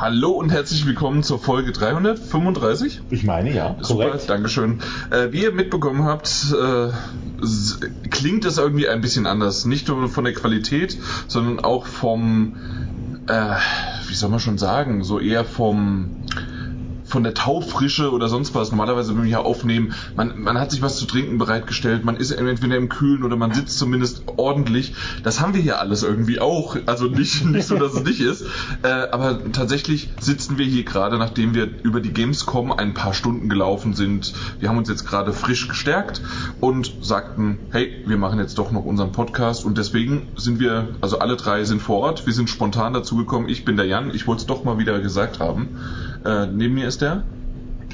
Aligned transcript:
Hallo 0.00 0.30
und 0.30 0.50
herzlich 0.50 0.86
willkommen 0.86 1.22
zur 1.22 1.38
Folge 1.38 1.72
335. 1.72 3.02
Ich 3.10 3.22
meine, 3.22 3.54
ja. 3.54 3.76
Super, 3.82 4.06
korrekt. 4.06 4.30
Dankeschön. 4.30 4.80
Äh, 5.10 5.30
wie 5.32 5.42
ihr 5.42 5.52
mitbekommen 5.52 6.04
habt, 6.04 6.54
äh, 6.58 6.88
klingt 8.08 8.46
es 8.46 8.56
irgendwie 8.56 8.88
ein 8.88 9.02
bisschen 9.02 9.26
anders. 9.26 9.66
Nicht 9.66 9.88
nur 9.88 10.08
von 10.08 10.24
der 10.24 10.32
Qualität, 10.32 10.96
sondern 11.28 11.62
auch 11.62 11.84
vom, 11.84 12.56
äh, 13.26 13.56
wie 14.08 14.14
soll 14.14 14.30
man 14.30 14.40
schon 14.40 14.56
sagen, 14.56 15.04
so 15.04 15.20
eher 15.20 15.44
vom 15.44 16.19
von 17.10 17.22
der 17.22 17.34
Taufrische 17.34 18.12
oder 18.12 18.28
sonst 18.28 18.54
was. 18.54 18.70
Normalerweise, 18.70 19.14
wenn 19.14 19.22
wir 19.22 19.28
hier 19.28 19.44
aufnehmen, 19.44 19.94
man, 20.16 20.40
man 20.40 20.58
hat 20.58 20.70
sich 20.70 20.82
was 20.82 20.96
zu 20.96 21.06
trinken 21.06 21.38
bereitgestellt, 21.38 22.04
man 22.04 22.16
ist 22.16 22.30
entweder 22.30 22.76
im 22.76 22.88
Kühlen 22.88 23.24
oder 23.24 23.36
man 23.36 23.52
sitzt 23.52 23.78
zumindest 23.78 24.22
ordentlich. 24.36 24.94
Das 25.22 25.40
haben 25.40 25.54
wir 25.54 25.60
hier 25.60 25.80
alles 25.80 26.02
irgendwie 26.02 26.40
auch. 26.40 26.76
Also 26.86 27.06
nicht, 27.06 27.44
nicht 27.46 27.66
so, 27.66 27.76
dass 27.76 27.94
es 27.94 28.04
nicht 28.04 28.20
ist. 28.20 28.44
Äh, 28.82 28.88
aber 28.88 29.52
tatsächlich 29.52 30.10
sitzen 30.20 30.58
wir 30.58 30.66
hier 30.66 30.84
gerade, 30.84 31.18
nachdem 31.18 31.54
wir 31.54 31.68
über 31.82 32.00
die 32.00 32.12
Gamescom 32.12 32.72
ein 32.72 32.94
paar 32.94 33.14
Stunden 33.14 33.48
gelaufen 33.48 33.94
sind. 33.94 34.32
Wir 34.58 34.68
haben 34.68 34.78
uns 34.78 34.88
jetzt 34.88 35.06
gerade 35.06 35.32
frisch 35.32 35.68
gestärkt 35.68 36.22
und 36.60 36.92
sagten, 37.02 37.58
hey, 37.70 38.02
wir 38.06 38.16
machen 38.16 38.38
jetzt 38.38 38.58
doch 38.58 38.70
noch 38.70 38.84
unseren 38.84 39.12
Podcast 39.12 39.64
und 39.64 39.78
deswegen 39.78 40.28
sind 40.36 40.60
wir, 40.60 40.88
also 41.00 41.18
alle 41.18 41.36
drei 41.36 41.64
sind 41.64 41.82
vor 41.82 41.98
Ort. 41.98 42.26
Wir 42.26 42.32
sind 42.32 42.48
spontan 42.48 42.92
dazugekommen. 42.92 43.48
Ich 43.48 43.64
bin 43.64 43.76
der 43.76 43.86
Jan. 43.86 44.14
Ich 44.14 44.26
wollte 44.26 44.40
es 44.40 44.46
doch 44.46 44.64
mal 44.64 44.78
wieder 44.78 45.00
gesagt 45.00 45.40
haben. 45.40 45.78
Äh, 46.24 46.46
neben 46.46 46.74
mir 46.74 46.86
ist 46.86 47.00
der. 47.02 47.24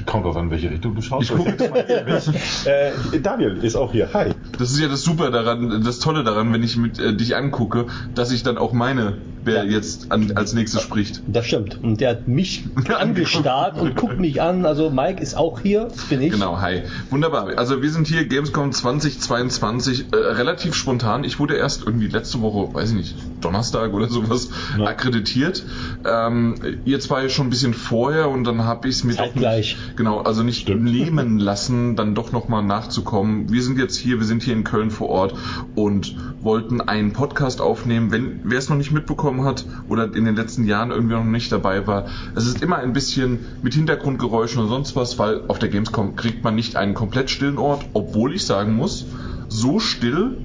Kommt 0.05 0.25
drauf 0.25 0.37
an, 0.37 0.51
welche 0.51 0.69
Richtung 0.69 0.93
du 0.93 1.01
schaust. 1.01 1.29
Ich 1.29 1.35
gucke 1.35 1.49
jetzt 1.49 1.71
mal 1.71 1.85
hier. 1.85 2.05
äh, 2.65 3.19
Daniel 3.19 3.57
ist 3.63 3.75
auch 3.75 3.91
hier. 3.91 4.13
Hi. 4.13 4.31
Das 4.57 4.71
ist 4.71 4.79
ja 4.79 4.87
das 4.87 5.01
Super 5.01 5.31
daran, 5.31 5.83
das 5.83 5.99
Tolle 5.99 6.23
daran, 6.23 6.53
wenn 6.53 6.61
ich 6.61 6.77
mit 6.77 6.99
äh, 6.99 7.15
dich 7.15 7.35
angucke, 7.35 7.87
dass 8.13 8.31
ich 8.31 8.43
dann 8.43 8.57
auch 8.57 8.73
meine, 8.73 9.17
wer 9.47 9.63
Ja. 9.65 9.71
jetzt 9.71 10.11
an, 10.11 10.31
als 10.35 10.53
nächstes 10.53 10.81
spricht. 10.83 11.23
Das 11.27 11.45
stimmt. 11.47 11.79
Und 11.83 11.99
der 12.01 12.11
hat 12.11 12.27
mich 12.27 12.65
angestarrt 12.99 13.79
und 13.79 13.95
guckt 13.95 14.19
mich 14.19 14.41
an. 14.41 14.65
Also 14.65 14.89
Mike 14.91 15.21
ist 15.23 15.35
auch 15.35 15.59
hier, 15.61 15.85
das 15.85 16.03
bin 16.05 16.21
ich. 16.21 16.31
Genau, 16.33 16.59
hi. 16.61 16.83
Wunderbar. 17.09 17.57
Also 17.57 17.81
wir 17.81 17.89
sind 17.89 18.07
hier 18.07 18.25
Gamescom 18.27 18.71
2022 18.71 20.07
äh, 20.11 20.15
relativ 20.15 20.75
spontan. 20.75 21.23
Ich 21.23 21.39
wurde 21.39 21.55
erst 21.55 21.85
irgendwie 21.85 22.07
letzte 22.07 22.41
Woche, 22.41 22.73
weiß 22.73 22.89
ich 22.91 22.95
nicht, 22.95 23.15
Donnerstag 23.41 23.93
oder 23.93 24.09
sowas 24.09 24.49
Ja. 24.77 24.85
akkreditiert. 24.85 25.63
Ähm, 26.05 26.55
ihr 26.85 26.99
zwei 26.99 27.29
schon 27.29 27.47
ein 27.47 27.49
bisschen 27.49 27.73
vorher 27.73 28.29
und 28.29 28.43
dann 28.43 28.63
habe 28.63 28.87
ich 28.87 28.95
es 28.95 29.03
mir 29.03 29.15
doch 29.15 29.33
nicht, 29.35 29.77
genau, 29.95 30.19
also 30.21 30.43
nicht 30.43 30.61
Stimmt. 30.61 30.83
nehmen 30.83 31.39
lassen, 31.39 31.95
dann 31.95 32.15
doch 32.15 32.31
nochmal 32.31 32.63
nachzukommen. 32.63 33.51
Wir 33.51 33.63
sind 33.63 33.77
jetzt 33.79 33.95
hier, 33.97 34.19
wir 34.19 34.25
sind 34.25 34.43
hier 34.43 34.53
in 34.53 34.63
Köln 34.63 34.91
vor 34.91 35.09
Ort 35.09 35.33
und 35.75 36.15
wollten 36.41 36.81
einen 36.81 37.13
Podcast 37.13 37.61
aufnehmen. 37.61 38.11
Wenn 38.11 38.41
wer 38.43 38.57
es 38.59 38.69
noch 38.69 38.77
nicht 38.77 38.91
mitbekommen 38.91 39.36
hat 39.45 39.65
oder 39.89 40.13
in 40.15 40.25
den 40.25 40.35
letzten 40.35 40.65
Jahren 40.65 40.91
irgendwie 40.91 41.15
noch 41.15 41.23
nicht 41.23 41.51
dabei 41.51 41.87
war, 41.87 42.05
es 42.35 42.47
ist 42.47 42.61
immer 42.61 42.77
ein 42.77 42.93
bisschen 42.93 43.39
mit 43.61 43.73
Hintergrundgeräuschen 43.73 44.61
und 44.61 44.69
sonst 44.69 44.95
was, 44.95 45.19
weil 45.19 45.41
auf 45.47 45.59
der 45.59 45.69
Gamescom 45.69 46.15
kriegt 46.15 46.43
man 46.43 46.55
nicht 46.55 46.75
einen 46.75 46.93
komplett 46.93 47.29
stillen 47.29 47.57
Ort, 47.57 47.85
obwohl 47.93 48.33
ich 48.33 48.45
sagen 48.45 48.75
muss, 48.75 49.05
so 49.49 49.79
still, 49.79 50.37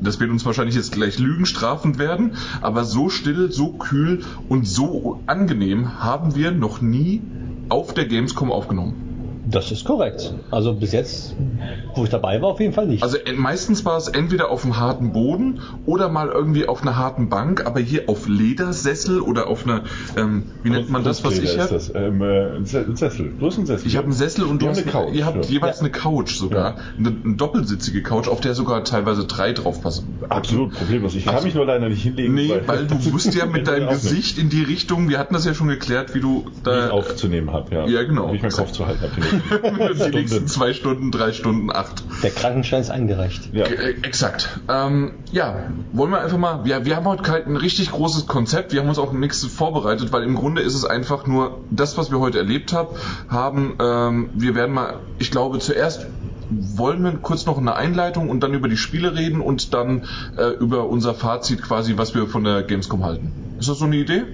das 0.00 0.20
wird 0.20 0.30
uns 0.30 0.44
wahrscheinlich 0.44 0.74
jetzt 0.74 0.92
gleich 0.92 1.18
lügenstrafend 1.18 1.98
werden, 1.98 2.32
aber 2.60 2.84
so 2.84 3.08
still, 3.08 3.50
so 3.52 3.72
kühl 3.72 4.22
und 4.48 4.66
so 4.66 5.22
angenehm 5.26 6.00
haben 6.00 6.34
wir 6.34 6.52
noch 6.52 6.80
nie 6.80 7.22
auf 7.68 7.94
der 7.94 8.06
Gamescom 8.06 8.50
aufgenommen. 8.50 9.05
Das 9.48 9.70
ist 9.70 9.84
korrekt. 9.84 10.34
Also 10.50 10.74
bis 10.74 10.92
jetzt, 10.92 11.34
wo 11.94 12.02
ich 12.04 12.10
dabei 12.10 12.42
war, 12.42 12.48
auf 12.50 12.60
jeden 12.60 12.72
Fall 12.72 12.86
nicht. 12.86 13.02
Also 13.02 13.16
äh, 13.16 13.32
meistens 13.32 13.84
war 13.84 13.96
es 13.96 14.08
entweder 14.08 14.50
auf 14.50 14.64
einem 14.64 14.76
harten 14.78 15.12
Boden 15.12 15.60
oder 15.84 16.08
mal 16.08 16.28
irgendwie 16.28 16.66
auf 16.66 16.82
einer 16.82 16.96
harten 16.96 17.28
Bank, 17.28 17.64
aber 17.64 17.78
hier 17.80 18.08
auf 18.08 18.26
Ledersessel 18.28 19.20
oder 19.20 19.48
auf 19.48 19.64
einer, 19.64 19.84
ähm, 20.16 20.50
wie 20.62 20.70
nennt 20.70 20.90
man 20.90 21.04
das, 21.04 21.22
was 21.24 21.38
ich 21.38 21.58
habe? 21.58 21.72
das? 21.72 21.92
Ähm, 21.94 22.20
äh, 22.22 22.56
ein 22.56 22.64
Se- 22.64 22.84
ein 22.88 22.96
Sessel. 22.96 23.34
Sessel. 23.38 23.86
Ich 23.86 23.96
habe 23.96 24.06
einen 24.06 24.12
Sessel 24.14 24.44
und 24.44 24.62
du 24.62 24.68
hast 24.68 24.78
eine 24.82 24.90
Couch. 24.90 25.14
ihr 25.14 25.24
habt 25.24 25.44
ja. 25.44 25.50
jeweils 25.50 25.80
eine 25.80 25.90
Couch 25.90 26.34
sogar, 26.36 26.76
eine, 26.98 27.08
eine 27.24 27.36
doppelsitzige 27.36 28.02
Couch, 28.02 28.28
auf 28.28 28.40
der 28.40 28.54
sogar 28.54 28.82
teilweise 28.84 29.26
drei 29.26 29.52
drauf 29.52 29.80
passen. 29.80 30.18
Absolut 30.28 30.72
problemlos. 30.74 31.14
Ich 31.14 31.24
kann 31.24 31.44
mich 31.44 31.54
nur 31.54 31.66
leider 31.66 31.88
nicht 31.88 32.02
hinlegen. 32.02 32.34
Nee, 32.34 32.52
weil 32.66 32.86
du 32.86 32.96
musst 33.10 33.34
ja 33.34 33.46
mit 33.46 33.66
deinem. 33.68 33.86
Gesicht 33.86 34.38
in 34.38 34.48
die 34.50 34.62
Richtung, 34.62 35.08
wir 35.08 35.18
hatten 35.18 35.34
das 35.34 35.44
ja 35.44 35.54
schon 35.54 35.68
geklärt, 35.68 36.14
wie 36.14 36.20
du 36.20 36.44
Wie 36.46 36.50
ich 36.56 36.62
da 36.64 36.90
aufzunehmen 36.90 37.52
habe, 37.52 37.74
ja. 37.74 37.86
Ja, 37.86 38.02
genau. 38.02 38.32
Wie 38.32 38.36
ich 38.36 38.42
meinen 38.42 38.52
Kopf 38.52 38.72
zu 38.72 38.86
halten 38.86 39.02
habe. 39.02 39.35
die 39.94 40.16
nächsten 40.16 40.46
zwei 40.48 40.72
Stunden, 40.72 41.10
drei 41.10 41.32
Stunden, 41.32 41.70
acht. 41.70 42.02
der 42.22 42.30
Krankenschein 42.30 42.80
ist 42.80 42.90
eingereicht. 42.90 43.50
Ja. 43.52 43.64
Äh, 43.66 43.94
Exakt. 44.02 44.60
Ähm, 44.68 45.14
ja, 45.32 45.70
wollen 45.92 46.10
wir 46.10 46.20
einfach 46.20 46.38
mal. 46.38 46.64
Wir, 46.64 46.84
wir 46.84 46.96
haben 46.96 47.06
heute 47.06 47.22
kein 47.22 47.44
ein 47.46 47.56
richtig 47.56 47.90
großes 47.90 48.26
Konzept. 48.26 48.72
Wir 48.72 48.80
haben 48.80 48.88
uns 48.88 48.98
auch 48.98 49.12
nichts 49.12 49.44
vorbereitet, 49.44 50.12
weil 50.12 50.22
im 50.22 50.34
Grunde 50.34 50.62
ist 50.62 50.74
es 50.74 50.84
einfach 50.84 51.26
nur 51.26 51.60
das, 51.70 51.96
was 51.96 52.10
wir 52.10 52.18
heute 52.18 52.38
erlebt 52.38 52.72
hab, 52.72 52.96
haben. 53.28 53.76
Ähm, 53.80 54.30
wir 54.34 54.54
werden 54.54 54.74
mal, 54.74 55.00
ich 55.18 55.30
glaube, 55.30 55.58
zuerst 55.58 56.06
wollen 56.50 57.02
wir 57.02 57.12
kurz 57.12 57.46
noch 57.46 57.58
eine 57.58 57.74
Einleitung 57.74 58.28
und 58.28 58.40
dann 58.40 58.54
über 58.54 58.68
die 58.68 58.76
Spiele 58.76 59.14
reden 59.14 59.40
und 59.40 59.74
dann 59.74 60.04
äh, 60.36 60.50
über 60.60 60.88
unser 60.88 61.14
Fazit 61.14 61.62
quasi, 61.62 61.96
was 61.96 62.14
wir 62.14 62.26
von 62.26 62.44
der 62.44 62.62
Gamescom 62.62 63.04
halten. 63.04 63.32
Ist 63.58 63.68
das 63.68 63.78
so 63.78 63.86
eine 63.86 63.96
Idee? 63.96 64.24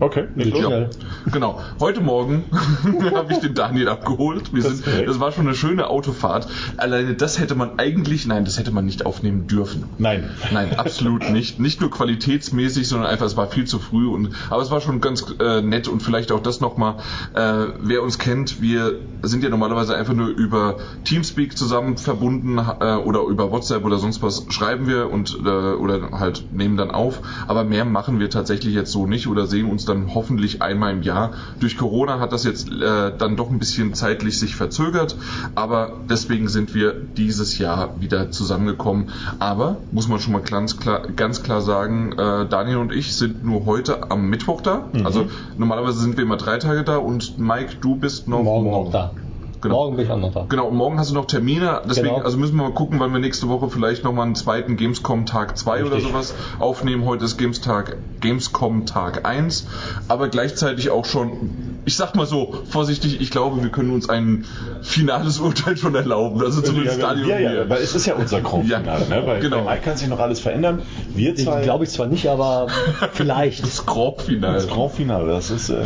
Okay, 0.00 0.26
nicht 0.34 0.56
Ja. 0.56 0.66
Schnell. 0.66 0.90
Genau. 1.26 1.60
Heute 1.78 2.00
Morgen 2.00 2.44
habe 3.14 3.32
ich 3.32 3.38
den 3.38 3.54
Daniel 3.54 3.88
abgeholt. 3.88 4.52
Wir 4.52 4.62
Das 4.62 4.78
sind, 4.78 5.08
das 5.08 5.20
war 5.20 5.30
schon 5.30 5.46
eine 5.46 5.54
schöne 5.54 5.88
Autofahrt. 5.88 6.48
Alleine 6.76 7.14
das 7.14 7.38
hätte 7.38 7.54
man 7.54 7.78
eigentlich, 7.78 8.26
nein, 8.26 8.44
das 8.44 8.58
hätte 8.58 8.72
man 8.72 8.84
nicht 8.84 9.06
aufnehmen 9.06 9.46
dürfen. 9.46 9.86
Nein. 9.98 10.30
Nein, 10.52 10.76
absolut 10.76 11.30
nicht. 11.30 11.60
Nicht 11.60 11.80
nur 11.80 11.90
qualitätsmäßig, 11.90 12.88
sondern 12.88 13.08
einfach, 13.08 13.26
es 13.26 13.36
war 13.36 13.46
viel 13.46 13.66
zu 13.66 13.78
früh. 13.78 14.08
Und, 14.08 14.34
aber 14.50 14.62
es 14.62 14.70
war 14.70 14.80
schon 14.80 15.00
ganz 15.00 15.24
äh, 15.38 15.62
nett 15.62 15.86
und 15.86 16.02
vielleicht 16.02 16.32
auch 16.32 16.40
das 16.40 16.60
nochmal. 16.60 16.96
Äh, 17.34 17.66
wer 17.78 18.02
uns 18.02 18.18
kennt, 18.18 18.60
wir 18.60 19.00
sind 19.22 19.42
ja 19.42 19.48
normalerweise 19.48 19.94
einfach 19.96 20.14
nur 20.14 20.28
über 20.28 20.76
Teamspeak 21.04 21.56
zusammen 21.56 21.96
verbunden 21.96 22.58
äh, 22.58 22.96
oder 22.96 23.22
über 23.22 23.50
WhatsApp 23.50 23.84
oder 23.84 23.98
sonst 23.98 24.22
was 24.22 24.46
schreiben 24.50 24.86
wir 24.86 25.10
und 25.10 25.38
äh, 25.44 25.48
oder 25.48 26.10
halt 26.12 26.46
nehmen 26.50 26.76
dann 26.76 26.90
auf. 26.90 27.22
Aber 27.46 27.64
mehr 27.64 27.84
machen 27.84 28.18
wir 28.18 28.28
tatsächlich 28.28 28.74
jetzt 28.74 28.92
so 28.92 29.06
nicht 29.06 29.26
oder 29.26 29.46
sehen 29.46 29.70
uns 29.70 29.83
dann 29.84 30.14
hoffentlich 30.14 30.62
einmal 30.62 30.92
im 30.92 31.02
Jahr. 31.02 31.32
Durch 31.60 31.76
Corona 31.76 32.20
hat 32.20 32.32
das 32.32 32.44
jetzt 32.44 32.70
äh, 32.70 33.12
dann 33.16 33.36
doch 33.36 33.50
ein 33.50 33.58
bisschen 33.58 33.94
zeitlich 33.94 34.38
sich 34.38 34.56
verzögert, 34.56 35.16
aber 35.54 36.00
deswegen 36.08 36.48
sind 36.48 36.74
wir 36.74 36.94
dieses 37.16 37.58
Jahr 37.58 38.00
wieder 38.00 38.30
zusammengekommen. 38.30 39.10
Aber 39.38 39.78
muss 39.90 40.08
man 40.08 40.20
schon 40.20 40.32
mal 40.32 40.42
ganz 40.42 40.76
klar, 40.78 41.02
ganz 41.16 41.42
klar 41.42 41.60
sagen, 41.60 42.12
äh, 42.12 42.48
Daniel 42.48 42.78
und 42.78 42.92
ich 42.92 43.16
sind 43.16 43.44
nur 43.44 43.66
heute 43.66 44.10
am 44.10 44.28
Mittwoch 44.28 44.60
da. 44.60 44.88
Also 45.04 45.26
normalerweise 45.56 45.98
sind 45.98 46.16
wir 46.16 46.24
immer 46.24 46.36
drei 46.36 46.58
Tage 46.58 46.84
da 46.84 46.96
und 46.96 47.38
Mike, 47.38 47.76
du 47.80 47.96
bist 47.96 48.28
noch 48.28 48.42
Morgen 48.42 48.72
auch 48.72 48.90
da. 48.90 49.14
Genau. 49.64 49.76
Morgen 49.76 49.96
bin 49.96 50.04
ich 50.04 50.10
auch 50.12 50.18
noch 50.18 50.32
da. 50.32 50.44
Genau, 50.48 50.66
und 50.68 50.76
morgen 50.76 50.98
hast 50.98 51.10
du 51.10 51.14
noch 51.14 51.24
Termine, 51.24 51.80
deswegen, 51.88 52.08
Genau. 52.08 52.20
also 52.24 52.36
müssen 52.36 52.54
wir 52.56 52.64
mal 52.64 52.74
gucken, 52.74 53.00
wann 53.00 53.12
wir 53.14 53.18
nächste 53.18 53.48
Woche 53.48 53.70
vielleicht 53.70 54.04
nochmal 54.04 54.26
einen 54.26 54.34
zweiten 54.34 54.76
Gamescom 54.76 55.24
Tag 55.24 55.56
2 55.56 55.84
oder 55.86 56.00
sowas 56.00 56.34
aufnehmen. 56.58 57.06
Heute 57.06 57.24
ist 57.24 57.38
Gamestag, 57.38 57.96
Gamescom 58.20 58.84
Tag 58.84 59.26
1, 59.26 59.66
aber 60.08 60.28
gleichzeitig 60.28 60.90
auch 60.90 61.06
schon, 61.06 61.78
ich 61.86 61.96
sag 61.96 62.14
mal 62.14 62.26
so, 62.26 62.54
vorsichtig, 62.68 63.22
ich 63.22 63.30
glaube, 63.30 63.62
wir 63.62 63.70
können 63.70 63.90
uns 63.90 64.06
ein 64.08 64.44
finales 64.82 65.38
Urteil 65.40 65.78
schon 65.78 65.94
erlauben. 65.94 66.42
Also 66.42 66.60
zumindest 66.60 66.98
ja, 67.00 67.08
Daniel 67.14 67.28
ja, 67.28 67.38
ja, 67.38 67.50
mir. 67.64 67.70
weil 67.70 67.78
es 67.82 67.94
ist 67.94 68.04
ja 68.04 68.16
unser 68.16 68.40
Grand 68.42 68.68
Ja, 68.68 68.80
ne? 68.80 69.22
Weil 69.24 69.40
genau. 69.40 69.64
bei 69.64 69.72
Mike 69.76 69.82
kann 69.84 69.96
sich 69.96 70.08
noch 70.08 70.20
alles 70.20 70.40
verändern. 70.40 70.82
Wir 71.14 71.34
zwei. 71.36 71.62
glaube 71.62 71.84
ich 71.84 71.90
zwar 71.90 72.06
nicht, 72.06 72.28
aber 72.28 72.66
vielleicht. 73.14 73.62
Das 73.62 73.86
Grobfinale. 73.86 74.54
das 74.56 74.68
Grand 74.68 74.92
Finale, 74.92 75.28
das 75.28 75.50
ist. 75.50 75.70
Äh, 75.70 75.84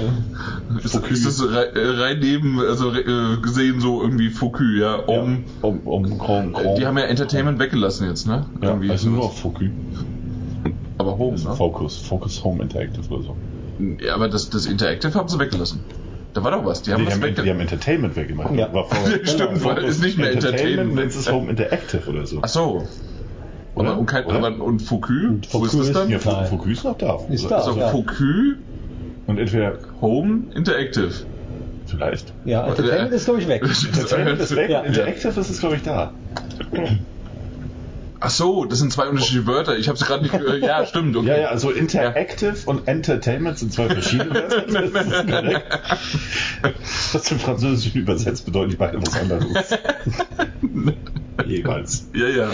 Ist, 0.82 0.96
ist 0.96 1.26
das 1.26 1.42
rein, 1.48 1.76
äh, 1.76 1.88
rein 2.02 2.18
neben, 2.18 2.58
also 2.60 2.92
äh, 2.92 3.36
gesehen 3.40 3.67
so 3.80 4.02
irgendwie 4.02 4.30
Focus, 4.30 4.66
ja, 4.78 4.96
um, 4.96 5.44
um, 5.62 5.80
um 5.80 6.18
Grand, 6.18 6.54
Grand. 6.54 6.78
die 6.78 6.86
haben 6.86 6.98
ja 6.98 7.04
Entertainment 7.04 7.58
weggelassen 7.58 8.08
jetzt, 8.08 8.26
ne? 8.26 8.46
ja, 8.62 8.68
Irgendwie 8.68 8.90
also 8.90 9.10
nur 9.10 9.24
auf 9.24 9.38
Focus. 9.38 9.68
aber 10.98 11.18
Home, 11.18 11.38
ne? 11.38 11.54
Focus, 11.54 11.98
Focus 11.98 12.42
Home 12.44 12.62
Interactive 12.62 13.08
oder 13.12 13.22
so. 13.22 13.36
Ja, 14.00 14.14
aber 14.14 14.28
das, 14.28 14.50
das 14.50 14.66
Interactive 14.66 15.14
haben 15.14 15.28
sie 15.28 15.38
weggelassen. 15.38 15.80
Da 16.34 16.44
war 16.44 16.50
doch 16.50 16.64
was. 16.64 16.82
Die 16.82 16.92
haben 16.92 17.04
Die 17.04 17.10
haben, 17.12 17.20
die 17.20 17.26
weggelassen. 17.26 17.50
haben 17.50 17.60
Entertainment 17.60 18.16
weggemacht. 18.16 18.54
Ja. 18.54 18.72
War 18.72 18.86
Stimmt, 19.24 19.64
weil 19.64 19.76
Focus 19.76 19.84
ist 19.84 20.02
nicht 20.02 20.18
mehr 20.18 20.32
Entertainment. 20.32 20.94
Nennt 20.94 21.10
es 21.10 21.30
Home 21.30 21.50
Interactive 21.50 22.08
oder 22.10 22.26
so. 22.26 22.38
Ach 22.42 22.48
so. 22.48 22.86
Oder? 23.74 23.90
Aber, 23.90 23.98
und, 24.00 24.06
kein, 24.06 24.24
Oder? 24.24 24.38
aber 24.38 24.62
und 24.64 24.80
Focus? 24.82 25.12
Wo 25.50 25.64
ist 25.64 25.78
das 25.78 25.92
dann? 25.92 26.10
Ja. 26.10 26.18
Focus 26.18 26.66
ist 26.72 26.84
noch 26.84 26.98
da. 26.98 27.18
Ist 27.30 27.50
da. 27.50 27.58
Also 27.58 27.78
ja. 27.78 27.88
Focus 27.88 28.56
Und 29.26 29.38
entweder, 29.38 29.78
Home 30.00 30.46
Interactive. 30.54 31.12
Vielleicht. 31.90 32.32
Ja, 32.44 32.66
Entertainment 32.66 33.12
ist 33.12 33.24
glaube 33.24 33.40
ich 33.40 33.48
weg. 33.48 33.62
Entertainment 33.86 34.40
ist 34.40 34.54
weg 34.54 34.70
Ja. 34.70 34.80
Interactive 34.80 35.40
ist 35.40 35.50
es, 35.50 35.60
glaube 35.60 35.76
ich, 35.76 35.82
da. 35.82 36.12
Ach 38.20 38.30
so, 38.30 38.64
das 38.64 38.80
sind 38.80 38.92
zwei 38.92 39.08
unterschiedliche 39.08 39.46
Wörter. 39.46 39.78
Ich 39.78 39.88
habe 39.88 39.96
es 39.96 40.04
gerade 40.04 40.22
nicht. 40.22 40.34
Äh, 40.34 40.58
ja, 40.58 40.84
stimmt. 40.86 41.16
Okay. 41.16 41.28
Ja, 41.28 41.36
ja, 41.38 41.48
also 41.48 41.70
Interactive 41.70 42.56
und 42.66 42.88
Entertainment 42.88 43.58
sind 43.58 43.72
zwei 43.72 43.88
verschiedene 43.88 44.34
Wörter. 44.34 44.64
Das 44.68 44.84
ist 44.84 45.30
korrekt. 45.32 45.66
Das 47.12 47.30
im 47.30 47.38
Französischen 47.38 48.00
übersetzt 48.00 48.44
bedeutet 48.44 48.78
beide 48.78 49.00
was 49.00 49.16
anderes. 49.16 49.46
jeweils. 51.46 52.08
Ja, 52.14 52.26
ja. 52.28 52.50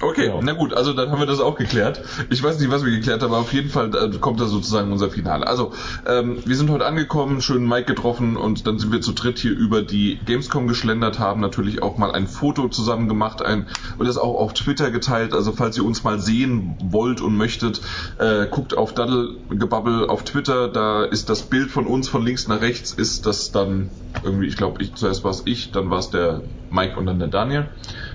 Okay, 0.00 0.26
Genau. 0.26 0.40
na 0.42 0.52
gut, 0.52 0.72
also 0.74 0.92
dann 0.92 1.10
haben 1.10 1.18
wir 1.18 1.26
das 1.26 1.40
auch 1.40 1.56
geklärt. 1.56 2.02
Ich 2.30 2.42
weiß 2.42 2.58
nicht, 2.60 2.70
was 2.70 2.84
wir 2.84 2.90
geklärt 2.92 3.22
haben, 3.22 3.32
aber 3.32 3.42
auf 3.42 3.52
jeden 3.52 3.68
Fall 3.68 3.90
äh, 3.94 4.16
kommt 4.18 4.40
da 4.40 4.46
sozusagen 4.46 4.92
unser 4.92 5.10
Finale. 5.10 5.46
Also, 5.46 5.72
ähm, 6.06 6.38
wir 6.44 6.56
sind 6.56 6.70
heute 6.70 6.86
angekommen, 6.86 7.42
schön 7.42 7.66
Mike 7.66 7.86
getroffen 7.86 8.36
und 8.36 8.66
dann 8.66 8.78
sind 8.78 8.92
wir 8.92 9.00
zu 9.00 9.12
dritt 9.12 9.38
hier 9.38 9.52
über 9.52 9.82
die 9.82 10.18
Gamescom 10.24 10.68
geschlendert, 10.68 11.18
haben 11.18 11.40
natürlich 11.40 11.82
auch 11.82 11.98
mal 11.98 12.12
ein 12.12 12.26
Foto 12.26 12.68
zusammen 12.68 13.08
gemacht 13.08 13.42
ein, 13.42 13.66
und 13.98 14.06
das 14.06 14.16
auch 14.18 14.36
auf 14.36 14.52
Twitter 14.62 14.90
geteilt. 14.90 15.32
Also, 15.34 15.52
falls 15.52 15.76
ihr 15.76 15.84
uns 15.84 16.04
mal 16.04 16.20
sehen 16.20 16.76
wollt 16.82 17.20
und 17.20 17.36
möchtet, 17.36 17.80
äh, 18.18 18.46
guckt 18.46 18.76
auf 18.76 18.94
Daddelgebabbel 18.94 20.06
auf 20.06 20.22
Twitter, 20.24 20.68
da 20.68 21.04
ist 21.04 21.28
das 21.28 21.42
Bild 21.42 21.70
von 21.70 21.86
uns 21.86 22.08
von 22.08 22.24
links 22.24 22.46
nach 22.48 22.60
rechts, 22.60 22.92
ist 22.92 23.26
das 23.26 23.50
dann 23.50 23.90
irgendwie, 24.22 24.46
ich 24.46 24.56
glaube, 24.56 24.82
ich, 24.82 24.94
zuerst 24.94 25.24
war 25.24 25.30
es 25.30 25.42
ich, 25.46 25.72
dann 25.72 25.90
war 25.90 25.98
es 25.98 26.10
der 26.10 26.42
Mike 26.70 26.98
und 26.98 27.06
dann 27.06 27.18
der 27.18 27.28
Daniel. 27.28 27.70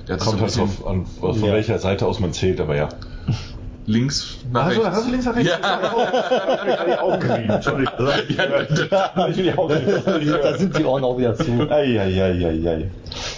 Der 0.08 0.14
hat 0.16 0.22
das 0.22 0.26
so 0.26 0.32
Kommt 0.32 0.42
halt 0.42 0.54
bisschen 0.54 0.64
auf, 0.64 0.88
an, 0.88 1.06
von 1.06 1.44
Ja. 1.44 1.54
welcher 1.54 1.80
Seite 1.80 2.06
aus 2.06 2.20
man 2.20 2.34
zählt, 2.34 2.60
aber 2.62 2.76
ja. 2.76 2.90
Links 3.88 4.38
nach 4.52 4.70
rechts. 4.70 4.86
hast 4.86 5.08
du 5.08 5.12
links 5.12 5.26
nach 5.26 5.36
rechts? 5.36 5.52
Ja. 5.52 7.02
Augen 7.02 7.48
da 10.42 10.58
sind 10.58 10.78
die 10.78 10.84
Ohren 10.84 11.04
auch 11.04 11.18
wieder 11.18 11.36
zu. 11.36 11.70
Eieieiei. 11.70 12.90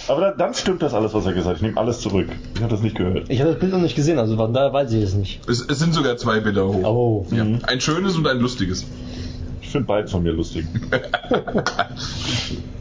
Aber 0.08 0.20
dann, 0.20 0.38
dann 0.38 0.54
stimmt 0.54 0.82
das 0.82 0.94
alles, 0.94 1.12
was 1.14 1.26
er 1.26 1.32
gesagt 1.32 1.48
hat. 1.48 1.56
Ich 1.56 1.62
nehme 1.62 1.78
alles 1.78 2.00
zurück. 2.00 2.28
Ich 2.54 2.60
habe 2.60 2.70
das 2.70 2.80
nicht 2.80 2.96
gehört. 2.96 3.28
Ich 3.28 3.40
habe 3.40 3.50
das 3.50 3.60
Bild 3.60 3.72
noch 3.72 3.80
nicht 3.80 3.96
gesehen, 3.96 4.18
also 4.18 4.36
von 4.36 4.52
daher 4.52 4.72
weiß 4.72 4.92
ich 4.92 5.02
es 5.02 5.14
nicht. 5.14 5.40
Es, 5.48 5.60
es 5.60 5.78
sind 5.78 5.94
sogar 5.94 6.16
zwei 6.16 6.40
Bilder 6.40 6.66
hoch. 6.66 6.84
Oh. 6.84 7.26
Ja. 7.30 7.44
Ein 7.64 7.80
schönes 7.80 8.16
und 8.16 8.26
ein 8.26 8.38
lustiges. 8.38 8.86
Ich 9.60 9.68
finde 9.68 9.86
beide 9.86 10.08
von 10.08 10.22
mir 10.22 10.32
lustig. 10.32 10.64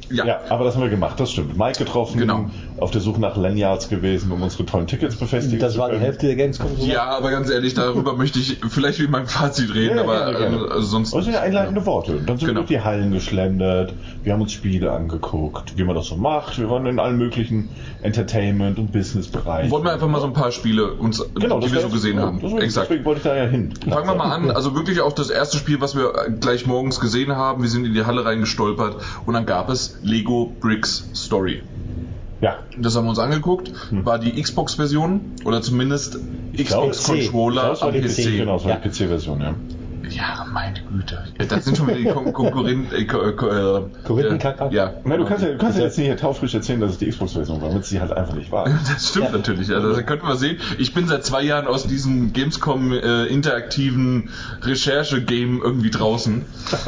Ja. 0.09 0.25
Ja, 0.25 0.39
aber 0.49 0.63
das 0.65 0.75
haben 0.75 0.83
wir 0.83 0.89
gemacht, 0.89 1.19
das 1.19 1.31
stimmt. 1.31 1.57
Mike 1.57 1.77
getroffen, 1.79 2.19
Genau. 2.19 2.49
auf 2.79 2.91
der 2.91 3.01
Suche 3.01 3.19
nach 3.19 3.35
Lanyards 3.35 3.89
gewesen, 3.89 4.31
um 4.31 4.41
unsere 4.41 4.65
tollen 4.65 4.87
Tickets 4.87 5.15
befestigen 5.17 5.59
Das 5.59 5.73
zu 5.73 5.79
war 5.79 5.91
die. 5.91 5.97
Hälfte 5.97 6.27
der 6.27 6.35
Gamescom. 6.35 6.69
so. 6.77 6.85
Ja, 6.85 7.03
aber 7.17 7.29
ganz 7.31 7.49
ehrlich, 7.49 7.73
darüber 7.73 8.13
möchte 8.17 8.39
ich 8.39 8.59
vielleicht 8.69 8.99
wie 8.99 9.07
mein 9.07 9.27
Fazit 9.27 9.73
reden, 9.75 9.97
Ja, 9.97 10.03
aber 10.03 10.31
gerne, 10.31 10.37
gerne. 10.37 10.57
äh, 10.67 10.71
also 10.71 10.81
sonst. 10.87 11.13
Das 11.13 11.23
sind 11.25 11.33
ja 11.33 11.41
einleitende 11.41 11.85
Worte. 11.85 12.13
Und 12.17 12.29
dann 12.29 12.37
sind 12.37 12.47
Genau. 12.47 12.61
wir 12.61 12.65
durch 12.65 12.79
die 12.79 12.81
Hallen 12.81 13.11
geschlendert, 13.11 13.93
wir 14.23 14.33
haben 14.33 14.41
uns 14.41 14.51
Spiele 14.53 14.91
angeguckt, 14.91 15.77
wie 15.77 15.83
man 15.83 15.95
das 15.95 16.05
so 16.07 16.15
macht. 16.15 16.57
Wir 16.59 16.69
waren 16.69 16.85
in 16.85 16.99
allen 16.99 17.17
möglichen 17.17 17.69
Entertainment- 18.01 18.79
und 18.79 18.91
Business-Bereichen. 18.91 19.71
Wollen 19.71 19.83
wir 19.83 19.91
einfach 19.93 20.07
mal 20.07 20.21
so 20.21 20.27
ein 20.27 20.33
paar 20.33 20.51
Spiele 20.51 20.93
uns, 20.93 21.23
genau, 21.35 21.59
die 21.59 21.71
wir 21.71 21.81
so 21.81 21.89
gesehen 21.89 22.19
haben. 22.19 22.39
Deswegen, 22.41 22.61
Exakt. 22.61 22.89
deswegen 22.89 23.05
wollte 23.05 23.19
ich 23.19 23.23
da 23.25 23.35
ja 23.35 23.45
hin. 23.45 23.73
Fangen 23.89 24.07
wir 24.07 24.15
mal 24.15 24.31
an. 24.31 24.51
Also 24.51 24.75
wirklich 24.75 25.01
auch 25.01 25.11
das 25.13 25.29
erste 25.29 25.57
Spiel, 25.57 25.81
was 25.81 25.95
wir 25.95 26.13
gleich 26.39 26.65
morgens 26.65 26.99
gesehen 26.99 27.35
haben. 27.35 27.61
Wir 27.61 27.69
sind 27.69 27.85
in 27.85 27.93
die 27.93 28.05
Halle 28.05 28.23
reingestolpert 28.25 28.95
und 29.25 29.33
dann 29.33 29.45
gab 29.45 29.69
es 29.69 29.96
Lego 30.03 30.51
Bricks 30.59 31.09
Story. 31.15 31.61
Ja, 32.41 32.59
Das 32.77 32.95
haben 32.95 33.05
wir 33.05 33.09
uns 33.09 33.19
angeguckt. 33.19 33.71
Hm. 33.89 34.05
War 34.05 34.19
die 34.19 34.39
Xbox-Version 34.41 35.21
oder 35.43 35.61
zumindest 35.61 36.19
Xbox-Controller 36.55 37.81
am 37.81 37.91
PC. 37.93 38.01
PC. 38.03 38.37
Genau, 38.37 38.53
das 38.57 38.65
war 38.65 38.71
Ja. 38.71 38.77
die 38.77 38.89
PC-Version, 38.89 39.41
ja. 39.41 39.55
Ja, 40.09 40.45
meine 40.51 40.81
Güte. 40.83 41.23
Das 41.47 41.65
sind 41.65 41.77
schon 41.77 41.87
wieder 41.87 41.97
die 41.97 42.05
Kon 42.05 42.33
Konkurrenten. 42.33 42.93
Äh, 42.95 43.05
Ko- 43.05 43.31
Ko- 43.33 43.47
äh, 43.49 43.81
Korinthenkacker? 44.05 44.71
Ja. 44.71 44.93
Na, 45.03 45.17
du 45.17 45.25
kannst 45.25 45.43
ja, 45.43 45.51
du 45.51 45.57
kannst 45.57 45.77
ja 45.77 45.85
jetzt 45.85 45.97
nicht 45.97 46.07
hier 46.07 46.17
taufrisch 46.17 46.53
erzählen, 46.53 46.79
dass 46.79 46.91
es 46.91 46.97
die 46.97 47.09
Xbox-Version 47.09 47.61
war, 47.61 47.69
damit 47.69 47.85
sie 47.85 47.99
halt 47.99 48.11
einfach 48.11 48.33
nicht 48.35 48.51
war. 48.51 48.65
Das 48.93 49.09
stimmt 49.09 49.25
Ja. 49.27 49.31
natürlich. 49.31 49.71
Also, 49.73 49.93
das 49.93 50.05
könnten 50.05 50.27
wir 50.27 50.35
sehen. 50.35 50.57
Ich 50.77 50.93
bin 50.93 51.07
seit 51.07 51.25
zwei 51.25 51.41
Jahren 51.43 51.67
aus 51.67 51.85
diesem 51.85 52.33
Gamescom 52.33 52.91
äh, 52.93 53.25
interaktiven 53.25 54.29
Recherche-Game 54.61 55.61
irgendwie 55.61 55.89
draußen. 55.89 56.45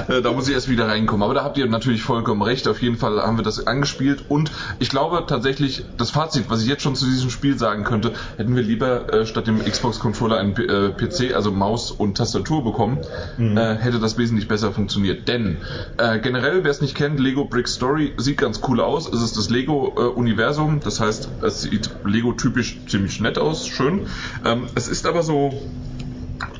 äh, 0.07 0.21
da 0.21 0.31
muss 0.31 0.47
ich 0.47 0.53
erst 0.53 0.69
wieder 0.69 0.87
reinkommen. 0.87 1.23
Aber 1.23 1.33
da 1.33 1.43
habt 1.43 1.57
ihr 1.57 1.67
natürlich 1.67 2.01
vollkommen 2.03 2.41
recht. 2.41 2.67
Auf 2.67 2.81
jeden 2.81 2.97
Fall 2.97 3.21
haben 3.21 3.37
wir 3.37 3.43
das 3.43 3.65
angespielt. 3.67 4.23
Und 4.27 4.51
ich 4.79 4.89
glaube 4.89 5.23
tatsächlich, 5.27 5.85
das 5.97 6.11
Fazit, 6.11 6.45
was 6.49 6.61
ich 6.61 6.67
jetzt 6.67 6.83
schon 6.83 6.95
zu 6.95 7.05
diesem 7.05 7.29
Spiel 7.29 7.57
sagen 7.57 7.83
könnte, 7.83 8.13
hätten 8.37 8.55
wir 8.55 8.63
lieber 8.63 9.11
äh, 9.13 9.25
statt 9.25 9.47
dem 9.47 9.59
Xbox-Controller 9.63 10.37
einen 10.37 10.53
P 10.53 10.63
äh, 10.63 10.89
PC, 10.91 11.35
also 11.35 11.51
Maus 11.51 11.91
und 11.91 12.17
Tastatur 12.17 12.63
bekommen, 12.63 12.99
äh, 13.37 13.75
hätte 13.75 13.99
das 13.99 14.17
wesentlich 14.17 14.47
besser 14.47 14.71
funktioniert. 14.71 15.27
Denn 15.27 15.57
äh, 15.97 16.19
generell, 16.19 16.63
wer 16.63 16.71
es 16.71 16.81
nicht 16.81 16.95
kennt, 16.95 17.19
Lego 17.19 17.45
Brick 17.45 17.67
Story 17.67 18.13
sieht 18.17 18.37
ganz 18.37 18.61
cool 18.67 18.79
aus. 18.79 19.11
Es 19.11 19.21
ist 19.21 19.37
das 19.37 19.49
Lego-Universum. 19.49 20.79
das 20.83 20.99
heißt, 20.99 21.29
es 21.41 21.61
sieht 21.61 21.89
Lego-typisch 22.03 22.79
ziemlich 22.87 23.19
nett 23.19 23.37
aus, 23.37 23.67
schön. 23.67 24.07
Ähm, 24.45 24.67
es 24.75 24.87
ist 24.87 25.05
aber 25.05 25.23
so 25.23 25.53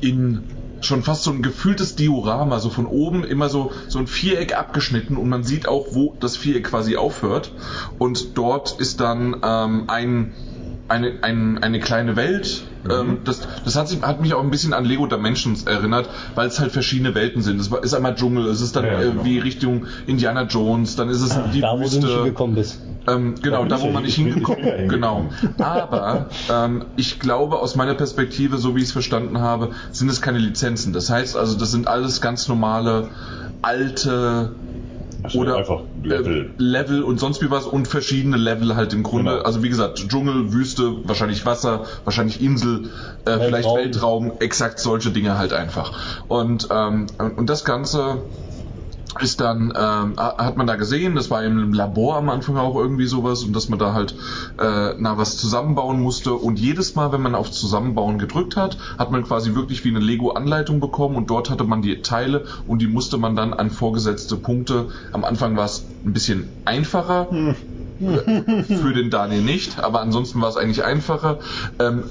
in 0.00 0.44
schon 0.80 1.02
fast 1.02 1.24
so 1.24 1.30
ein 1.30 1.42
gefühltes 1.42 1.94
Diorama, 1.94 2.58
so 2.58 2.70
von 2.70 2.86
oben 2.86 3.24
immer 3.24 3.48
so, 3.48 3.72
so 3.88 3.98
ein 3.98 4.06
Viereck 4.06 4.56
abgeschnitten 4.56 5.16
und 5.16 5.28
man 5.28 5.44
sieht 5.44 5.68
auch, 5.68 5.88
wo 5.92 6.16
das 6.20 6.36
Viereck 6.36 6.64
quasi 6.64 6.96
aufhört. 6.96 7.52
Und 7.98 8.38
dort 8.38 8.80
ist 8.80 9.00
dann 9.00 9.36
ähm, 9.42 9.84
ein, 9.88 10.32
eine, 10.90 11.12
ein, 11.22 11.58
eine 11.62 11.80
kleine 11.80 12.16
Welt. 12.16 12.64
Ähm, 12.88 13.18
das 13.24 13.46
das 13.64 13.76
hat, 13.76 13.88
sich, 13.88 14.00
hat 14.02 14.20
mich 14.22 14.32
auch 14.34 14.42
ein 14.42 14.50
bisschen 14.50 14.72
an 14.72 14.84
Lego 14.84 15.06
Dimensions 15.06 15.64
erinnert, 15.64 16.08
weil 16.34 16.48
es 16.48 16.58
halt 16.60 16.72
verschiedene 16.72 17.14
Welten 17.14 17.42
sind. 17.42 17.60
Es 17.60 17.68
ist 17.68 17.94
einmal 17.94 18.14
Dschungel, 18.14 18.46
es 18.48 18.60
ist 18.62 18.74
dann 18.74 18.84
Ja, 18.86 19.00
äh, 19.00 19.04
genau. 19.10 19.24
wie 19.24 19.38
Richtung 19.38 19.86
Indiana 20.06 20.42
Jones, 20.44 20.96
dann 20.96 21.08
ist 21.10 21.20
es 21.20 21.38
die 21.52 21.60
Da, 21.60 21.72
wo 21.72 21.76
du 21.76 21.82
nicht 21.82 21.94
Wüste. 22.02 22.16
hingekommen 22.16 22.56
bist. 22.56 22.80
Ähm, 23.06 23.34
genau, 23.42 23.64
da 23.66 23.76
ich 23.76 23.82
wo 23.82 23.86
ja 23.86 23.92
man 23.92 24.02
nicht 24.02 24.14
hingekommen 24.16 24.64
ja 24.66 24.86
Genau. 24.86 25.30
Aber 25.58 26.28
ähm, 26.50 26.84
ich 26.96 27.18
glaube, 27.20 27.58
aus 27.58 27.76
meiner 27.76 27.94
Perspektive, 27.94 28.58
so 28.58 28.74
wie 28.76 28.80
ich 28.80 28.86
es 28.86 28.92
verstanden 28.92 29.38
habe, 29.40 29.70
sind 29.92 30.08
es 30.10 30.20
keine 30.22 30.38
Lizenzen. 30.38 30.92
Das 30.92 31.10
heißt 31.10 31.36
also, 31.36 31.58
das 31.58 31.70
sind 31.70 31.86
alles 31.86 32.20
ganz 32.20 32.48
normale, 32.48 33.08
alte 33.62 34.56
Oder 35.34 35.56
einfach 35.56 35.82
Level. 36.02 36.54
Level 36.58 37.02
und 37.02 37.20
sonst 37.20 37.42
wie 37.42 37.50
was 37.50 37.66
und 37.66 37.88
verschiedene 37.88 38.36
Level 38.36 38.76
halt 38.76 38.92
im 38.92 39.02
Grunde. 39.02 39.32
Genau. 39.32 39.42
Also 39.44 39.62
wie 39.62 39.68
gesagt, 39.68 40.08
Dschungel, 40.08 40.52
Wüste, 40.52 40.96
wahrscheinlich 41.04 41.44
Wasser, 41.46 41.84
wahrscheinlich 42.04 42.40
Insel, 42.40 42.90
äh, 43.24 43.38
vielleicht 43.38 43.68
Weltraum, 43.68 44.32
exakt 44.40 44.80
solche 44.80 45.10
Dinge 45.10 45.36
halt 45.38 45.52
einfach. 45.52 46.24
Und, 46.28 46.68
ähm, 46.70 47.06
und 47.36 47.50
das 47.50 47.64
Ganze 47.64 48.22
ist 49.20 49.40
dann, 49.40 49.72
ähm, 49.76 50.14
ha- 50.18 50.36
hat 50.38 50.56
man 50.56 50.66
da 50.66 50.76
gesehen, 50.76 51.14
das 51.14 51.30
war 51.30 51.42
im 51.42 51.72
Labor 51.72 52.16
am 52.16 52.28
Anfang 52.28 52.56
auch 52.56 52.76
irgendwie 52.76 53.06
sowas 53.06 53.42
und 53.44 53.54
dass 53.54 53.68
man 53.68 53.78
da 53.78 53.92
halt 53.92 54.14
äh, 54.58 54.94
na 54.98 55.18
was 55.18 55.36
zusammenbauen 55.36 56.00
musste 56.00 56.34
und 56.34 56.58
jedes 56.58 56.94
Mal, 56.94 57.12
wenn 57.12 57.22
man 57.22 57.34
auf 57.34 57.50
Zusammenbauen 57.50 58.18
gedrückt 58.18 58.56
hat, 58.56 58.78
hat 58.98 59.10
man 59.10 59.22
quasi 59.22 59.54
wirklich 59.54 59.84
wie 59.84 59.88
eine 59.90 59.98
Lego-Anleitung 59.98 60.80
bekommen 60.80 61.16
und 61.16 61.30
dort 61.30 61.50
hatte 61.50 61.64
man 61.64 61.82
die 61.82 62.02
Teile 62.02 62.44
und 62.66 62.80
die 62.82 62.88
musste 62.88 63.18
man 63.18 63.34
dann 63.36 63.52
an 63.54 63.70
vorgesetzte 63.70 64.36
Punkte. 64.36 64.88
Am 65.12 65.24
Anfang 65.24 65.56
war 65.56 65.64
es 65.64 65.86
ein 66.04 66.12
bisschen 66.12 66.52
einfacher, 66.64 67.28
für 67.98 68.92
den 68.94 69.10
Daniel 69.10 69.42
nicht, 69.42 69.82
aber 69.82 70.00
ansonsten 70.00 70.40
war 70.40 70.48
es 70.48 70.56
eigentlich 70.56 70.84
einfacher, 70.84 71.38
ähm, 71.78 72.04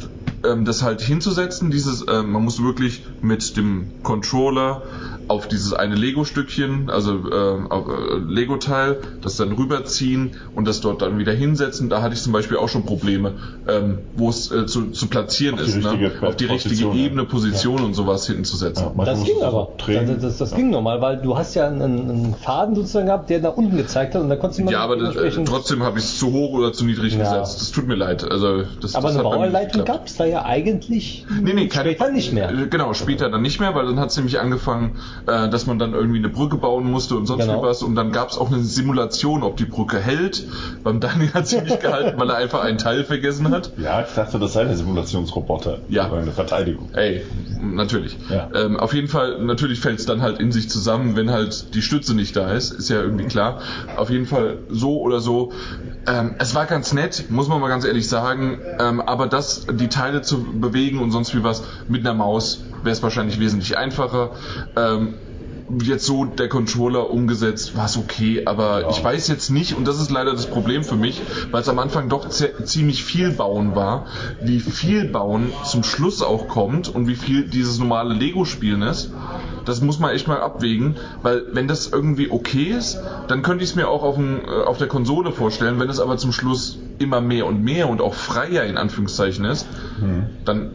ähm, 0.44 0.64
das 0.66 0.84
halt 0.84 1.02
hinzusetzen. 1.02 1.72
Dieses, 1.72 2.06
ähm, 2.08 2.32
man 2.32 2.44
muss 2.44 2.62
wirklich 2.62 3.06
mit 3.22 3.58
dem 3.58 3.90
Controller 4.04 4.84
auf 5.30 5.48
dieses 5.48 5.74
eine 5.74 5.96
Lego-Stückchen, 5.96 6.90
also 6.90 7.12
ähm, 7.32 7.72
auf, 7.72 7.88
äh, 7.88 8.18
Lego-Teil, 8.18 9.02
das 9.22 9.38
dann 9.38 9.52
rüberziehen 9.52 10.36
und 10.54 10.68
das 10.68 10.82
dort 10.82 11.02
dann 11.04 11.20
wieder 11.20 11.34
hinsetzen. 11.34 11.88
Da 11.90 12.02
hatte 12.02 12.16
ich 12.16 12.22
zum 12.22 12.34
Beispiel 12.34 12.58
auch 12.58 12.68
schon 12.68 12.84
Probleme, 12.84 13.36
ähm, 13.68 14.00
wo 14.16 14.30
es 14.30 14.52
äh, 14.52 14.66
zu, 14.66 14.90
zu 14.90 15.08
platzieren 15.08 15.56
Auf 15.56 15.68
ist, 15.68 15.78
ne? 15.78 16.12
auf 16.22 16.36
die 16.36 16.46
richtige 16.46 16.70
Position, 16.86 16.98
ja. 16.98 17.04
Ebene, 17.06 17.26
Position 17.26 17.84
und 17.84 17.94
sowas 17.94 18.26
hinzusetzen. 18.26 18.88
Ja, 18.98 19.06
Das 19.06 19.24
ging 19.24 19.42
aber. 19.44 19.74
drehen. 19.78 20.08
Das, 20.08 20.22
das, 20.22 20.38
das 20.38 20.56
ging 20.56 20.72
normal, 20.72 21.00
weil 21.02 21.18
du 21.22 21.38
hast 21.38 21.54
ja 21.54 21.68
einen, 21.68 21.82
einen 22.10 22.34
Faden 22.36 22.74
sozusagen 22.74 23.06
gehabt, 23.06 23.30
der 23.30 23.40
nach 23.40 23.56
unten 23.56 23.78
gezeigt 23.78 24.16
hat 24.16 24.22
und 24.22 24.30
da 24.30 24.36
konntest 24.36 24.58
du 24.60 24.64
immer 24.64 24.72
Ja, 24.72 24.82
aber 24.82 24.98
das, 24.98 25.16
äh, 25.16 25.44
trotzdem 25.46 25.84
habe 25.84 26.00
ich 26.00 26.06
es 26.06 26.18
zu 26.18 26.32
hoch 26.32 26.54
oder 26.54 26.74
zu 26.74 26.86
niedrig 26.86 27.14
Ja. 27.14 27.20
gesetzt. 27.20 27.62
Das 27.62 27.72
tut 27.72 27.88
mir 27.88 27.96
leid. 27.96 28.24
Also 28.30 28.64
das, 28.82 28.96
aber 28.96 29.08
das 29.10 29.16
eine 29.16 29.24
Bauanleitung 29.24 29.86
gab 29.86 30.08
es 30.08 30.16
da 30.16 30.26
ja 30.26 30.44
eigentlich 30.44 31.26
Nee, 31.30 31.54
nee, 31.54 31.68
keine, 31.68 31.92
später 31.92 32.12
nicht 32.12 32.34
mehr. 32.34 32.52
Genau, 32.70 32.94
später 32.94 33.30
dann 33.30 33.42
nicht 33.44 33.60
mehr, 33.60 33.76
weil 33.76 33.86
dann 33.86 34.00
hat 34.00 34.10
es 34.10 34.18
nämlich 34.18 34.40
angefangen, 34.40 34.98
äh, 35.28 35.50
dass 35.50 35.66
man 35.66 35.80
dann 35.80 35.94
irgendwie 35.94 36.18
eine 36.20 36.30
Brücke 36.30 36.58
bauen 36.58 36.90
musste 36.90 37.16
und 37.16 37.26
sonst 37.26 37.46
Genau. 37.46 37.62
wie 37.62 37.68
was. 37.68 37.82
Und 37.84 37.96
dann 37.96 38.12
gab 38.12 38.30
es 38.30 38.38
auch 38.38 38.52
eine 38.52 38.64
Simulation, 38.64 39.44
ob 39.44 39.58
die 39.58 39.66
Brücke 39.66 40.00
hält. 40.00 40.46
Beim 40.84 41.00
Daniel 41.00 41.34
hat 41.34 41.48
sie 41.48 41.62
nicht 41.62 41.82
gehalten, 41.82 42.20
weil 42.20 42.30
er 42.30 42.38
einfach 42.38 42.62
einen 42.64 42.78
Teil 42.78 43.04
vergessen 43.04 43.50
hat. 43.52 43.72
Ja, 43.78 44.02
ich 44.02 44.14
dachte, 44.14 44.40
das 44.40 44.54
sei 44.54 44.66
der 44.66 44.76
Simulationsroboter. 44.78 45.80
Ja. 45.90 46.10
Oder 46.12 46.22
eine 46.22 46.32
Verteidigung. 46.32 46.90
Ey, 46.94 47.26
natürlich. 47.62 48.18
Ja. 48.30 48.50
Ähm, 48.54 48.78
auf 48.78 48.94
jeden 48.94 49.08
Fall, 49.08 49.40
natürlich 49.44 49.80
fällt 49.80 50.00
es 50.00 50.06
dann 50.06 50.22
halt 50.22 50.40
in 50.40 50.52
sich 50.52 50.70
zusammen, 50.70 51.16
wenn 51.16 51.32
halt 51.32 51.74
die 51.76 51.82
Stütze 51.82 52.16
nicht 52.16 52.36
da 52.36 52.52
ist. 52.52 52.72
Ist 52.72 52.90
ja 52.90 53.02
irgendwie 53.02 53.26
klar. 53.26 53.60
Auf 53.98 54.10
jeden 54.10 54.26
Fall 54.26 54.60
so 54.70 55.00
oder 55.02 55.20
so. 55.20 55.52
Ähm, 56.08 56.36
es 56.40 56.56
war 56.56 56.66
ganz 56.66 56.94
nett, 56.94 57.26
muss 57.30 57.48
man 57.48 57.60
mal 57.62 57.68
ganz 57.68 57.86
ehrlich 57.86 58.08
sagen. 58.08 58.60
Ähm, 58.80 59.02
aber 59.02 59.28
das, 59.28 59.68
die 59.72 59.88
Teile 59.90 60.22
zu 60.22 60.44
bewegen 60.44 61.00
und 61.00 61.12
sonst 61.12 61.36
wie 61.36 61.44
was 61.44 61.64
mit 61.88 62.02
einer 62.02 62.14
Maus, 62.14 62.64
wäre 62.84 62.94
es 62.94 63.04
wahrscheinlich 63.04 63.40
wesentlich 63.40 63.78
einfacher. 63.78 64.32
Ähm, 64.76 65.09
jetzt 65.84 66.06
so 66.06 66.26
der 66.26 66.50
Controller 66.50 67.10
umgesetzt, 67.12 67.76
war 67.76 67.86
es 67.86 67.98
okay, 67.98 68.44
aber 68.46 68.82
Ja. 68.82 68.90
ich 68.90 69.04
weiß 69.04 69.28
jetzt 69.28 69.50
nicht, 69.50 69.78
und 69.78 69.88
das 69.88 70.00
ist 70.00 70.10
leider 70.10 70.32
das 70.34 70.48
Problem 70.48 70.84
für 70.84 70.96
mich, 70.96 71.22
weil 71.52 71.62
es 71.62 71.70
am 71.70 71.80
Anfang 71.80 72.10
doch 72.10 72.30
ziemlich 72.30 73.04
viel 73.04 73.32
Bauen 73.32 73.76
war, 73.76 74.06
wie 74.42 74.60
viel 74.60 75.06
Bauen 75.06 75.52
zum 75.64 75.84
Schluss 75.84 76.22
auch 76.22 76.48
kommt 76.48 76.88
und 76.90 77.08
wie 77.08 77.16
viel 77.16 77.48
dieses 77.48 77.80
normale 77.80 78.14
Lego-Spielen 78.14 78.82
ist. 78.82 79.12
Das 79.66 79.82
muss 79.82 80.00
man 80.00 80.12
echt 80.12 80.28
mal 80.28 80.42
abwägen, 80.42 80.96
weil 81.22 81.44
wenn 81.52 81.68
das 81.68 81.88
irgendwie 81.88 82.32
okay 82.32 82.74
ist, 82.76 83.00
dann 83.28 83.44
könnte 83.44 83.64
ich 83.64 83.72
es 83.72 83.76
mir 83.76 83.88
auch 83.90 84.02
auf, 84.02 84.16
dem, 84.16 84.40
äh, 84.46 84.64
auf 84.66 84.78
der 84.80 84.88
Konsole 84.88 85.32
vorstellen. 85.32 85.80
Wenn 85.80 85.90
es 85.90 86.00
aber 86.00 86.18
zum 86.18 86.32
Schluss 86.32 86.80
immer 86.98 87.22
mehr 87.22 87.46
und 87.46 87.64
mehr 87.64 87.88
und 87.90 88.02
auch 88.02 88.14
freier 88.16 88.64
in 88.64 88.78
Anführungszeichen 88.78 89.46
ist, 89.46 89.68
dann 90.46 90.72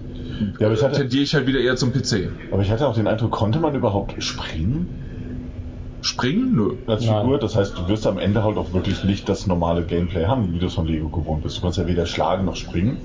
Ja, 0.58 0.66
aber 0.66 0.74
ich 0.74 0.82
hatte, 0.82 1.00
tendiere 1.00 1.22
ich 1.22 1.34
halt 1.34 1.46
wieder 1.46 1.60
eher 1.60 1.76
zum 1.76 1.92
PC. 1.92 2.30
aber 2.50 2.62
ich 2.62 2.70
hatte 2.70 2.86
auch 2.86 2.94
den 2.94 3.06
Eindruck, 3.06 3.32
konnte 3.32 3.60
man 3.60 3.74
überhaupt 3.74 4.14
springen 4.22 4.88
Springen? 6.04 6.52
Nö. 6.54 6.76
als 6.86 7.02
Nein. 7.02 7.22
Figur? 7.22 7.38
Das 7.38 7.56
heißt, 7.56 7.78
du 7.78 7.88
wirst 7.88 8.06
am 8.06 8.18
Ende 8.18 8.44
halt 8.44 8.58
auch 8.58 8.74
wirklich 8.74 9.04
nicht 9.04 9.26
das 9.26 9.46
normale 9.46 9.86
Gameplay 9.86 10.26
haben, 10.26 10.52
wie 10.52 10.58
du 10.58 10.66
es 10.66 10.74
von 10.74 10.86
Lego 10.86 11.08
gewohnt 11.08 11.42
bist. 11.42 11.56
Du 11.56 11.60
kannst 11.62 11.78
ja 11.78 11.86
weder 11.86 12.04
schlagen 12.04 12.44
noch 12.44 12.56
springen. 12.56 13.00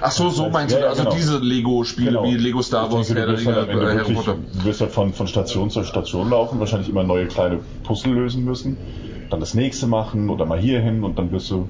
Ach 0.00 0.10
so, 0.10 0.30
so 0.30 0.48
meinst 0.48 0.74
du, 0.74 0.78
Ja, 0.78 0.84
ja, 0.84 0.90
also 0.90 1.02
genau. 1.02 1.14
diese 1.14 1.38
Lego-Spiele 1.38 2.08
Genau. 2.12 2.24
wie 2.24 2.36
Lego 2.36 2.62
Star 2.62 2.90
Wars, 2.90 3.08
denke, 3.08 3.26
du 3.26 3.32
wirst 3.32 3.46
halt 3.46 3.68
Ringe, 3.68 3.94
wirklich, 3.94 4.24
du 4.24 4.64
wirst 4.64 4.80
halt 4.80 4.90
von, 4.90 5.12
von 5.12 5.26
Station 5.26 5.68
zu 5.68 5.84
Station 5.84 6.30
laufen, 6.30 6.58
wahrscheinlich 6.58 6.88
immer 6.88 7.04
neue 7.04 7.26
kleine 7.26 7.60
Puzzle 7.82 8.14
lösen 8.14 8.42
müssen, 8.42 8.80
dann 9.28 9.40
das 9.40 9.52
nächste 9.52 9.86
machen 9.86 10.30
oder 10.30 10.46
mal 10.46 10.58
hier 10.58 10.80
hin 10.80 11.04
und 11.04 11.18
dann 11.18 11.32
wirst 11.32 11.50
du 11.50 11.68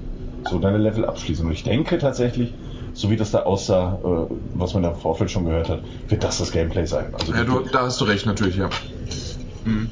so 0.49 0.61
deine 0.61 0.79
Level 0.79 1.05
abschließen. 1.05 1.45
Und 1.45 1.53
ich 1.53 1.65
denke 1.65 1.99
tatsächlich, 1.99 2.55
so 2.93 3.11
wie 3.11 3.17
das 3.17 3.31
da 3.31 3.43
aussah, 3.43 3.99
äh, 4.03 4.35
was 4.55 4.75
man 4.75 4.83
ja 4.85 4.91
im 4.91 4.97
Vorfeld 4.97 5.31
schon 5.31 5.45
gehört 5.45 5.69
hat, 5.69 5.83
wird 6.09 6.23
das 6.25 6.39
das 6.39 6.51
Gameplay 6.53 6.87
sein. 6.87 7.15
Also 7.15 7.33
Ja, 7.33 7.45
du, 7.45 7.61
da 7.61 7.83
hast 7.83 8.01
du 8.01 8.05
recht, 8.05 8.27
natürlich, 8.27 8.57
ja. 8.57 8.69
Mhm. 9.65 9.91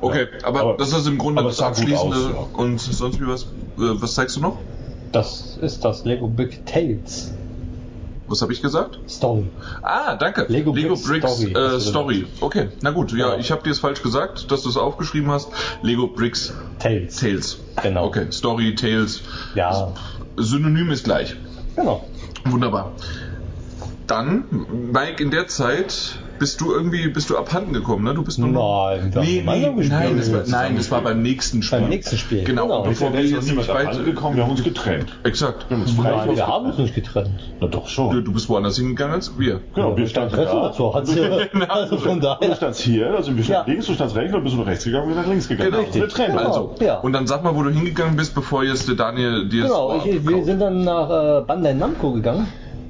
Okay, 0.00 0.26
aber, 0.44 0.60
Aber- 0.60 0.76
das 0.76 0.92
ist 0.92 1.06
im 1.06 1.18
Grunde 1.18 1.42
das 1.42 1.60
Abschließende. 1.60 2.16
aus, 2.16 2.30
ja. 2.54 2.60
Und 2.60 2.78
sonst 2.80 3.20
wie 3.20 3.26
was? 3.26 3.42
Äh, 3.44 4.00
was 4.00 4.14
zeigst 4.14 4.36
du 4.36 4.40
noch? 4.40 4.58
Das 5.12 5.56
ist 5.60 5.84
das 5.84 6.04
Lego 6.04 6.28
Brick 6.28 6.64
Tales 6.66 7.32
Was 8.26 8.42
habe 8.42 8.52
ich 8.52 8.60
gesagt? 8.60 8.98
Story. 9.08 9.50
Ah, 9.82 10.14
danke. 10.14 10.44
Lego 10.50 10.72
Bricks, 10.72 11.02
Bricks 11.04 11.32
Story, 11.32 11.52
äh, 11.54 11.80
Story. 11.80 12.26
Okay, 12.40 12.68
na 12.82 12.90
gut. 12.90 13.10
Ja, 13.12 13.28
Genau. 13.30 13.38
ich 13.38 13.50
habe 13.50 13.62
dir 13.62 13.70
es 13.70 13.78
falsch 13.78 14.02
gesagt, 14.02 14.50
dass 14.50 14.62
du 14.62 14.68
es 14.68 14.76
aufgeschrieben 14.76 15.30
hast. 15.30 15.48
Lego 15.80 16.08
Bricks 16.08 16.52
Tales. 16.78 17.16
Tales. 17.16 17.58
Genau. 17.82 18.04
Okay, 18.04 18.30
Story, 18.30 18.74
Tales. 18.74 19.22
Ja, 19.54 19.94
Synonym 20.36 20.90
ist 20.90 21.04
gleich. 21.04 21.34
genau. 21.74 22.04
Wunderbar. 22.52 22.92
Dann, 24.06 24.44
Mike, 24.92 25.22
in 25.22 25.30
der 25.30 25.48
Zeit 25.48 26.18
bist 26.38 26.60
du 26.60 26.72
irgendwie, 26.72 27.08
bist 27.08 27.30
du 27.30 27.36
abhanden 27.36 27.72
gekommen, 27.72 28.04
ne? 28.04 28.14
Du 28.14 28.22
bist 28.22 28.38
nur 28.38 28.48
noch- 28.48 28.90
Nein, 28.90 29.14
wir 29.14 29.22
nee, 29.22 29.42
nee, 29.44 29.60
gespielt. 29.74 29.88
nein, 29.90 30.16
das 30.16 30.32
war, 30.32 30.42
nein, 30.46 30.76
das 30.76 30.90
war 30.90 31.00
beim 31.02 31.22
nächsten 31.22 31.62
Spiel. 31.62 31.80
Beim 31.80 31.88
nächsten 31.88 32.16
Spiel, 32.16 32.44
Genau, 32.44 32.62
genau. 32.66 32.82
bevor 32.82 33.12
wir 33.12 33.20
ja 33.24 33.36
jetzt 33.36 33.46
nämlich 33.48 33.68
weiter. 33.68 34.02
gekommen, 34.02 34.36
wir 34.36 34.44
haben 34.44 34.50
uns 34.52 34.62
getrennt. 34.64 35.16
Exakt. 35.24 35.66
Wir 35.68 35.76
haben 35.76 35.82
uns 35.82 35.96
Nein, 35.96 36.36
wir 36.36 36.46
haben 36.46 36.66
uns 36.66 36.78
nicht 36.78 36.94
getrennt. 36.94 37.30
Na 37.60 37.66
doch 37.66 37.84
Du, 37.84 37.88
schon. 37.90 38.24
du 38.24 38.32
bist 38.32 38.48
woanders 38.48 38.76
hingegangen 38.76 39.14
als 39.14 39.38
wir. 39.38 39.60
Genau, 39.74 39.90
wir 39.96 40.04
kein 40.04 40.08
standen 40.10 40.36
da. 40.36 40.44
dazu. 40.44 40.94
Hat 40.94 41.06
sie, 41.06 41.20
also 41.68 41.96
von 41.98 42.20
Du 42.20 42.26
daher. 42.26 42.54
standst 42.56 42.80
hier, 42.80 43.14
also 43.14 43.36
wir 43.36 43.42
standen 43.44 43.68
Ja. 43.70 43.72
links, 43.74 43.86
du 43.86 43.94
standst 43.94 44.16
rechts, 44.16 44.32
dann 44.32 44.42
bist 44.44 44.54
du 44.54 44.60
nach 44.60 44.66
rechts 44.66 44.84
gegangen 44.84 45.04
und 45.08 45.14
wir 45.16 45.22
nach 45.22 45.28
links 45.28 45.48
gegangen. 45.48 45.70
Genau. 45.72 45.82
Das 45.82 45.94
ist 45.96 46.02
eine 46.02 46.08
Trennung. 46.08 46.38
Also, 46.38 46.74
Ja. 46.80 46.98
und 46.98 47.12
dann 47.12 47.26
sag 47.26 47.42
mal, 47.44 47.54
wo 47.54 47.62
du 47.62 47.70
hingegangen 47.70 48.16
bist, 48.16 48.34
bevor 48.34 48.64
jetzt 48.64 48.88
der 48.88 48.94
Daniel 48.96 49.48
dir 49.48 49.62
Genau, 49.64 50.00
ich, 50.04 50.26
wir 50.28 50.44
sind 50.44 50.60
dann 50.60 50.84
nach 50.84 51.10
äh, 51.10 51.42
Bandai 51.44 51.72
Namco 51.74 52.12
gegangen 52.12 52.46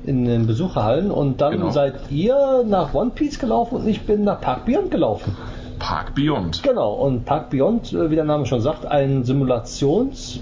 in 0.08 0.24
den 0.24 0.46
Besucherhallen 0.46 1.10
und 1.10 1.40
dann 1.40 1.52
Genau. 1.52 1.70
seid 1.70 1.94
ihr 2.10 2.64
nach 2.66 2.94
One 2.94 3.10
Piece 3.14 3.38
gelaufen 3.38 3.76
und 3.76 3.88
ich 3.88 4.00
bin 4.02 4.24
nach 4.24 4.40
Park 4.40 4.64
Beyond 4.64 4.90
gelaufen. 4.90 5.36
Park 5.78 6.14
Beyond. 6.16 6.62
Genau, 6.64 6.94
und 6.94 7.24
Park 7.24 7.50
Beyond, 7.50 7.92
äh, 7.92 8.10
wie 8.10 8.16
der 8.16 8.24
Name 8.24 8.46
schon 8.46 8.60
sagt, 8.60 8.84
ein 8.86 9.22
Simulations 9.24 10.40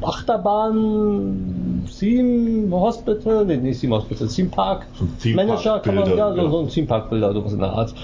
Achterbahn 0.00 1.88
Theme 1.98 2.70
Hospital, 2.70 3.44
nee, 3.44 3.56
nicht 3.56 3.80
Theme 3.80 3.96
Hospital, 3.96 4.28
Theme 4.28 4.48
Park 4.50 4.86
Theme 5.22 5.36
Park 5.36 5.48
Manager 5.48 5.80
kann 5.80 5.94
man 5.96 6.16
ja, 6.16 6.34
so, 6.34 6.48
so 6.50 6.58
ein 6.60 6.68
Theme 6.68 6.86
Park 6.86 7.10
Bilder, 7.10 7.32
sowas 7.32 7.52
in 7.52 7.58
der 7.58 7.70
Art. 7.72 7.94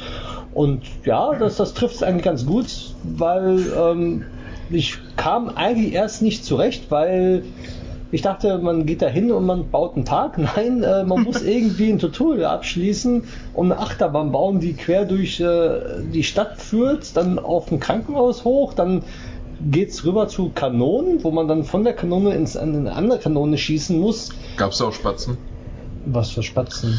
Und 0.55 0.83
ja, 1.05 1.35
das, 1.39 1.57
das 1.57 1.75
trifft 1.75 1.97
es 1.97 2.03
eigentlich 2.03 2.25
ganz 2.25 2.47
gut, 2.47 2.67
weil 3.03 3.61
ähm, 3.77 4.25
ich 4.71 4.99
kam 5.17 5.51
eigentlich 5.51 5.93
erst 5.95 6.23
nicht 6.23 6.45
zurecht, 6.45 6.91
weil 6.91 7.43
ich 8.15 8.23
dachte, 8.23 8.59
man 8.59 8.87
geht 8.87 9.03
da 9.03 9.09
hin 9.09 9.33
und 9.33 9.45
man 9.45 9.71
baut 9.71 9.97
einen 9.97 10.05
Tag. 10.05 10.39
Nein, 10.57 10.85
äh, 10.85 11.03
man 11.03 11.25
muss 11.25 11.43
irgendwie 11.43 11.91
ein 11.91 11.99
Tutorial 11.99 12.47
abschließen 12.47 13.25
und 13.55 13.73
eine 13.73 13.81
Achterbahn 13.81 14.31
bauen, 14.31 14.61
die 14.61 14.75
quer 14.75 15.05
durch 15.05 15.41
äh, 15.41 15.81
die 16.13 16.23
Stadt 16.23 16.61
führt, 16.61 17.17
dann 17.17 17.41
auf 17.41 17.73
ein 17.73 17.81
Krankenhaus 17.81 18.45
hoch, 18.45 18.73
dann 18.73 19.03
geht's 19.61 20.05
rüber 20.05 20.29
zu 20.29 20.51
Kanonen, 20.55 21.25
wo 21.25 21.33
man 21.33 21.49
dann 21.49 21.65
von 21.65 21.83
der 21.83 21.95
Kanone 21.95 22.35
ins, 22.35 22.55
in 22.55 22.77
eine 22.77 22.93
andere 22.93 23.19
Kanone 23.19 23.59
schießen 23.59 23.99
muss. 23.99 24.31
Gab's 24.57 24.79
da 24.79 24.85
auch 24.87 24.93
Spatzen? 24.93 25.37
Was 26.07 26.31
für 26.31 26.45
Spatzen. 26.45 26.97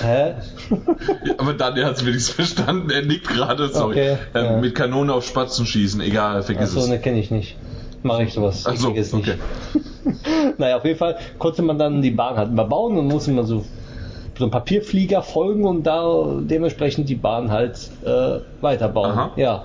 Hä? 0.00 0.36
Aber 1.36 1.52
Daniel 1.52 1.84
hat 1.84 1.96
es 1.96 2.06
wenigstens 2.06 2.34
verstanden. 2.34 2.88
Er 2.88 3.02
nickt 3.02 3.28
gerade, 3.28 3.68
sorry. 3.68 3.92
Okay, 3.92 4.18
ähm, 4.34 4.44
ja. 4.44 4.56
Mit 4.58 4.74
Kanone 4.74 5.12
auf 5.12 5.26
Spatzen 5.26 5.66
schießen. 5.66 6.00
Egal, 6.00 6.42
vergiss 6.42 6.70
Achso, 6.70 6.80
es. 6.80 6.88
ne, 6.88 6.98
kenne 6.98 7.18
ich 7.18 7.30
nicht. 7.30 7.56
Mache 8.02 8.24
ich 8.24 8.32
sowas. 8.32 8.64
Ach 8.66 8.76
so, 8.76 8.90
ich 8.90 8.98
es 8.98 9.12
nicht. 9.12 9.28
okay. 9.28 9.38
naja, 10.58 10.76
auf 10.76 10.84
jeden 10.84 10.98
Fall 10.98 11.16
konnte 11.38 11.62
man 11.62 11.78
dann 11.78 12.02
die 12.02 12.10
Bahn 12.10 12.36
halt 12.36 12.52
mal 12.52 12.64
bauen 12.64 12.96
und 12.96 13.08
musste 13.08 13.32
man 13.32 13.44
so 13.44 13.64
so 14.38 14.44
einen 14.44 14.50
Papierflieger 14.50 15.22
folgen 15.22 15.64
und 15.64 15.84
da 15.84 16.40
dementsprechend 16.40 17.08
die 17.08 17.14
Bahn 17.14 17.50
halt 17.50 17.90
äh, 18.04 18.40
weiterbauen. 18.60 19.12
Aha. 19.12 19.30
Ja. 19.36 19.64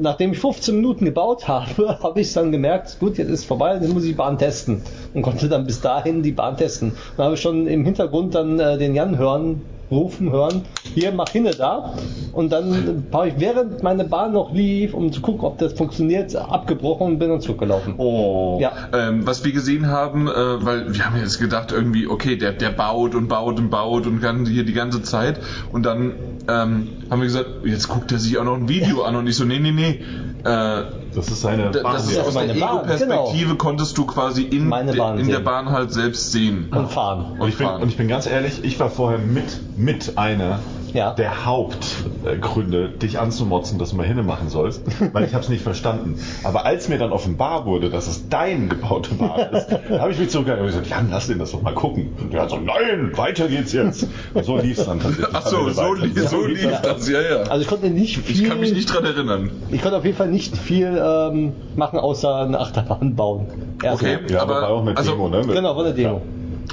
Nachdem 0.00 0.32
ich 0.32 0.38
15 0.38 0.76
Minuten 0.76 1.04
gebaut 1.04 1.46
habe, 1.46 1.98
habe 2.02 2.20
ich 2.20 2.32
dann 2.32 2.52
gemerkt, 2.52 2.98
gut, 3.00 3.18
jetzt 3.18 3.28
ist 3.28 3.44
vorbei, 3.44 3.74
jetzt 3.74 3.92
muss 3.92 4.04
ich 4.04 4.10
die 4.10 4.16
Bahn 4.16 4.38
testen. 4.38 4.82
Und 5.14 5.22
konnte 5.22 5.48
dann 5.48 5.66
bis 5.66 5.80
dahin 5.80 6.22
die 6.22 6.32
Bahn 6.32 6.56
testen. 6.56 6.92
Dann 7.16 7.26
habe 7.26 7.34
ich 7.34 7.40
schon 7.40 7.66
im 7.66 7.84
Hintergrund 7.84 8.34
dann 8.34 8.58
äh, 8.58 8.78
den 8.78 8.94
Jan 8.94 9.18
hören, 9.18 9.62
rufen, 9.90 10.30
hören, 10.30 10.62
hier, 10.94 11.12
mach 11.12 11.30
hinne 11.30 11.50
da. 11.50 11.94
Und 12.32 12.52
dann 12.52 13.04
habe 13.12 13.28
ich, 13.28 13.34
während 13.38 13.82
meine 13.82 14.04
Bahn 14.04 14.32
noch 14.32 14.52
lief, 14.52 14.94
um 14.94 15.12
zu 15.12 15.20
gucken, 15.20 15.44
ob 15.44 15.58
das 15.58 15.72
funktioniert, 15.72 16.34
abgebrochen 16.36 17.06
und 17.06 17.18
bin 17.18 17.30
dann 17.30 17.40
zurückgelaufen. 17.40 17.94
Oh. 17.96 18.58
Ja. 18.60 18.72
Ähm, 18.92 19.26
was 19.26 19.44
wir 19.44 19.52
gesehen 19.52 19.88
haben, 19.88 20.28
äh, 20.28 20.32
weil 20.32 20.94
wir 20.94 21.04
haben 21.04 21.16
jetzt 21.16 21.38
gedacht, 21.38 21.72
irgendwie, 21.72 22.06
okay, 22.06 22.36
der, 22.36 22.52
der 22.52 22.70
baut 22.70 23.14
und 23.14 23.28
baut 23.28 23.58
und 23.58 23.70
baut 23.70 24.06
und 24.06 24.20
kann 24.20 24.46
hier 24.46 24.64
die 24.64 24.72
ganze 24.72 25.02
Zeit. 25.02 25.40
Und 25.72 25.84
dann 25.86 26.12
ähm, 26.48 26.88
haben 27.10 27.20
wir 27.20 27.26
gesagt, 27.26 27.46
jetzt 27.64 27.88
guckt 27.88 28.12
er 28.12 28.18
sich 28.18 28.38
auch 28.38 28.44
noch 28.44 28.56
ein 28.56 28.68
Video 28.68 29.02
an 29.02 29.16
und 29.16 29.26
ich 29.26 29.36
so, 29.36 29.44
nee, 29.44 29.58
nee, 29.58 29.72
nee. 29.72 30.00
Äh, 30.44 30.82
Das 31.14 31.28
ist 31.28 31.40
seine 31.40 31.70
da- 31.70 31.82
das 31.82 32.06
ist 32.06 32.16
ja 32.16 32.22
aus 32.22 32.32
der 32.34 32.46
meine 32.46 32.54
Bahn, 32.60 32.78
Ego-Perspektive 32.78 33.56
konntest 33.56 33.98
du 33.98 34.06
quasi 34.06 34.42
in, 34.42 34.68
Meine 34.68 34.92
Bahn 34.94 35.18
in 35.18 35.28
der. 35.28 35.40
Bahn 35.40 35.70
halt 35.70 35.92
selbst 35.92 36.30
sehen. 36.32 36.68
Und 36.70 36.90
fahren. 36.90 37.38
Und 37.40 37.48
ich, 37.48 37.56
bin, 37.56 37.66
fahren. 37.66 37.82
und 37.82 37.88
ich 37.88 37.96
bin 37.96 38.08
ganz 38.08 38.26
ehrlich, 38.26 38.62
ich 38.64 38.78
war 38.78 38.90
vorher 38.90 39.18
mit, 39.18 39.60
mit 39.76 40.16
einer 40.18 40.60
Ja. 40.94 41.12
der 41.14 41.44
Hauptgründe, 41.46 42.88
dich 42.88 43.18
anzumotzen, 43.18 43.78
dass 43.78 43.90
du 43.90 43.96
mal 43.96 44.06
hinne 44.06 44.22
machen 44.22 44.48
sollst, 44.48 44.82
weil 45.12 45.24
ich 45.24 45.34
habe 45.34 45.42
es 45.44 45.48
nicht 45.48 45.62
verstanden. 45.62 46.16
Aber 46.44 46.64
als 46.66 46.88
mir 46.88 46.98
dann 46.98 47.12
offenbar 47.12 47.64
wurde, 47.66 47.90
dass 47.90 48.06
es 48.08 48.28
dein 48.28 48.68
gebaute 48.68 49.14
Bahn 49.14 49.50
ist, 49.52 49.68
habe 49.90 50.10
ich 50.12 50.18
mich 50.18 50.30
zurückgegangen 50.30 50.64
und 50.64 50.70
gesagt, 50.70 50.88
Jan, 50.88 51.08
lass 51.10 51.26
den 51.28 51.38
das 51.38 51.52
doch 51.52 51.62
mal 51.62 51.74
gucken. 51.74 52.12
Und 52.20 52.32
der 52.32 52.42
hat 52.42 52.50
so, 52.50 52.56
nein, 52.56 53.12
weiter 53.16 53.48
geht's 53.48 53.72
jetzt. 53.72 54.06
Und 54.34 54.44
so 54.44 54.56
lief 54.58 54.78
es 54.78 54.86
dann 54.86 55.00
tatsächlich. 55.00 55.28
Ach 55.32 55.46
so, 55.46 55.68
so, 55.70 55.94
lief, 55.94 56.28
so 56.28 56.44
lief 56.46 56.80
das, 56.82 57.08
ja, 57.08 57.20
ja. 57.20 57.36
Also 57.42 57.62
ich 57.62 57.68
konnte 57.68 57.88
nicht 57.90 58.18
viel. 58.18 58.42
Ich 58.44 58.48
kann 58.48 58.60
mich 58.60 58.72
nicht 58.72 58.86
dran 58.92 59.04
erinnern. 59.04 59.50
Ich 59.70 59.82
konnte 59.82 59.96
auf 59.98 60.04
jeden 60.04 60.16
Fall 60.16 60.28
nicht 60.28 60.56
viel 60.56 61.00
ähm, 61.02 61.52
machen, 61.76 61.98
außer 61.98 62.36
eine 62.36 62.58
Achterbahn 62.60 63.14
bauen. 63.14 63.46
Erstmal. 63.82 64.16
Okay. 64.16 64.32
Ja, 64.32 64.42
aber, 64.42 64.56
Aber- 64.56 64.62
war 64.62 64.68
auch 64.70 64.80
eine 64.82 64.96
also- 64.96 65.12
Demo, 65.12 65.28
ne? 65.28 65.42
Genau, 65.46 65.74
von 65.74 65.84
der 65.84 65.92
Demo. 65.94 66.22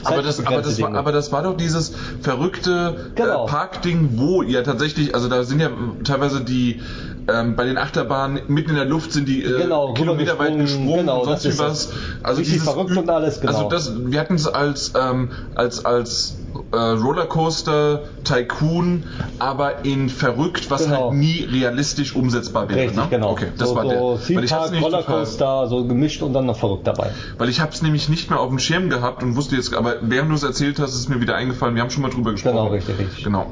Aber 0.04 0.22
das, 0.22 0.40
aber, 0.46 0.62
das 0.62 0.82
war, 0.82 0.94
aber 0.96 1.12
das 1.12 1.32
war 1.32 1.44
doch 1.44 1.58
dieses 1.58 1.92
verrückte 2.22 3.12
Genau. 3.16 3.46
äh, 3.46 3.50
Parkding, 3.50 4.12
wo 4.16 4.42
ja 4.44 4.62
tatsächlich, 4.62 5.16
also 5.16 5.28
da 5.28 5.44
sind 5.44 5.60
ja 5.60 5.70
teilweise 6.04 6.42
die 6.42 6.82
ähm, 7.28 7.56
bei 7.56 7.66
den 7.66 7.78
Achterbahnen 7.78 8.42
mitten 8.48 8.70
in 8.72 8.76
der 8.78 8.86
Luft 8.86 9.12
sind 9.12 9.28
die 9.28 9.44
äh, 9.44 9.62
Genau, 9.64 9.94
Kilometer 9.94 10.40
weit 10.40 10.58
gesprungen 10.58 11.00
genau, 11.00 11.20
und 11.20 11.26
sonst 11.26 11.46
wie 11.46 11.60
was. 11.60 11.90
Also 12.24 12.42
dieses 12.42 12.64
verrückt 12.64 12.96
und 12.96 13.10
alles, 13.10 13.40
genau. 13.42 13.54
Also 13.54 13.70
das, 13.70 13.92
wir 14.12 14.20
hatten 14.20 14.36
es 14.36 14.48
als 14.48 14.94
ähm, 14.98 15.32
als 15.56 15.84
als 15.84 16.38
äh, 16.72 16.78
Rollercoaster 16.78 18.02
Tycoon, 18.24 19.04
aber 19.40 19.86
in 19.86 20.10
verrückt, 20.10 20.72
was 20.72 20.86
Genau. 20.86 21.10
halt 21.10 21.14
nie 21.20 21.44
realistisch 21.44 22.16
umsetzbar 22.16 22.70
wäre. 22.70 22.80
Richtig, 22.80 22.96
ne? 22.98 23.08
genau. 23.10 23.32
Okay, 23.32 23.52
das 23.58 23.70
so, 23.70 23.76
war 23.76 23.84
der. 23.86 24.00
so 24.00 24.18
Theme 24.18 24.38
Weil 24.40 24.46
ich 24.46 24.54
hab's 24.54 24.62
Park, 24.64 24.72
nämlich 24.72 24.90
total- 24.92 25.04
Rollercoaster, 25.04 25.68
so 25.68 25.86
gemischt 25.86 26.22
und 26.24 26.34
dann 26.34 26.46
noch 26.46 26.58
verrückt 26.58 26.88
dabei. 26.88 27.12
weil 27.38 27.50
ich 27.50 27.60
habe 27.60 27.72
es 27.74 27.82
nämlich 27.82 28.10
nicht 28.10 28.30
mehr 28.30 28.40
auf 28.40 28.50
dem 28.50 28.60
Schirm 28.60 28.90
gehabt 28.90 29.22
und 29.22 29.36
wusste 29.36 29.56
jetzt, 29.56 29.74
aber 29.76 29.98
während 30.02 30.32
du 30.32 30.36
es 30.36 30.44
erzählt 30.44 30.80
hast, 30.80 30.92
ist 30.94 31.00
es 31.02 31.10
mir 31.10 31.20
wieder 31.22 31.36
eingefallen. 31.36 31.76
Wir 31.76 31.82
haben 31.84 31.90
schon 31.92 32.04
mal 32.04 32.10
drüber 32.10 32.32
gesprochen. 32.32 32.56
Genau, 32.56 32.68
richtig, 32.70 32.98
richtig. 32.98 33.24
Genau. 33.24 33.52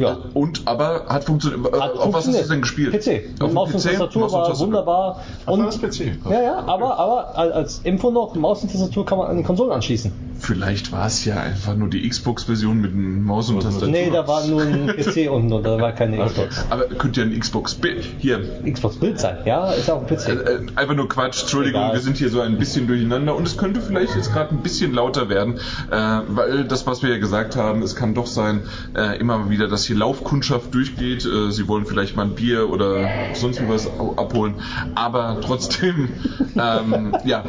Ja. 0.00 0.18
Und 0.34 0.62
aber 0.66 1.06
hat 1.08 1.24
funktioniert. 1.24 1.72
Äh, 1.74 1.80
Hat 1.80 1.96
auf 1.96 2.12
was 2.12 2.26
hast 2.26 2.44
du 2.44 2.48
denn 2.48 2.62
gespielt? 2.62 2.92
PC. 2.92 3.42
Auf 3.42 3.52
Maus 3.52 3.74
und? 3.74 3.82
Tastatur 3.82 4.22
Maus 4.22 4.32
und 4.32 4.38
war 4.38 4.46
Tastatur. 4.48 4.66
wunderbar. 4.66 5.20
Und 5.46 5.66
das 5.66 5.78
PC? 5.78 6.18
ja, 6.30 6.42
ja, 6.42 6.58
aber, 6.66 6.98
aber 6.98 7.36
als 7.36 7.80
Info 7.84 8.10
noch, 8.10 8.34
Maus 8.34 8.62
und 8.62 8.72
Tastatur 8.72 9.04
kann 9.06 9.18
man 9.18 9.28
an 9.28 9.36
die 9.36 9.42
Konsolen 9.42 9.72
anschließen. 9.72 10.12
Vielleicht 10.38 10.90
war 10.90 11.06
es 11.06 11.26
ja 11.26 11.36
einfach 11.38 11.74
nur 11.76 11.88
die 11.90 12.08
Xbox-Version 12.08 12.80
mit 12.80 12.94
Maus 12.94 13.50
und 13.50 13.62
Tastatur. 13.62 13.88
Nee, 13.88 14.08
da 14.10 14.26
war 14.26 14.46
nur 14.46 14.62
ein 14.62 14.86
PC 14.86 15.30
unten 15.30 15.52
und 15.52 15.64
da 15.64 15.78
war 15.78 15.92
keine 15.92 16.24
Xbox. 16.24 16.64
Aber 16.70 16.84
könnte 16.86 17.20
ja 17.20 17.26
ein 17.26 17.38
Xbox 17.38 17.74
Bild 17.74 18.06
hier. 18.18 18.40
Xbox 18.64 18.96
Bild 18.96 19.20
sein, 19.20 19.36
ja, 19.44 19.70
ist 19.72 19.90
auch 19.90 20.00
ein 20.00 20.08
Äh, 20.08 20.16
PC. 20.16 20.28
äh, 20.28 20.58
einfach 20.76 20.94
nur 20.94 21.08
Quatsch, 21.10 21.42
Entschuldigung, 21.42 21.82
Egal. 21.82 21.92
wir 21.94 22.00
sind 22.00 22.16
hier 22.16 22.30
so 22.30 22.40
ein 22.40 22.56
bisschen 22.56 22.86
durcheinander 22.86 23.36
und 23.36 23.46
es 23.46 23.58
könnte 23.58 23.82
vielleicht 23.82 24.16
jetzt 24.16 24.32
gerade 24.32 24.54
ein 24.54 24.62
bisschen 24.62 24.94
lauter 24.94 25.28
werden, 25.28 25.58
äh, 25.90 26.20
weil 26.28 26.64
das, 26.64 26.86
was 26.86 27.02
wir 27.02 27.10
ja 27.10 27.18
gesagt 27.18 27.56
haben, 27.56 27.82
es 27.82 27.94
kann 27.94 28.14
doch 28.14 28.26
sein, 28.26 28.62
äh, 28.96 29.18
immer 29.18 29.50
wieder, 29.50 29.68
dass 29.68 29.84
hier 29.84 29.89
Laufkundschaft 29.94 30.72
durchgeht. 30.74 31.24
Äh, 31.24 31.50
Sie 31.50 31.66
wollen 31.68 31.86
vielleicht 31.86 32.16
mal 32.16 32.22
ein 32.26 32.34
Bier 32.34 32.68
oder 32.70 33.08
sonst 33.34 33.60
was 33.68 33.86
abholen, 34.16 34.60
aber 34.94 35.40
trotzdem, 35.44 36.10
ähm, 36.56 37.12
ja, 37.24 37.44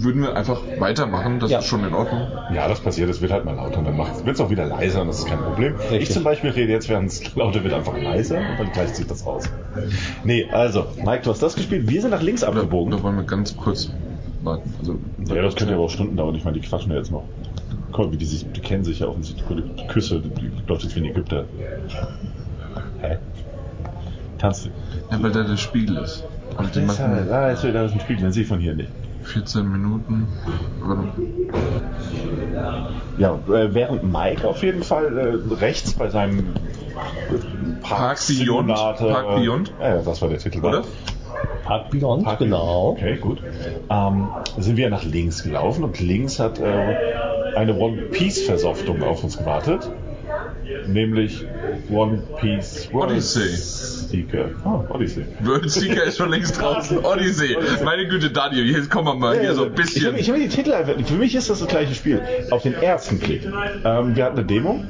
würden 0.00 0.22
wir 0.22 0.36
einfach 0.36 0.60
weitermachen. 0.78 1.40
Das 1.40 1.50
Ja. 1.50 1.58
ist 1.58 1.66
schon 1.66 1.84
in 1.84 1.94
Ordnung. 1.94 2.26
Ja, 2.54 2.68
das 2.68 2.80
passiert, 2.80 3.10
es 3.10 3.20
wird 3.20 3.32
halt 3.32 3.44
mal 3.44 3.54
lauter 3.56 3.78
und 3.78 3.84
dann 3.86 3.98
wird 3.98 4.34
es 4.34 4.40
auch 4.40 4.50
wieder 4.50 4.66
leiser 4.66 5.00
und 5.02 5.08
das 5.08 5.18
ist 5.20 5.26
kein 5.26 5.38
Problem. 5.42 5.74
Richtig. 5.74 6.02
Ich 6.02 6.10
zum 6.12 6.24
Beispiel 6.24 6.50
rede 6.50 6.72
jetzt, 6.72 6.88
während 6.88 7.10
es 7.10 7.34
lauter 7.34 7.62
wird, 7.64 7.74
einfach 7.74 8.00
leiser 8.00 8.38
und 8.38 8.58
dann 8.58 8.70
gleicht 8.72 8.96
sich 8.96 9.06
das 9.06 9.24
aus. 9.26 9.44
Nee, 10.24 10.48
also, 10.52 10.86
Mike, 11.02 11.22
du 11.24 11.30
hast 11.30 11.42
das 11.42 11.56
gespielt, 11.56 11.88
wir 11.88 12.00
sind 12.00 12.10
nach 12.10 12.22
links 12.22 12.42
abgebogen. 12.42 12.92
oder 12.94 13.02
wollen 13.02 13.16
wir 13.16 13.24
ganz 13.24 13.56
kurz 13.56 13.90
warten? 14.40 14.74
Also, 14.78 14.98
Ja, 15.18 15.42
das 15.42 15.56
könnte 15.56 15.74
aber 15.74 15.84
auch 15.84 15.90
Stunden 15.90 16.16
dauern. 16.16 16.34
Ich 16.34 16.44
meine, 16.44 16.58
die 16.58 16.66
quatschen 16.66 16.92
ja 16.92 16.98
jetzt 16.98 17.10
noch. 17.10 17.28
Guck 17.92 18.12
wie 18.12 18.16
die 18.16 18.26
sich, 18.26 18.50
die 18.52 18.60
kennen 18.60 18.84
sich 18.84 19.00
ja 19.00 19.06
offensichtlich. 19.06 19.46
Die 19.78 19.86
Küsse, 19.86 20.20
die 20.20 20.28
die 20.28 20.50
läuft 20.66 20.84
jetzt 20.84 20.94
wie 20.94 21.00
ein 21.00 21.06
Ägypter. 21.06 21.44
Hä? 23.00 23.18
Tanzt 24.38 24.66
du? 24.66 24.70
Ja, 25.10 25.22
weil 25.22 25.32
da 25.32 25.42
der 25.42 25.56
Spiegel 25.56 25.96
ist. 25.98 26.24
Und 26.56 26.74
die 26.74 26.80
Deshalb, 26.80 27.10
machen 27.10 27.32
ah, 27.32 27.50
jetzt 27.50 27.64
da 27.64 27.84
ist 27.84 27.92
ein 27.92 28.00
Spiegel, 28.00 28.22
den 28.22 28.32
sehe 28.32 28.42
ich 28.42 28.48
von 28.48 28.60
hier 28.60 28.74
nicht. 28.74 28.90
14 29.24 29.70
Minuten. 29.70 30.26
Ja, 33.18 33.34
äh, 33.34 33.74
während 33.74 34.04
Mike 34.04 34.46
auf 34.46 34.62
jeden 34.62 34.82
Fall 34.82 35.18
äh, 35.18 35.54
rechts 35.54 35.92
bei 35.92 36.08
seinem 36.08 36.54
Park 37.82 38.18
Beyond? 38.26 38.68
Park 38.68 38.98
Beyond? 39.36 39.72
Ja, 39.80 39.98
das 39.98 40.22
war 40.22 40.28
der 40.28 40.38
Titel. 40.38 40.64
Oder? 40.64 40.84
Park 41.68 41.90
Beyond, 41.90 42.24
Park 42.24 42.38
genau. 42.38 42.90
Okay, 42.96 43.16
gut. 43.16 43.42
Ähm, 43.90 44.28
sind 44.58 44.76
wir 44.76 44.88
nach 44.88 45.04
links 45.04 45.42
gelaufen 45.42 45.84
und 45.84 46.00
links 46.00 46.38
hat 46.38 46.58
äh, 46.58 46.96
eine 47.56 47.74
One 47.76 48.02
Piece 48.10 48.42
Versoftung 48.42 49.02
auf 49.02 49.22
uns 49.22 49.36
gewartet. 49.36 49.90
Nämlich 50.86 51.44
One 51.90 52.22
Piece 52.40 52.88
Odyssey. 52.92 53.48
Seeker. 53.48 54.46
Ah, 54.64 54.82
Odyssey. 54.88 55.24
World 55.42 55.70
Seeker 55.70 56.04
ist 56.04 56.16
schon 56.16 56.30
längst 56.30 56.58
draußen. 56.60 56.98
Odyssey. 57.04 57.56
Meine 57.84 58.06
Güte, 58.08 58.30
Daniel, 58.30 58.70
jetzt 58.70 58.90
kommen 58.90 59.06
wir 59.06 59.14
mal 59.14 59.38
hier 59.38 59.54
so 59.54 59.64
ein 59.64 59.70
Ich 59.70 59.74
bisschen. 59.76 60.06
habe 60.06 60.18
ich 60.18 60.30
hab 60.30 60.36
die 60.36 60.48
Titel 60.48 60.72
einfach. 60.72 60.94
Für 61.04 61.14
mich 61.14 61.34
ist 61.34 61.50
das 61.50 61.60
das 61.60 61.68
gleiche 61.68 61.94
Spiel. 61.94 62.22
Auf 62.50 62.62
den 62.62 62.74
ersten 62.74 63.20
Klick. 63.20 63.44
Ähm, 63.84 64.16
wir 64.16 64.24
hatten 64.24 64.38
eine 64.38 64.46
Demo. 64.46 64.80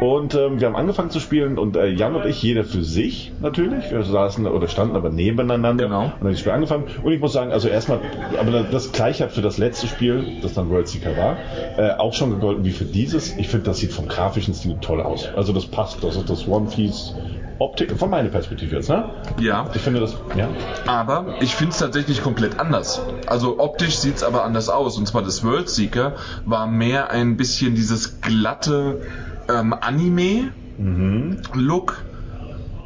Und 0.00 0.34
ähm, 0.34 0.60
wir 0.60 0.66
haben 0.66 0.76
angefangen 0.76 1.10
zu 1.10 1.20
spielen 1.20 1.58
und 1.58 1.76
äh, 1.76 1.86
Jan 1.86 2.14
und 2.14 2.26
ich, 2.26 2.42
jeder 2.42 2.64
für 2.64 2.82
sich 2.82 3.32
natürlich. 3.40 3.90
Wir 3.90 4.02
saßen 4.02 4.46
oder 4.46 4.68
standen 4.68 4.96
aber 4.96 5.10
nebeneinander 5.10 5.84
Genau. 5.84 6.04
und 6.04 6.12
haben 6.20 6.30
das 6.30 6.40
Spiel 6.40 6.52
angefangen. 6.52 6.84
Und 7.02 7.12
ich 7.12 7.20
muss 7.20 7.32
sagen, 7.32 7.52
also 7.52 7.68
erstmal, 7.68 8.00
aber 8.38 8.62
das 8.64 8.92
gleiche 8.92 9.24
hat 9.24 9.32
für 9.32 9.42
das 9.42 9.58
letzte 9.58 9.86
Spiel, 9.86 10.38
das 10.42 10.54
dann 10.54 10.70
World 10.70 10.88
Seeker 10.88 11.16
war, 11.16 11.36
äh, 11.78 11.92
auch 11.98 12.12
schon 12.14 12.30
gegolten 12.30 12.64
wie 12.64 12.70
für 12.72 12.84
dieses. 12.84 13.36
Ich 13.38 13.48
finde, 13.48 13.66
das 13.66 13.78
sieht 13.78 13.92
vom 13.92 14.08
grafischen 14.08 14.54
Stil 14.54 14.76
toll 14.80 15.00
aus. 15.00 15.28
Also 15.36 15.52
das 15.52 15.66
passt, 15.66 16.02
das 16.02 16.16
ist 16.16 16.28
das 16.30 16.46
One 16.48 16.68
Piece 16.70 17.14
Optik, 17.58 17.90
von 17.98 18.10
meiner 18.10 18.28
Perspektive 18.28 18.76
jetzt, 18.76 18.90
ne? 18.90 19.08
Ja, 19.40 19.66
Ich 19.74 19.80
finde 19.80 20.00
das, 20.00 20.14
ja. 20.36 20.46
aber 20.86 21.36
ich 21.40 21.54
finde 21.54 21.72
es 21.72 21.78
tatsächlich 21.78 22.22
komplett 22.22 22.60
anders. 22.60 23.00
Also 23.26 23.58
optisch 23.58 23.96
sieht 23.96 24.16
es 24.16 24.22
aber 24.22 24.44
anders 24.44 24.68
aus. 24.68 24.98
Und 24.98 25.08
zwar 25.08 25.22
das 25.22 25.42
World 25.42 25.70
Seeker 25.70 26.16
war 26.44 26.66
mehr 26.66 27.10
ein 27.10 27.38
bisschen 27.38 27.74
dieses 27.74 28.20
glatte 28.20 29.00
ähm, 29.48 29.74
Anime-Look. 29.74 30.54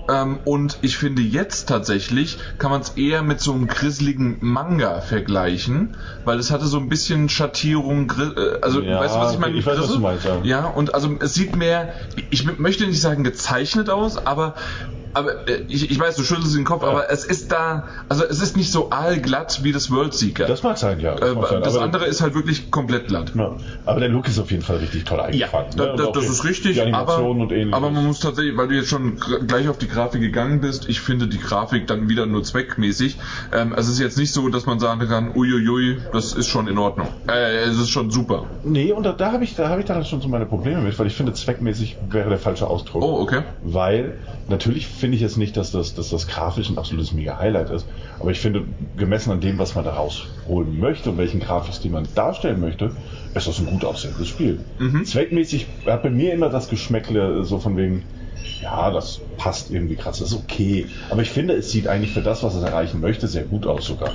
Ähm, 0.09 0.40
und 0.45 0.79
ich 0.83 0.97
finde 0.97 1.23
jetzt 1.23 1.69
tatsächlich 1.69 2.38
kann 2.59 2.71
man 2.73 2.81
es 2.81 2.90
eher 2.90 3.23
mit 3.23 3.40
so 3.40 3.52
einem 3.52 3.69
grisseligen 3.69 4.38
Manga 4.40 5.00
vergleichen, 5.00 5.97
weil 6.25 6.38
es 6.40 6.50
hatte 6.50 6.67
so 6.67 6.79
ein 6.79 6.88
bisschen 6.88 7.29
Schattierung, 7.29 8.12
äh, 8.19 8.59
also 8.61 8.81
Ja, 8.81 8.99
weißt 9.00 9.14
du, 9.14 9.21
was 9.21 9.33
ich 9.35 9.38
meine? 9.38 9.57
ich 9.57 9.64
weiß, 9.64 9.79
was 9.79 9.93
du 9.93 10.00
meinst, 10.00 10.25
ja. 10.25 10.40
ja, 10.43 10.67
und 10.67 10.95
also 10.95 11.17
es 11.21 11.35
sieht 11.35 11.55
mehr, 11.55 11.93
ich 12.31 12.45
möchte 12.59 12.87
nicht 12.87 13.00
sagen 13.00 13.23
gezeichnet 13.23 13.88
aus, 13.88 14.26
aber 14.26 14.57
aber 15.14 15.49
äh, 15.49 15.64
ich, 15.69 15.90
ich 15.90 15.99
weiß, 15.99 16.17
du 16.17 16.23
schüttelst 16.23 16.57
den 16.57 16.64
Kopf, 16.64 16.83
aber 16.83 17.11
es 17.11 17.25
ist 17.25 17.52
da, 17.52 17.88
also 18.09 18.25
es 18.25 18.40
ist 18.40 18.57
nicht 18.57 18.73
so 18.73 18.90
aalglatt 18.90 19.62
wie 19.62 19.73
das 19.73 19.90
World 19.90 20.14
Seeker. 20.14 20.47
Das 20.47 20.62
mag 20.62 20.79
sein, 20.79 21.00
ja. 21.00 21.14
äh, 21.17 21.35
mag 21.35 21.49
sein, 21.49 21.62
das 21.62 21.76
andere 21.76 22.07
ist 22.07 22.21
halt 22.21 22.35
wirklich 22.35 22.71
komplett 22.71 23.09
glatt. 23.09 23.33
Ja, 23.35 23.57
aber 23.85 24.00
der 24.00 24.09
Look 24.09 24.29
ist 24.29 24.38
auf 24.38 24.50
jeden 24.50 24.62
Fall 24.62 24.76
richtig 24.79 25.05
toll 25.05 25.19
Ja, 25.19 25.25
eingefangen. 25.47 25.71
da, 25.76 25.87
ne? 25.87 25.95
Da, 25.97 26.05
auch 26.07 26.12
das 26.12 26.29
ist 26.29 26.45
richtig, 26.45 26.83
aber, 26.83 27.17
aber 27.17 27.90
man 27.90 28.05
muss 28.05 28.21
tatsächlich, 28.21 28.57
weil 28.57 28.69
du 28.69 28.75
jetzt 28.75 28.88
schon 28.88 29.19
gleich 29.47 29.69
auf 29.69 29.79
die 29.79 29.88
Grafik 29.88 30.21
gegangen 30.21 30.61
bist, 30.61 30.88
ich 30.88 31.00
finde 31.00 31.29
die 31.29 31.38
Grafik 31.38 31.87
dann 31.87 32.09
wieder 32.09 32.26
nur 32.26 32.43
zweckmäßig. 32.43 33.19
Ähm, 33.52 33.75
es 33.76 33.88
ist 33.88 33.99
jetzt 33.99 34.17
nicht 34.19 34.33
so, 34.33 34.49
dass 34.49 34.67
man 34.67 34.79
sagen 34.79 35.07
kann, 35.09 35.33
uiuiui, 35.35 35.99
das 36.12 36.33
ist 36.33 36.49
schon 36.49 36.68
in 36.68 36.79
Ordnung. 36.79 37.09
Äh, 37.29 37.64
es 37.64 37.79
ist 37.79 37.90
schon 37.90 38.11
super. 38.11 38.46
Nee, 38.62 38.92
und 38.92 39.05
da, 39.05 39.12
da 39.12 39.33
habe 39.33 39.44
ich, 39.44 39.55
da 39.55 39.68
habe 39.68 39.81
ich 39.81 39.87
dann 39.87 40.05
schon 40.05 40.20
so 40.20 40.29
meine 40.29 40.46
Probleme 40.46 40.81
mit, 40.81 40.99
weil 40.99 41.07
ich 41.07 41.14
finde, 41.14 41.33
zweckmäßig 41.33 41.96
wäre 42.09 42.29
der 42.29 42.38
falsche 42.38 42.66
Ausdruck. 42.66 43.03
Oh, 43.03 43.20
okay. 43.20 43.42
Weil 43.62 44.18
natürlich 44.49 44.87
finde 45.01 45.17
ich 45.17 45.23
jetzt 45.23 45.37
nicht, 45.37 45.57
dass 45.57 45.73
das, 45.73 45.95
dass 45.95 46.11
das 46.11 46.29
grafisch 46.29 46.69
ein 46.71 46.79
absolutes 46.79 47.13
Mega-Highlight 47.13 47.71
ist. 47.71 47.87
Aber 48.21 48.31
ich 48.31 48.39
finde, 48.39 48.65
gemessen 48.97 49.33
an 49.33 49.41
dem, 49.41 49.59
was 49.59 49.75
man 49.75 49.85
da 49.85 49.95
rausholen 49.95 50.79
möchte 50.79 51.11
und 51.11 51.19
welchen 51.19 51.41
Grafikstil 51.41 51.91
man 51.91 52.07
darstellen 52.15 52.61
möchte, 52.61 52.93
ist 53.35 53.47
das 53.47 53.59
ein 53.59 53.67
gut 53.67 53.85
aussehendes 53.85 54.29
Spiel. 54.29 54.65
Mhm. 54.79 55.05
Zweckmäßig 55.05 55.67
hat 55.87 56.03
bei 56.03 56.11
mir 56.11 56.33
immer 56.33 56.51
das 56.51 56.69
Geschmäckle 56.69 57.45
so 57.45 57.59
von 57.59 57.77
wegen, 57.77 58.05
ja, 58.63 58.91
das 58.91 59.21
passt 59.37 59.71
irgendwie 59.71 59.97
krass, 59.97 60.19
das 60.19 60.33
ist 60.33 60.39
okay. 60.39 60.87
Aber 61.11 61.23
ich 61.23 61.31
finde, 61.31 61.55
es 61.55 61.71
sieht 61.71 61.89
eigentlich 61.89 62.13
für 62.13 62.23
das, 62.23 62.43
was 62.43 62.55
es 62.55 62.63
erreichen 62.63 63.01
möchte, 63.01 63.27
sehr 63.27 63.45
gut 63.45 63.67
aus 63.67 63.87
sogar. 63.87 64.13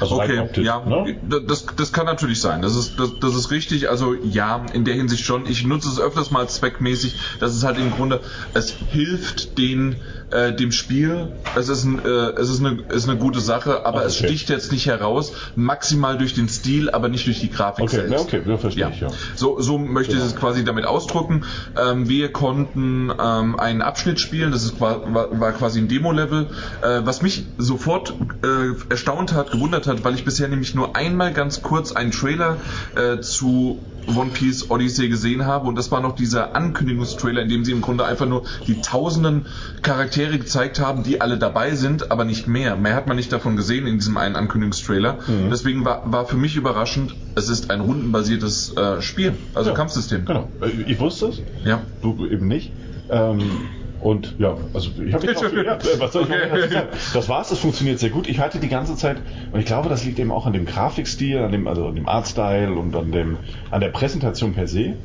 Also 0.00 0.20
Okay, 0.20 0.38
optisch, 0.40 0.64
ja, 0.64 0.84
ne? 0.84 1.16
das, 1.46 1.66
das 1.76 1.92
kann 1.92 2.06
natürlich 2.06 2.40
sein. 2.40 2.62
Das 2.62 2.74
ist, 2.76 2.98
das, 2.98 3.12
das 3.20 3.34
ist 3.34 3.50
richtig. 3.50 3.88
Also 3.88 4.14
ja, 4.14 4.66
in 4.72 4.84
der 4.84 4.94
Hinsicht 4.94 5.24
schon. 5.24 5.46
Ich 5.46 5.64
nutze 5.64 5.88
es 5.88 6.00
öfters 6.00 6.30
mal 6.30 6.48
zweckmäßig. 6.48 7.14
Das 7.40 7.54
ist 7.54 7.64
halt 7.64 7.78
im 7.78 7.90
Grunde, 7.90 8.20
es 8.54 8.70
hilft 8.70 9.58
den, 9.58 9.96
äh, 10.30 10.52
dem 10.54 10.72
Spiel. 10.72 11.34
Es 11.56 11.68
ist, 11.68 11.84
ein, 11.84 11.98
äh, 12.04 12.08
es 12.08 12.50
ist 12.50 12.60
eine, 12.60 12.82
ist 12.88 13.08
eine 13.08 13.18
gute 13.18 13.40
Sache, 13.40 13.86
aber 13.86 14.04
es 14.04 14.16
okay. 14.18 14.28
sticht 14.28 14.48
jetzt 14.48 14.72
nicht 14.72 14.86
heraus. 14.86 15.32
Maximal 15.54 16.18
durch 16.18 16.34
den 16.34 16.48
Stil, 16.48 16.90
aber 16.90 17.08
nicht 17.08 17.26
durch 17.26 17.40
die 17.40 17.50
Grafik 17.50 17.84
Okay, 17.84 17.96
selbst. 18.08 18.20
okay, 18.24 18.42
ja, 18.46 18.56
verstehe 18.56 18.82
Ja. 18.84 18.90
ich, 18.90 19.00
ja. 19.00 19.08
So, 19.36 19.60
so 19.60 19.78
möchte 19.78 20.12
ich 20.12 20.18
Genau. 20.18 20.30
es 20.30 20.36
quasi 20.36 20.64
damit 20.64 20.84
ausdrücken. 20.86 21.44
Ähm, 21.76 22.08
wir 22.08 22.32
konnten 22.32 23.10
ähm, 23.18 23.58
einen 23.58 23.82
Abschnitt 23.82 24.20
spielen, 24.20 24.52
das 24.52 24.64
ist, 24.64 24.80
war, 24.80 25.02
war 25.14 25.52
quasi 25.52 25.80
ein 25.80 25.88
Demo-Level, 25.88 26.50
äh, 26.82 27.00
was 27.04 27.22
mich 27.22 27.54
sofort 27.58 28.14
äh, 28.42 28.46
erstaunt 28.90 29.32
hat, 29.34 29.50
gewundert 29.52 29.86
hat, 29.86 30.04
weil 30.04 30.14
ich 30.14 30.24
bisher 30.24 30.48
nämlich 30.48 30.74
nur 30.74 30.96
einmal 30.96 31.32
ganz 31.32 31.62
kurz 31.62 31.92
einen 31.92 32.10
Trailer 32.10 32.56
äh, 32.96 33.20
zu 33.20 33.82
One 34.06 34.30
Piece 34.32 34.70
Odyssey 34.70 35.08
gesehen 35.08 35.46
habe 35.46 35.66
und 35.66 35.76
das 35.76 35.90
war 35.90 36.00
noch 36.00 36.14
dieser 36.14 36.54
Ankündigungstrailer, 36.56 37.42
in 37.42 37.48
dem 37.48 37.64
sie 37.64 37.72
im 37.72 37.80
Grunde 37.80 38.04
einfach 38.04 38.26
nur 38.26 38.44
die 38.66 38.80
tausenden 38.80 39.46
Charaktere 39.82 40.38
gezeigt 40.38 40.78
haben, 40.78 41.02
die 41.02 41.20
alle 41.20 41.38
dabei 41.38 41.74
sind, 41.74 42.10
aber 42.10 42.24
nicht 42.24 42.46
mehr. 42.46 42.76
Mehr 42.76 42.94
hat 42.94 43.06
man 43.06 43.16
nicht 43.16 43.32
davon 43.32 43.56
gesehen 43.56 43.86
in 43.86 43.98
diesem 43.98 44.16
einen 44.16 44.36
Ankündigungstrailer. 44.36 45.18
Mhm. 45.26 45.50
Deswegen 45.50 45.84
war, 45.84 46.02
war 46.04 46.26
für 46.26 46.36
mich 46.36 46.56
überraschend, 46.56 47.16
es 47.34 47.48
ist 47.48 47.70
ein 47.70 47.80
rundenbasiertes 47.80 48.76
äh, 48.76 49.00
Spiel, 49.02 49.36
also 49.54 49.70
Ja, 49.70 49.76
Kampfsystem. 49.76 50.24
Genau. 50.24 50.52
Äh, 50.60 50.70
Ich 50.86 50.98
wusste 51.00 51.26
es, 51.26 51.42
Ja. 51.64 51.86
du 52.00 52.26
eben 52.26 52.46
nicht. 52.46 52.74
Ähm, 53.08 53.68
und 54.04 54.34
ja, 54.38 54.54
also 54.74 54.90
ich 55.02 55.14
habe 55.14 55.26
mich 55.26 55.34
auch, 55.34 55.50
ja, 55.64 55.78
was 55.98 56.12
soll 56.12 56.24
ich 56.24 56.28
noch 56.28 56.36
Okay. 56.36 56.48
dazu 56.50 56.68
sagen? 56.68 56.88
Das 57.14 57.28
war's, 57.30 57.48
das 57.48 57.58
funktioniert 57.58 57.98
sehr 57.98 58.10
gut. 58.10 58.28
Ich 58.28 58.38
hatte 58.38 58.58
die 58.58 58.68
ganze 58.68 58.96
Zeit, 58.96 59.22
und 59.50 59.60
ich 59.60 59.64
glaube, 59.64 59.88
das 59.88 60.04
liegt 60.04 60.18
eben 60.18 60.30
auch 60.30 60.44
an 60.44 60.52
dem 60.52 60.66
Grafikstil, 60.66 61.38
an 61.38 61.52
dem, 61.52 61.66
also 61.66 61.86
an 61.88 61.94
dem 61.94 62.06
Artstyle 62.06 62.74
und 62.74 62.94
an 62.94 63.12
dem, 63.12 63.38
an 63.70 63.80
der 63.80 63.88
Präsentation 63.88 64.52
per 64.52 64.66
se, 64.68 64.96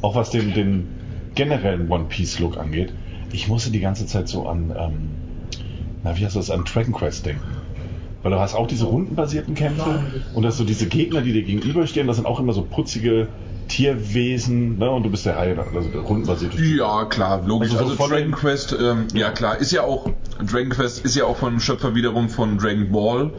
auch 0.00 0.14
was 0.14 0.30
den, 0.30 0.54
den 0.54 0.88
generellen 1.34 1.90
One 1.90 2.06
Piece 2.06 2.38
Look 2.38 2.56
angeht. 2.56 2.94
Ich 3.32 3.48
musste 3.48 3.70
die 3.70 3.80
ganze 3.80 4.06
Zeit 4.06 4.28
so 4.28 4.46
an, 4.46 4.72
ähm, 4.74 5.10
na 6.02 6.16
wie 6.16 6.24
heißt 6.24 6.36
das, 6.36 6.50
an 6.50 6.64
Dragon 6.64 6.94
Quest 6.94 7.26
denken. 7.26 7.58
Weil 8.22 8.32
du 8.32 8.40
hast 8.40 8.54
auch 8.54 8.66
diese 8.66 8.86
rundenbasierten 8.86 9.54
Kämpfe 9.54 10.00
und 10.32 10.42
das 10.42 10.56
so 10.56 10.64
diese 10.64 10.86
Gegner, 10.88 11.20
die 11.20 11.32
dir 11.34 11.42
gegenüberstehen, 11.42 12.06
das 12.06 12.16
sind 12.16 12.24
auch 12.26 12.40
immer 12.40 12.54
so 12.54 12.62
putzige 12.62 13.28
Tierwesen, 13.68 14.78
ne? 14.78 14.90
Und 14.90 15.02
du 15.04 15.10
bist 15.10 15.26
der 15.26 15.36
Reihe, 15.36 15.54
nach, 15.54 15.72
also 15.72 15.88
der 15.88 16.00
rundenbasierte. 16.00 16.60
Ja, 16.62 17.04
klar, 17.04 17.42
logisch. 17.46 17.70
Also 17.72 17.84
Also, 17.84 17.90
so 17.90 17.96
von 17.96 18.10
Dragon 18.10 18.32
Quest, 18.32 18.74
ähm, 18.80 19.06
ja 19.14 19.30
klar, 19.30 19.58
ist 19.58 19.70
ja 19.72 19.82
auch, 19.82 20.10
Dragon 20.44 20.70
Quest 20.70 21.04
ist 21.04 21.14
ja 21.14 21.24
auch 21.24 21.36
vom 21.36 21.60
Schöpfer 21.60 21.94
wiederum 21.94 22.28
von 22.28 22.58
Dragon 22.58 22.90
Ball 22.90 23.32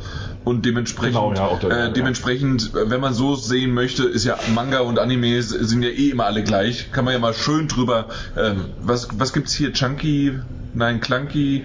und 0.43 0.65
dementsprechend, 0.65 1.15
Genau, 1.15 1.33
ja, 1.33 1.45
auch 1.45 1.59
der- 1.59 1.71
äh, 1.71 1.79
ja. 1.85 1.89
dementsprechend, 1.89 2.73
äh, 2.75 2.89
wenn 2.89 3.01
man 3.01 3.13
so 3.13 3.35
sehen 3.35 3.73
möchte, 3.73 4.03
ist 4.03 4.23
ja 4.25 4.37
Manga 4.53 4.79
und 4.79 4.99
Animes 4.99 5.49
sind 5.49 5.83
ja 5.83 5.89
eh 5.89 6.09
immer 6.11 6.25
alle 6.25 6.43
gleich. 6.43 6.91
Kann 6.91 7.05
man 7.05 7.13
ja 7.13 7.19
mal 7.19 7.33
schön 7.33 7.67
drüber, 7.67 8.07
äh, 8.35 8.51
was, 8.79 9.07
was 9.13 9.33
gibt's 9.33 9.53
hier? 9.53 9.73
Chunky, 9.73 10.33
nein, 10.73 10.99
Clunky, 11.01 11.63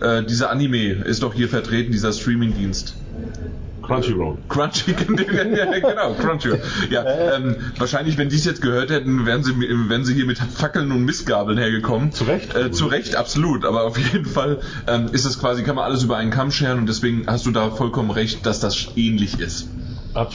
äh, 0.00 0.22
dieser 0.24 0.50
Anime 0.50 0.92
ist 0.92 1.22
doch 1.22 1.34
hier 1.34 1.48
vertreten, 1.48 1.92
dieser 1.92 2.12
Streamingdienst. 2.12 2.94
Crunchyroll. 3.88 4.36
Crunchy, 4.48 4.90
ja, 4.90 5.64
genau, 5.80 6.12
Crunchyroll. 6.12 6.60
Ja, 6.90 7.04
ähm, 7.36 7.56
wahrscheinlich, 7.78 8.18
wenn 8.18 8.28
die 8.28 8.36
es 8.36 8.44
jetzt 8.44 8.60
gehört 8.60 8.90
hätten, 8.90 9.24
wären 9.24 9.42
sie, 9.42 9.58
wären 9.58 10.04
sie 10.04 10.12
hier 10.12 10.26
mit 10.26 10.36
Fackeln 10.38 10.92
und 10.92 11.04
Mistgabeln 11.04 11.56
hergekommen. 11.56 12.12
Zu 12.12 12.24
Recht. 12.24 12.54
Äh, 12.54 12.70
zu 12.70 12.86
Recht, 12.86 13.16
absolut. 13.16 13.64
Aber 13.64 13.84
auf 13.84 13.96
jeden 13.96 14.26
Fall 14.26 14.60
ähm, 14.86 15.08
ist 15.12 15.24
es 15.24 15.38
quasi, 15.38 15.62
kann 15.62 15.74
man 15.76 15.86
alles 15.86 16.02
über 16.02 16.18
einen 16.18 16.30
Kamm 16.30 16.50
scheren 16.50 16.80
und 16.80 16.86
deswegen 16.86 17.26
hast 17.26 17.46
du 17.46 17.50
da 17.50 17.70
vollkommen 17.70 18.10
recht, 18.10 18.44
dass 18.44 18.60
das 18.60 18.88
ähnlich 18.96 19.40
ist. 19.40 19.68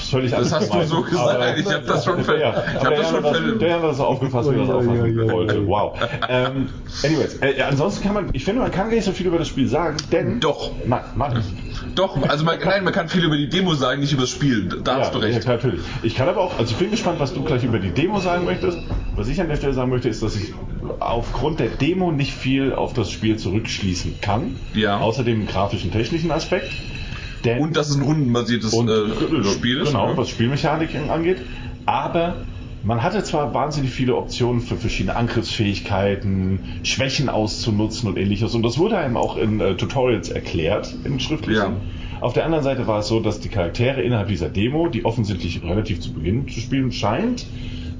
Völlig 0.09 0.31
Das 0.31 0.51
hast 0.53 0.73
du 0.73 0.83
so 0.83 0.95
gemeint. 1.01 1.09
gesagt. 1.09 1.35
Aber- 1.35 1.57
ich 1.57 1.65
habe 1.65 1.85
das 1.85 2.05
schon 2.05 2.23
ver 2.23 2.37
Ja, 2.39 2.63
ich 2.73 2.73
hab 2.75 2.87
der 2.89 2.97
das 2.99 3.09
schon 3.09 3.23
hat 3.23 3.35
das, 3.35 3.57
der 3.59 3.75
hat 3.75 3.83
das 3.83 3.97
so 3.97 4.03
aufgefasst, 4.05 4.49
wie 4.51 4.55
er 4.55 4.59
das 4.61 4.69
auffassen 4.69 5.31
wollte. 5.31 5.67
Wow. 5.67 5.99
Ähm, 6.29 6.69
anyways, 7.03 7.35
äh, 7.41 7.61
ansonsten 7.63 8.03
kann 8.03 8.13
man, 8.13 8.29
ich 8.33 8.45
finde, 8.45 8.61
man 8.61 8.71
kann 8.71 8.87
gar 8.89 8.95
nicht 8.95 9.03
so 9.05 9.11
viel 9.11 9.27
über 9.27 9.39
das 9.39 9.47
Spiel 9.47 9.67
sagen, 9.67 9.97
denn... 10.11 10.39
Doch. 10.39 10.71
Nein, 10.85 11.01
mach 11.15 11.37
ich. 11.37 11.45
Doch, 11.95 12.17
also 12.29 12.45
man, 12.45 12.59
nein, 12.63 12.83
man 12.83 12.93
kann 12.93 13.09
viel 13.09 13.23
über 13.25 13.35
die 13.35 13.49
Demo 13.49 13.73
sagen, 13.73 13.99
nicht 13.99 14.13
über 14.13 14.21
das 14.21 14.29
Spiel. 14.29 14.69
Da 14.83 14.97
hast 14.99 15.13
du 15.13 15.19
Ja, 15.19 15.25
recht. 15.25 15.43
ja, 15.43 15.51
natürlich. 15.51 15.81
Ich 16.01 16.15
kann 16.15 16.29
aber 16.29 16.41
auch, 16.41 16.57
also 16.57 16.71
ich 16.71 16.77
bin 16.77 16.91
gespannt, 16.91 17.19
was 17.19 17.33
du 17.33 17.43
gleich 17.43 17.63
über 17.63 17.79
die 17.79 17.91
Demo 17.91 18.19
sagen 18.19 18.45
möchtest. 18.45 18.77
Was 19.15 19.27
ich 19.27 19.39
an 19.41 19.47
der 19.49 19.57
Stelle 19.57 19.73
sagen 19.73 19.89
möchte, 19.89 20.07
ist, 20.09 20.23
dass 20.23 20.35
ich 20.35 20.53
aufgrund 20.99 21.59
der 21.59 21.67
Demo 21.69 22.11
nicht 22.11 22.33
viel 22.33 22.73
auf 22.73 22.93
das 22.93 23.11
Spiel 23.11 23.37
zurückschließen 23.37 24.19
kann. 24.21 24.55
Ja. 24.73 24.99
Außer 24.99 25.23
dem 25.23 25.45
grafischen, 25.47 25.91
technischen 25.91 26.31
Aspekt. 26.31 26.71
Denn 27.43 27.59
Und 27.59 27.75
dass 27.75 27.89
es 27.89 27.97
ein 27.97 28.03
rundenbasiertes 28.03 28.73
und 28.73 28.89
äh, 28.89 29.43
Spiel 29.43 29.79
ist. 29.79 29.89
Genau, 29.89 30.07
ne? 30.07 30.17
was 30.17 30.29
Spielmechanik 30.29 30.95
angeht. 31.09 31.41
Aber 31.85 32.35
man 32.83 33.01
hatte 33.01 33.23
zwar 33.23 33.53
wahnsinnig 33.53 33.91
viele 33.91 34.15
Optionen 34.15 34.61
für 34.61 34.75
verschiedene 34.75 35.15
Angriffsfähigkeiten, 35.15 36.59
Schwächen 36.83 37.29
auszunutzen 37.29 38.09
und 38.09 38.17
ähnliches. 38.17 38.55
Und 38.55 38.63
das 38.63 38.77
wurde 38.77 38.97
einem 38.97 39.17
auch 39.17 39.37
in 39.37 39.59
äh, 39.59 39.75
Tutorials 39.75 40.29
erklärt, 40.29 40.93
in 41.03 41.19
schriftlichen. 41.19 41.61
Ja. 41.61 41.75
Auf 42.21 42.33
der 42.33 42.45
anderen 42.45 42.63
Seite 42.63 42.87
war 42.87 42.99
es 42.99 43.07
so, 43.07 43.19
dass 43.19 43.39
die 43.39 43.49
Charaktere 43.49 44.01
innerhalb 44.01 44.29
dieser 44.29 44.49
Demo, 44.49 44.87
die 44.87 45.03
offensichtlich 45.03 45.61
relativ 45.63 45.99
zu 45.99 46.13
Beginn 46.13 46.47
zu 46.47 46.59
spielen 46.61 46.91
scheint, 46.91 47.45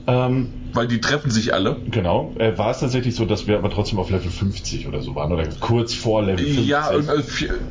ähm, 0.08 0.47
Weil 0.74 0.88
die 0.88 1.02
treffen 1.02 1.30
sich 1.32 1.54
alle. 1.54 1.78
genau, 1.90 2.34
äh, 2.38 2.58
war 2.58 2.72
es 2.72 2.80
tatsächlich 2.80 3.16
so, 3.16 3.26
dass 3.26 3.48
wir 3.48 3.58
aber 3.58 3.70
trotzdem 3.70 4.00
auf 4.00 4.10
Level 4.10 4.30
50 4.32 4.88
oder 4.88 5.02
so 5.02 5.16
waren 5.16 5.32
oder 5.32 5.48
kurz 5.60 5.94
vor 5.94 6.24
Level 6.24 6.46
50. 6.46 6.68
Ja, 6.68 6.92
äh, 6.92 7.02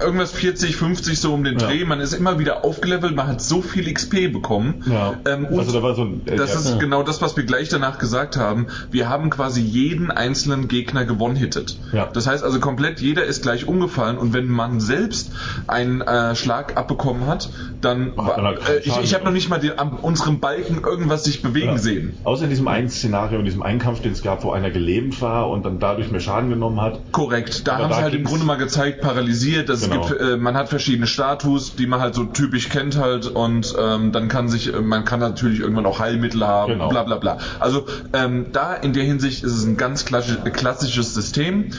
irgendwas 0.01 0.33
40, 0.33 0.77
50 0.77 1.19
so 1.21 1.35
um 1.35 1.45
den 1.45 1.59
Ja. 1.59 1.67
Dreh. 1.67 1.85
Man 1.85 2.01
ist 2.01 2.13
immer 2.13 2.39
wieder 2.39 2.65
aufgelevelt, 2.65 3.15
man 3.15 3.27
hat 3.27 3.41
so 3.41 3.63
viel 3.63 3.93
XP 3.93 4.33
bekommen. 4.33 4.85
Ja. 4.91 5.15
Ähm, 5.27 5.47
also 5.51 5.73
da 5.73 5.83
war 5.83 5.95
so 5.95 6.03
ein, 6.03 6.23
äh, 6.27 6.37
das 6.37 6.53
ja, 6.53 6.61
ist 6.61 6.79
genau 6.79 7.03
das, 7.03 7.21
was 7.23 7.37
wir 7.37 7.45
gleich 7.45 7.69
danach 7.69 7.99
gesagt 7.99 8.37
haben. 8.37 8.67
Wir 8.91 9.09
haben 9.09 9.31
quasi 9.31 9.61
jeden 9.61 10.11
einzelnen 10.11 10.69
Gegner 10.69 11.05
gewonnhittet. 11.05 11.79
Ja. 11.93 12.07
Das 12.13 12.27
heißt 12.27 12.45
also 12.45 12.61
komplett 12.61 13.01
jeder 13.01 13.25
ist 13.25 13.43
gleich 13.43 13.67
umgefallen 13.67 14.19
und 14.19 14.33
wenn 14.33 14.47
man 14.47 14.81
selbst 14.81 15.33
einen 15.67 16.01
äh, 16.01 16.35
Schlag 16.35 16.77
abbekommen 16.77 17.27
hat, 17.27 17.51
dann 17.81 18.17
war, 18.17 18.37
man 18.37 18.47
halt 18.47 18.69
äh, 18.69 18.79
ich, 18.81 18.97
ich 19.03 19.15
habe 19.15 19.25
noch 19.25 19.33
nicht 19.33 19.49
mal 19.49 19.59
den, 19.59 19.79
an 19.79 19.93
unserem 19.93 20.41
Balken 20.41 20.83
irgendwas 20.83 21.25
sich 21.25 21.43
bewegen 21.43 21.79
sehen. 21.79 22.15
Außer 22.25 22.45
in 22.45 22.51
diesem 22.51 22.69
einen 22.69 22.89
Szenario, 22.93 23.39
in 23.39 23.45
diesem 23.45 23.63
einen 23.63 23.79
Kampf, 23.79 24.01
den 24.01 24.13
es 24.13 24.23
gab, 24.23 24.45
wo 24.45 24.51
einer 24.53 24.71
gelähmt 24.71 25.21
war 25.21 25.49
und 25.51 25.65
dann 25.65 25.79
dadurch 25.79 26.11
mehr 26.11 26.21
Schaden 26.21 26.51
genommen 26.51 26.81
hat. 26.81 27.01
Korrekt. 27.13 27.67
Da 27.67 27.79
haben 27.79 27.89
da 27.91 27.97
sie 27.97 28.03
halt 28.03 28.15
im 28.15 28.25
Grunde 28.25 28.45
mal 28.45 28.57
gezeigt, 28.57 29.01
paralysiert. 29.01 29.69
Dass 29.69 29.83
Genau. 29.83 30.03
es 30.03 30.09
gibt, 30.09 30.21
äh, 30.21 30.37
man 30.37 30.57
hat 30.57 30.69
verschiedene 30.69 31.07
Status, 31.07 31.75
die 31.77 31.87
man 31.87 32.01
halt 32.01 32.15
so 32.15 32.25
typisch 32.25 32.69
kennt 32.69 32.97
halt 32.97 33.27
und 33.27 33.75
ähm, 33.79 34.13
dann 34.13 34.29
kann 34.29 34.49
sich, 34.49 34.73
äh, 34.73 34.81
man 34.81 35.05
kann 35.05 35.21
natürlich 35.21 35.61
irgendwann 35.61 35.87
auch 35.87 35.99
Heilmittel 35.99 36.47
haben, 36.47 36.73
Genau. 36.73 36.89
bla 36.89 37.03
bla 37.03 37.17
bla. 37.17 37.39
Also 37.61 37.87
ähm, 38.13 38.47
da 38.53 38.75
in 38.75 38.93
der 38.93 39.05
Hinsicht 39.05 39.43
ist 39.45 39.53
es 39.53 39.65
ein 39.65 39.77
ganz 39.77 40.05
klassi- 40.05 40.39
klassisches 40.51 41.15
System. 41.15 41.71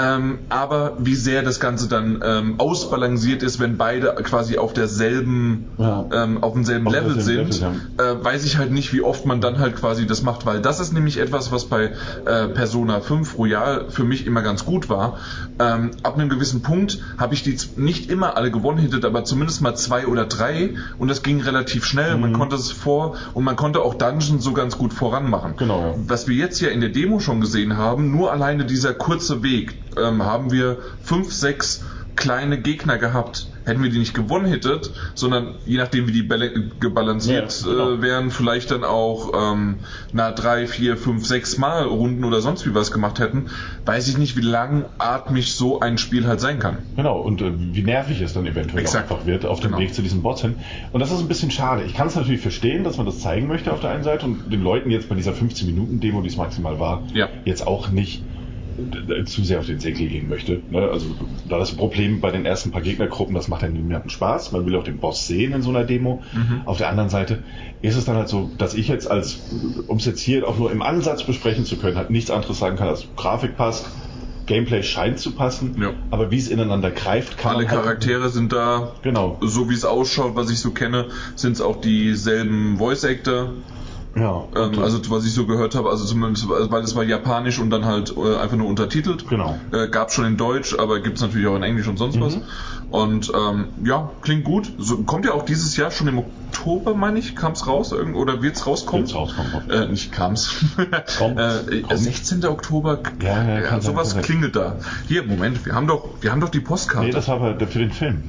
Ähm, 0.00 0.38
aber 0.48 0.96
wie 0.98 1.14
sehr 1.14 1.42
das 1.42 1.58
Ganze 1.60 1.88
dann 1.88 2.20
ähm, 2.22 2.54
ausbalanciert 2.58 3.42
ist, 3.42 3.58
wenn 3.58 3.76
beide 3.76 4.14
quasi 4.22 4.56
auf 4.58 4.72
derselben, 4.72 5.66
Ja. 5.78 6.06
ähm, 6.12 6.42
auf 6.42 6.52
demselben 6.54 6.86
Auf 6.86 6.92
Level 6.92 7.20
sind, 7.20 7.60
Level, 7.60 7.80
äh, 7.98 8.24
weiß 8.24 8.44
ich 8.44 8.58
halt 8.58 8.70
nicht, 8.70 8.92
wie 8.92 9.02
oft 9.02 9.26
man 9.26 9.40
dann 9.40 9.58
halt 9.58 9.76
quasi 9.76 10.06
das 10.06 10.22
macht, 10.22 10.46
weil 10.46 10.60
das 10.60 10.80
ist 10.80 10.92
nämlich 10.92 11.18
etwas, 11.18 11.50
was 11.52 11.68
bei 11.68 11.92
äh, 12.26 12.46
Persona 12.48 13.00
5 13.00 13.36
Royal 13.38 13.86
für 13.90 14.04
mich 14.04 14.26
immer 14.26 14.42
ganz 14.42 14.64
gut 14.64 14.88
war. 14.88 15.18
Ähm, 15.58 15.90
ab 16.02 16.14
einem 16.14 16.28
gewissen 16.28 16.62
Punkt 16.62 16.98
habe 17.16 17.34
ich 17.34 17.42
die 17.42 17.58
nicht 17.76 18.10
immer 18.10 18.36
alle 18.36 18.50
gewonnen 18.50 18.78
hittet, 18.78 19.04
aber 19.04 19.24
zumindest 19.24 19.60
mal 19.60 19.74
zwei 19.74 20.06
oder 20.06 20.26
drei 20.26 20.74
und 20.98 21.08
das 21.08 21.22
ging 21.22 21.40
relativ 21.40 21.84
schnell. 21.84 22.16
Man 22.16 22.30
Mhm. 22.30 22.34
konnte 22.34 22.56
es 22.56 22.70
vor 22.70 23.16
und 23.34 23.42
man 23.44 23.56
konnte 23.56 23.80
auch 23.82 23.94
Dungeons 23.94 24.44
so 24.44 24.52
ganz 24.52 24.78
gut 24.78 24.92
voranmachen. 24.92 25.56
Genau, 25.56 25.80
ja. 25.80 25.94
Was 25.96 26.28
wir 26.28 26.36
jetzt 26.36 26.60
ja 26.60 26.68
in 26.68 26.80
der 26.80 26.90
Demo 26.90 27.18
schon 27.18 27.40
gesehen 27.40 27.76
haben, 27.76 28.10
nur 28.12 28.30
alleine 28.32 28.64
dieser 28.64 28.94
kurze 28.94 29.42
Weg, 29.42 29.74
ähm, 29.96 30.22
haben 30.24 30.50
wir 30.50 30.78
fünf, 31.02 31.32
sechs 31.32 31.84
kleine 32.16 32.60
Gegner 32.60 32.98
gehabt. 32.98 33.46
Hätten 33.64 33.82
wir 33.82 33.90
die 33.90 33.98
nicht 33.98 34.14
gewonnen 34.14 34.46
hittet, 34.46 34.90
sondern 35.14 35.56
je 35.66 35.76
nachdem 35.76 36.08
wie 36.08 36.12
die 36.12 36.22
Bälle 36.22 36.70
gebalanciert 36.80 37.62
Ja, 37.64 37.70
genau. 37.70 37.92
äh, 37.92 38.02
wären, 38.02 38.30
vielleicht 38.30 38.70
dann 38.70 38.82
auch 38.82 39.32
ähm, 39.52 39.80
na 40.12 40.32
drei, 40.32 40.66
vier, 40.66 40.96
fünf, 40.96 41.26
sechs 41.26 41.58
Mal 41.58 41.84
Runden 41.84 42.24
oder 42.24 42.40
sonst 42.40 42.66
wie 42.66 42.74
was 42.74 42.90
gemacht 42.90 43.18
hätten, 43.20 43.50
weiß 43.84 44.08
ich 44.08 44.16
nicht, 44.18 44.36
wie 44.36 44.40
langatmig 44.40 45.52
so 45.54 45.80
ein 45.80 45.98
Spiel 45.98 46.26
halt 46.26 46.40
sein 46.40 46.58
kann. 46.58 46.78
Genau, 46.96 47.20
und 47.20 47.40
äh, 47.42 47.52
wie 47.56 47.82
nervig 47.82 48.20
es 48.22 48.32
dann 48.32 48.46
eventuell 48.46 48.84
einfach 48.86 49.26
wird 49.26 49.44
auf 49.44 49.60
dem 49.60 49.68
Genau. 49.72 49.82
Weg 49.82 49.94
zu 49.94 50.02
diesem 50.02 50.22
Boss 50.22 50.40
hin. 50.40 50.56
Und 50.92 51.00
das 51.00 51.12
ist 51.12 51.20
ein 51.20 51.28
bisschen 51.28 51.50
schade. 51.50 51.82
Ich 51.84 51.94
kann 51.94 52.06
es 52.08 52.16
natürlich 52.16 52.40
verstehen, 52.40 52.82
dass 52.84 52.96
man 52.96 53.04
das 53.06 53.20
zeigen 53.20 53.46
möchte 53.48 53.70
auf 53.72 53.80
der 53.80 53.90
einen 53.90 54.02
Seite 54.02 54.24
und 54.26 54.50
den 54.50 54.62
Leuten 54.62 54.90
jetzt 54.90 55.08
bei 55.10 55.14
dieser 55.14 55.32
15-Minuten-Demo, 55.32 56.22
die 56.22 56.28
es 56.28 56.36
maximal 56.36 56.80
war, 56.80 57.02
Ja. 57.12 57.28
jetzt 57.44 57.66
auch 57.66 57.90
nicht 57.90 58.24
zu 59.26 59.44
sehr 59.44 59.58
auf 59.58 59.66
den 59.66 59.80
Senkel 59.80 60.08
gehen 60.08 60.28
möchte. 60.28 60.62
Ne? 60.70 60.88
Also 60.90 61.06
da 61.48 61.58
das 61.58 61.72
Problem 61.72 62.20
bei 62.20 62.30
den 62.30 62.44
ersten 62.46 62.70
paar 62.70 62.80
Gegnergruppen, 62.82 63.34
das 63.34 63.48
macht 63.48 63.62
ja 63.62 63.68
niemandem 63.68 64.10
Spaß. 64.10 64.52
Man 64.52 64.66
will 64.66 64.76
auch 64.76 64.84
den 64.84 64.98
Boss 64.98 65.26
sehen 65.26 65.52
in 65.52 65.62
so 65.62 65.70
einer 65.70 65.84
Demo. 65.84 66.22
Mhm. 66.32 66.62
Auf 66.64 66.78
der 66.78 66.88
anderen 66.88 67.10
Seite 67.10 67.42
ist 67.82 67.96
es 67.96 68.04
dann 68.04 68.16
halt 68.16 68.28
so, 68.28 68.50
dass 68.58 68.74
ich 68.74 68.88
jetzt 68.88 69.10
als, 69.10 69.40
um 69.86 69.96
es 69.98 70.04
jetzt 70.04 70.20
hier 70.20 70.46
auch 70.46 70.58
nur 70.58 70.70
im 70.70 70.82
Ansatz 70.82 71.24
besprechen 71.24 71.64
zu 71.64 71.76
können, 71.76 71.96
halt 71.96 72.10
nichts 72.10 72.30
anderes 72.30 72.58
sagen 72.58 72.76
kann, 72.76 72.88
als 72.88 73.06
Grafik 73.16 73.56
passt, 73.56 73.86
Gameplay 74.46 74.82
scheint 74.82 75.18
zu 75.18 75.32
passen, 75.32 75.76
Ja. 75.80 75.90
aber 76.10 76.30
wie 76.30 76.38
es 76.38 76.48
ineinander 76.48 76.90
greift, 76.90 77.36
kann 77.36 77.56
Alle 77.56 77.64
man 77.64 77.72
halt, 77.72 77.82
Charaktere 77.82 78.30
sind 78.30 78.50
da, 78.52 78.92
Genau. 79.02 79.36
so 79.42 79.68
wie 79.68 79.74
es 79.74 79.84
ausschaut, 79.84 80.36
was 80.36 80.50
ich 80.50 80.58
so 80.60 80.70
kenne, 80.70 81.08
sind 81.36 81.52
es 81.52 81.60
auch 81.60 81.80
dieselben 81.80 82.78
Voice 82.78 83.04
Actor. 83.04 83.52
Ja. 84.16 84.44
Ähm, 84.56 84.78
also 84.80 84.98
was 85.10 85.24
ich 85.24 85.32
so 85.32 85.46
gehört 85.46 85.74
habe, 85.74 85.90
also 85.90 86.04
zumindest, 86.04 86.48
weil 86.48 86.82
es 86.82 86.94
war 86.96 87.04
japanisch 87.04 87.58
und 87.58 87.70
dann 87.70 87.84
halt 87.84 88.14
äh, 88.16 88.36
einfach 88.36 88.56
nur 88.56 88.66
untertitelt. 88.68 89.28
Genau. 89.28 89.58
Äh, 89.72 89.88
Gab 89.88 90.12
schon 90.12 90.24
in 90.24 90.36
Deutsch, 90.36 90.74
aber 90.78 91.00
gibt 91.00 91.16
es 91.16 91.22
natürlich 91.22 91.46
auch 91.46 91.56
in 91.56 91.62
Englisch 91.62 91.86
und 91.88 91.98
sonst 91.98 92.20
was. 92.20 92.38
Und 92.90 93.30
ähm, 93.34 93.68
ja, 93.84 94.10
klingt 94.22 94.44
gut. 94.44 94.72
So, 94.78 95.02
kommt 95.02 95.26
ja 95.26 95.32
auch 95.32 95.44
dieses 95.44 95.76
Jahr 95.76 95.90
schon 95.90 96.08
im 96.08 96.18
Oktober, 96.18 96.94
meine 96.94 97.18
ich, 97.18 97.36
kam 97.36 97.52
es 97.52 97.66
raus 97.66 97.92
irgend 97.92 98.16
oder 98.16 98.42
wird 98.42 98.56
es 98.56 98.66
rauskommen? 98.66 99.02
Wird's 99.02 99.14
rauskommen, 99.14 99.52
hoffentlich. 99.52 99.80
Äh, 99.80 99.88
nicht 99.88 100.12
kam's. 100.12 100.64
Kommt. 101.18 101.38
äh, 101.38 101.82
Kommt. 101.82 101.98
16. 101.98 102.46
Oktober. 102.46 103.00
Ja, 103.22 103.44
ja, 103.44 103.60
kann 103.60 103.82
sein, 103.82 103.92
sowas 103.92 104.10
sein. 104.10 104.22
klingelt 104.22 104.56
da. 104.56 104.76
Hier, 105.06 105.22
Moment, 105.24 105.66
wir 105.66 105.74
haben 105.74 105.86
doch, 105.86 106.08
wir 106.22 106.32
haben 106.32 106.40
doch 106.40 106.48
die 106.48 106.60
Postkarte. 106.60 107.06
Nee, 107.06 107.12
das 107.12 107.28
war 107.28 107.36
aber 107.42 107.66
für 107.66 107.78
den 107.78 107.92
Film. 107.92 108.22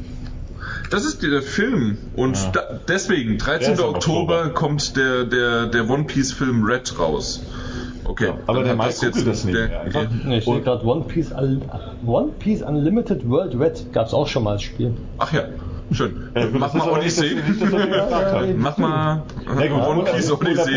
Das 0.90 1.06
ist 1.06 1.22
der 1.22 1.42
Film 1.42 1.98
und 2.16 2.36
Ja. 2.38 2.52
da, 2.52 2.62
deswegen, 2.88 3.38
13. 3.38 3.60
Der 3.60 3.74
ist 3.74 3.80
im 3.80 3.86
Oktober, 3.96 4.38
Oktober. 4.38 4.54
kommt 4.54 4.96
der, 4.98 5.24
der, 5.26 5.68
der 5.68 5.90
One 5.90 6.06
Piece 6.06 6.34
Film 6.34 6.64
Red 6.64 6.98
raus. 7.00 7.42
Okay. 8.04 8.34
Aber 8.48 8.64
dann 8.64 8.66
der 8.66 8.76
Mike 8.76 8.96
googelt 9.00 9.28
das 9.28 9.44
nicht 9.44 9.56
der-. 9.56 10.08
Nee, 10.26 10.40
ich 10.40 10.46
sehe 10.46 10.62
gerade 10.62 10.84
One 10.86 11.06
Piece, 11.06 11.32
One 12.06 12.32
Piece 12.40 12.64
Unlimited 12.64 13.28
World 13.30 13.54
Red. 13.60 13.94
Gab 13.94 14.08
es 14.08 14.14
auch 14.14 14.28
schon 14.28 14.44
mal 14.44 14.54
als 14.54 14.64
Spiel. 14.64 14.96
Ach 15.20 15.32
ja, 15.32 15.44
schön. 15.92 16.30
Äh, 16.36 16.48
Mach 16.54 16.74
mal 16.74 16.82
haben. 16.88 18.58
Mach 18.58 18.78
mal 18.78 19.24
One 19.88 20.04
Piece 20.12 20.28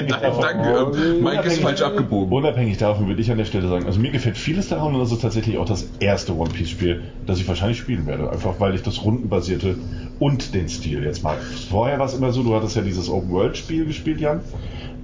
davon- 0.08 0.42
danke. 0.42 1.20
Mike 1.22 1.42
ist 1.48 1.60
falsch 1.60 1.82
abgebogen. 1.82 2.32
Unabhängig 2.32 2.78
davon 2.78 3.06
würde 3.08 3.20
ich 3.20 3.30
an 3.30 3.38
der 3.38 3.44
Stelle 3.44 3.68
sagen, 3.68 3.86
also 3.86 4.00
mir 4.00 4.10
gefällt 4.10 4.36
vieles 4.38 4.68
daran 4.68 4.94
und 4.94 5.00
das 5.00 5.12
ist 5.12 5.22
tatsächlich 5.22 5.58
auch 5.58 5.66
das 5.66 5.88
erste 6.00 6.36
One 6.36 6.50
Piece 6.50 6.70
Spiel, 6.70 7.02
das 7.26 7.38
ich 7.38 7.48
wahrscheinlich 7.48 7.78
spielen 7.78 8.06
werde. 8.06 8.30
Einfach 8.30 8.58
weil 8.58 8.74
ich 8.74 8.82
das 8.82 9.04
Rundenbasierte 9.04 9.76
und 10.18 10.54
den 10.54 10.68
Stil 10.68 11.04
jetzt 11.04 11.22
mag. 11.22 11.36
Vorher 11.70 11.98
war 11.98 12.06
es 12.06 12.14
immer 12.14 12.32
so, 12.32 12.42
du 12.42 12.54
hattest 12.54 12.76
ja 12.76 12.82
dieses 12.82 13.08
Open 13.10 13.30
World 13.30 13.56
Spiel 13.56 13.84
gespielt, 13.86 14.20
Jan. 14.20 14.40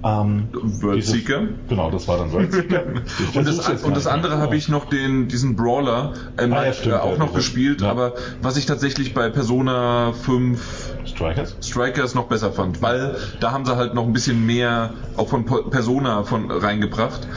Ähm, 0.03 0.49
Seeker. 0.99 1.41
Genau, 1.67 1.91
das 1.91 2.07
war 2.07 2.17
dann. 2.17 2.29
Ich 3.19 3.35
Und 3.35 3.47
das, 3.47 3.83
und 3.83 3.95
das 3.95 4.07
andere 4.07 4.37
habe 4.37 4.55
ich 4.55 4.69
noch 4.69 4.85
den, 4.85 5.27
diesen 5.27 5.55
Brawler 5.55 6.13
ähm, 6.37 6.53
Ah, 6.53 6.65
ja, 6.65 6.73
stimmt, 6.73 6.95
äh, 6.95 6.97
auch 6.99 7.11
ja, 7.13 7.17
noch 7.17 7.33
gespielt, 7.33 7.81
ja. 7.81 7.89
aber 7.89 8.13
was 8.41 8.55
ich 8.55 8.65
tatsächlich 8.65 9.13
bei 9.13 9.29
Persona 9.29 10.13
5 10.13 10.93
Strikers? 11.05 11.57
Strikers 11.61 12.15
noch 12.15 12.27
besser 12.27 12.51
fand, 12.51 12.81
weil 12.81 13.17
da 13.39 13.51
haben 13.51 13.65
sie 13.65 13.75
halt 13.75 13.93
noch 13.93 14.05
ein 14.05 14.13
bisschen 14.13 14.45
mehr 14.45 14.93
auch 15.17 15.27
von 15.27 15.45
Persona 15.45 16.23
von 16.23 16.49
reingebracht. 16.49 17.27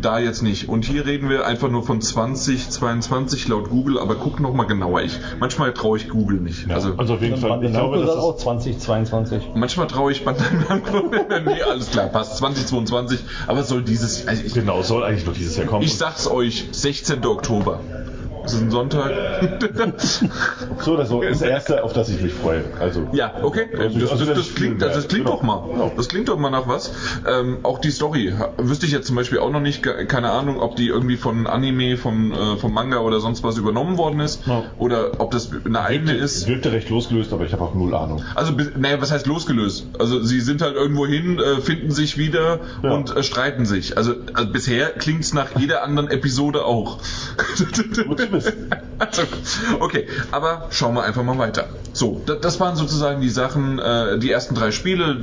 Da 0.00 0.18
jetzt 0.18 0.42
nicht. 0.42 0.68
Und 0.68 0.84
hier 0.84 1.06
reden 1.06 1.28
wir 1.28 1.46
einfach 1.46 1.70
nur 1.70 1.82
von 1.84 2.00
2022 2.00 3.48
laut 3.48 3.70
Google, 3.70 3.98
aber 3.98 4.16
guck 4.16 4.40
noch 4.40 4.52
mal 4.52 4.64
genauer. 4.66 5.02
Ich, 5.02 5.18
manchmal 5.38 5.72
traue 5.72 5.98
ich 5.98 6.08
Google 6.08 6.40
nicht. 6.40 6.66
Ja, 6.68 6.74
Also, 6.74 6.94
also 6.96 7.14
auf 7.14 7.22
jeden 7.22 7.36
Fall. 7.36 7.64
Ich 7.64 7.70
glaube, 7.72 7.98
das 7.98 8.06
sagt 8.08 8.18
auch 8.18 8.36
ist, 8.36 8.42
2022. 8.42 9.50
manchmal 9.54 9.86
traue 9.86 10.12
ich 10.12 10.24
Bandai 10.24 10.44
Namco. 10.68 11.10
nee, 11.44 11.62
alles 11.62 11.90
klar, 11.90 12.08
passt. 12.08 12.36
2022, 12.38 13.20
aber 13.46 13.62
soll 13.62 13.82
dieses. 13.82 14.26
Also 14.26 14.42
ich, 14.44 14.54
genau, 14.54 14.82
soll 14.82 15.04
eigentlich 15.04 15.26
noch 15.26 15.34
dieses 15.34 15.56
Jahr 15.56 15.66
kommen. 15.66 15.84
ich 15.84 15.96
sag's 15.96 16.26
euch, 16.28 16.66
16. 16.72 17.24
Oktober. 17.24 17.80
Es 18.44 18.52
ist 18.52 18.62
ein 18.62 18.70
Sonntag. 18.70 19.10
So 20.80 20.92
oder 20.92 21.06
so, 21.06 21.22
das 21.22 21.40
erste, 21.40 21.82
auf 21.82 21.92
das 21.92 22.08
ich 22.08 22.20
mich 22.20 22.32
freue. 22.34 22.64
Also, 22.80 23.08
Ja, 23.12 23.34
okay. 23.42 23.66
Also, 23.78 23.98
Das, 23.98 24.10
also 24.12 24.24
das, 24.26 24.36
das 24.38 24.54
klingt, 24.54 24.82
das, 24.82 24.94
das 24.94 25.08
klingt 25.08 25.24
genau. 25.26 25.36
doch 25.38 25.42
mal. 25.42 25.64
Ja. 25.78 25.90
Das 25.96 26.08
klingt 26.08 26.28
doch 26.28 26.38
mal 26.38 26.50
nach 26.50 26.68
was. 26.68 26.92
Ähm, 27.26 27.58
auch 27.62 27.78
die 27.78 27.90
Story 27.90 28.34
wüsste 28.58 28.86
ich 28.86 28.92
jetzt 28.92 29.06
zum 29.06 29.16
Beispiel 29.16 29.38
auch 29.38 29.50
noch 29.50 29.60
nicht. 29.60 29.82
Keine 29.82 30.30
Ahnung, 30.30 30.60
ob 30.60 30.76
die 30.76 30.88
irgendwie 30.88 31.16
von 31.16 31.46
Anime, 31.46 31.96
von 31.96 32.32
äh, 32.32 32.56
vom 32.56 32.72
Manga 32.72 32.98
oder 32.98 33.20
sonst 33.20 33.42
was 33.42 33.56
übernommen 33.56 33.96
worden 33.98 34.20
ist 34.20 34.46
Ja. 34.46 34.64
oder 34.78 35.12
ob 35.20 35.30
das 35.30 35.50
eine 35.64 35.80
eigene 35.80 36.12
ist. 36.14 36.46
wirkte 36.46 36.72
recht 36.72 36.90
losgelöst, 36.90 37.32
aber 37.32 37.44
ich 37.44 37.52
habe 37.52 37.62
auch 37.62 37.74
null 37.74 37.94
Ahnung. 37.94 38.22
Also, 38.34 38.52
naja, 38.76 39.00
was 39.00 39.10
heißt 39.10 39.26
losgelöst? 39.26 39.86
Also, 39.98 40.22
sie 40.22 40.40
sind 40.40 40.62
halt 40.62 40.74
irgendwo 40.76 41.06
hin, 41.06 41.38
äh, 41.38 41.60
finden 41.60 41.90
sich 41.90 42.18
wieder 42.18 42.60
Ja. 42.82 42.92
und 42.92 43.16
äh, 43.16 43.22
streiten 43.22 43.64
sich. 43.64 43.96
Also, 43.96 44.14
also 44.34 44.50
bisher 44.50 44.90
klingt's 44.90 45.32
nach 45.32 45.58
jeder 45.58 45.82
anderen 45.82 46.10
Episode 46.10 46.64
auch. 46.64 46.98
Wissen. 48.34 48.52
Also, 48.96 49.22
okay, 49.80 50.06
aber 50.30 50.68
schauen 50.70 50.94
wir 50.94 51.02
einfach 51.02 51.24
mal 51.24 51.36
weiter. 51.36 51.66
So, 51.92 52.22
da- 52.26 52.36
das 52.36 52.60
waren 52.60 52.76
sozusagen 52.76 53.20
die 53.20 53.28
Sachen, 53.28 53.80
äh, 53.80 54.18
die 54.20 54.30
ersten 54.30 54.54
drei 54.54 54.70
Spiele 54.70 55.18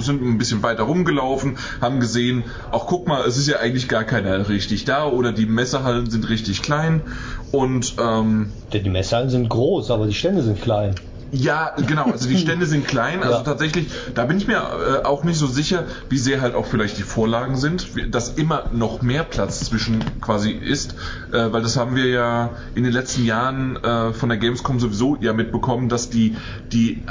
sind 0.00 0.22
ein 0.22 0.38
bisschen 0.38 0.62
weiter 0.62 0.84
rumgelaufen, 0.84 1.58
haben 1.80 1.98
gesehen, 1.98 2.44
auch 2.70 2.86
guck 2.86 3.08
mal, 3.08 3.26
es 3.26 3.36
ist 3.36 3.48
ja 3.48 3.58
eigentlich 3.58 3.88
gar 3.88 4.04
keiner 4.04 4.48
richtig 4.48 4.84
da 4.84 5.04
oder 5.06 5.32
die 5.32 5.46
Messehallen 5.46 6.08
sind 6.08 6.28
richtig 6.28 6.62
klein 6.62 7.02
und 7.50 7.96
ähm, 8.00 8.52
Denn 8.72 8.84
die 8.84 8.90
Messhallen 8.90 9.30
sind 9.30 9.48
groß, 9.48 9.90
aber 9.90 10.06
die 10.06 10.14
Stände 10.14 10.42
sind 10.42 10.62
klein. 10.62 10.94
Ja, 11.30 11.74
genau, 11.86 12.04
also 12.10 12.28
die 12.28 12.38
Stände 12.44 12.66
sind 12.66 12.86
klein, 12.86 13.22
also 13.22 13.38
Ja. 13.38 13.42
tatsächlich, 13.42 13.88
da 14.14 14.24
bin 14.24 14.38
ich 14.38 14.46
mir 14.46 14.56
äh, 14.56 15.04
auch 15.04 15.24
nicht 15.24 15.38
so 15.38 15.46
sicher, 15.46 15.84
wie 16.08 16.18
sehr 16.18 16.40
halt 16.40 16.54
auch 16.54 16.66
vielleicht 16.66 16.98
die 16.98 17.02
Vorlagen 17.02 17.56
sind, 17.56 17.88
dass 18.14 18.30
immer 18.30 18.70
noch 18.72 19.02
mehr 19.02 19.24
Platz 19.24 19.64
zwischen 19.66 20.02
quasi 20.20 20.50
ist, 20.50 20.94
äh, 21.32 21.52
weil 21.52 21.62
das 21.62 21.76
haben 21.76 21.94
wir 21.96 22.06
ja 22.06 22.54
in 22.74 22.84
den 22.84 22.92
letzten 22.92 23.24
Jahren 23.24 23.76
äh, 23.76 24.12
von 24.12 24.28
der 24.28 24.38
Gamescom 24.38 24.80
sowieso 24.80 25.16
ja 25.20 25.32
mitbekommen, 25.32 25.88
dass 25.88 26.10
die, 26.10 26.36
die 26.72 27.04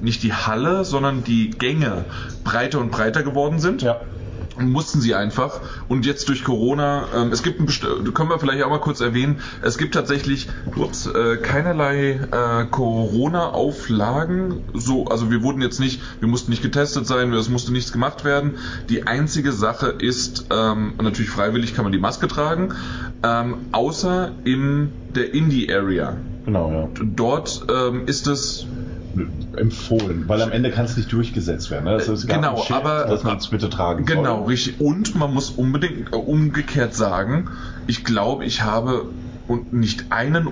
nicht 0.00 0.22
die 0.22 0.32
Halle, 0.32 0.84
sondern 0.84 1.24
die 1.24 1.50
Gänge 1.50 2.06
breiter 2.44 2.78
und 2.80 2.90
breiter 2.90 3.22
geworden 3.22 3.58
sind 3.60 3.82
Ja. 3.82 4.00
Mussten 4.68 5.00
sie 5.00 5.14
einfach. 5.14 5.60
Und 5.88 6.06
jetzt 6.06 6.28
durch 6.28 6.44
Corona, 6.44 7.06
ähm, 7.14 7.32
es 7.32 7.42
gibt 7.42 7.60
ein 7.60 7.66
best 7.66 7.82
können 8.14 8.28
wir 8.28 8.38
vielleicht 8.38 8.62
auch 8.62 8.70
mal 8.70 8.80
kurz 8.80 9.00
erwähnen, 9.00 9.40
es 9.62 9.78
gibt 9.78 9.94
tatsächlich 9.94 10.48
ups, 10.76 11.06
äh, 11.06 11.36
keinerlei 11.36 12.20
äh, 12.30 12.66
Corona-Auflagen. 12.70 14.64
So, 14.74 15.06
also 15.06 15.30
wir 15.30 15.42
wurden 15.42 15.62
jetzt 15.62 15.80
nicht, 15.80 16.02
wir 16.20 16.28
mussten 16.28 16.50
nicht 16.50 16.62
getestet 16.62 17.06
sein, 17.06 17.32
es 17.32 17.48
musste 17.48 17.72
nichts 17.72 17.92
gemacht 17.92 18.24
werden. 18.24 18.58
Die 18.88 19.06
einzige 19.06 19.52
Sache 19.52 19.88
ist, 19.88 20.46
ähm, 20.50 20.94
natürlich 21.00 21.30
freiwillig 21.30 21.74
kann 21.74 21.84
man 21.84 21.92
die 21.92 21.98
Maske 21.98 22.28
tragen, 22.28 22.74
ähm, 23.22 23.56
außer 23.72 24.32
in 24.44 24.92
der 25.14 25.34
Indie-Area. 25.34 26.16
Genau, 26.44 26.70
ja. 26.72 26.88
Dort 27.02 27.66
ähm, 27.70 28.06
ist 28.06 28.26
es 28.26 28.66
Empfohlen, 29.56 30.28
weil 30.28 30.42
am 30.42 30.52
Ende 30.52 30.70
kann 30.70 30.84
es 30.84 30.96
nicht 30.96 31.12
durchgesetzt 31.12 31.70
werden. 31.70 31.84
Ne? 31.84 31.92
Das 31.96 32.08
ist 32.08 32.26
gar 32.26 32.36
Genau, 32.38 32.56
Schild, 32.62 32.78
aber- 32.78 33.04
dass 33.06 33.24
man 33.24 33.36
es 33.38 33.48
bitte 33.48 33.68
tragen 33.68 34.04
Genau, 34.04 34.38
soll. 34.40 34.46
richtig. 34.48 34.80
Und 34.80 35.14
man 35.14 35.32
muss 35.34 35.50
unbedingt 35.50 36.12
äh, 36.12 36.16
umgekehrt 36.16 36.94
sagen, 36.94 37.48
ich 37.86 38.04
glaube, 38.04 38.44
ich 38.44 38.62
habe 38.62 39.12
und 39.46 39.72
nicht 39.72 40.12
einen 40.12 40.48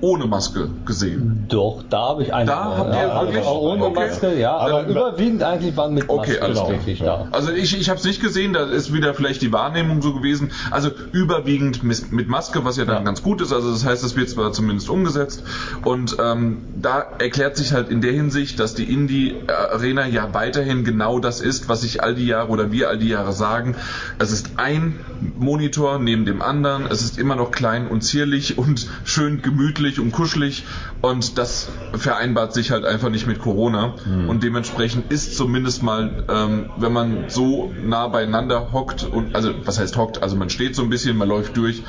ohne 0.00 0.26
Maske 0.26 0.68
gesehen. 0.84 1.46
Doch, 1.48 1.82
da 1.88 2.08
habe 2.10 2.22
ich 2.22 2.32
eine. 2.34 2.46
Da 2.46 2.76
habt 2.76 2.94
ihr 2.94 3.00
ja, 3.00 3.22
wirklich? 3.22 3.44
auch 3.44 3.60
ohne 3.60 3.84
Okay. 3.86 4.08
Maske, 4.08 4.38
ja, 4.38 4.56
aber, 4.56 4.80
Aber- 4.80 4.88
überwiegend 4.88 5.42
eigentlich 5.42 5.76
waren 5.76 5.94
mit 5.94 6.06
Maske 6.06 6.20
Okay, 6.20 6.38
alles 6.40 6.58
tatsächlich 6.58 7.00
da. 7.00 7.28
Also 7.32 7.52
ich, 7.52 7.78
ich 7.78 7.88
habe 7.88 7.98
es 7.98 8.04
nicht 8.04 8.20
gesehen, 8.20 8.52
da 8.52 8.64
ist 8.64 8.92
wieder 8.92 9.14
vielleicht 9.14 9.42
die 9.42 9.52
Wahrnehmung 9.52 10.02
so 10.02 10.14
gewesen. 10.14 10.52
Also 10.70 10.90
überwiegend 11.12 11.82
mit 11.82 12.28
Maske, 12.28 12.64
was 12.64 12.76
ja 12.76 12.84
dann 12.84 12.96
Ja. 12.98 13.02
ganz 13.02 13.22
gut 13.22 13.40
ist. 13.40 13.52
Also 13.52 13.70
das 13.72 13.84
heißt, 13.84 14.04
das 14.04 14.14
wird 14.16 14.28
zwar 14.30 14.52
zumindest 14.52 14.88
umgesetzt. 14.88 15.42
Und 15.84 16.16
ähm, 16.22 16.58
da 16.80 17.00
erklärt 17.18 17.56
sich 17.56 17.72
halt 17.72 17.88
in 17.88 18.00
der 18.00 18.12
Hinsicht, 18.12 18.60
dass 18.60 18.74
die 18.74 18.84
Indie-Arena 18.92 20.06
ja 20.06 20.32
weiterhin 20.34 20.84
genau 20.84 21.18
das 21.18 21.40
ist, 21.40 21.68
was 21.68 21.82
ich 21.82 22.02
all 22.02 22.14
die 22.14 22.26
Jahre 22.26 22.48
oder 22.48 22.70
wir 22.72 22.88
all 22.88 22.98
die 22.98 23.08
Jahre 23.08 23.32
sagen. 23.32 23.74
Es 24.18 24.30
ist 24.32 24.50
ein 24.56 25.00
Monitor 25.38 25.98
neben 25.98 26.24
dem 26.24 26.42
anderen. 26.42 26.86
Es 26.86 27.02
ist 27.02 27.18
immer 27.18 27.34
noch 27.36 27.50
klein 27.50 27.88
und 27.88 28.02
zierlich 28.02 28.58
und 28.58 28.86
schön 29.04 29.42
gemütlich 29.42 29.87
und 29.98 30.12
kuschelig. 30.12 30.64
Und 31.00 31.38
das 31.38 31.68
vereinbart 31.94 32.52
sich 32.52 32.70
halt 32.70 32.84
einfach 32.84 33.08
nicht 33.08 33.26
mit 33.26 33.38
Corona. 33.38 33.94
Und 34.28 34.42
dementsprechend 34.42 35.10
ist 35.12 35.36
zumindest 35.36 35.82
mal, 35.82 36.24
ähm, 36.28 36.70
wenn 36.76 36.92
man 36.92 37.24
so 37.28 37.72
nah 37.82 38.08
beieinander 38.08 38.72
hockt 38.72 39.04
und 39.04 39.34
also 39.34 39.54
was 39.64 39.78
heißt 39.78 39.96
hockt, 39.96 40.22
also 40.22 40.36
man 40.36 40.50
steht 40.50 40.74
so 40.74 40.82
ein 40.82 40.90
bisschen, 40.90 41.16
man 41.16 41.28
läuft 41.28 41.56
durch, 41.56 41.82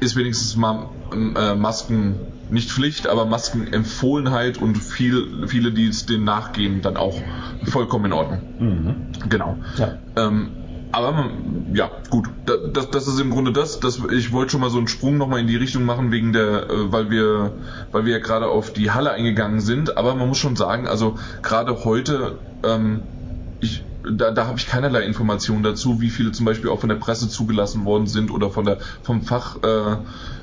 ist 0.00 0.16
wenigstens 0.16 0.56
mal 0.56 0.88
ähm, 1.12 1.36
äh, 1.36 1.54
Masken 1.54 2.20
nicht 2.50 2.70
Pflicht, 2.70 3.06
aber 3.06 3.24
Maskenempfohlenheit 3.24 4.58
und 4.58 4.76
viel, 4.76 5.46
viele, 5.46 5.72
die 5.72 5.88
es 5.88 6.06
denen 6.06 6.24
nachgehen, 6.24 6.82
dann 6.82 6.96
auch 6.96 7.16
vollkommen 7.64 8.06
in 8.06 8.12
Ordnung. 8.12 8.42
Mhm. 8.58 8.96
Genau. 9.28 9.56
Ja. 9.76 9.98
Ähm, 10.16 10.50
aber 10.92 11.30
ja, 11.72 11.90
gut. 12.10 12.28
Da, 12.44 12.54
das, 12.56 12.90
das 12.90 13.06
ist 13.08 13.18
im 13.18 13.30
Grunde 13.30 13.52
das. 13.52 13.80
das 13.80 14.00
ich 14.10 14.30
wollte 14.32 14.52
schon 14.52 14.60
mal 14.60 14.70
so 14.70 14.78
einen 14.78 14.88
Sprung 14.88 15.16
nochmal 15.16 15.40
in 15.40 15.46
die 15.46 15.56
Richtung 15.56 15.84
machen, 15.84 16.12
wegen 16.12 16.32
der, 16.32 16.70
äh, 16.70 16.92
weil 16.92 17.10
wir, 17.10 17.52
weil 17.90 18.04
wir 18.04 18.12
ja 18.12 18.18
gerade 18.18 18.46
auf 18.46 18.70
die 18.72 18.90
Halle 18.90 19.12
eingegangen 19.12 19.60
sind. 19.60 19.96
Aber 19.96 20.14
man 20.14 20.28
muss 20.28 20.38
schon 20.38 20.56
sagen, 20.56 20.86
also 20.86 21.18
gerade 21.42 21.84
heute, 21.84 22.38
ähm, 22.62 23.08
da, 24.10 24.30
da 24.30 24.46
habe 24.46 24.58
ich 24.58 24.66
keinerlei 24.66 25.04
Informationen 25.04 25.62
dazu, 25.62 26.00
wie 26.00 26.10
viele 26.10 26.32
zum 26.32 26.46
Beispiel 26.46 26.70
auch 26.70 26.80
von 26.80 26.88
der 26.88 26.96
Presse 26.96 27.28
zugelassen 27.28 27.84
worden 27.84 28.06
sind 28.06 28.30
oder 28.30 28.50
von 28.50 28.64
der 28.64 28.78
vom 29.02 29.22
Fach 29.22 29.56
äh, 29.62 29.96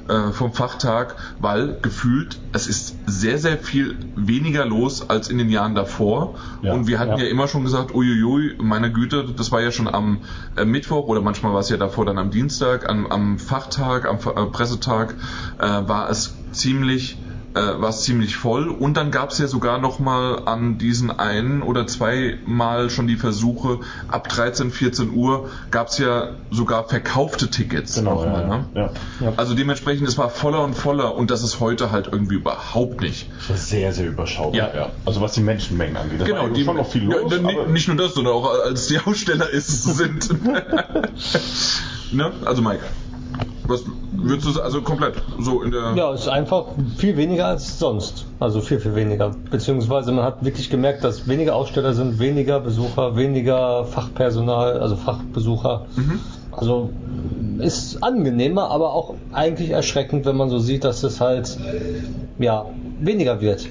äh, 0.10 0.32
vom 0.32 0.54
Fachtag, 0.54 1.15
weil 1.39 1.78
gefühlt 1.82 2.39
es 2.52 2.67
ist 2.67 2.98
sehr 3.06 3.38
sehr 3.38 3.58
viel 3.58 3.95
weniger 4.15 4.65
los 4.65 5.10
als 5.10 5.30
in 5.30 5.38
den 5.38 5.50
Jahren 5.50 5.76
davor 5.76 6.36
Ja, 6.62 6.74
und 6.74 6.88
wir 6.88 7.00
hatten 7.00 7.17
ja. 7.17 7.26
ja. 7.26 7.30
immer 7.30 7.48
schon 7.48 7.63
gesagt, 7.63 7.93
uiuiui, 7.93 8.56
meine 8.60 8.91
Güte, 8.91 9.26
das 9.36 9.52
war 9.52 9.62
ja 9.62 9.72
schon 9.72 9.88
am 9.88 10.19
äh, 10.56 10.65
Mittwoch 10.65 11.08
oder 11.08 11.22
manchmal 11.22 11.54
war 11.54 11.60
es 11.60 11.69
ja 11.69 11.78
davor 11.78 12.06
dann 12.06 12.17
am 12.17 12.32
Dienstag, 12.32 12.89
am, 12.89 13.08
am 13.08 13.39
Fachtag, 13.39 14.06
am 14.06 14.17
äh, 14.17 14.45
Pressetag 14.48 15.15
äh, 15.60 15.62
war 15.63 16.10
es 16.10 16.36
ziemlich 16.52 17.17
äh, 17.55 17.59
war 17.81 17.89
es 17.89 18.01
ziemlich 18.03 18.35
voll 18.35 18.67
und 18.69 18.95
dann 18.95 19.09
gab 19.12 19.31
es 19.31 19.39
ja 19.39 19.47
sogar 19.47 19.79
noch 19.79 19.97
mal 19.99 20.43
an 20.45 20.77
diesen 20.77 21.09
einen 21.12 21.62
oder 21.63 21.88
zwei 21.88 22.38
Mal 22.45 22.89
schon 22.89 23.07
die 23.07 23.15
Versuche 23.15 23.79
ab 24.07 24.29
13 24.29 24.69
14 24.71 25.12
Uhr 25.12 25.49
gab 25.71 25.88
es 25.88 25.97
ja 25.97 26.29
sogar 26.51 26.88
verkaufte 26.88 27.49
Tickets 27.49 27.95
Genau, 27.95 28.15
noch 28.15 28.25
mal, 28.25 28.41
ja, 28.41 28.47
ne? 28.47 28.65
ja. 28.75 28.89
Ja. 29.21 29.33
also 29.38 29.55
dementsprechend 29.55 30.07
es 30.07 30.17
war 30.17 30.29
voller 30.29 30.63
und 30.63 30.75
voller 30.75 31.15
und 31.15 31.31
das 31.31 31.41
ist 31.43 31.59
heute 31.59 31.91
halt 31.91 32.07
irgendwie 32.12 32.35
überhaupt 32.35 33.01
nicht 33.01 33.29
Das 33.39 33.49
war 33.49 33.57
sehr, 33.57 33.93
sehr 33.93 34.07
überschaubar. 34.07 34.75
Ja. 34.75 34.89
Also 35.05 35.21
was 35.21 35.33
die 35.33 35.41
Menschenmengen 35.41 35.97
angeht. 35.97 36.21
Das 36.21 36.27
genau, 36.27 36.43
war 36.43 36.49
die, 36.49 36.63
schon 36.63 36.77
noch 36.77 36.88
viel 36.89 37.03
los. 37.05 37.31
ni- 37.41 37.71
nicht 37.71 37.88
nur 37.88 37.97
das, 37.97 38.13
sondern 38.13 38.33
auch 38.33 38.49
als 38.65 38.88
die 38.88 38.99
Aussteller 38.99 39.49
ist, 39.49 39.83
sind. 39.83 40.29
ne? 42.12 42.31
Also 42.45 42.62
Mike, 42.62 42.81
was 43.68 43.84
würdest 44.12 44.56
du 44.56 44.62
also 44.62 44.82
komplett 44.82 45.15
so 45.39 45.62
in 45.62 45.72
der 45.72 45.94
Ja, 45.96 46.12
es 46.13 46.22
ist 46.22 46.28
einfach 46.28 46.65
viel 46.98 47.15
weniger 47.18 47.48
als 47.48 47.80
sonst. 47.80 48.26
Also 48.39 48.62
viel, 48.62 48.80
viel 48.80 48.96
weniger. 48.96 49.32
Beziehungsweise 49.52 50.12
man 50.12 50.26
hat 50.26 50.44
wirklich 50.44 50.70
gemerkt, 50.70 51.04
dass 51.04 51.28
weniger 51.28 51.56
Aussteller 51.56 51.94
sind, 51.94 52.20
weniger 52.20 52.60
Besucher, 52.60 53.15
weniger 53.15 53.86
Fachpersonal, 53.86 54.80
also 54.80 54.96
Fachbesucher. 54.96 55.86
Also 56.52 56.89
ist 57.60 58.02
angenehmer, 58.04 58.70
aber 58.70 58.94
auch 58.94 59.15
eigentlich 59.32 59.70
erschreckend, 59.70 60.26
wenn 60.26 60.36
man 60.36 60.50
so 60.50 60.60
sieht, 60.60 60.84
dass 60.84 61.04
es 61.04 61.22
halt 61.22 61.58
ja 62.39 62.65
weniger 63.00 63.42
wird. 63.42 63.68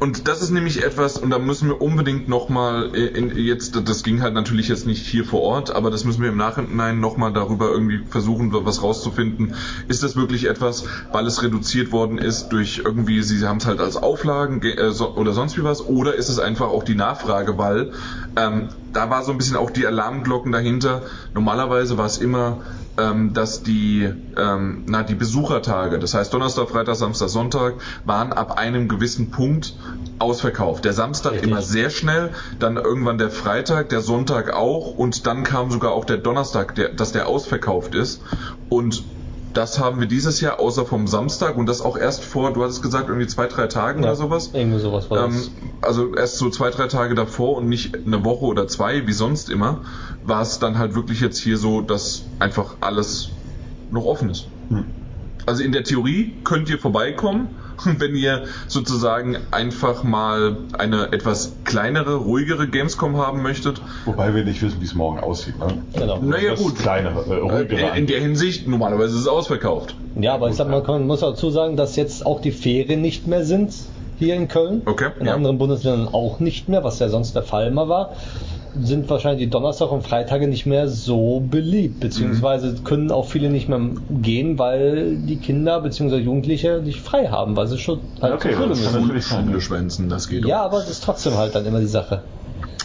Und 0.00 0.28
das 0.28 0.42
ist 0.42 0.50
nämlich 0.50 0.84
etwas, 0.84 1.16
und 1.16 1.30
da 1.30 1.38
müssen 1.38 1.68
wir 1.68 1.80
unbedingt 1.80 2.28
nochmal, 2.28 2.94
jetzt, 2.94 3.88
das 3.88 4.02
ging 4.02 4.20
halt 4.20 4.34
natürlich 4.34 4.68
jetzt 4.68 4.86
nicht 4.86 5.06
hier 5.06 5.24
vor 5.24 5.40
Ort, 5.40 5.74
aber 5.74 5.90
das 5.90 6.04
müssen 6.04 6.20
wir 6.20 6.28
im 6.28 6.36
Nachhinein 6.36 7.00
nochmal 7.00 7.32
darüber 7.32 7.70
irgendwie 7.70 8.04
versuchen, 8.04 8.52
was 8.52 8.82
rauszufinden. 8.82 9.54
Ist 9.88 10.02
das 10.02 10.14
wirklich 10.14 10.44
etwas, 10.46 10.84
weil 11.12 11.26
es 11.26 11.42
reduziert 11.42 11.90
worden 11.90 12.18
ist 12.18 12.48
durch 12.48 12.82
irgendwie, 12.84 13.22
sie 13.22 13.46
haben 13.46 13.58
es 13.58 13.66
halt 13.66 13.80
als 13.80 13.96
Auflagen 13.96 14.60
ge- 14.60 14.76
äh, 14.76 14.92
so, 14.92 15.14
oder 15.14 15.32
sonst 15.32 15.56
wie 15.56 15.64
was, 15.64 15.80
oder 15.86 16.14
ist 16.14 16.28
es 16.28 16.38
einfach 16.38 16.66
auch 16.68 16.82
die 16.82 16.96
Nachfrage, 16.96 17.56
weil 17.56 17.92
ähm, 18.36 18.68
da 18.92 19.10
war 19.10 19.22
so 19.22 19.32
ein 19.32 19.38
bisschen 19.38 19.56
auch 19.56 19.70
die 19.70 19.86
Alarmglocken 19.86 20.52
dahinter. 20.52 21.02
Normalerweise 21.34 21.98
war 21.98 22.06
es 22.06 22.18
immer 22.18 22.62
ähm, 22.96 23.32
dass 23.32 23.62
die, 23.62 24.12
ähm, 24.36 24.84
na, 24.86 25.02
die 25.02 25.14
Besuchertage, 25.14 25.98
das 25.98 26.14
heißt 26.14 26.32
Donnerstag, 26.32 26.68
Freitag, 26.68 26.96
Samstag, 26.96 27.28
Sonntag, 27.28 27.74
waren 28.04 28.32
ab 28.32 28.56
einem 28.56 28.88
gewissen 28.88 29.30
Punkt 29.30 29.74
ausverkauft. 30.18 30.84
Der 30.84 30.92
Samstag 30.92 31.32
Richtig. 31.32 31.50
immer 31.50 31.62
sehr 31.62 31.90
schnell, 31.90 32.30
dann 32.60 32.76
irgendwann 32.76 33.18
der 33.18 33.30
Freitag, 33.30 33.88
der 33.88 34.00
Sonntag 34.00 34.52
auch 34.52 34.92
und 34.94 35.26
dann 35.26 35.42
kam 35.42 35.70
sogar 35.70 35.92
auch 35.92 36.04
der 36.04 36.18
Donnerstag, 36.18 36.74
der, 36.76 36.90
dass 36.90 37.12
der 37.12 37.26
ausverkauft 37.26 37.94
ist. 37.94 38.22
Und 38.68 39.04
das 39.54 39.78
haben 39.78 40.00
wir 40.00 40.06
dieses 40.06 40.40
Jahr, 40.40 40.60
außer 40.60 40.84
vom 40.84 41.06
Samstag 41.06 41.56
und 41.56 41.66
das 41.66 41.80
auch 41.80 41.96
erst 41.96 42.24
vor, 42.24 42.52
du 42.52 42.62
hattest 42.62 42.82
gesagt, 42.82 43.08
irgendwie 43.08 43.26
zwei, 43.26 43.46
drei 43.46 43.66
Tagen 43.66 44.02
oder 44.02 44.16
sowas. 44.16 44.50
Irgendwie 44.52 44.80
sowas 44.80 45.10
war 45.10 45.24
Ähm, 45.24 45.32
das. 45.32 45.50
also 45.88 46.14
erst 46.14 46.38
so 46.38 46.50
zwei, 46.50 46.70
drei 46.70 46.86
Tage 46.88 47.14
davor 47.14 47.56
und 47.56 47.68
nicht 47.68 47.94
eine 48.06 48.24
Woche 48.24 48.44
oder 48.44 48.66
zwei, 48.68 49.06
wie 49.06 49.12
sonst 49.12 49.48
immer, 49.50 49.82
war 50.22 50.42
es 50.42 50.58
dann 50.58 50.78
halt 50.78 50.94
wirklich 50.94 51.20
jetzt 51.20 51.38
hier 51.38 51.56
so, 51.56 51.80
dass 51.80 52.24
einfach 52.38 52.76
alles 52.80 53.30
noch 53.90 54.04
offen 54.04 54.30
ist. 54.30 54.46
Hm. 54.68 54.84
also 55.46 55.62
in 55.62 55.72
der 55.72 55.84
Theorie 55.84 56.40
könnt 56.44 56.68
ihr 56.70 56.78
vorbeikommen, 56.78 57.48
wenn 57.98 58.14
ihr 58.14 58.44
sozusagen 58.68 59.36
einfach 59.50 60.04
mal 60.04 60.56
eine 60.78 61.12
etwas 61.12 61.52
kleinere, 61.64 62.16
ruhigere 62.16 62.68
Gamescom 62.68 63.16
haben 63.16 63.42
möchtet. 63.42 63.80
Wobei 64.04 64.34
wir 64.34 64.44
nicht 64.44 64.62
wissen, 64.62 64.80
wie 64.80 64.84
es 64.84 64.94
morgen 64.94 65.20
aussieht. 65.20 65.58
Ne? 65.58 65.78
Genau. 65.92 66.18
Naja, 66.18 66.54
gut. 66.54 66.78
Kleinere, 66.78 67.24
äh, 67.26 67.38
ruhigere. 67.38 67.92
Äh, 67.92 67.98
In 67.98 68.06
der 68.06 68.20
Hinsicht, 68.20 68.66
normalerweise 68.68 69.14
ist 69.14 69.22
es 69.22 69.28
ausverkauft. 69.28 69.94
Ja, 70.20 70.34
aber 70.34 70.48
ich 70.48 70.56
sag 70.56 70.68
mal, 70.68 70.82
man 70.82 71.06
muss 71.06 71.20
dazu 71.20 71.50
sagen, 71.50 71.76
dass 71.76 71.96
jetzt 71.96 72.24
auch 72.24 72.40
die 72.40 72.52
Ferien 72.52 73.00
nicht 73.00 73.26
mehr 73.26 73.44
sind 73.44 73.72
hier 74.18 74.36
in 74.36 74.48
Köln. 74.48 74.82
Okay, 74.86 75.10
In 75.18 75.26
ja. 75.26 75.34
anderen 75.34 75.58
Bundesländern 75.58 76.08
auch 76.12 76.38
nicht 76.40 76.68
mehr, 76.68 76.84
was 76.84 76.98
ja 77.00 77.08
sonst 77.08 77.34
der 77.34 77.42
Fall 77.42 77.66
immer 77.66 77.88
war. 77.88 78.12
Sind 78.80 79.08
wahrscheinlich 79.08 79.44
die 79.46 79.50
Donnerstag 79.50 79.92
und 79.92 80.02
Freitage 80.02 80.48
nicht 80.48 80.66
mehr 80.66 80.88
so 80.88 81.40
beliebt, 81.40 82.00
beziehungsweise 82.00 82.68
Mhm. 82.72 82.84
können 82.84 83.10
auch 83.12 83.26
viele 83.28 83.48
nicht 83.50 83.68
mehr 83.68 83.80
gehen, 84.10 84.58
weil 84.58 85.16
die 85.16 85.36
Kinder 85.36 85.80
bzw. 85.80 86.16
Jugendliche 86.16 86.80
nicht 86.84 87.00
frei 87.00 87.28
haben, 87.28 87.56
weil 87.56 87.68
sie 87.68 87.78
schon 87.78 88.00
halt 88.20 88.34
Okay, 88.34 88.50
zur 88.52 88.56
Schule 88.62 88.68
das 88.70 88.84
kann 88.84 88.92
müssen. 88.94 89.46
Schule 89.46 89.60
schwänzen, 89.60 90.08
das 90.08 90.28
geht 90.28 90.44
Ja, 90.44 90.62
aber 90.62 90.78
das 90.78 90.90
ist 90.90 91.04
trotzdem 91.04 91.34
halt 91.36 91.54
dann 91.54 91.64
immer 91.66 91.80
die 91.80 91.86
Sache. 91.86 92.22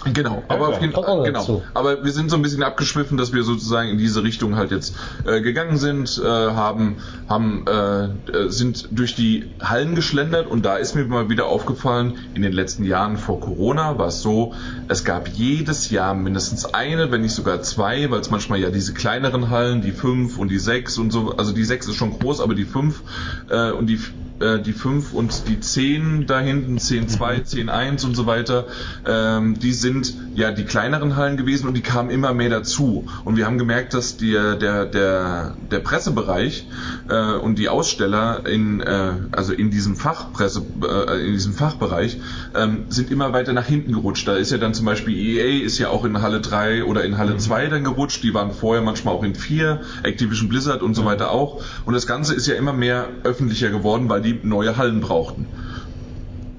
Genau, 0.06 0.44
aber 0.48 0.70
Ja, 0.70 0.76
auf 0.76 0.82
jeden 0.82 0.94
noch 0.94 1.24
genau. 1.24 1.40
dazu. 1.40 1.64
Aber 1.74 2.04
wir 2.04 2.12
sind 2.12 2.30
so 2.30 2.38
ein 2.38 2.42
bisschen 2.42 2.64
abgeschwiffen, 2.64 3.18
dass 3.18 3.34
wir 3.34 3.44
sozusagen 3.44 3.90
in 3.90 3.98
diese 3.98 4.24
Richtung 4.24 4.56
halt 4.56 4.72
jetzt 4.72 4.96
äh, 5.26 5.42
gegangen 5.42 5.78
sind, 5.78 6.22
äh, 6.24 6.26
haben, 6.26 7.00
haben, 7.28 7.66
äh, 7.68 8.06
äh, 8.06 8.50
sind 8.50 8.88
durch 8.92 9.16
die 9.16 9.52
Hallen 9.62 9.96
geschlendert 9.96 10.48
und 10.48 10.66
da 10.66 10.78
ist 10.78 10.96
mir 10.96 11.06
mal 11.06 11.30
wieder 11.30 11.48
aufgefallen, 11.48 12.18
in 12.34 12.42
den 12.42 12.54
letzten 12.54 12.86
Jahren 12.86 13.18
vor 13.18 13.42
Corona 13.42 13.98
war 13.98 14.08
es 14.08 14.22
so, 14.22 14.54
es 14.88 15.04
gab 15.04 15.28
jedes 15.28 15.90
Jahr 15.90 16.14
mindestens 16.14 16.66
eine, 16.66 17.12
wenn 17.12 17.22
nicht 17.22 17.36
sogar 17.36 17.62
zwei, 17.62 18.10
weil 18.10 18.22
es 18.22 18.30
manchmal 18.30 18.60
ja 18.60 18.70
diese 18.70 18.94
kleineren 18.94 19.50
Hallen, 19.50 19.82
die 19.82 19.92
fünf 19.92 20.38
und 20.38 20.50
die 20.50 20.60
sechs 20.60 20.98
und 20.98 21.12
so, 21.12 21.36
also 21.36 21.52
die 21.52 21.66
sechs 21.66 21.88
ist 21.88 21.96
schon 21.96 22.18
groß, 22.18 22.40
aber 22.40 22.56
die 22.56 22.66
fünf 22.66 23.04
äh, 23.50 23.72
und 23.72 23.88
die 23.88 24.00
äh, 24.40 24.60
die 24.60 24.74
5 24.74 25.14
und 25.14 25.48
die 25.48 25.60
10 25.60 26.26
da 26.28 26.40
hinten, 26.40 26.78
10 26.78 27.10
2, 27.10 27.40
10 27.40 27.70
1 27.70 28.04
und 28.04 28.16
so 28.16 28.26
weiter, 28.26 28.66
ähm, 29.06 29.60
die 29.60 29.74
sind 29.74 30.14
ja 30.36 30.52
die 30.52 30.64
kleineren 30.64 31.16
Hallen 31.16 31.38
gewesen 31.38 31.68
und 31.68 31.76
die 31.76 31.82
kamen 31.82 32.10
immer 32.10 32.34
mehr 32.34 32.50
dazu. 32.50 33.06
Und 33.26 33.38
wir 33.38 33.46
haben 33.46 33.58
gemerkt, 33.58 33.94
dass 33.94 34.18
die, 34.18 34.32
der, 34.32 34.86
der, 34.86 35.56
der 35.72 35.80
Pressebereich 35.80 36.68
äh, 37.10 37.34
und 37.34 37.60
die 37.60 37.70
Aussteller 37.70 38.46
in, 38.46 38.82
äh, 38.82 39.12
also 39.32 39.54
in 39.54 39.72
diesem 39.72 39.96
Fachpresse, 39.96 40.64
äh, 40.84 41.26
in 41.26 41.34
diesem 41.34 41.54
Fachbereich 41.54 42.20
ähm, 42.56 42.86
sind 42.90 43.12
immer 43.12 43.34
weiter 43.34 43.54
nach 43.54 43.66
hinten 43.66 43.94
gerutscht. 43.94 44.28
Da 44.28 44.36
ist 44.36 44.52
ja 44.52 44.58
dann 44.58 44.74
zum 44.74 44.86
Beispiel 44.86 45.16
EA 45.16 45.64
ist 45.64 45.78
ja 45.78 45.90
auch 45.90 46.06
in 46.06 46.22
Halle 46.22 46.42
3 46.42 46.86
oder 46.86 47.04
in 47.04 47.18
Halle 47.18 47.38
2 47.38 47.68
dann 47.68 47.84
gerutscht. 47.84 48.24
Die 48.24 48.34
waren 48.34 48.52
vorher 48.52 48.84
manchmal 48.84 49.14
auch 49.14 49.24
in 49.24 49.36
4, 49.36 49.82
Activision 50.04 50.50
Blizzard 50.50 50.82
und 50.82 50.94
so 50.96 51.06
weiter 51.06 51.32
auch. 51.32 51.64
Und 51.86 51.94
das 51.94 52.08
Ganze 52.08 52.34
ist 52.34 52.48
ja 52.48 52.56
immer 52.56 52.74
mehr 52.74 53.08
öffentlicher 53.24 53.70
geworden, 53.70 54.10
weil 54.10 54.22
die 54.22 54.29
neue 54.44 54.78
Hallen 54.78 55.00
brauchten. 55.02 55.48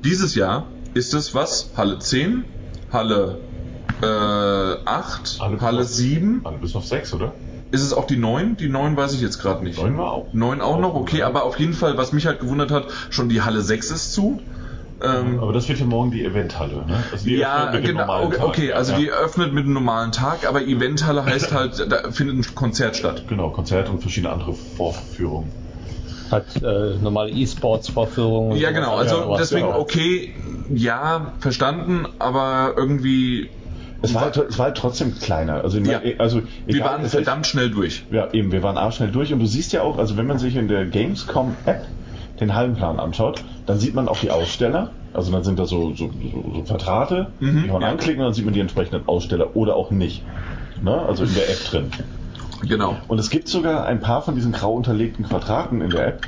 Dieses 0.05 0.35
Jahr 0.35 0.67
ist 0.95 1.15
es 1.15 1.35
was? 1.35 1.71
Halle 1.77 1.99
10, 1.99 2.45
Halle 2.91 3.39
äh, 4.03 4.07
8, 4.07 5.39
Halle- 5.41 5.61
Halle 5.61 5.85
7. 5.85 6.41
Alle 6.45 6.59
bis 6.59 6.75
auf 6.75 6.87
sechs, 6.87 7.13
oder? 7.13 7.35
Ist 7.71 7.83
es 7.83 7.93
auch 7.93 8.07
die 8.07 8.17
9? 8.17 8.57
Die 8.57 8.69
9 8.69 8.97
weiß 8.97 9.13
ich 9.13 9.21
jetzt 9.21 9.41
gerade 9.41 9.63
nicht. 9.63 9.79
Neun 9.79 9.97
war 9.99 10.11
auch. 10.13 10.33
9 10.33 10.61
auch 10.61 10.81
noch, 10.81 10.95
okay, 10.95 11.23
aber 11.23 11.45
auf 11.45 11.59
jeden 11.61 11.75
Fall, 11.75 11.97
was 11.97 12.13
mich 12.13 12.27
halt 12.27 12.41
gewundert 12.41 12.71
hat, 12.71 12.87
schon 13.11 13.29
die 13.29 13.43
Halle 13.43 13.61
6 13.61 13.91
ist 13.91 14.13
zu. 14.13 14.41
Ähm, 15.03 15.39
Aber 15.41 15.53
das 15.55 15.67
wird 15.69 15.79
ja 15.79 15.87
morgen 15.87 16.11
die 16.11 16.23
Eventhalle, 16.25 16.85
ne? 16.85 17.03
Also 17.11 17.25
die 17.25 17.37
ja, 17.37 17.71
genau, 17.79 18.25
okay, 18.25 18.37
okay, 18.41 18.73
also 18.73 18.93
ja. 18.93 18.99
die 18.99 19.11
öffnet 19.11 19.55
mit 19.55 19.65
einem 19.65 19.73
normalen 19.73 20.13
Tag, 20.13 20.47
aber 20.47 20.63
Eventhalle 20.63 21.25
heißt 21.25 21.53
halt, 21.55 21.87
da 21.91 22.11
findet 22.11 22.37
ein 22.37 22.55
Konzert 22.55 22.97
statt. 22.97 23.25
Genau, 23.29 23.49
Konzerte 23.51 23.91
und 23.93 24.01
verschiedene 24.03 24.31
andere 24.33 24.53
Vorführungen. 24.53 25.53
Hat 26.31 26.45
äh, 26.63 26.97
normale 27.03 27.31
E-Sports-Vorführungen. 27.31 28.53
und 28.53 28.59
Ja, 28.59 28.71
genau, 28.71 28.95
also 28.97 29.17
Ja, 29.31 29.37
deswegen, 29.37 29.69
ja. 29.69 29.77
okay, 29.79 30.33
ja, 30.73 31.33
verstanden, 31.41 32.07
aber 32.19 32.75
irgendwie, 32.77 33.51
Es 34.03 34.15
war, 34.15 34.23
halt, 34.23 34.37
es 34.37 34.59
war 34.59 34.67
halt 34.67 34.77
trotzdem 34.77 35.15
kleiner. 35.19 35.63
Also, 35.65 35.79
Ja. 35.79 36.01
also 36.19 36.43
wir 36.67 36.75
egal, 36.77 36.89
waren 36.91 37.05
es- 37.05 37.13
verdammt 37.13 37.47
schnell 37.47 37.71
durch. 37.71 38.05
Ja, 38.11 38.29
eben, 38.33 38.53
wir 38.53 38.63
waren 38.63 38.79
arg 38.79 38.95
schnell 38.95 39.11
durch 39.11 39.33
und 39.33 39.41
du 39.41 39.47
siehst 39.47 39.73
ja 39.73 39.83
auch, 39.83 39.99
also 39.99 40.17
wenn 40.17 40.27
man 40.27 40.39
sich 40.39 40.57
in 40.57 40.69
der 40.69 40.87
Gamescom-App 40.87 41.87
den 42.41 42.55
Hallenplan 42.55 42.99
anschaut, 42.99 43.43
dann 43.67 43.79
sieht 43.79 43.95
man 43.95 44.09
auch 44.09 44.19
die 44.19 44.31
Aussteller. 44.31 44.93
Also 45.13 45.33
dann 45.33 45.43
sind 45.43 45.59
da 45.59 45.67
so, 45.67 45.93
so, 45.95 46.09
so, 46.13 46.53
so 46.55 46.63
Quadrate, 46.63 47.27
Mhm, 47.41 47.63
die 47.63 47.67
kann 47.67 47.73
man 47.75 47.83
ja. 47.83 47.89
anklicken 47.89 48.21
und 48.21 48.27
dann 48.27 48.35
sieht 48.35 48.45
man 48.45 48.55
die 48.55 48.61
entsprechenden 48.61 49.07
Aussteller 49.09 49.57
oder 49.57 49.75
auch 49.77 49.91
nicht. 49.91 50.23
Ne? 50.81 50.93
Also 50.97 51.25
in 51.25 51.35
der 51.35 51.51
App 51.51 51.65
drin. 51.65 51.91
Genau. 52.63 52.97
Und 53.09 53.19
es 53.19 53.31
gibt 53.31 53.49
sogar 53.49 53.87
ein 53.87 54.01
paar 54.01 54.23
von 54.23 54.35
diesen 54.35 54.53
grau 54.53 54.75
unterlegten 54.75 55.25
Quadraten 55.27 55.81
in 55.81 55.91
der 55.91 56.07
App. 56.07 56.21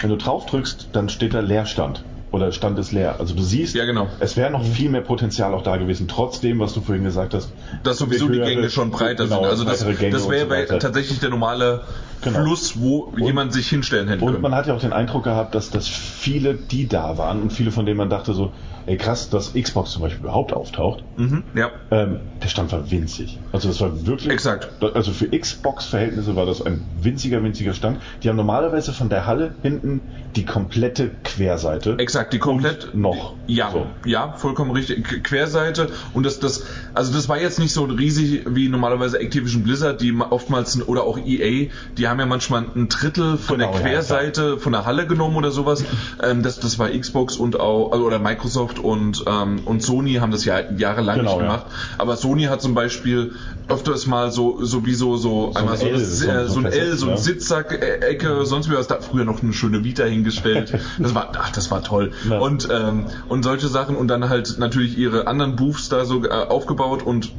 Wenn 0.00 0.10
du 0.10 0.16
drauf 0.16 0.46
drückst, 0.46 0.88
dann 0.92 1.08
steht 1.08 1.34
da 1.34 1.40
Leerstand. 1.40 2.02
Oder 2.32 2.52
Stand 2.52 2.78
ist 2.78 2.92
leer. 2.92 3.16
Also 3.18 3.34
du 3.34 3.42
siehst, 3.42 3.74
Ja, 3.74 3.84
genau. 3.84 4.06
es 4.20 4.36
wäre 4.36 4.52
noch 4.52 4.64
viel 4.64 4.88
mehr 4.88 5.00
Potenzial 5.00 5.52
auch 5.52 5.62
da 5.64 5.78
gewesen, 5.78 6.06
trotzdem, 6.06 6.60
was 6.60 6.72
du 6.72 6.80
vorhin 6.80 7.02
gesagt 7.02 7.34
hast. 7.34 7.50
Dass 7.82 7.98
sowieso 7.98 8.28
die 8.28 8.38
Gänge 8.38 8.70
schon 8.70 8.92
breiter 8.92 9.24
genau, 9.24 9.40
sind. 9.40 9.46
Also 9.46 9.64
das, 9.64 9.80
das 9.80 9.88
und 9.88 10.30
wäre 10.30 10.66
so 10.68 10.78
tatsächlich 10.78 11.18
der 11.18 11.30
normale 11.30 11.82
Genau. 12.22 12.42
Fluss, 12.42 12.78
wo 12.78 13.12
jemand 13.16 13.52
sich 13.52 13.68
hinstellen 13.68 14.06
hätte 14.08 14.22
Und 14.24 14.32
können. 14.32 14.42
man 14.42 14.54
hat 14.54 14.66
ja 14.66 14.74
auch 14.74 14.80
den 14.80 14.92
Eindruck 14.92 15.24
gehabt, 15.24 15.54
dass, 15.54 15.70
dass 15.70 15.88
viele, 15.88 16.54
die 16.54 16.86
da 16.86 17.16
waren 17.16 17.40
und 17.42 17.50
viele 17.50 17.70
von 17.70 17.86
denen 17.86 17.96
man 17.96 18.10
dachte 18.10 18.34
so, 18.34 18.52
ey 18.86 18.96
krass, 18.96 19.28
dass 19.30 19.52
Xbox 19.52 19.92
zum 19.92 20.02
Beispiel 20.02 20.20
überhaupt 20.24 20.52
auftaucht, 20.52 21.04
mhm, 21.16 21.44
ja. 21.54 21.70
ähm, 21.90 22.20
der 22.42 22.48
Stand 22.48 22.72
war 22.72 22.90
winzig. 22.90 23.40
Also 23.52 23.68
das 23.68 23.80
war 23.80 24.06
wirklich... 24.06 24.32
Exakt. 24.32 24.70
Also 24.94 25.12
für 25.12 25.28
Xbox-Verhältnisse 25.28 26.36
war 26.36 26.46
das 26.46 26.62
ein 26.62 26.86
winziger, 26.96 27.42
winziger 27.42 27.74
Stand. 27.74 28.00
Die 28.22 28.28
haben 28.28 28.36
normalerweise 28.36 28.92
von 28.92 29.08
der 29.08 29.26
Halle 29.26 29.56
hinten 29.62 30.08
die 30.36 30.44
komplette 30.44 31.10
Querseite. 31.24 31.96
Exakt, 31.98 32.32
die 32.32 32.38
komplett 32.38 32.94
noch. 32.94 33.36
Ja, 33.46 33.70
So. 33.72 33.86
ja, 34.04 34.34
vollkommen 34.34 34.70
richtig. 34.70 35.24
Querseite 35.24 35.88
und 36.12 36.24
das, 36.24 36.38
das, 36.38 36.64
also 36.94 37.12
das 37.12 37.28
war 37.28 37.40
jetzt 37.40 37.58
nicht 37.58 37.72
so 37.72 37.82
riesig 37.84 38.44
wie 38.48 38.68
normalerweise 38.68 39.18
Activision 39.18 39.64
Blizzard, 39.64 40.00
die 40.00 40.12
ma- 40.12 40.28
oftmals 40.30 40.80
oder 40.86 41.02
auch 41.02 41.18
EA, 41.18 41.68
die 41.98 42.06
haben 42.06 42.20
ja 42.20 42.26
manchmal 42.26 42.64
ein 42.76 42.88
Drittel 42.88 43.36
von 43.38 43.58
Genau, 43.58 43.72
der 43.72 43.80
ja, 43.80 43.88
Querseite 43.88 44.58
von 44.58 44.70
der 44.72 44.84
Halle 44.84 45.08
genommen 45.08 45.34
oder 45.36 45.50
sowas. 45.50 45.82
Ähm, 46.22 46.44
das, 46.44 46.60
das 46.60 46.78
war 46.78 46.90
Xbox 46.90 47.36
und 47.36 47.58
auch 47.58 47.90
also, 47.90 48.04
oder 48.06 48.20
Microsoft 48.20 48.78
und 48.78 49.24
ähm, 49.26 49.62
und 49.64 49.82
Sony 49.82 50.14
haben 50.14 50.30
das 50.30 50.44
ja 50.44 50.60
jahrelang 50.70 51.18
Genau, 51.18 51.30
nicht 51.32 51.40
ja. 51.40 51.46
gemacht. 51.46 51.66
Aber 51.98 52.16
Sony 52.16 52.44
hat 52.44 52.62
zum 52.62 52.74
Beispiel 52.74 53.32
öfters 53.66 54.06
mal 54.06 54.30
so 54.30 54.62
sowieso 54.64 55.16
so, 55.16 55.52
einmal 55.54 55.76
so, 55.76 55.86
ein 55.86 55.94
L, 55.94 56.00
äh, 56.00 56.04
so 56.04 56.28
ein- 56.30 56.48
so 56.48 56.58
ein 56.60 56.66
L, 56.66 56.96
so 56.96 57.06
ein 57.06 57.10
ja. 57.12 57.16
Sitzsack-Ecke, 57.16 58.44
sonst 58.46 58.70
wie 58.70 58.74
was. 58.74 58.86
Da 58.86 59.00
früher 59.00 59.24
noch 59.24 59.42
eine 59.42 59.52
schöne 59.52 59.84
Vita 59.84 60.04
hingestellt. 60.20 60.72
Das 60.98 61.14
war, 61.14 61.32
ach, 61.38 61.50
das 61.50 61.70
war 61.70 61.82
toll. 61.82 62.12
Ja. 62.28 62.38
Und 62.38 62.68
ähm, 62.70 63.06
und 63.28 63.42
solche 63.42 63.68
Sachen 63.68 63.96
und 63.96 64.08
dann 64.08 64.28
halt 64.28 64.56
natürlich 64.58 64.96
ihre 64.96 65.26
anderen 65.26 65.56
Booths 65.56 65.88
da 65.88 66.04
so 66.04 66.24
äh, 66.24 66.28
aufgebaut 66.28 67.02
und 67.02 67.32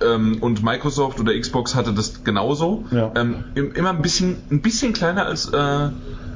ähm, 0.00 0.38
und 0.40 0.62
Microsoft 0.62 1.20
oder 1.20 1.38
Xbox 1.38 1.74
hatte 1.74 1.92
das 1.92 2.24
genauso. 2.24 2.86
Ja. 2.90 3.12
Ähm, 3.16 3.44
im- 3.54 3.72
immer 3.72 3.90
ein 3.90 4.02
bisschen 4.02 4.42
ein 4.50 4.60
bisschen 4.62 4.92
kleiner 4.92 5.26
als 5.26 5.46
äh, 5.52 5.90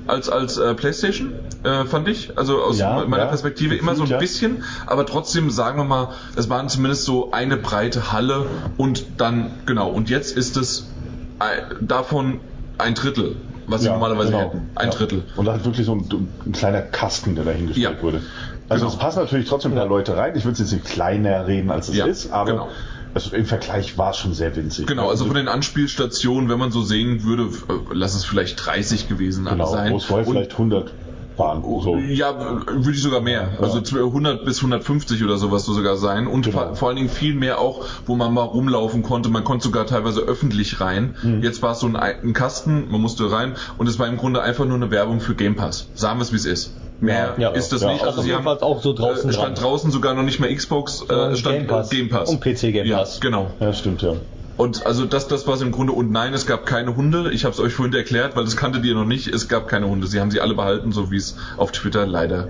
als 0.06 0.28
als 0.30 0.56
äh, 0.56 0.74
PlayStation 0.74 1.34
äh, 1.64 1.84
fand 1.84 2.08
ich. 2.08 2.36
Also 2.38 2.62
aus 2.62 2.78
Ja, 2.78 3.04
meiner 3.06 3.24
ja, 3.24 3.28
Perspektive 3.28 3.74
immer 3.74 3.94
so 3.94 4.04
ein 4.04 4.18
bisschen, 4.18 4.62
aber 4.86 5.04
trotzdem 5.04 5.50
sagen 5.50 5.78
wir 5.78 5.84
mal, 5.84 6.08
es 6.36 6.48
waren 6.48 6.68
zumindest 6.68 7.04
so 7.04 7.30
eine 7.32 7.56
breite 7.56 8.12
Halle 8.12 8.46
und 8.76 9.04
dann 9.20 9.50
genau 9.66 9.90
und 9.90 10.08
jetzt 10.08 10.36
ist 10.36 10.56
es 10.56 10.94
äh, 11.40 11.74
davon 11.80 12.40
ein 12.78 12.94
Drittel, 12.94 13.36
was 13.68 13.82
sie 13.82 13.86
Ja, 13.86 13.92
normalerweise 13.94 14.30
genau. 14.32 14.44
hätten. 14.44 14.70
Ein 14.74 14.88
Ja. 14.88 14.94
Drittel. 14.94 15.22
Und 15.36 15.44
da 15.44 15.52
hat 15.54 15.64
wirklich 15.64 15.86
so 15.86 15.94
ein, 15.94 16.28
ein 16.46 16.52
kleiner 16.52 16.82
Kasten, 16.82 17.34
der 17.34 17.44
dahingestellt 17.44 17.96
Ja. 17.98 18.02
wurde. 18.02 18.22
Also 18.68 18.84
Genau. 18.86 18.94
es 18.96 18.98
passen 19.00 19.20
natürlich 19.20 19.48
trotzdem 19.48 19.72
ein 19.72 19.78
paar 19.78 19.86
Leute 19.86 20.16
rein. 20.16 20.34
Ich 20.36 20.44
würde 20.44 20.52
es 20.54 20.58
jetzt 20.58 20.72
nicht 20.72 20.84
kleiner 20.84 21.46
reden, 21.46 21.70
als 21.70 21.88
es 21.88 21.96
ist, 21.98 22.30
aber 22.32 22.50
genau. 22.50 22.68
also 23.14 23.34
im 23.34 23.44
Vergleich 23.46 23.96
war 23.96 24.10
es 24.10 24.16
schon 24.18 24.34
sehr 24.34 24.54
winzig. 24.56 24.86
Genau, 24.86 25.08
also 25.08 25.24
von 25.24 25.36
den 25.36 25.48
Anspielstationen, 25.48 26.48
wenn 26.50 26.58
man 26.58 26.70
so 26.70 26.82
sehen 26.82 27.24
würde, 27.24 27.44
äh, 27.44 27.72
lass 27.92 28.14
es 28.14 28.24
vielleicht 28.24 28.64
30 28.66 29.08
gewesen 29.08 29.44
genau, 29.46 29.66
sein. 29.66 29.92
Und- 29.92 30.02
vielleicht 30.02 30.52
100 30.58 30.92
waren. 31.38 31.62
So. 31.62 31.96
Ja, 31.96 32.34
würde 32.66 32.90
ich 32.92 33.02
sogar 33.02 33.20
mehr. 33.20 33.48
Also 33.60 33.78
100 33.78 34.44
bis 34.44 34.58
150 34.58 35.22
oder 35.24 35.36
sowas 35.38 35.64
so 35.64 35.72
sogar 35.72 35.96
sein. 35.96 36.26
Und 36.26 36.46
Genau. 36.46 36.74
vor, 36.74 36.88
allen 36.88 36.96
Dingen 36.96 37.08
viel 37.08 37.34
mehr 37.34 37.58
auch, 37.60 37.84
wo 38.06 38.14
man 38.16 38.32
mal 38.32 38.42
rumlaufen 38.42 39.02
konnte. 39.02 39.28
Man 39.28 39.44
konnte 39.44 39.64
sogar 39.64 39.86
teilweise 39.86 40.20
öffentlich 40.20 40.80
rein. 40.80 41.16
Mhm. 41.22 41.42
Jetzt 41.42 41.62
war 41.62 41.72
es 41.72 41.80
so 41.80 41.86
ein, 41.86 41.96
ein 41.96 42.32
Kasten, 42.32 42.88
man 42.90 43.00
musste 43.00 43.30
rein. 43.30 43.54
Und 43.76 43.86
es 43.88 43.98
war 43.98 44.06
im 44.08 44.16
Grunde 44.16 44.42
einfach 44.42 44.64
nur 44.64 44.76
eine 44.76 44.90
Werbung 44.90 45.20
für 45.20 45.34
Game 45.34 45.56
Pass. 45.56 45.88
Sagen 45.94 46.18
wir 46.18 46.22
es, 46.22 46.32
wie 46.32 46.36
es 46.36 46.44
ist. 46.46 46.74
Mehr 47.00 47.34
Ja, 47.38 47.50
ist 47.50 47.72
das 47.72 47.82
ja. 47.82 47.92
nicht. 47.92 48.00
Also 48.04 48.18
Also 48.18 48.22
sie 48.22 48.34
haben 48.34 48.48
auch 48.48 48.82
so 48.82 48.92
draußen 48.92 49.30
äh, 49.30 49.32
stand 49.32 49.56
dran. 49.58 49.64
draußen 49.64 49.90
sogar 49.92 50.14
noch 50.14 50.24
nicht 50.24 50.40
mehr 50.40 50.52
Xbox, 50.52 51.02
äh, 51.08 51.36
stand 51.36 51.58
Game 51.58 51.66
Pass. 51.68 51.90
Game 51.90 52.08
Pass. 52.08 52.28
Und 52.28 52.40
PC 52.40 52.72
Game 52.72 52.86
ja, 52.86 52.98
Pass. 52.98 53.20
Genau. 53.20 53.50
Ja, 53.60 53.72
stimmt, 53.72 54.02
ja. 54.02 54.14
Und 54.58 54.84
also 54.84 55.06
das, 55.06 55.28
das 55.28 55.46
war 55.46 55.54
es 55.54 55.62
im 55.62 55.70
Grunde. 55.72 55.92
Und 55.92 56.10
nein, 56.10 56.34
es 56.34 56.44
gab 56.44 56.66
keine 56.66 56.96
Hunde. 56.96 57.30
Ich 57.32 57.44
habe 57.44 57.54
es 57.54 57.60
euch 57.60 57.72
vorhin 57.72 57.94
erklärt, 57.94 58.36
weil 58.36 58.44
das 58.44 58.56
kanntet 58.56 58.84
ihr 58.84 58.94
noch 58.94 59.06
nicht. 59.06 59.28
Es 59.28 59.48
gab 59.48 59.68
keine 59.68 59.88
Hunde. 59.88 60.06
Sie 60.06 60.20
haben 60.20 60.30
sie 60.30 60.40
alle 60.40 60.54
behalten, 60.54 60.92
so 60.92 61.10
wie 61.10 61.16
es 61.16 61.38
auf 61.56 61.72
Twitter 61.72 62.06
leider 62.06 62.48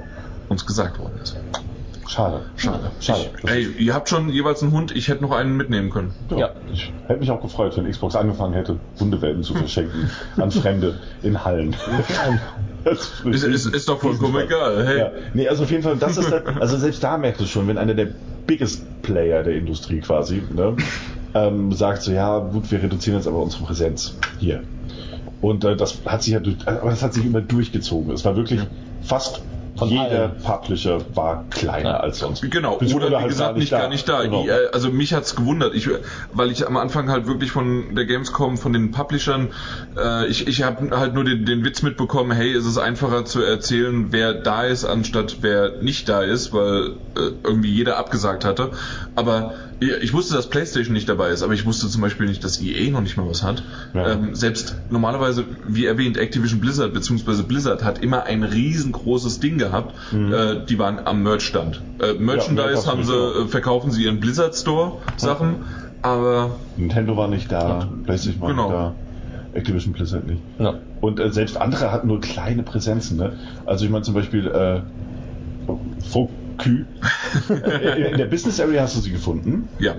uns 0.48 0.66
gesagt 0.66 0.98
worden 0.98 1.20
ist. 1.22 1.36
Schade. 2.08 2.40
Schade. 2.56 2.90
Schade. 3.00 3.30
Ich, 3.44 3.50
ey, 3.50 3.66
ihr 3.78 3.94
habt 3.94 4.08
schon 4.08 4.30
jeweils 4.30 4.62
einen 4.62 4.72
Hund, 4.72 4.96
ich 4.96 5.08
hätte 5.08 5.22
noch 5.22 5.32
einen 5.32 5.56
mitnehmen 5.58 5.90
können. 5.90 6.14
Ja. 6.34 6.50
Ich 6.72 6.90
hätte 7.06 7.20
mich 7.20 7.30
auch 7.30 7.42
gefreut, 7.42 7.76
wenn 7.76 7.88
Xbox 7.88 8.16
angefangen 8.16 8.54
hätte, 8.54 8.78
Hundewelpen 8.98 9.42
zu 9.42 9.54
verschenken 9.54 10.10
an 10.38 10.50
Fremde 10.50 10.98
in 11.22 11.44
Hallen. 11.44 11.76
Das 12.84 13.20
Ist, 13.24 13.42
ist, 13.42 13.66
ist 13.66 13.88
doch 13.88 14.00
vollkommen 14.00 14.36
egal. 14.40 14.86
Hey. 14.86 14.98
Ja. 14.98 15.10
Nee, 15.34 15.48
also 15.48 15.64
auf 15.64 15.70
jeden 15.70 15.82
Fall, 15.82 15.96
das 15.96 16.16
ist 16.16 16.30
der, 16.30 16.44
also 16.60 16.78
selbst 16.78 17.02
da 17.02 17.18
merkst 17.18 17.40
du 17.40 17.44
schon, 17.44 17.66
wenn 17.66 17.76
einer 17.76 17.92
der 17.92 18.08
biggest 18.46 19.02
Player 19.02 19.42
der 19.42 19.56
Industrie 19.56 20.00
quasi, 20.00 20.42
ne, 20.54 20.74
ähm, 21.34 21.72
sagt 21.72 22.02
so, 22.02 22.12
ja, 22.12 22.38
gut, 22.38 22.70
wir 22.70 22.82
reduzieren 22.82 23.18
jetzt 23.18 23.26
aber 23.26 23.38
unsere 23.42 23.64
Präsenz 23.64 24.18
hier. 24.38 24.62
Und 25.40 25.64
äh, 25.64 25.76
das 25.76 26.04
hat 26.04 26.22
sich 26.22 26.32
ja 26.32 26.40
durch, 26.40 26.56
aber 26.66 26.90
das 26.90 27.02
hat 27.02 27.14
sich 27.14 27.24
immer 27.24 27.40
durchgezogen. 27.40 28.12
Es 28.12 28.24
war 28.24 28.36
wirklich 28.36 28.60
fast 29.00 29.42
Von 29.76 29.88
jeder. 29.90 30.30
Publisher 30.30 30.98
war 31.14 31.44
kleiner 31.50 31.90
Ja. 31.90 31.96
als 32.00 32.18
sonst. 32.18 32.42
Genau, 32.50 32.78
Bis- 32.78 32.92
oder, 32.92 33.10
wie 33.10 33.14
halt 33.16 33.28
gesagt, 33.28 33.56
nicht 33.56 33.70
gar 33.70 33.88
nicht 33.88 34.08
da. 34.08 34.22
Genau. 34.24 34.44
Äh, 34.44 34.70
also 34.72 34.90
mich 34.90 35.14
hat's 35.14 35.36
gewundert, 35.36 35.72
ich, 35.76 35.88
weil 36.32 36.50
ich 36.50 36.66
am 36.66 36.76
Anfang 36.76 37.08
halt 37.08 37.28
wirklich 37.28 37.52
von 37.52 37.94
der 37.94 38.04
Gamescom, 38.06 38.58
von 38.58 38.72
den 38.72 38.90
Publishern, 38.90 39.50
äh, 39.96 40.26
ich, 40.26 40.48
ich 40.48 40.64
habe 40.64 40.98
halt 40.98 41.14
nur 41.14 41.22
den, 41.22 41.44
den 41.44 41.64
Witz 41.64 41.82
mitbekommen, 41.82 42.32
hey, 42.32 42.52
es 42.52 42.66
ist 42.66 42.78
einfacher 42.78 43.24
zu 43.24 43.40
erzählen, 43.40 44.10
wer 44.10 44.34
da 44.34 44.64
ist, 44.64 44.84
anstatt 44.84 45.36
wer 45.42 45.80
nicht 45.80 46.08
da 46.08 46.22
ist, 46.22 46.52
weil 46.52 46.96
äh, 47.16 47.30
irgendwie 47.44 47.70
jeder 47.72 47.98
abgesagt 47.98 48.44
hatte. 48.44 48.72
Aber 49.14 49.54
ich, 49.80 49.90
ich 49.90 50.12
wusste, 50.12 50.34
dass 50.34 50.48
PlayStation 50.48 50.92
nicht 50.92 51.08
dabei 51.08 51.28
ist, 51.30 51.42
aber 51.42 51.52
ich 51.54 51.64
wusste 51.66 51.88
zum 51.88 52.00
Beispiel 52.02 52.26
nicht, 52.26 52.42
dass 52.44 52.60
EA 52.60 52.90
noch 52.90 53.00
nicht 53.00 53.16
mal 53.16 53.28
was 53.28 53.42
hat. 53.42 53.62
Ja. 53.94 54.12
Ähm, 54.12 54.34
selbst 54.34 54.76
normalerweise, 54.90 55.44
wie 55.66 55.86
erwähnt, 55.86 56.16
Activision 56.16 56.60
Blizzard 56.60 56.92
bzw. 56.94 57.42
Blizzard 57.42 57.84
hat 57.84 58.02
immer 58.02 58.24
ein 58.24 58.42
riesengroßes 58.42 59.40
Ding 59.40 59.58
gehabt. 59.58 59.94
Äh, 60.12 60.64
die 60.68 60.78
waren 60.78 60.98
am 61.06 61.22
Merch-Stand. 61.22 61.80
Äh, 62.00 62.14
Merchandise 62.14 62.68
Merch- 62.74 62.86
haben 62.86 63.04
sie, 63.04 63.12
äh, 63.14 63.46
verkaufen 63.46 63.90
sie 63.90 64.04
ihren 64.04 64.20
Blizzard 64.20 64.54
Store 64.56 64.98
Sachen, 65.16 65.56
aber 66.02 66.50
Nintendo 66.76 67.16
war 67.16 67.28
nicht 67.28 67.50
da, 67.52 67.88
PlayStation 68.04 68.40
war 68.42 68.48
Genau. 68.50 68.68
nicht 68.68 68.74
da, 68.74 68.94
Activision 69.58 69.92
Blizzard 69.92 70.26
nicht. 70.26 70.40
Ja. 70.58 70.74
Und 71.00 71.20
äh, 71.20 71.32
selbst 71.32 71.56
andere 71.56 71.90
hatten 71.92 72.08
nur 72.08 72.20
kleine 72.20 72.62
Präsenzen. 72.62 73.16
Ne? 73.16 73.32
Also 73.66 73.84
ich 73.84 73.90
meine 73.90 74.02
zum 74.04 74.14
Beispiel 74.14 74.46
äh, 74.46 74.80
Fokü. 76.58 76.86
in, 77.48 78.04
in 78.04 78.18
der 78.18 78.26
Business 78.26 78.60
Area 78.60 78.82
hast 78.82 78.96
du 78.96 79.00
sie 79.00 79.12
gefunden. 79.12 79.68
ja, 79.78 79.94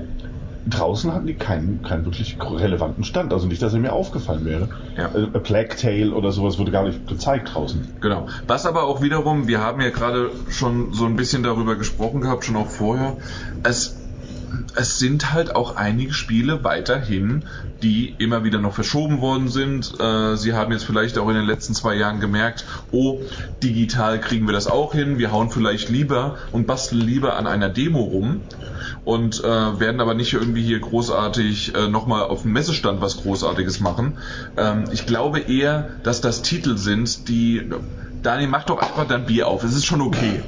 Draußen 0.68 1.12
hatten 1.14 1.26
die 1.26 1.36
keinen, 1.36 1.82
keinen 1.82 2.06
wirklich 2.06 2.38
relevanten 2.40 3.04
Stand. 3.04 3.34
Also 3.34 3.48
nicht, 3.48 3.62
dass 3.62 3.74
er 3.74 3.80
mir 3.80 3.94
aufgefallen 3.94 4.46
wäre. 4.46 4.70
Ja. 4.98 5.06
Äh, 5.16 5.28
A 5.34 5.40
Plague 5.40 5.76
Tale 5.76 6.14
oder 6.14 6.32
sowas 6.32 6.60
wurde 6.60 6.70
gar 6.72 6.84
nicht 6.84 7.08
gezeigt 7.08 7.56
draußen. 7.56 7.96
genau. 8.02 8.28
Was 8.46 8.66
aber 8.66 8.84
auch 8.84 9.02
wiederum, 9.02 9.48
wir 9.48 9.62
haben 9.62 9.82
ja 9.82 9.90
gerade 9.90 10.30
schon 10.50 10.94
so 10.94 11.06
ein 11.06 11.16
bisschen 11.16 11.44
darüber 11.44 11.76
gesprochen 11.76 12.22
gehabt, 12.22 12.46
schon 12.46 12.56
auch 12.56 12.70
vorher, 12.70 13.18
es 13.64 13.96
es 14.76 14.98
sind 15.00 15.32
halt 15.32 15.56
auch 15.56 15.76
einige 15.76 16.14
Spiele 16.14 16.64
weiterhin, 16.64 17.46
die 17.82 18.16
immer 18.18 18.44
wieder 18.44 18.60
noch 18.60 18.74
verschoben 18.74 19.22
worden 19.22 19.48
sind. 19.48 20.00
Äh, 20.00 20.36
Sie 20.36 20.54
haben 20.54 20.72
jetzt 20.72 20.84
vielleicht 20.84 21.18
auch 21.18 21.30
in 21.30 21.36
den 21.36 21.46
letzten 21.46 21.74
zwei 21.74 21.96
Jahren 21.96 22.20
gemerkt, 22.20 22.66
oh, 22.92 23.22
digital 23.64 24.20
kriegen 24.20 24.48
wir 24.48 24.54
das 24.54 24.68
auch 24.68 24.94
hin. 24.94 25.18
Wir 25.18 25.32
hauen 25.32 25.50
vielleicht 25.50 25.90
lieber 25.90 26.38
und 26.52 26.68
basteln 26.68 27.02
lieber 27.02 27.38
an 27.38 27.48
einer 27.48 27.70
Demo 27.70 28.02
rum 28.02 28.42
und 29.04 29.44
äh, 29.44 29.80
werden 29.80 30.02
aber 30.02 30.14
nicht 30.14 30.34
irgendwie 30.34 30.64
hier 30.64 30.80
großartig 30.80 31.76
äh, 31.76 31.88
nochmal 31.88 32.24
auf 32.24 32.44
dem 32.44 32.54
Messestand 32.54 33.02
was 33.02 33.18
Großartiges 33.18 33.80
machen. 33.80 34.18
Ähm, 34.58 34.86
ich 34.92 35.06
glaube 35.06 35.40
eher, 35.40 35.90
dass 36.04 36.22
das 36.22 36.42
Titel 36.42 36.78
sind, 36.78 37.28
die 37.28 37.70
Daniel, 38.22 38.50
mach 38.50 38.64
doch 38.66 38.80
einfach 38.82 39.08
dein 39.08 39.26
Bier 39.26 39.48
auf. 39.48 39.64
Es 39.64 39.74
ist 39.76 39.86
schon 39.86 40.02
okay. 40.02 40.42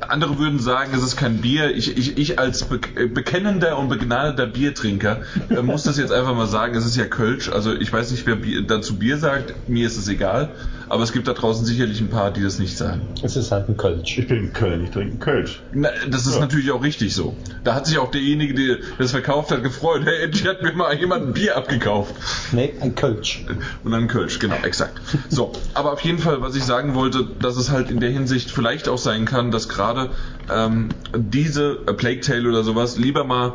Andere 0.00 0.38
würden 0.38 0.58
sagen, 0.58 0.92
es 0.94 1.02
ist 1.02 1.16
kein 1.16 1.38
Bier. 1.40 1.74
Ich, 1.74 1.96
ich, 1.96 2.16
ich 2.18 2.38
als 2.38 2.64
be 2.64 2.80
äh, 2.96 3.06
bekennender 3.06 3.78
und 3.78 3.88
begnadeter 3.88 4.46
Biertrinker 4.46 5.22
äh, 5.50 5.62
muss 5.62 5.82
das 5.84 5.98
jetzt 5.98 6.12
einfach 6.12 6.34
mal 6.34 6.46
sagen, 6.46 6.74
es 6.76 6.84
ist 6.86 6.96
ja 6.96 7.06
Kölsch. 7.06 7.48
Also 7.50 7.72
ich 7.74 7.92
weiß 7.92 8.10
nicht, 8.12 8.26
wer 8.26 8.36
Bier, 8.36 8.62
dazu 8.62 8.98
Bier 8.98 9.16
sagt. 9.18 9.68
Mir 9.68 9.86
ist 9.86 9.96
es 9.96 10.08
egal. 10.08 10.50
Aber 10.88 11.04
es 11.04 11.12
gibt 11.12 11.26
da 11.26 11.32
draußen 11.32 11.64
sicherlich 11.64 12.02
ein 12.02 12.10
paar, 12.10 12.30
die 12.32 12.42
das 12.42 12.58
nicht 12.58 12.76
sagen. 12.76 13.14
Es 13.22 13.34
ist 13.34 13.50
halt 13.50 13.66
ein 13.66 13.78
Kölsch. 13.78 14.18
Ich 14.18 14.28
bin 14.28 14.36
in 14.48 14.52
Köln, 14.52 14.84
ich 14.84 14.90
trinke 14.90 15.16
Kölsch. 15.16 15.62
Na, 15.72 15.88
das 16.10 16.26
ist 16.26 16.34
Ja. 16.34 16.40
natürlich 16.40 16.70
auch 16.70 16.82
richtig 16.82 17.14
so. 17.14 17.34
Da 17.64 17.74
hat 17.74 17.86
sich 17.86 17.96
auch 17.96 18.10
derjenige, 18.10 18.52
der 18.52 18.76
das 18.98 19.12
verkauft 19.12 19.50
hat, 19.52 19.62
gefreut. 19.62 20.02
Hey, 20.04 20.24
endlich 20.24 20.46
hat 20.46 20.60
mir 20.62 20.72
mal 20.74 20.94
jemand 20.94 21.28
ein 21.28 21.32
Bier 21.32 21.56
abgekauft. 21.56 22.14
Nee, 22.52 22.74
ein 22.80 22.94
Kölsch. 22.94 23.42
Und 23.82 23.92
dann 23.92 24.06
Kölsch, 24.06 24.38
genau, 24.38 24.56
exakt. 24.64 25.00
So, 25.30 25.52
aber 25.72 25.92
auf 25.92 26.00
jeden 26.00 26.18
Fall, 26.18 26.42
was 26.42 26.54
ich 26.56 26.64
sagen 26.64 26.91
wollte, 26.94 27.24
dass 27.40 27.56
es 27.56 27.70
halt 27.70 27.90
in 27.90 28.00
der 28.00 28.10
Hinsicht 28.10 28.50
vielleicht 28.50 28.88
auch 28.88 28.98
sein 28.98 29.24
kann, 29.24 29.50
dass 29.50 29.68
gerade 29.68 30.10
ähm, 30.52 30.88
diese 31.16 31.78
A 31.86 31.92
Plague 31.92 32.20
Tale 32.20 32.48
oder 32.48 32.62
sowas 32.62 32.98
lieber 32.98 33.24
mal 33.24 33.52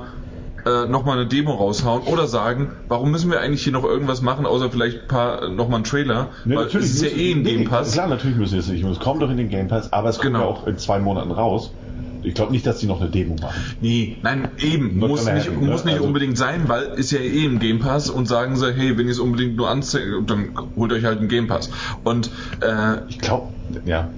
äh, 0.65 0.85
nochmal 0.87 1.17
eine 1.17 1.27
Demo 1.27 1.53
raushauen 1.53 2.03
oder 2.03 2.27
sagen, 2.27 2.71
warum 2.87 3.11
müssen 3.11 3.31
wir 3.31 3.39
eigentlich 3.39 3.63
hier 3.63 3.73
noch 3.73 3.83
irgendwas 3.85 4.21
machen, 4.21 4.45
außer 4.45 4.69
vielleicht 4.69 5.03
ein 5.03 5.07
paar 5.07 5.49
nochmal 5.49 5.77
einen 5.77 5.83
Trailer, 5.85 6.29
weil 6.45 6.65
es 6.67 6.73
ist 6.75 7.01
ja 7.01 7.09
eh 7.09 7.35
nee, 7.35 7.43
Game 7.43 7.69
Pass. 7.69 7.93
Klar, 7.93 8.07
natürlich 8.07 8.37
müssen 8.37 8.53
wir 8.53 8.59
es 8.59 8.67
nicht. 8.67 8.83
Es 8.83 8.99
kommt 8.99 9.21
doch 9.21 9.29
in 9.29 9.37
den 9.37 9.49
Game 9.49 9.67
Pass, 9.67 9.93
aber 9.93 10.09
es 10.09 10.17
kommt 10.17 10.27
Genau. 10.33 10.39
ja 10.41 10.45
auch 10.45 10.67
in 10.67 10.77
zwei 10.77 10.99
Monaten 10.99 11.31
raus. 11.31 11.71
Ich 12.23 12.33
glaube 12.33 12.51
nicht, 12.51 12.65
dass 12.65 12.79
die 12.79 12.87
noch 12.87 12.99
eine 12.99 13.09
Demo 13.09 13.35
machen. 13.41 13.61
Nee, 13.81 14.17
nein, 14.23 14.49
eben. 14.59 14.97
Not 14.99 15.09
Muss 15.09 15.25
nicht, 15.25 15.47
happen, 15.47 15.65
muss 15.65 15.81
ne? 15.83 15.91
nicht 15.91 15.95
Also- 15.95 16.07
unbedingt 16.07 16.37
sein, 16.37 16.63
weil 16.67 16.83
ist 16.97 17.11
ja 17.11 17.19
eh 17.19 17.45
im 17.45 17.59
Game 17.59 17.79
Pass 17.79 18.09
und 18.09 18.27
sagen 18.27 18.55
sie, 18.57 18.73
hey, 18.73 18.97
wenn 18.97 19.05
ihr 19.05 19.11
es 19.11 19.19
unbedingt 19.19 19.55
nur 19.55 19.69
anzeigt, 19.69 20.05
dann 20.27 20.49
holt 20.75 20.91
euch 20.91 21.03
halt 21.05 21.19
einen 21.19 21.27
Game 21.29 21.47
Pass. 21.47 21.69
Und 22.03 22.29
äh, 22.61 23.07
Ich 23.07 23.19
glaube, 23.19 23.47
ja. 23.85 24.09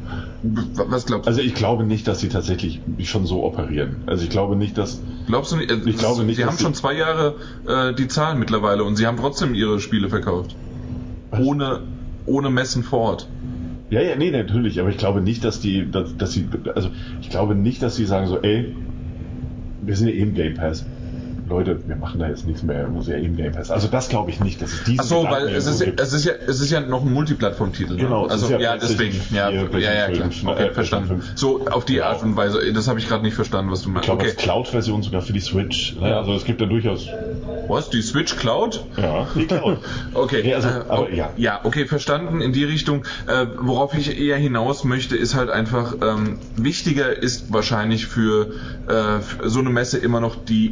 was 0.43 1.05
glaubst 1.05 1.25
du? 1.27 1.29
Also 1.29 1.41
ich 1.41 1.53
glaube 1.55 1.83
nicht, 1.83 2.07
dass 2.07 2.19
sie 2.21 2.29
tatsächlich 2.29 2.79
schon 3.03 3.25
so 3.25 3.43
operieren. 3.43 3.97
Also 4.05 4.23
ich 4.23 4.29
glaube 4.29 4.55
nicht, 4.55 4.77
dass 4.77 5.01
Glaubst 5.27 5.51
du 5.51 5.57
nicht? 5.57 5.69
äh, 5.69 5.77
Ich 5.85 5.97
glaube 5.97 6.23
nicht, 6.23 6.37
Sie 6.37 6.45
haben 6.45 6.57
schon 6.57 6.73
zwei 6.73 6.93
Jahre 6.95 7.35
äh, 7.67 7.93
die 7.93 8.07
Zahlen 8.07 8.39
mittlerweile 8.39 8.83
und 8.83 8.95
sie 8.95 9.05
haben 9.07 9.17
trotzdem 9.17 9.53
ihre 9.53 9.79
Spiele 9.79 10.09
verkauft. 10.09 10.55
Was? 11.31 11.41
Ohne, 11.41 11.81
ohne 12.25 12.49
Messen 12.49 12.83
vor 12.83 12.99
Ort. 12.99 13.27
Ja, 13.91 14.01
ja, 14.01 14.15
nee, 14.15 14.29
natürlich, 14.31 14.79
aber 14.79 14.89
ich 14.89 14.97
glaube 14.97 15.21
nicht, 15.21 15.43
dass 15.43 15.59
die, 15.59 15.89
dass, 15.89 16.15
dass 16.15 16.31
sie, 16.31 16.49
also 16.75 16.91
ich 17.21 17.29
glaube 17.29 17.55
nicht, 17.55 17.81
dass 17.81 17.95
sie 17.95 18.05
sagen 18.05 18.27
so, 18.27 18.39
ey, 18.41 18.75
wir 19.79 19.95
sind 19.95 20.07
ja 20.09 20.13
eh 20.15 20.19
im 20.21 20.33
Game 20.33 20.53
Pass. 20.55 20.91
Leute, 21.49 21.79
wir 21.87 21.95
machen 21.95 22.19
da 22.19 22.27
jetzt 22.29 22.45
nichts 22.47 22.63
mehr, 22.63 22.87
sind 23.01 23.07
ja 23.07 23.15
im 23.17 23.35
Game 23.35 23.51
Pass. 23.51 23.71
Also 23.71 23.87
das 23.87 24.09
glaube 24.09 24.29
ich 24.31 24.39
nicht, 24.39 24.61
dass 24.61 24.71
es 24.73 24.83
diesen 24.83 24.99
Ach 25.01 25.03
so, 25.05 25.23
weil 25.29 25.47
es 25.49 25.65
ist, 25.65 25.81
es 25.81 26.13
ist 26.13 26.25
ja, 26.25 26.33
es 26.47 26.59
ist 26.59 26.69
ja 26.71 26.79
noch 26.79 27.03
ein 27.05 27.11
Multiplattform-Titel. 27.13 27.93
Ne? 27.93 28.03
Genau, 28.03 28.25
also 28.27 28.45
ist 28.45 28.51
ja 28.51 28.59
ja, 28.59 28.77
deswegen. 28.77 29.19
Ja, 29.33 29.49
4, 29.49 29.79
ja, 29.79 29.93
ja, 29.93 30.07
klar. 30.09 30.31
5, 30.31 30.47
Okay, 30.47 30.63
äh, 30.63 30.71
verstanden. 30.71 31.07
PlayStation 31.07 31.21
5. 31.21 31.31
So 31.39 31.67
auf 31.69 31.85
die 31.85 31.95
Genau. 31.95 32.05
Art 32.07 32.23
und 32.23 32.35
Weise. 32.35 32.73
Das 32.73 32.87
habe 32.87 32.99
ich 32.99 33.07
gerade 33.07 33.23
nicht 33.23 33.33
verstanden, 33.35 33.71
was 33.71 33.81
du 33.81 33.89
ich 33.89 33.93
meinst. 33.93 34.05
glaube, 34.05 34.23
Okay. 34.23 34.33
Cloud-Version 34.37 35.03
sogar 35.03 35.21
für 35.21 35.33
die 35.33 35.39
Switch. 35.39 35.95
Ne? 35.99 36.15
Also 36.15 36.33
es 36.33 36.45
gibt 36.45 36.61
da 36.61 36.65
durchaus, 36.65 37.07
Was? 37.67 37.89
Die 37.89 38.01
Switch 38.01 38.35
Cloud? 38.37 38.83
ja, 38.97 39.27
die 39.35 39.45
Cloud. 39.45 39.79
Okay, 40.13 40.41
Nee, 40.43 40.53
also, 40.55 40.67
äh, 40.69 40.71
aber 40.87 41.03
oh, 41.03 41.07
ja. 41.13 41.29
ja, 41.37 41.59
okay, 41.63 41.85
verstanden 41.85 42.41
in 42.41 42.51
die 42.53 42.63
Richtung. 42.63 43.03
Äh, 43.27 43.45
worauf 43.59 43.93
ich 43.97 44.19
eher 44.19 44.37
hinaus 44.37 44.83
möchte, 44.83 45.15
ist 45.15 45.35
halt 45.35 45.49
einfach, 45.49 45.95
ähm, 46.01 46.37
wichtiger 46.55 47.11
ist 47.21 47.51
wahrscheinlich 47.53 48.07
für, 48.07 48.51
äh, 48.87 49.19
für 49.21 49.49
so 49.49 49.59
eine 49.59 49.69
Messe 49.69 49.97
immer 49.97 50.19
noch 50.19 50.35
die 50.43 50.67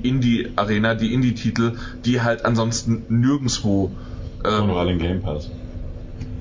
Indie-Arena, 0.68 0.96
die 0.96 1.14
Indie-Titel, 1.14 1.78
die 2.06 2.22
halt 2.22 2.46
ansonsten 2.46 3.06
nirgendwo 3.10 3.92
ähm, 4.46 4.70
alle 4.72 4.92
im 4.92 5.00
Game 5.00 5.22
Pass. 5.22 5.50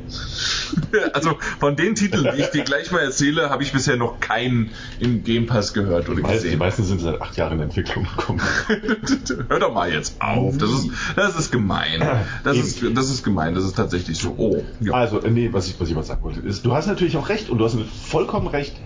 also 1.15 1.37
von 1.59 1.75
den 1.75 1.95
Titeln, 1.95 2.29
die 2.35 2.43
ich 2.43 2.49
dir 2.51 2.63
gleich 2.63 2.91
mal 2.93 3.01
erzähle, 3.01 3.51
habe 3.51 3.63
ich 3.63 3.73
bisher 3.73 3.97
noch 3.97 4.21
keinen 4.21 4.71
im 5.01 5.25
Game 5.25 5.47
Pass 5.47 5.73
gehört 5.73 6.09
oder 6.09 6.17
Die 6.17 6.23
meisten, 6.23 6.39
die 6.39 6.45
gesehen. 6.45 6.59
meisten 6.59 6.85
sind 6.85 7.01
seit 7.01 7.21
acht 7.21 7.37
Jahren 7.37 7.55
in 7.55 7.65
Entwicklung 7.65 8.05
gekommen. 8.05 8.41
Hör 9.49 9.59
doch 9.59 9.73
mal 9.73 9.91
jetzt 9.91 10.21
auf. 10.21 10.59
Das 10.59 10.71
ist, 10.71 10.91
das 11.17 11.39
ist 11.39 11.51
gemein. 11.51 12.05
Das 12.45 12.57
ist, 12.57 12.83
das 12.95 13.11
ist 13.11 13.25
gemein. 13.25 13.55
Das 13.55 13.65
ist 13.65 13.75
tatsächlich 13.77 14.19
so. 14.19 14.35
Oh. 14.37 14.63
Ja. 14.81 14.93
Also, 14.93 15.21
äh, 15.23 15.31
nee, 15.31 15.49
was 15.53 15.69
ich, 15.69 15.81
was 15.81 15.89
ich 15.89 15.95
mal 15.95 16.05
sagen 16.05 16.23
wollte, 16.23 16.41
ist, 16.41 16.65
du 16.65 16.75
hast 16.75 16.87
natürlich 16.87 17.17
auch 17.17 17.29
recht 17.29 17.49
und 17.51 17.59
du 17.59 17.65
hast 17.65 17.77
vollkommen 18.09 18.47
recht, 18.47 18.77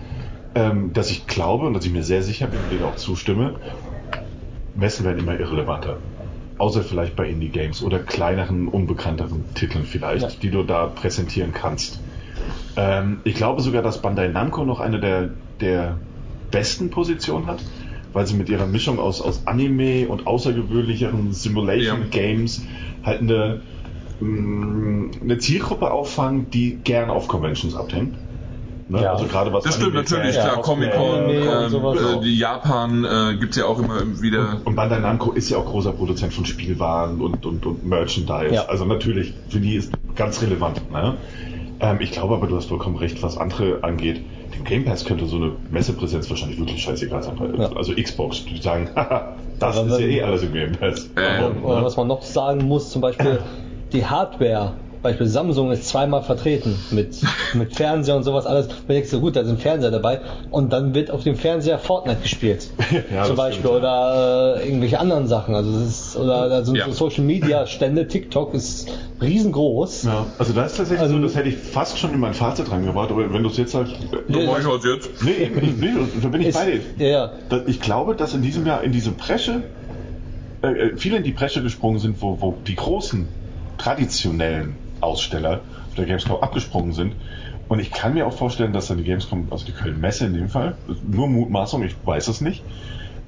ähm, 0.55 0.93
dass 0.93 1.11
ich 1.11 1.27
glaube 1.27 1.67
und 1.67 1.73
dass 1.73 1.85
ich 1.85 1.91
mir 1.91 2.03
sehr 2.03 2.23
sicher 2.23 2.47
bin 2.47 2.59
und 2.59 2.71
dir 2.71 2.85
auch 2.85 2.95
zustimme, 2.95 3.59
Messen 4.75 5.05
werden 5.05 5.19
immer 5.19 5.39
irrelevanter. 5.39 5.97
Außer 6.57 6.83
vielleicht 6.83 7.15
bei 7.15 7.27
Indie-Games 7.27 7.81
oder 7.81 7.99
kleineren, 7.99 8.67
unbekannteren 8.67 9.45
Titeln 9.55 9.83
vielleicht, 9.85 10.29
Ja. 10.29 10.37
die 10.41 10.51
du 10.51 10.63
da 10.63 10.85
präsentieren 10.87 11.53
kannst. 11.53 11.99
Ähm, 12.77 13.21
ich 13.23 13.35
glaube 13.35 13.61
sogar, 13.61 13.81
dass 13.81 14.01
Bandai 14.01 14.27
Namco 14.27 14.63
noch 14.63 14.79
eine 14.79 14.99
der, 14.99 15.29
der 15.59 15.97
besten 16.51 16.89
Positionen 16.89 17.47
hat, 17.47 17.63
weil 18.13 18.27
sie 18.27 18.35
mit 18.35 18.49
ihrer 18.49 18.67
Mischung 18.67 18.99
aus, 18.99 19.21
aus 19.21 19.47
Anime 19.47 20.07
und 20.07 20.27
außergewöhnlicheren 20.27 21.33
Simulation-Games 21.33 22.63
halt 23.03 23.21
eine, 23.21 23.61
mh, 24.19 25.11
eine 25.21 25.37
Zielgruppe 25.39 25.91
auffangen, 25.91 26.49
die 26.51 26.77
gern 26.83 27.09
auf 27.09 27.27
Conventions 27.27 27.75
abhängt. 27.75 28.15
Ne? 28.91 29.01
Ja. 29.03 29.13
Also 29.13 29.25
gerade 29.25 29.53
was 29.53 29.63
Das 29.63 29.75
stimmt 29.75 29.95
Anime 29.95 30.03
natürlich, 30.03 30.35
betrifft, 30.35 30.51
klar. 30.51 30.61
Comic-Con, 30.61 31.25
und 31.25 31.31
ähm, 31.31 31.69
sowas 31.69 31.99
äh, 32.01 32.19
die 32.21 32.37
Japan 32.37 33.05
äh, 33.05 33.37
gibt's 33.37 33.55
ja 33.55 33.65
auch 33.65 33.79
immer 33.79 34.01
wieder. 34.21 34.57
Und 34.65 34.75
Bandai 34.75 34.99
Namco 34.99 35.31
ist 35.31 35.49
ja 35.49 35.57
auch 35.57 35.65
großer 35.65 35.93
Produzent 35.93 36.33
von 36.33 36.45
Spielwaren 36.45 37.21
und, 37.21 37.45
und, 37.45 37.65
und 37.65 37.85
Merchandise. 37.85 38.53
Ja. 38.53 38.65
Also 38.65 38.83
natürlich, 38.83 39.33
für 39.47 39.59
die 39.59 39.75
ist 39.75 39.93
ganz 40.15 40.41
relevant. 40.41 40.91
Ne? 40.91 41.15
Ähm, 41.79 41.97
ich 42.01 42.11
glaube 42.11 42.35
aber, 42.35 42.47
du 42.47 42.57
hast 42.57 42.65
vollkommen 42.65 42.97
recht, 42.97 43.23
was 43.23 43.37
andere 43.37 43.83
angeht. 43.83 44.21
dem 44.53 44.65
Game 44.65 44.83
Pass 44.83 45.05
könnte 45.05 45.25
so 45.25 45.37
eine 45.37 45.53
Messepräsenz 45.69 46.29
wahrscheinlich 46.29 46.59
wirklich 46.59 46.81
scheißegal 46.83 47.23
sein. 47.23 47.37
Ja. 47.57 47.71
Also 47.73 47.93
Xbox, 47.93 48.43
die 48.43 48.61
sagen, 48.61 48.89
das 49.59 49.77
ist 49.77 49.99
ja 49.99 50.05
eh 50.05 50.21
alles 50.21 50.43
im 50.43 50.51
Game 50.51 50.73
Pass. 50.73 51.05
Äh, 51.15 51.41
Warum, 51.41 51.63
Oder 51.63 51.79
ne? 51.79 51.85
was 51.85 51.95
man 51.95 52.07
noch 52.07 52.23
sagen 52.23 52.65
muss, 52.65 52.91
zum 52.91 53.01
Beispiel 53.01 53.39
die 53.93 54.05
Hardware. 54.05 54.73
Beispiel 55.01 55.25
Samsung 55.27 55.71
ist 55.71 55.87
zweimal 55.87 56.21
vertreten 56.21 56.77
mit, 56.91 57.17
mit 57.53 57.75
Fernseher 57.75 58.15
und 58.15 58.23
sowas 58.23 58.45
alles. 58.45 58.67
Man 58.67 58.77
denkt 58.89 59.09
so 59.09 59.19
gut, 59.19 59.35
da 59.35 59.43
sind 59.43 59.59
Fernseher 59.59 59.89
dabei 59.91 60.21
und 60.51 60.71
dann 60.73 60.93
wird 60.93 61.09
auf 61.11 61.23
dem 61.23 61.35
Fernseher 61.35 61.79
Fortnite 61.79 62.21
gespielt. 62.21 62.69
Ja, 63.13 63.23
zum 63.23 63.35
Beispiel 63.35 63.61
stimmt, 63.65 63.75
oder 63.75 64.57
äh, 64.61 64.65
irgendwelche 64.67 64.99
anderen 64.99 65.27
Sachen. 65.27 65.55
Also 65.55 65.71
das 65.71 65.87
ist, 65.87 66.15
oder 66.17 66.43
also 66.51 66.75
Ja. 66.75 66.85
so 66.87 66.91
Social 67.09 67.23
Media 67.23 67.65
Stände, 67.65 68.07
TikTok 68.07 68.53
ist 68.53 68.89
riesengroß. 69.21 70.03
Ja, 70.03 70.25
also 70.37 70.53
da 70.53 70.65
ist 70.65 70.77
tatsächlich 70.77 70.99
Also- 71.01 71.15
so, 71.15 71.21
das 71.23 71.35
hätte 71.35 71.49
ich 71.49 71.57
fast 71.57 71.97
schon 71.97 72.13
in 72.13 72.19
mein 72.19 72.33
Fazit 72.33 72.69
reingebracht, 72.71 73.09
aber 73.11 73.33
wenn 73.33 73.43
du 73.43 73.49
es 73.49 73.57
jetzt 73.57 73.71
sagst, 73.71 73.93
so 74.27 74.39
Ja, 74.39 74.45
mach 74.51 74.59
ich 74.59 74.67
halt 74.67 74.83
jetzt. 74.83 75.23
nee, 75.23 75.31
ich, 75.31 75.77
nee, 75.77 75.89
da 76.21 76.27
bin 76.27 76.41
ich 76.41 76.47
Ist, 76.49 76.59
bei 76.59 76.65
dir. 76.71 76.81
ja, 76.97 77.07
ja. 77.11 77.31
Da- 77.49 77.61
Ich 77.65 77.79
glaube, 77.81 78.15
dass 78.15 78.33
in 78.33 78.41
diesem 78.41 78.65
Jahr 78.65 78.83
in 78.83 78.91
diese 78.91 79.11
Bresche, 79.11 79.63
äh, 80.61 80.67
äh, 80.67 80.97
viele 80.97 81.17
in 81.17 81.23
die 81.23 81.31
Bresche 81.31 81.63
gesprungen 81.63 81.99
sind, 81.99 82.21
wo, 82.21 82.37
wo 82.39 82.55
die 82.67 82.75
großen, 82.75 83.27
traditionellen 83.77 84.75
Aussteller 85.01 85.63
auf 85.87 85.95
der 85.95 86.05
Gamescom 86.05 86.37
abgesprungen 86.41 86.93
sind. 86.93 87.15
Und 87.67 87.79
ich 87.79 87.91
kann 87.91 88.13
mir 88.13 88.27
auch 88.27 88.33
vorstellen, 88.33 88.73
dass 88.73 88.87
dann 88.87 88.97
die 88.97 89.03
Gamescom, 89.03 89.47
also 89.51 89.65
die 89.65 89.71
Köln-Messe 89.71 90.25
in 90.25 90.33
dem 90.33 90.49
Fall, 90.49 90.77
nur 91.03 91.27
Mutmaßung, 91.29 91.83
ich 91.83 91.95
weiß 92.05 92.27
es 92.27 92.41
nicht, 92.41 92.65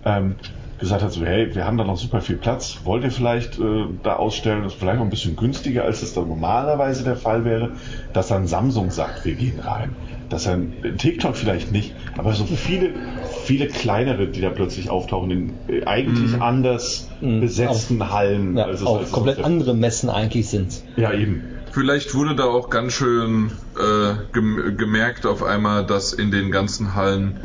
ähm, 0.03 0.35
gesagt 0.79 1.01
hat 1.01 1.13
so, 1.13 1.23
hey, 1.23 1.55
wir 1.55 1.65
haben 1.65 1.77
da 1.77 1.85
noch 1.85 1.95
super 1.97 2.19
viel 2.19 2.35
Platz, 2.37 2.79
wollt 2.83 3.05
ihr 3.05 3.11
vielleicht 3.11 3.57
äh, 3.57 3.85
da 4.01 4.17
ausstellen, 4.17 4.63
das 4.63 4.73
ist 4.73 4.79
vielleicht 4.79 4.97
noch 4.97 5.05
ein 5.05 5.09
bisschen 5.09 5.37
günstiger, 5.37 5.85
als 5.85 6.01
es 6.01 6.13
dann 6.13 6.27
normalerweise 6.27 7.05
der 7.05 7.15
Fall 7.15 7.45
wäre, 7.45 7.71
dass 8.11 8.27
dann 8.27 8.47
Samsung 8.47 8.91
sagt, 8.91 9.23
wir 9.23 9.35
gehen 9.35 9.59
rein. 9.59 9.95
Dass 10.29 10.43
dann 10.45 10.73
TikTok 10.97 11.37
vielleicht 11.37 11.71
nicht, 11.71 11.93
aber 12.17 12.33
so 12.33 12.43
viele, 12.45 12.95
viele 13.43 13.67
kleinere, 13.67 14.27
die 14.27 14.41
da 14.41 14.49
plötzlich 14.49 14.89
auftauchen 14.89 15.31
in 15.31 15.59
äh, 15.67 15.85
eigentlich 15.85 16.41
anders 16.41 17.09
Mhm. 17.21 17.39
besetzten 17.39 18.11
Hallen. 18.11 18.57
ja 18.57 18.65
als 18.65 18.81
es- 18.81 18.87
auch 18.87 18.97
als 18.99 19.11
komplett 19.11 19.37
der- 19.37 19.45
andere 19.45 19.73
Messen 19.75 20.09
eigentlich 20.09 20.49
sind. 20.49 20.81
Ja, 20.97 21.13
eben. 21.13 21.52
Vielleicht 21.73 22.13
wurde 22.13 22.35
da 22.35 22.45
auch 22.45 22.69
ganz 22.69 22.93
schön 22.93 23.51
äh, 23.77 24.13
gem 24.33 24.77
gemerkt 24.77 25.25
auf 25.25 25.43
einmal, 25.43 25.85
dass 25.85 26.13
in 26.13 26.29
den 26.31 26.51
ganzen 26.51 26.93
Hallen 26.93 27.39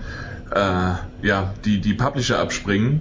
äh, 0.54 0.92
ja 1.26 1.54
die 1.64 1.80
die 1.80 1.94
Publisher 1.94 2.38
abspringen. 2.38 3.00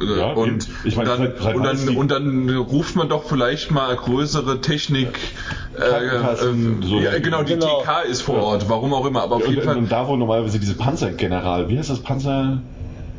Äh, 0.00 0.18
Ja, 0.18 0.32
und. 0.32 0.66
Ich 0.84 0.96
und, 0.96 1.04
meine, 1.06 1.10
dann, 1.26 1.32
seit 1.40 1.54
und, 1.54 1.62
dann, 1.64 1.88
und 1.96 2.10
dann 2.10 2.48
ruft 2.56 2.96
man 2.96 3.08
doch 3.08 3.24
vielleicht 3.28 3.70
mal 3.70 3.94
größere 3.94 4.60
Technik. 4.62 5.08
Äh, 5.76 5.80
Krankenkassen, 5.88 6.82
äh, 6.82 6.86
so- 6.86 7.00
ja, 7.00 7.18
genau, 7.18 7.42
die 7.42 7.54
Genau. 7.54 7.82
TK 7.82 8.02
ist 8.10 8.22
vor 8.22 8.36
Ja. 8.36 8.42
Ort, 8.42 8.68
warum 8.68 8.92
auch 8.94 9.06
immer. 9.06 9.22
Aber 9.22 9.36
auf 9.36 9.44
Und, 9.46 9.50
jeden 9.54 9.64
Fall. 9.64 9.76
und 9.76 9.90
da, 9.92 10.06
wo 10.06 10.16
normalerweise 10.16 10.58
diese 10.58 10.74
Panzergeneral, 10.74 11.68
wie 11.68 11.78
heißt 11.78 11.88
das 11.90 12.02
Panzer? 12.02 12.62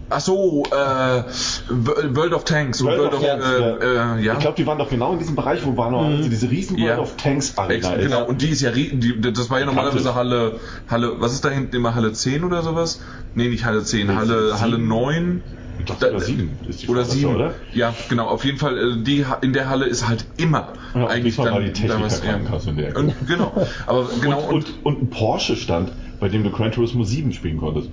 Ach 0.10 0.20
so, 0.20 0.64
äh, 0.72 1.24
World 1.70 2.34
of 2.34 2.44
Tanks 2.44 2.82
und 2.82 2.88
World, 2.88 3.14
of, 3.14 3.26
Tanks, 3.26 3.46
äh, 3.46 4.20
äh, 4.20 4.24
ja. 4.24 4.34
Ich 4.34 4.40
glaube, 4.40 4.56
die 4.58 4.68
waren 4.68 4.78
doch 4.78 4.90
genau 4.90 5.14
in 5.14 5.20
diesem 5.20 5.36
Bereich, 5.36 5.66
wo 5.66 5.76
war 5.76 5.90
normalerweise 5.90 6.30
diese 6.30 6.50
riesen 6.52 6.78
World 6.78 6.90
Ja. 6.90 7.00
of 7.00 7.16
Tanks 7.18 7.58
Arena 7.58 7.74
Ex 7.96 8.04
genau, 8.04 8.26
und 8.26 8.42
die 8.42 8.50
ist 8.50 8.62
ja, 8.62 8.72
die, 8.72 9.20
das 9.22 9.50
war 9.50 9.60
ja 9.60 9.66
normalerweise. 9.66 10.14
Halle, 10.14 10.60
Halle, 10.88 11.14
was 11.20 11.34
ist 11.34 11.44
da 11.46 11.50
hinten 11.50 11.76
immer 11.76 11.96
Halle 11.96 12.14
10 12.14 12.44
oder 12.44 12.62
sowas? 12.62 13.02
Nee, 13.34 13.50
nicht 13.50 13.66
Halle 13.66 13.84
10, 13.84 14.08
Nee, 14.08 14.14
Halle, 14.14 14.48
sieben. 14.50 14.60
Halle 14.62 14.78
9. 14.78 15.44
Ich 15.80 15.86
glaube, 15.86 16.08
oder 16.12 16.20
sieben 16.20 16.60
ist 16.68 16.84
die 16.84 16.88
Oder 16.88 17.04
7. 17.04 17.34
oder? 17.34 17.56
Ja, 17.74 17.96
genau, 18.08 18.28
auf 18.28 18.46
jeden 18.46 18.60
Fall, 18.60 18.78
äh, 18.78 19.04
die, 19.04 19.26
in 19.42 19.54
der 19.54 19.70
Halle 19.70 19.86
ist 19.86 20.08
halt 20.08 20.28
immer 20.38 20.74
Ja, 20.94 21.06
und 21.06 21.08
eigentlich 21.10 21.36
dann 21.36 21.60
die 21.64 21.72
Techniker 21.74 21.94
damals, 21.96 22.22
Krankenkasse 22.22 22.70
in 22.70 22.78
der. 22.78 22.96
Und, 22.96 23.16
genau, 23.28 23.52
aber 23.88 24.08
genau, 24.22 24.42
und, 24.42 24.54
und, 24.68 24.86
und 24.86 25.02
ein 25.02 25.10
Porsche 25.10 25.56
stand, 25.56 25.94
bei 26.20 26.30
dem 26.30 26.44
du 26.44 26.52
Gran 26.52 26.72
Turismo 26.72 27.04
7 27.04 27.32
spielen 27.32 27.58
konntest. 27.58 27.90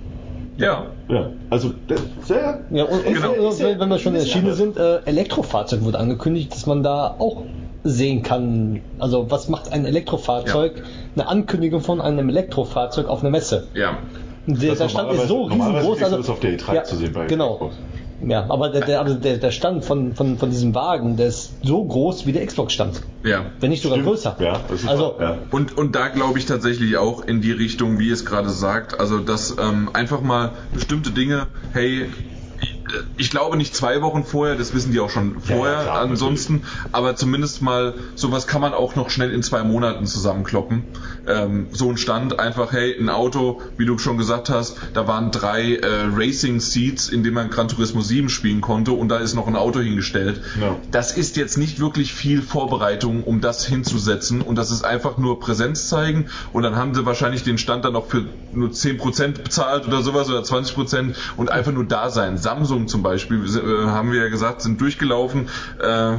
Ja, 0.61 0.85
Ja, 1.09 1.29
also 1.49 1.71
sehr. 2.23 2.59
Ja, 2.69 2.83
und, 2.85 3.05
und 3.05 3.13
Genau. 3.13 3.31
und 3.49 3.59
wenn 3.59 3.89
wir 3.89 3.97
schon 3.99 4.13
in 4.13 4.19
der 4.19 4.27
ja 4.27 4.33
Schiene 4.33 4.53
sind, 4.53 4.77
äh, 4.77 4.99
Elektrofahrzeug 5.05 5.83
wurde 5.83 5.99
angekündigt, 5.99 6.51
dass 6.53 6.65
man 6.65 6.83
da 6.83 7.15
auch 7.19 7.43
sehen 7.83 8.21
kann. 8.23 8.81
Also 8.99 9.29
was 9.31 9.49
macht 9.49 9.71
ein 9.73 9.85
Elektrofahrzeug? 9.85 10.83
Eine 11.15 11.27
Ankündigung 11.27 11.81
von 11.81 11.99
einem 11.99 12.29
Elektrofahrzeug 12.29 13.07
auf 13.07 13.21
einer 13.21 13.31
Messe. 13.31 13.67
ja. 13.73 13.97
Der, 14.47 14.69
Das 14.71 14.79
der 14.79 14.89
Stand 14.89 15.11
ist 15.13 15.27
so 15.27 15.43
riesengroß. 15.43 16.01
Also, 16.01 16.17
das 16.17 16.29
auf 16.29 16.39
der 16.39 16.57
E3 16.57 16.83
zu 16.83 16.95
sehen 16.95 17.13
bei 17.13 17.27
Genau. 17.27 17.53
Xbox. 17.55 17.75
Ja, 18.27 18.45
aber 18.49 18.69
der, 18.69 18.81
der, 18.81 18.99
aber 18.99 19.13
der, 19.15 19.37
der 19.37 19.51
Stand 19.51 19.85
von, 19.85 20.13
von, 20.13 20.37
von 20.37 20.49
diesem 20.49 20.75
Wagen, 20.75 21.17
der 21.17 21.27
ist 21.27 21.53
so 21.63 21.83
groß 21.83 22.25
wie 22.25 22.31
der 22.31 22.45
Xbox-Stand. 22.45 23.01
Ja. 23.23 23.45
Wenn 23.59 23.69
nicht 23.69 23.83
sogar 23.83 23.97
Stimmt. 23.97 24.09
größer. 24.09 24.37
Ja, 24.39 24.59
das 24.67 24.81
ist 24.81 24.87
also, 24.87 25.15
ja. 25.19 25.37
Und, 25.51 25.77
und 25.77 25.95
da 25.95 26.07
glaube 26.07 26.39
ich 26.39 26.45
tatsächlich 26.45 26.97
auch 26.97 27.23
in 27.25 27.41
die 27.41 27.51
Richtung, 27.51 27.99
wie 27.99 28.09
es 28.09 28.25
gerade 28.25 28.49
sagt, 28.49 28.99
also 28.99 29.19
dass 29.19 29.55
ähm, 29.59 29.89
einfach 29.93 30.21
mal 30.21 30.51
bestimmte 30.73 31.11
Dinge, 31.11 31.47
hey, 31.73 32.07
ich 33.17 33.29
glaube 33.29 33.57
nicht 33.57 33.75
zwei 33.75 34.01
Wochen 34.01 34.23
vorher, 34.23 34.55
das 34.55 34.73
wissen 34.73 34.91
die 34.91 34.99
auch 34.99 35.09
schon 35.09 35.39
vorher, 35.41 35.83
klar, 35.83 35.99
ansonsten, 35.99 36.63
aber 36.91 37.15
zumindest 37.15 37.61
mal, 37.61 37.93
sowas 38.15 38.47
kann 38.47 38.61
man 38.61 38.73
auch 38.73 38.95
noch 38.95 39.09
schnell 39.09 39.31
in 39.31 39.43
zwei 39.43 39.63
Monaten 39.63 40.05
zusammenkloppen. 40.05 40.83
Ähm, 41.27 41.67
so 41.71 41.89
ein 41.89 41.97
Stand, 41.97 42.39
einfach, 42.39 42.71
hey, 42.71 42.95
ein 42.99 43.09
Auto, 43.09 43.61
wie 43.77 43.85
du 43.85 43.97
schon 43.97 44.17
gesagt 44.17 44.49
hast, 44.49 44.77
da 44.93 45.07
waren 45.07 45.31
drei 45.31 45.75
äh, 45.75 46.05
Racing 46.13 46.59
Seats, 46.59 47.09
in 47.09 47.23
denen 47.23 47.35
man 47.35 47.49
Gran 47.49 47.67
Turismo 47.67 48.01
7 48.01 48.29
spielen 48.29 48.61
konnte 48.61 48.91
und 48.91 49.09
da 49.09 49.17
ist 49.17 49.35
noch 49.35 49.47
ein 49.47 49.55
Auto 49.55 49.79
hingestellt. 49.79 50.41
Ja. 50.59 50.75
Das 50.91 51.15
ist 51.15 51.37
jetzt 51.37 51.57
nicht 51.57 51.79
wirklich 51.79 52.13
viel 52.13 52.41
Vorbereitung, 52.41 53.23
um 53.23 53.41
das 53.41 53.65
hinzusetzen 53.65 54.41
und 54.41 54.55
das 54.55 54.71
ist 54.71 54.83
einfach 54.83 55.17
nur 55.17 55.39
Präsenz 55.39 55.87
zeigen 55.87 56.27
und 56.53 56.63
dann 56.63 56.75
haben 56.75 56.93
sie 56.95 57.05
wahrscheinlich 57.05 57.43
den 57.43 57.57
Stand 57.57 57.85
dann 57.85 57.93
noch 57.93 58.07
für 58.07 58.25
nur 58.53 58.69
10% 58.69 59.43
bezahlt 59.43 59.87
oder 59.87 60.01
sowas 60.01 60.29
oder 60.29 60.41
20% 60.41 61.15
und 61.37 61.51
einfach 61.51 61.71
nur 61.71 61.85
da 61.85 62.09
sein. 62.09 62.37
Samsung 62.37 62.80
zum 62.87 63.03
Beispiel, 63.03 63.43
äh, 63.45 63.87
haben 63.87 64.11
wir 64.11 64.23
ja 64.23 64.29
gesagt, 64.29 64.61
sind 64.61 64.79
durchgelaufen. 64.79 65.49
Äh, 65.79 66.17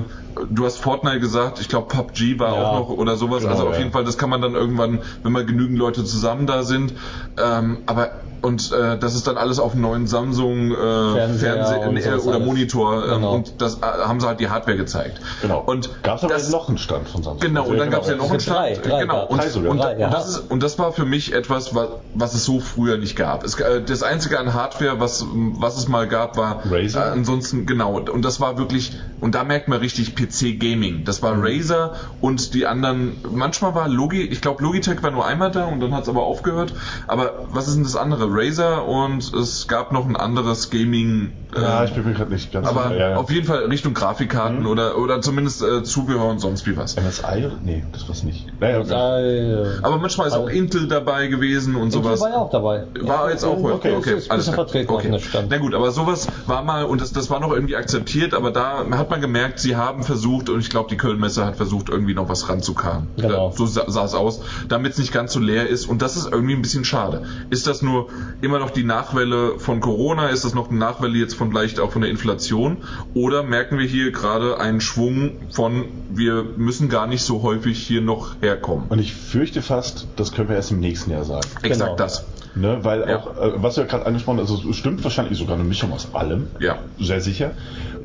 du 0.51 0.65
hast 0.65 0.79
Fortnite 0.79 1.21
gesagt, 1.21 1.61
ich 1.61 1.69
glaube 1.69 1.89
PUBG 1.89 2.39
war 2.39 2.55
Ja. 2.55 2.63
auch 2.63 2.79
noch 2.81 2.89
oder 2.91 3.17
sowas. 3.17 3.41
Genau, 3.41 3.53
also 3.53 3.67
auf 3.69 3.75
ja. 3.75 3.79
jeden 3.81 3.93
Fall, 3.93 4.05
das 4.05 4.19
kann 4.19 4.31
man 4.31 4.41
dann 4.43 4.55
irgendwann, 4.55 5.01
wenn 5.23 5.33
mal 5.33 5.45
genügend 5.45 5.79
Leute 5.79 6.05
zusammen 6.05 6.47
da 6.47 6.63
sind. 6.63 6.95
Ähm, 7.39 7.79
aber 7.87 8.11
und 8.43 8.73
äh, 8.73 8.99
das 8.99 9.15
ist 9.15 9.29
dann 9.29 9.37
alles 9.37 9.61
auf 9.61 9.73
einem 9.73 9.83
neuen 9.83 10.07
Samsung 10.09 10.73
äh, 10.73 10.75
Fernseher 10.75 11.65
sowas 11.65 12.27
oder 12.27 12.35
alles. 12.37 12.47
Monitor 12.47 13.05
ähm, 13.05 13.11
Genau. 13.13 13.35
und 13.35 13.61
das 13.63 13.77
äh, 13.77 13.83
haben 13.83 14.19
sie 14.19 14.27
halt 14.27 14.41
die 14.41 14.49
Hardware 14.49 14.77
gezeigt. 14.77 15.21
Genau. 15.43 15.61
Und 15.61 15.91
gab 16.03 16.17
es 16.19 16.25
aber 16.25 16.35
das, 16.35 16.51
noch 16.51 16.69
einen 16.69 16.79
Stand 16.79 17.09
von 17.09 17.23
Samsung. 17.23 17.39
Genau, 17.41 17.67
und 17.67 17.79
dann 17.79 17.91
gab 17.91 18.03
es 18.03 18.09
ja 18.09 18.17
noch 18.17 18.31
einen 18.31 18.41
Drei, 18.41 18.75
Stand. 18.75 18.87
drei 18.91 19.01
genau. 19.03 19.29
gab's. 19.29 19.55
Und, 19.55 19.65
Drei 19.65 19.71
und, 19.71 19.79
Drei, 19.79 19.97
ja. 19.99 20.07
und, 20.07 20.15
das 20.15 20.29
ist, 20.29 20.51
und 20.51 20.61
das 20.63 20.77
war 20.81 20.91
für 20.93 21.05
mich 21.05 21.33
etwas, 21.33 21.73
was, 21.77 21.89
was 22.15 22.35
es 22.35 22.45
so 22.45 22.59
früher 22.59 22.99
nicht 22.99 23.15
gab. 23.15 23.45
Es, 23.45 23.55
äh, 23.61 23.81
das 23.81 24.03
einzige 24.03 24.41
an 24.41 24.53
Hardware, 24.55 24.99
was, 24.99 25.25
was 25.31 25.77
es 25.79 25.87
mal 25.87 26.09
gab, 26.09 26.37
war 26.37 26.63
Razer? 26.69 27.07
Äh, 27.07 27.11
ansonsten, 27.13 27.65
genau. 27.65 27.97
Und 27.97 28.25
das 28.25 28.41
war 28.41 28.59
wirklich, 28.59 28.93
und 29.21 29.37
da 29.37 29.45
merkt 29.45 29.69
man 29.69 29.79
richtig 29.79 30.17
PC 30.27 30.59
Gaming. 30.61 31.05
Das 31.05 31.23
war 31.23 31.35
Razer 31.37 31.93
und 32.21 32.55
die 32.55 32.67
anderen, 32.67 33.17
manchmal 33.31 33.75
war 33.75 33.89
Logi, 33.89 34.23
ich 34.23 34.41
glaube 34.41 34.63
Logitech 34.63 35.03
war 35.03 35.11
nur 35.11 35.27
einmal 35.27 35.51
da 35.51 35.65
und 35.67 35.81
dann 35.81 35.95
hat 35.95 36.05
es 36.05 36.09
aber 36.09 36.23
aufgehört. 36.23 36.73
Aber 37.07 37.47
was 37.51 37.69
ist 37.69 37.75
denn 37.77 37.83
das 37.85 37.97
andere? 37.97 38.29
Razer 38.31 38.87
und 38.87 39.33
es 39.35 39.67
gab 39.69 39.93
noch 39.93 40.07
ein 40.07 40.17
anderes 40.17 40.71
Gaming. 40.71 41.33
äh, 41.57 41.61
Ja, 41.61 41.85
ich 41.85 41.93
bin 41.93 42.05
mir 42.05 42.13
gerade 42.15 42.31
nicht 42.33 42.53
ganz 42.53 42.67
aber 42.69 42.85
sicher. 42.85 42.97
Ja, 42.99 43.11
ja. 43.11 43.17
auf 43.17 43.31
jeden 43.31 43.47
Fall 43.47 43.65
Richtung 43.65 43.95
Grafikkarten 43.95 44.67
oder, 44.67 44.99
oder 44.99 45.21
zumindest 45.21 45.63
äh, 45.63 45.83
Zubehör 45.83 46.27
und 46.29 46.39
sonst 46.39 46.67
wie 46.67 46.77
was. 46.77 46.97
MSI? 46.97 47.49
Nee, 47.63 47.85
das 47.93 48.09
war's 48.09 48.23
nicht. 48.23 48.47
Naja, 48.61 48.81
okay. 48.81 48.93
äh, 48.93 49.79
Aber 49.83 49.99
manchmal 49.99 50.29
ist 50.29 50.35
auch 50.35 50.49
Intel 50.49 50.89
dabei 50.89 51.27
gewesen 51.27 51.75
und 51.75 51.87
Intel 51.95 52.03
sowas. 52.03 52.21
war 52.21 52.31
ja 52.31 52.37
auch 52.37 52.51
dabei. 52.51 52.87
War 53.01 53.31
jetzt 53.31 53.45
auch 53.45 53.57
okay, 53.59 53.73
okay, 53.73 53.95
okay, 53.97 54.11
ist, 54.13 54.19
ist 54.25 54.31
ein 54.31 54.33
alles 54.33 54.49
vertreten 54.49 54.91
okay. 54.93 55.19
Na 55.49 55.59
gut, 55.59 55.75
aber 55.75 55.91
sowas 55.91 56.29
war 56.47 56.63
mal 56.63 56.85
und 56.85 57.01
das, 57.01 57.13
das 57.13 57.31
war 57.31 57.41
noch 57.41 57.53
irgendwie 57.53 57.77
akzeptiert, 57.77 58.35
aber 58.35 58.51
da 58.51 58.85
hat 58.93 59.11
man 59.11 59.21
gemerkt, 59.21 59.59
sie 59.59 59.77
haben 59.77 60.03
versucht 60.13 60.51
und 60.51 60.61
ich 60.61 60.69
glaube, 60.69 60.89
die 60.91 60.97
Kölnmesse 60.99 61.45
hat 61.47 61.57
versucht, 61.57 61.89
irgendwie 61.89 62.13
noch 62.15 62.29
was 62.29 62.49
ranzukarren. 62.49 63.09
Genau. 63.17 63.51
So 63.57 63.65
sah 63.67 63.91
sah 63.91 64.05
es 64.05 64.15
aus, 64.15 64.41
damit 64.69 64.93
es 64.93 64.99
nicht 64.99 65.13
ganz 65.13 65.33
so 65.33 65.41
leer 65.41 65.67
ist 65.69 65.87
und 65.87 66.03
das 66.03 66.17
ist 66.17 66.29
irgendwie 66.31 66.53
ein 66.55 66.61
bisschen 66.63 66.85
schade. 66.85 67.23
Ist 67.51 67.67
das 67.67 67.81
nur 67.81 68.09
immer 68.43 68.59
noch 68.59 68.71
die 68.71 68.85
Nachwelle 68.85 69.59
von 69.59 69.81
Corona? 69.81 70.29
Ist 70.29 70.45
das 70.45 70.55
noch 70.55 70.69
eine 70.69 70.79
Nachwelle 70.79 71.17
jetzt 71.19 71.35
von 71.35 71.49
vielleicht 71.51 71.81
auch 71.81 71.91
von 71.93 72.03
der 72.03 72.11
Inflation? 72.11 72.77
Oder 73.15 73.43
merken 73.43 73.79
wir 73.79 73.87
hier 73.87 74.13
gerade 74.13 74.59
einen 74.61 74.81
Schwung 74.83 75.33
von, 75.51 75.85
wir 76.11 76.45
müssen 76.57 76.89
gar 76.91 77.07
nicht 77.07 77.23
so 77.23 77.43
häufig 77.43 77.79
hier 77.79 78.03
noch 78.03 78.37
herkommen? 78.43 78.87
Und 78.91 78.99
ich 78.99 79.15
fürchte 79.15 79.63
fast, 79.63 80.09
das 80.17 80.33
können 80.33 80.49
wir 80.51 80.57
erst 80.57 80.71
im 80.73 80.81
nächsten 80.81 81.11
Jahr 81.11 81.25
sagen. 81.25 81.49
Exakt 81.63 81.81
Genau. 81.93 81.97
das. 81.97 82.25
Ne, 82.55 82.81
weil 82.83 83.01
Ja. 83.09 83.17
auch, 83.19 83.37
äh, 83.39 83.53
was 83.63 83.77
du 83.77 83.81
ja 83.81 83.87
gerade 83.87 84.05
angesprochen 84.05 84.39
hast, 84.39 84.51
also 84.51 84.69
es 84.69 84.77
stimmt 84.77 85.03
wahrscheinlich 85.05 85.39
sogar 85.39 85.55
eine 85.55 85.65
Mischung 85.65 85.91
aus 85.91 86.09
allem. 86.13 86.49
Ja. 86.61 86.81
Sehr 87.01 87.23
sicher. 87.23 87.53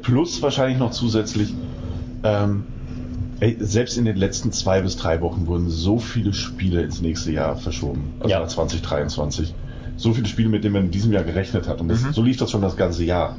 Plus 0.03 0.41
wahrscheinlich 0.41 0.77
noch 0.79 0.91
zusätzlich, 0.91 1.53
ähm, 2.23 2.63
selbst 3.59 3.97
in 3.97 4.05
den 4.05 4.15
letzten 4.17 4.51
zwei 4.51 4.81
bis 4.81 4.95
drei 4.97 5.21
Wochen 5.21 5.45
wurden 5.47 5.69
so 5.69 5.99
viele 5.99 6.33
Spiele 6.33 6.81
ins 6.81 7.01
nächste 7.01 7.31
Jahr 7.31 7.55
verschoben. 7.55 8.11
Also 8.19 8.31
Ja. 8.31 8.39
nach 8.39 8.47
2023. 8.47 9.53
So 9.95 10.13
viele 10.13 10.27
Spiele, 10.27 10.49
mit 10.49 10.63
denen 10.63 10.73
man 10.73 10.85
in 10.85 10.91
diesem 10.91 11.11
Jahr 11.11 11.23
gerechnet 11.23 11.67
hat. 11.67 11.81
Und 11.81 11.87
das, 11.89 12.03
Mhm. 12.03 12.13
so 12.13 12.21
lief 12.23 12.37
das 12.37 12.51
schon 12.51 12.61
das 12.61 12.77
ganze 12.77 13.03
Jahr. 13.03 13.35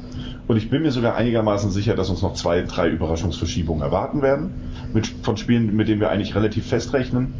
Und 0.48 0.56
ich 0.56 0.70
bin 0.70 0.82
mir 0.82 0.92
sogar 0.92 1.14
einigermaßen 1.14 1.70
sicher, 1.70 1.94
dass 1.94 2.10
uns 2.10 2.22
noch 2.22 2.34
zwei, 2.34 2.62
drei 2.62 2.88
Überraschungsverschiebungen 2.88 3.82
erwarten 3.82 4.22
werden. 4.22 4.50
Mit, 4.92 5.06
von 5.22 5.36
Spielen, 5.36 5.74
mit 5.76 5.88
denen 5.88 6.00
wir 6.00 6.10
eigentlich 6.10 6.34
relativ 6.34 6.66
festrechnen. 6.66 7.32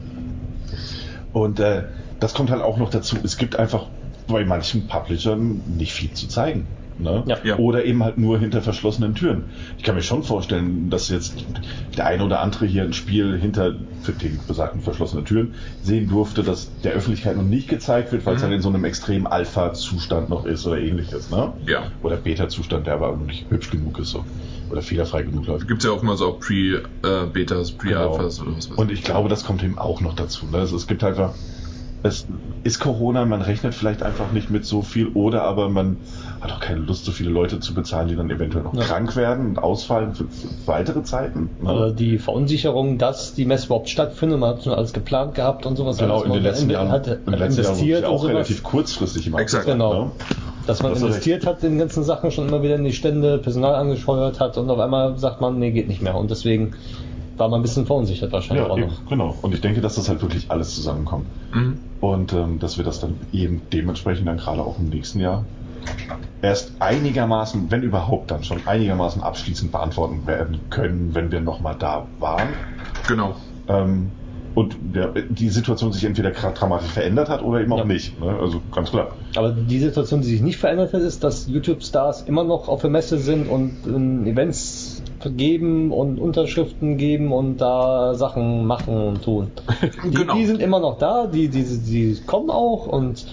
Und 1.33 1.61
äh, 1.61 1.85
das 2.21 2.35
kommt 2.35 2.51
halt 2.51 2.63
auch 2.63 2.79
noch 2.79 2.91
dazu. 2.91 3.17
Es 3.23 3.37
gibt 3.37 3.57
einfach 3.57 3.87
bei 4.27 4.45
manchen 4.45 4.87
Publishern 4.87 5.63
nicht 5.77 5.93
viel 5.93 6.13
zu 6.13 6.29
zeigen. 6.29 6.67
Ne? 6.99 7.23
Ja. 7.27 7.37
Ja. 7.45 7.57
Oder 7.59 7.85
eben 7.85 8.03
halt 8.03 8.19
nur 8.19 8.39
hinter 8.39 8.61
verschlossenen 8.61 9.15
Türen. 9.15 9.45
Ich 9.77 9.85
kann 9.85 9.95
mir 9.95 10.03
schon 10.03 10.23
vorstellen, 10.25 10.91
dass 10.91 11.09
jetzt 11.09 11.45
der 11.97 12.07
eine 12.07 12.25
oder 12.25 12.41
andere 12.41 12.67
hier 12.67 12.83
ein 12.83 12.93
Spiel 12.93 13.39
hinter 13.39 13.77
für 14.03 14.13
den 14.13 14.41
besagten 14.47 14.81
verschlossenen 14.81 15.25
Türen 15.25 15.55
sehen 15.83 16.09
durfte, 16.09 16.43
das 16.43 16.71
der 16.83 16.93
Öffentlichkeit 16.93 17.37
noch 17.37 17.45
nicht 17.45 17.69
gezeigt 17.69 18.11
wird, 18.13 18.27
weil 18.27 18.35
es 18.35 18.41
Mhm. 18.43 18.47
halt 18.47 18.55
in 18.57 18.63
so 18.63 18.69
einem 18.69 18.85
extremen 18.85 19.27
Alpha-Zustand 19.27 20.29
noch 20.29 20.45
ist 20.45 20.67
oder 20.67 20.79
ähnliches. 20.81 21.31
Ne? 21.31 21.53
Ja. 21.67 21.93
Oder 22.03 22.17
Beta-Zustand, 22.17 22.87
der 22.87 22.95
aber 22.95 23.17
noch 23.17 23.27
nicht 23.27 23.49
hübsch 23.51 23.71
genug 23.71 23.99
ist 23.99 24.11
so. 24.11 24.25
oder 24.71 24.83
fehlerfrei 24.83 25.23
genug 25.23 25.47
läuft. 25.47 25.67
Gibt 25.67 25.81
es 25.81 25.87
ja 25.87 25.93
oftmals 25.95 26.21
auch 26.21 26.41
Pre-Betas, 26.41 27.73
Pre-Alphas 27.73 28.41
oder 28.41 28.51
was 28.51 28.57
weiß 28.57 28.69
Genau. 28.69 28.81
Und 28.83 28.91
ich 28.93 29.03
glaube, 29.03 29.29
das 29.29 29.45
kommt 29.45 29.63
eben 29.63 29.79
auch 29.79 30.01
noch 30.01 30.15
dazu. 30.15 30.47
Ne? 30.47 30.59
Also 30.59 30.77
es 30.77 30.87
gibt 30.87 31.03
einfach, 31.05 31.33
es 32.03 32.27
ist 32.65 32.79
Corona, 32.79 33.25
man 33.25 33.43
rechnet 33.43 33.75
vielleicht 33.75 34.03
einfach 34.03 34.31
nicht 34.33 34.51
mit 34.51 34.65
so 34.67 34.83
viel 34.83 35.09
oder 35.09 35.43
aber 35.45 35.69
man 35.69 35.97
hat 36.41 36.53
auch 36.53 36.61
keine 36.61 36.81
Lust, 36.81 37.05
so 37.05 37.13
viele 37.13 37.31
Leute 37.31 37.61
zu 37.61 37.75
bezahlen, 37.75 38.09
die 38.09 38.17
dann 38.17 38.31
eventuell 38.31 38.65
noch 38.65 38.75
Ja. 38.75 38.83
krank 38.85 39.17
werden 39.17 39.47
und 39.49 39.59
ausfallen 39.59 40.15
für, 40.15 40.27
weitere 40.67 41.03
Zeiten. 41.03 41.51
Ne? 41.61 41.73
Oder 41.73 41.93
die 41.93 42.19
Verunsicherung, 42.19 42.99
dass 42.99 43.35
die 43.35 43.45
Messe 43.45 43.67
überhaupt 43.67 43.89
stattfindet, 43.89 44.39
man 44.39 44.51
hat 44.51 44.63
schon 44.65 44.73
alles 44.75 44.93
geplant 44.93 45.35
gehabt 45.35 45.67
und 45.67 45.77
sowas. 45.77 45.99
Genau, 45.99 46.23
in 46.23 46.33
den 46.33 46.43
letzten 46.43 46.71
Jahren, 46.71 46.91
hat 46.91 47.07
in 47.07 47.19
den 47.27 47.35
letzten 47.39 47.61
investiert 47.63 48.03
ja 48.03 48.09
und 48.09 48.15
auch 48.15 48.21
sowas. 48.23 48.35
relativ 48.35 48.63
kurzfristig 48.63 49.27
im 49.27 49.37
Exakt. 49.37 49.69
Abschluss, 49.69 49.91
Genau. 49.91 50.05
ne? 50.05 50.11
Dass 50.67 50.83
man 50.83 50.93
du 50.93 50.99
investiert 50.99 51.47
hat 51.47 51.65
in 51.65 51.79
ganzen 51.79 52.03
Sachen, 52.05 52.31
schon 52.31 52.47
immer 52.47 52.63
wieder 52.63 52.75
in 52.77 52.85
die 52.85 52.93
Stände, 52.93 53.39
Personal 53.39 53.75
angesteuert 53.75 54.39
hat 54.39 54.59
und 54.59 54.69
auf 54.71 54.79
einmal 54.79 55.17
sagt 55.19 55.41
man, 55.41 55.59
nee, 55.59 55.71
geht 55.71 55.89
nicht 55.89 56.03
mehr. 56.03 56.15
Und 56.15 56.31
deswegen 56.31 56.75
war 57.39 57.49
man 57.49 57.61
ein 57.61 57.63
bisschen 57.63 57.87
verunsichert 57.87 58.33
wahrscheinlich 58.33 58.67
Ja, 58.67 58.73
auch 58.73 58.77
eben, 58.77 58.89
noch. 58.89 59.07
genau. 59.09 59.35
Und 59.43 59.55
ich 59.55 59.61
denke, 59.61 59.81
dass 59.81 59.95
das 59.95 60.09
halt 60.09 60.21
wirklich 60.23 60.51
alles 60.51 60.75
zusammenkommt. 60.75 61.27
Mhm. 61.55 61.79
Und 62.01 62.33
ähm, 62.33 62.59
dass 62.59 62.77
wir 62.77 62.85
das 62.85 63.01
dann 63.01 63.17
eben 63.33 63.63
dementsprechend 63.73 64.27
dann 64.29 64.37
gerade 64.37 64.61
auch 64.61 64.79
im 64.79 64.89
nächsten 64.89 65.21
Jahr 65.21 65.47
erst 66.43 66.73
einigermaßen, 66.81 67.71
wenn 67.71 67.83
überhaupt 67.83 68.31
dann 68.31 68.45
schon 68.45 68.67
einigermaßen 68.67 69.23
abschließend 69.23 69.73
beantworten 69.73 70.27
werden 70.27 70.61
können, 70.71 71.15
wenn 71.15 71.31
wir 71.33 71.41
nochmal 71.41 71.77
da 71.79 72.07
waren. 72.19 72.49
Genau. 73.09 73.35
Ähm, 73.69 74.11
und 74.55 74.77
der, 74.81 75.13
die 75.29 75.51
Situation 75.51 75.93
sich 75.93 76.05
entweder 76.05 76.31
dramatisch 76.33 76.91
verändert 76.91 77.29
hat 77.29 77.43
oder 77.45 77.61
eben 77.61 77.73
auch 77.73 77.79
Ja. 77.79 77.85
nicht. 77.85 78.19
Ne? 78.21 78.37
Also 78.41 78.61
ganz 78.75 78.91
klar. 78.91 79.09
Aber 79.37 79.51
die 79.53 79.79
Situation, 79.79 80.21
die 80.21 80.27
sich 80.27 80.41
nicht 80.41 80.57
verändert 80.59 80.93
hat, 80.93 81.01
ist, 81.03 81.23
dass 81.23 81.47
YouTube-Stars 81.47 82.23
immer 82.23 82.43
noch 82.43 82.67
auf 82.69 82.81
der 82.81 82.91
Messe 82.91 83.19
sind 83.19 83.49
und 83.49 83.73
ähm, 83.87 84.27
Events 84.27 85.03
geben 85.37 85.93
und 85.93 86.19
Unterschriften 86.19 86.97
geben 86.97 87.33
und 87.33 87.59
da 87.59 88.15
Sachen 88.15 88.65
machen 88.67 88.97
und 88.97 89.23
tun. 89.23 89.51
Die, 90.05 90.11
Genau. 90.11 90.35
die 90.35 90.47
sind 90.47 90.61
immer 90.61 90.81
noch 90.81 90.99
da, 90.99 91.27
die, 91.27 91.49
die, 91.49 91.65
die 91.65 92.21
kommen 92.27 92.51
auch 92.51 92.87
und 92.87 93.27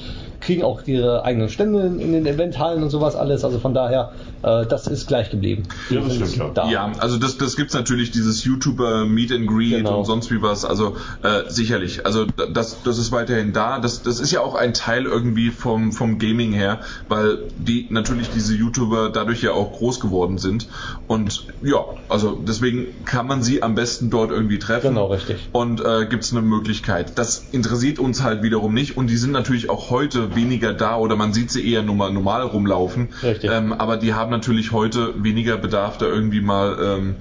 kriegen 0.45 0.63
auch 0.63 0.85
ihre 0.85 1.23
eigenen 1.23 1.49
Stände 1.49 1.81
in, 1.87 2.13
den 2.13 2.25
Eventhallen 2.25 2.83
und 2.83 2.89
sowas 2.89 3.15
alles. 3.15 3.43
Also 3.43 3.59
von 3.59 3.73
daher, 3.73 4.11
äh, 4.43 4.65
das 4.65 4.87
ist 4.87 5.07
gleich 5.07 5.31
geblieben. 5.31 5.63
Ja, 5.89 6.01
das 6.01 6.15
stimmt, 6.15 6.35
ja. 6.35 6.49
Da. 6.53 6.69
Ja, 6.69 6.91
also 6.99 7.17
das, 7.17 7.37
das 7.37 7.55
gibt's 7.55 7.73
natürlich, 7.73 8.11
dieses 8.11 8.43
YouTuber 8.43 9.05
Meet 9.05 9.31
and 9.31 9.47
Greet 9.47 9.77
Genau. 9.77 9.99
und 9.99 10.05
sonst 10.05 10.31
wie 10.31 10.41
was, 10.41 10.63
also 10.63 10.95
äh, 11.23 11.49
sicherlich. 11.49 12.05
Also 12.05 12.25
das, 12.25 12.83
das 12.83 12.97
ist 12.97 13.11
weiterhin 13.11 13.53
da. 13.53 13.79
Das, 13.79 14.03
das 14.03 14.19
ist 14.19 14.31
ja 14.31 14.41
auch 14.41 14.55
ein 14.55 14.73
Teil 14.73 15.05
irgendwie 15.05 15.49
vom, 15.49 15.91
vom 15.91 16.19
Gaming 16.19 16.53
her, 16.53 16.79
weil 17.09 17.39
die 17.57 17.87
natürlich 17.89 18.29
diese 18.29 18.53
YouTuber 18.55 19.09
dadurch 19.09 19.41
ja 19.41 19.51
auch 19.51 19.73
groß 19.73 19.99
geworden 19.99 20.37
sind. 20.37 20.67
Und 21.07 21.47
ja, 21.63 21.83
also 22.07 22.33
deswegen 22.35 22.87
kann 23.05 23.25
man 23.25 23.41
sie 23.41 23.63
am 23.63 23.73
besten 23.73 24.11
dort 24.11 24.29
irgendwie 24.29 24.59
treffen. 24.59 24.89
Genau, 24.89 25.07
richtig. 25.07 25.49
Und 25.51 25.81
äh, 25.83 26.05
gibt's 26.05 26.31
eine 26.31 26.41
Möglichkeit. 26.41 27.17
Das 27.17 27.47
interessiert 27.51 27.97
uns 27.97 28.21
halt 28.21 28.43
wiederum 28.43 28.73
nicht 28.73 28.95
und 28.95 29.07
die 29.07 29.17
sind 29.17 29.31
natürlich 29.31 29.69
auch 29.69 29.89
heute 29.89 30.34
weniger 30.35 30.73
da 30.73 30.97
oder 30.97 31.15
man 31.15 31.33
sieht 31.33 31.51
sie 31.51 31.71
eher 31.71 31.83
normal, 31.83 32.11
normal 32.13 32.43
rumlaufen. 32.43 33.09
Ähm, 33.51 33.73
aber 33.73 33.97
die 33.97 34.13
haben 34.13 34.31
natürlich 34.31 34.71
heute 34.71 35.13
weniger 35.23 35.57
Bedarf, 35.57 35.97
da 35.97 36.05
irgendwie 36.05 36.41
mal 36.41 36.77
ähm, 36.81 37.15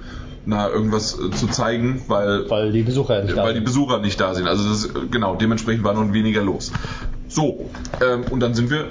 na, 0.45 0.69
irgendwas 0.69 1.19
äh, 1.19 1.31
zu 1.31 1.47
zeigen, 1.47 2.01
weil, 2.07 2.49
Weil 2.49 2.71
die 2.71 2.83
Besucher 2.83 3.23
nicht 3.23 3.35
da 3.35 3.43
weil 3.43 3.53
die 3.53 3.59
sind. 3.59 3.65
Besucher 3.65 3.99
nicht 3.99 4.19
da 4.19 4.33
sind. 4.33 4.47
Also 4.47 4.69
das, 4.69 4.89
genau, 5.11 5.35
dementsprechend 5.35 5.83
war 5.83 5.93
noch 5.93 6.13
weniger 6.13 6.43
los. 6.43 6.71
So, 7.27 7.69
ähm, 8.01 8.25
und 8.29 8.39
dann 8.39 8.53
sind 8.53 8.69
wir 8.69 8.85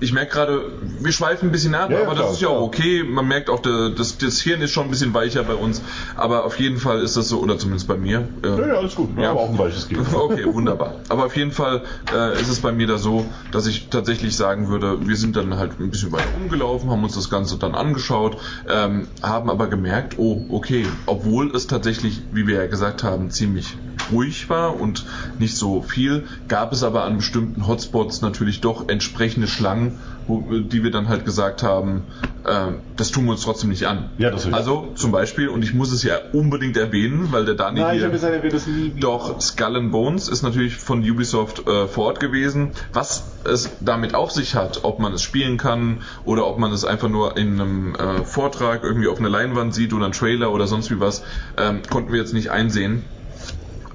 ich 0.00 0.12
merke 0.12 0.32
gerade, 0.32 0.62
wir 1.00 1.12
schweifen 1.12 1.48
ein 1.48 1.52
bisschen 1.52 1.74
ab, 1.74 1.90
Ja, 1.90 2.02
aber 2.02 2.12
klar, 2.14 2.26
das 2.26 2.32
ist 2.36 2.40
ja 2.42 2.48
auch 2.48 2.62
okay. 2.62 3.04
Man 3.04 3.26
merkt 3.28 3.50
auch, 3.50 3.60
das, 3.60 4.18
das 4.18 4.40
Hirn 4.40 4.60
ist 4.62 4.70
schon 4.72 4.84
ein 4.86 4.90
bisschen 4.90 5.12
weicher 5.14 5.42
bei 5.42 5.54
uns, 5.54 5.82
aber 6.14 6.44
auf 6.44 6.58
jeden 6.58 6.78
Fall 6.78 7.00
ist 7.00 7.16
das 7.16 7.28
so, 7.28 7.40
oder 7.40 7.58
zumindest 7.58 7.86
bei 7.88 7.96
mir. 7.96 8.28
äh, 8.42 8.48
Ja, 8.48 8.66
ja, 8.68 8.74
alles 8.74 8.94
gut. 8.94 9.14
Wir 9.16 9.24
Ja. 9.24 9.28
haben 9.30 9.38
auch 9.38 9.50
ein 9.50 9.58
weiches 9.58 9.88
Geben. 9.88 10.06
Okay, 10.14 10.44
wunderbar. 10.52 10.96
Aber 11.08 11.24
auf 11.26 11.36
jeden 11.36 11.52
Fall 11.52 11.82
äh, 12.12 12.40
ist 12.40 12.48
es 12.48 12.60
bei 12.60 12.72
mir 12.72 12.86
da 12.86 12.98
so, 12.98 13.26
dass 13.52 13.66
ich 13.66 13.88
tatsächlich 13.88 14.36
sagen 14.36 14.68
würde, 14.68 15.06
wir 15.06 15.16
sind 15.16 15.36
dann 15.36 15.56
halt 15.56 15.78
ein 15.80 15.90
bisschen 15.90 16.12
weiter 16.12 16.34
umgelaufen, 16.36 16.90
haben 16.90 17.02
uns 17.04 17.14
das 17.14 17.28
Ganze 17.30 17.58
dann 17.58 17.74
angeschaut, 17.74 18.38
ähm, 18.68 19.08
haben 19.22 19.50
aber 19.50 19.68
gemerkt, 19.68 20.14
oh, 20.18 20.46
okay, 20.48 20.86
obwohl 21.06 21.54
es 21.54 21.66
tatsächlich, 21.66 22.22
wie 22.30 22.46
wir 22.46 22.56
ja 22.56 22.66
gesagt 22.66 23.02
haben, 23.02 23.30
ziemlich 23.30 23.66
ruhig 24.10 24.48
war 24.50 24.80
und 24.80 25.04
nicht 25.38 25.56
so 25.56 25.82
viel, 25.82 26.24
gab 26.48 26.72
es 26.72 26.82
aber 26.82 27.04
an 27.04 27.18
bestimmten 27.18 27.66
Hotspots 27.66 28.22
natürlich 28.22 28.60
doch 28.60 28.88
entsprechende 28.88 29.46
Schlangen, 29.50 29.98
wo, 30.26 30.40
die 30.40 30.82
wir 30.82 30.90
dann 30.90 31.08
halt 31.08 31.24
gesagt 31.24 31.62
haben, 31.62 32.04
äh, 32.44 32.72
das 32.96 33.10
tun 33.10 33.26
wir 33.26 33.32
uns 33.32 33.42
trotzdem 33.42 33.70
nicht 33.70 33.86
an. 33.86 34.10
Ja, 34.18 34.30
das 34.30 34.46
ich. 34.46 34.54
Also 34.54 34.92
zum 34.94 35.12
Beispiel, 35.12 35.48
und 35.48 35.62
ich 35.62 35.74
muss 35.74 35.92
es 35.92 36.02
ja 36.02 36.16
unbedingt 36.32 36.76
erwähnen, 36.76 37.28
weil 37.30 37.44
der 37.44 37.54
Daniel 37.54 37.84
Nein, 37.84 37.94
ich 37.94 37.98
hier... 37.98 38.06
habe 38.06 38.14
gesagt, 38.14 38.44
er 38.44 38.54
es 38.54 38.66
nie. 38.66 38.92
Doch, 38.98 39.40
Skull 39.40 39.76
and 39.76 39.92
Bones 39.92 40.28
ist 40.28 40.42
natürlich 40.42 40.76
von 40.76 41.00
Ubisoft 41.00 41.66
äh, 41.66 41.86
vor 41.86 42.06
Ort 42.06 42.20
gewesen. 42.20 42.72
Was 42.92 43.24
es 43.44 43.70
damit 43.80 44.14
auf 44.14 44.30
sich 44.30 44.54
hat, 44.54 44.84
ob 44.84 45.00
man 45.00 45.12
es 45.12 45.22
spielen 45.22 45.58
kann 45.58 46.02
oder 46.24 46.46
ob 46.46 46.58
man 46.58 46.72
es 46.72 46.84
einfach 46.84 47.08
nur 47.08 47.36
in 47.36 47.60
einem 47.60 47.94
äh, 47.94 48.24
Vortrag 48.24 48.84
irgendwie 48.84 49.08
auf 49.08 49.18
einer 49.18 49.30
Leinwand 49.30 49.74
sieht 49.74 49.92
oder 49.92 50.04
einen 50.04 50.14
Trailer 50.14 50.52
oder 50.52 50.66
sonst 50.66 50.90
wie 50.90 51.00
was, 51.00 51.22
ähm, 51.56 51.82
konnten 51.90 52.12
wir 52.12 52.20
jetzt 52.20 52.34
nicht 52.34 52.50
einsehen. 52.50 53.04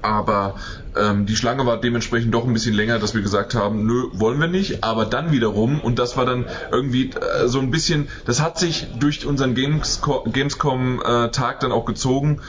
Aber 0.06 0.54
ähm, 0.94 1.26
die 1.26 1.34
Schlange 1.34 1.66
war 1.66 1.80
dementsprechend 1.80 2.32
doch 2.32 2.46
ein 2.46 2.52
bisschen 2.52 2.74
länger, 2.74 3.00
dass 3.00 3.12
wir 3.14 3.22
gesagt 3.22 3.54
haben, 3.54 3.84
nö, 3.86 4.04
wollen 4.12 4.38
wir 4.40 4.46
nicht. 4.46 4.84
Aber 4.84 5.04
dann 5.04 5.32
wiederum, 5.32 5.80
und 5.80 5.98
das 5.98 6.16
war 6.16 6.24
dann 6.24 6.46
irgendwie 6.70 7.10
äh, 7.10 7.48
so 7.48 7.58
ein 7.58 7.72
bisschen, 7.72 8.08
das 8.24 8.40
hat 8.40 8.56
sich 8.56 8.86
durch 9.00 9.26
unseren 9.26 9.54
Gamesco- 9.54 10.30
Gamescom-Tag 10.30 11.58
dann 11.60 11.72
auch 11.72 11.86
gezogen. 11.86 12.40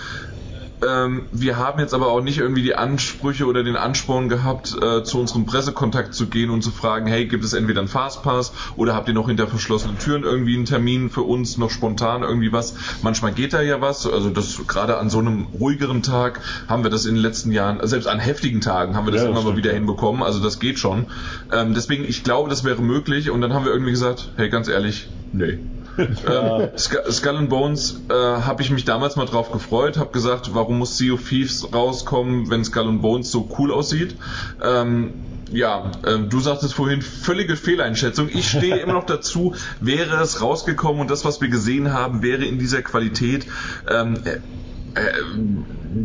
Ähm, 0.85 1.27
wir 1.31 1.57
haben 1.57 1.79
jetzt 1.79 1.93
aber 1.93 2.07
auch 2.07 2.21
nicht 2.21 2.37
irgendwie 2.37 2.61
die 2.61 2.75
Ansprüche 2.75 3.45
oder 3.45 3.63
den 3.63 3.75
Ansporn 3.75 4.29
gehabt, 4.29 4.75
äh, 4.79 5.03
zu 5.03 5.19
unserem 5.19 5.45
Pressekontakt 5.45 6.13
zu 6.13 6.27
gehen 6.27 6.51
und 6.51 6.61
zu 6.61 6.69
fragen, 6.69 7.07
hey, 7.07 7.25
gibt 7.25 7.43
es 7.43 7.53
entweder 7.53 7.79
einen 7.79 7.87
Fastpass 7.87 8.53
oder 8.75 8.93
habt 8.93 9.07
ihr 9.07 9.15
noch 9.15 9.27
hinter 9.27 9.47
verschlossenen 9.47 9.97
Türen 9.97 10.23
irgendwie 10.23 10.55
einen 10.55 10.65
Termin 10.65 11.09
für 11.09 11.23
uns, 11.23 11.57
noch 11.57 11.71
spontan 11.71 12.21
irgendwie 12.21 12.51
was? 12.51 12.75
Manchmal 13.01 13.33
geht 13.33 13.53
da 13.53 13.61
ja 13.61 13.81
was, 13.81 14.05
also 14.05 14.29
das 14.29 14.61
gerade 14.67 14.97
an 14.97 15.09
so 15.09 15.17
einem 15.17 15.47
ruhigeren 15.47 16.03
Tag 16.03 16.41
haben 16.67 16.83
wir 16.83 16.91
das 16.91 17.05
in 17.05 17.15
den 17.15 17.23
letzten 17.23 17.51
Jahren, 17.51 17.79
selbst 17.87 18.07
an 18.07 18.19
heftigen 18.19 18.61
Tagen 18.61 18.95
haben 18.95 19.07
wir 19.07 19.11
das 19.11 19.21
Ja, 19.21 19.29
das 19.29 19.31
immer 19.31 19.41
mal 19.41 19.51
stimmt, 19.53 19.65
wieder 19.65 19.73
hinbekommen, 19.73 20.21
also 20.21 20.39
das 20.39 20.59
geht 20.59 20.77
schon. 20.77 21.07
Ähm, 21.51 21.73
deswegen, 21.73 22.05
ich 22.05 22.23
glaube, 22.23 22.49
das 22.51 22.63
wäre 22.63 22.83
möglich 22.83 23.31
und 23.31 23.41
dann 23.41 23.53
haben 23.53 23.65
wir 23.65 23.71
irgendwie 23.71 23.91
gesagt, 23.91 24.31
hey, 24.35 24.49
ganz 24.49 24.67
ehrlich, 24.67 25.07
nee. 25.31 25.59
ähm, 25.97 26.69
Sk- 26.75 27.11
Skull 27.11 27.37
and 27.37 27.49
Bones 27.49 28.05
äh, 28.09 28.13
habe 28.13 28.61
ich 28.61 28.69
mich 28.69 28.85
damals 28.85 29.15
mal 29.15 29.25
drauf 29.25 29.51
gefreut, 29.51 29.97
habe 29.97 30.11
gesagt, 30.11 30.53
warum 30.53 30.77
muss 30.77 30.97
Sea 30.97 31.13
of 31.13 31.27
Thieves 31.27 31.73
rauskommen, 31.73 32.49
wenn 32.49 32.63
Skull 32.63 32.87
and 32.87 33.01
Bones 33.01 33.31
so 33.31 33.49
cool 33.57 33.71
aussieht. 33.71 34.15
Ähm, 34.61 35.15
ja, 35.49 35.91
ähm, 36.05 36.29
du 36.29 36.39
sagtest 36.41 36.73
vorhin 36.73 37.01
völlige 37.01 37.55
Fehleinschätzung. 37.55 38.29
Ich 38.29 38.49
stehe 38.49 38.77
immer 38.81 38.93
noch 38.93 39.05
dazu, 39.05 39.55
wäre 39.79 40.21
es 40.21 40.41
rausgekommen 40.41 41.01
und 41.01 41.09
das, 41.09 41.25
was 41.25 41.41
wir 41.41 41.47
gesehen 41.47 41.93
haben, 41.93 42.21
wäre 42.21 42.45
in 42.45 42.59
dieser 42.59 42.81
Qualität. 42.81 43.47
Ähm, 43.89 44.21
äh, 44.25 44.37
äh, 44.95 45.01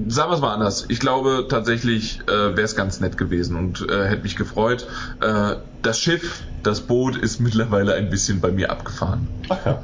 sagen 0.08 0.30
wir 0.30 0.34
es 0.34 0.40
mal 0.40 0.54
anders. 0.54 0.86
Ich 0.88 1.00
glaube 1.00 1.46
tatsächlich 1.48 2.20
äh, 2.28 2.30
wäre 2.32 2.62
es 2.62 2.76
ganz 2.76 3.00
nett 3.00 3.16
gewesen 3.16 3.56
und 3.56 3.86
äh, 3.88 4.08
hätte 4.08 4.22
mich 4.22 4.36
gefreut. 4.36 4.86
Äh, 5.20 5.56
das 5.82 5.98
Schiff, 5.98 6.42
das 6.62 6.82
Boot 6.82 7.16
ist 7.16 7.40
mittlerweile 7.40 7.94
ein 7.94 8.10
bisschen 8.10 8.40
bei 8.40 8.50
mir 8.50 8.70
abgefahren. 8.70 9.28
Ach 9.48 9.58
ja. 9.64 9.82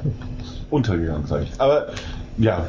Untergegangen, 0.69 1.25
ich. 1.43 1.51
Aber 1.59 1.87
ja. 2.37 2.67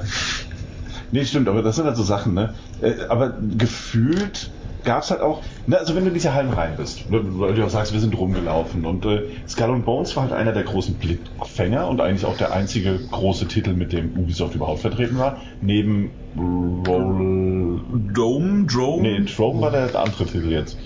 Nee, 1.12 1.24
stimmt, 1.24 1.48
aber 1.48 1.62
das 1.62 1.76
sind 1.76 1.86
halt 1.86 1.96
so 1.96 2.02
Sachen, 2.02 2.34
ne? 2.34 2.54
Äh, 2.80 2.94
Aber 3.08 3.34
gefühlt 3.58 4.50
gab 4.84 5.02
es 5.02 5.10
halt 5.10 5.20
auch, 5.20 5.42
ne, 5.66 5.78
also 5.78 5.94
wenn 5.94 6.02
du 6.04 6.08
in 6.08 6.14
diese 6.14 6.34
Hallen 6.34 6.52
rein 6.52 6.74
bist, 6.76 7.10
ne, 7.10 7.20
weil 7.22 7.54
du 7.54 7.64
auch 7.64 7.70
sagst, 7.70 7.92
wir 7.92 8.00
sind 8.00 8.16
rumgelaufen 8.16 8.84
und 8.84 9.04
äh, 9.06 9.22
Skull 9.48 9.70
and 9.70 9.84
Bones 9.84 10.16
war 10.16 10.24
halt 10.24 10.32
einer 10.32 10.52
der 10.52 10.64
großen 10.64 10.94
Blickfänger 10.94 11.88
und 11.88 12.00
eigentlich 12.00 12.24
auch 12.24 12.36
der 12.36 12.52
einzige 12.52 12.98
große 13.10 13.48
Titel, 13.48 13.72
mit 13.72 13.92
dem 13.92 14.16
Ubisoft 14.16 14.54
überhaupt 14.54 14.80
vertreten 14.80 15.18
war, 15.18 15.38
neben 15.60 16.10
Roll... 16.36 17.80
Dome, 18.12 18.66
Drone? 18.66 19.02
Nee, 19.02 19.24
Throne 19.24 19.60
war 19.60 19.70
der 19.70 19.94
andere 19.94 20.26
Titel 20.26 20.50
jetzt. 20.50 20.78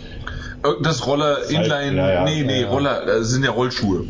Äh, 0.64 0.68
Das 0.82 1.06
Roller 1.06 1.48
Inline, 1.48 1.96
ja, 1.96 2.12
ja. 2.12 2.24
nee, 2.24 2.42
nee, 2.44 2.62
Ja. 2.62 2.68
Roller, 2.70 3.04
das 3.06 3.28
sind 3.28 3.44
ja 3.44 3.50
Rollschuhe. 3.50 4.06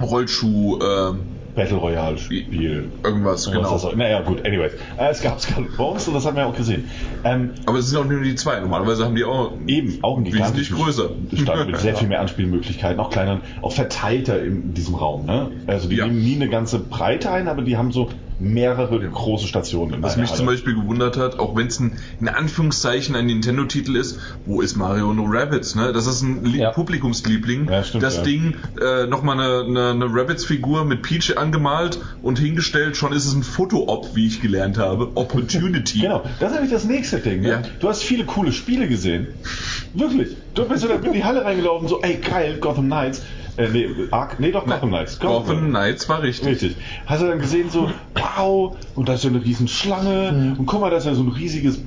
Rollschuh, 0.00 0.78
äh, 0.78 1.12
Battle 1.56 1.78
Royale 1.78 2.18
Spiel. 2.18 2.92
Irgendwas, 3.02 3.50
genau. 3.50 3.72
Das 3.72 3.96
naja, 3.96 4.20
gut, 4.20 4.44
anyways. 4.46 4.74
Äh, 4.98 5.08
es 5.10 5.22
gab 5.22 5.38
and 5.56 5.76
Bones 5.76 6.06
und 6.06 6.14
das 6.14 6.26
haben 6.26 6.36
wir 6.36 6.46
auch 6.46 6.54
gesehen. 6.54 6.88
Ähm, 7.24 7.54
Aber 7.64 7.78
es 7.78 7.88
sind 7.88 7.98
auch 7.98 8.04
nur 8.04 8.20
die 8.20 8.34
zwei. 8.34 8.60
Normalerweise 8.60 9.04
haben 9.04 9.16
die 9.16 9.24
auch 9.24 9.58
Eben, 9.66 9.98
auch 10.02 10.18
ein 10.18 10.26
wesentlich 10.26 10.70
größer. 10.70 11.10
Stand 11.34 11.66
mit 11.66 11.78
sehr 11.78 11.96
viel 11.96 12.08
mehr 12.08 12.20
Anspielmöglichkeiten, 12.20 13.00
auch 13.00 13.10
kleiner, 13.10 13.40
auch 13.62 13.72
verteilter 13.72 14.42
in 14.42 14.74
diesem 14.74 14.94
Raum. 14.94 15.24
Ne? 15.26 15.50
Also 15.66 15.88
die 15.88 15.96
Ja. 15.96 16.06
nehmen 16.06 16.22
nie 16.22 16.36
eine 16.36 16.48
ganze 16.48 16.78
Breite 16.78 17.32
ein, 17.32 17.48
aber 17.48 17.62
die 17.62 17.76
haben 17.76 17.90
so 17.90 18.10
mehrere 18.38 18.98
große 19.00 19.46
Stationen. 19.46 20.02
Was 20.02 20.16
mich 20.16 20.30
zum 20.30 20.46
Halle. 20.46 20.56
Beispiel 20.56 20.74
gewundert 20.74 21.16
hat, 21.16 21.38
auch 21.38 21.56
wenn 21.56 21.68
es 21.68 21.80
ein, 21.80 21.98
in 22.20 22.28
Anführungszeichen 22.28 23.16
ein 23.16 23.26
Nintendo-Titel 23.26 23.96
ist, 23.96 24.18
wo 24.44 24.60
ist 24.60 24.76
Mario 24.76 25.12
No 25.14 25.24
Rabbits? 25.26 25.74
Ne? 25.74 25.92
Das 25.92 26.06
ist 26.06 26.22
ein 26.22 26.44
Ja. 26.54 26.70
Publikumsliebling. 26.70 27.68
Ja, 27.68 27.82
stimmt, 27.82 28.02
das 28.02 28.18
ja. 28.18 28.22
Ding, 28.22 28.56
äh, 28.80 29.06
nochmal 29.06 29.40
eine, 29.40 29.64
eine, 29.64 29.90
eine 29.90 30.14
Rabbits-Figur 30.14 30.84
mit 30.84 31.02
Peach 31.02 31.36
angemalt 31.36 31.98
und 32.22 32.38
hingestellt, 32.38 32.96
schon 32.96 33.12
ist 33.12 33.26
es 33.26 33.34
ein 33.34 33.42
Foto-Op, 33.42 34.14
wie 34.14 34.26
ich 34.26 34.40
gelernt 34.42 34.78
habe. 34.78 35.10
Opportunity. 35.14 36.00
Genau, 36.06 36.22
das 36.38 36.50
ist 36.50 36.54
nämlich 36.54 36.72
das 36.72 36.84
nächste 36.84 37.18
Ding. 37.18 37.40
Ne? 37.40 37.48
Ja. 37.48 37.62
Du 37.80 37.88
hast 37.88 38.02
viele 38.02 38.24
coole 38.24 38.52
Spiele 38.52 38.86
gesehen. 38.86 39.28
Wirklich. 39.94 40.36
Du 40.54 40.64
bist 40.68 40.84
in 40.84 41.12
die 41.12 41.24
Halle 41.24 41.44
reingelaufen, 41.44 41.88
so, 41.88 42.00
ey, 42.02 42.16
geil, 42.16 42.58
Gotham 42.60 42.86
Knights. 42.86 43.22
Äh, 43.56 43.68
nee, 43.72 43.88
Ark, 44.10 44.36
nee, 44.38 44.50
doch, 44.52 44.66
Gotham 44.66 44.90
Knights. 44.90 45.18
Gotham 45.18 45.68
Knights 45.68 46.08
war 46.08 46.22
richtig. 46.22 46.48
Richtig. 46.48 46.76
Hast 47.06 47.22
du 47.22 47.26
dann 47.26 47.38
gesehen, 47.38 47.70
so, 47.70 47.90
wow, 48.14 48.76
und 48.94 49.08
da 49.08 49.14
ist 49.14 49.24
ja 49.24 49.30
eine 49.30 49.42
riesen 49.42 49.68
Schlange, 49.68 50.54
und 50.58 50.66
guck 50.66 50.80
mal, 50.80 50.90
da 50.90 50.98
ist 50.98 51.06
ja 51.06 51.14
so 51.14 51.22
ein 51.22 51.28
riesiges 51.28 51.82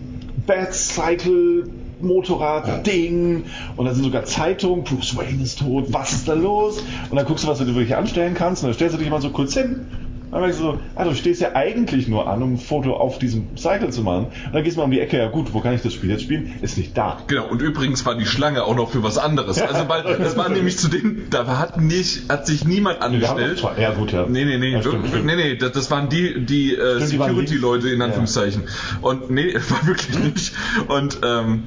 Bat-Cycle, 0.48 1.66
Motorrad-Ding, 2.02 3.44
und 3.76 3.86
da 3.86 3.94
sind 3.94 4.04
sogar 4.04 4.24
Zeitungen, 4.24 4.84
Bruce 4.84 5.16
Wayne 5.16 5.44
ist 5.44 5.60
tot, 5.60 5.86
was 5.90 6.14
ist 6.14 6.28
da 6.28 6.34
los? 6.34 6.82
Und 7.10 7.16
dann 7.16 7.26
guckst 7.26 7.44
du, 7.44 7.48
was 7.50 7.60
du 7.60 7.66
dir 7.66 7.76
wirklich 7.76 7.96
anstellen 7.96 8.34
kannst, 8.34 8.64
und 8.64 8.70
dann 8.70 8.74
stellst 8.74 8.96
du 8.96 9.00
dich 9.00 9.10
mal 9.10 9.22
so 9.22 9.30
kurz 9.30 9.54
hin. 9.54 9.86
Dann 10.32 10.42
merkst 10.42 10.60
du 10.60 10.64
so, 10.64 10.80
ah, 10.96 11.04
du 11.04 11.16
stehst 11.16 11.42
ja 11.42 11.56
eigentlich 11.56 12.08
nur 12.08 12.28
an, 12.28 12.44
um 12.44 12.54
ein 12.54 12.58
Foto 12.58 12.96
auf 12.96 13.20
diesem 13.20 13.58
Cycle 13.58 13.90
zu 13.90 14.02
machen. 14.02 14.26
Und 14.46 14.54
dann 14.54 14.64
gehst 14.64 14.76
du 14.76 14.82
mal 14.82 14.86
um 14.86 14.92
die 14.92 15.00
Ecke, 15.00 15.18
ja 15.18 15.28
gut, 15.28 15.54
wo 15.54 15.62
kann 15.62 15.74
ich 15.74 15.82
das 15.82 15.94
Spiel 15.94 16.10
jetzt 16.10 16.24
spielen? 16.24 16.54
Ist 16.62 16.78
nicht 16.78 16.98
da. 16.98 17.18
Genau, 17.28 17.48
und 17.48 17.62
übrigens 17.62 18.06
war 18.06 18.16
die 18.16 18.26
Schlange 18.26 18.64
auch 18.64 18.76
noch 18.76 18.92
für 18.92 19.04
was 19.04 19.18
anderes. 19.18 19.62
Also, 19.70 19.88
weil 19.88 20.18
das 20.18 20.36
war 20.36 20.50
nämlich 20.50 20.80
zu 20.80 20.88
dem, 20.88 21.30
da 21.30 21.46
hat 21.60 21.80
nicht, 21.80 22.28
hat 22.28 22.48
sich 22.48 22.66
niemand 22.66 23.04
angestellt. 23.04 23.60
zwei. 23.60 23.80
Ja, 23.80 23.94
gut, 23.94 24.12
ja. 24.12 24.26
Nee, 24.28 24.44
nee, 24.46 24.58
nee, 24.58 24.72
Ja, 24.72 24.82
stimmt, 24.82 25.26
nee, 25.26 25.36
nee, 25.36 25.56
das, 25.58 25.74
das 25.74 25.92
waren 25.92 26.10
die, 26.10 26.44
die 26.44 26.74
äh, 26.74 27.00
Security-Leute 27.00 27.90
in. 27.90 28.02
Anführungszeichen. 28.02 28.64
Und 29.02 29.30
nee, 29.30 29.54
war 29.70 29.86
wirklich 29.86 30.18
nicht. 30.18 30.54
Und 30.88 31.20
ähm, 31.24 31.64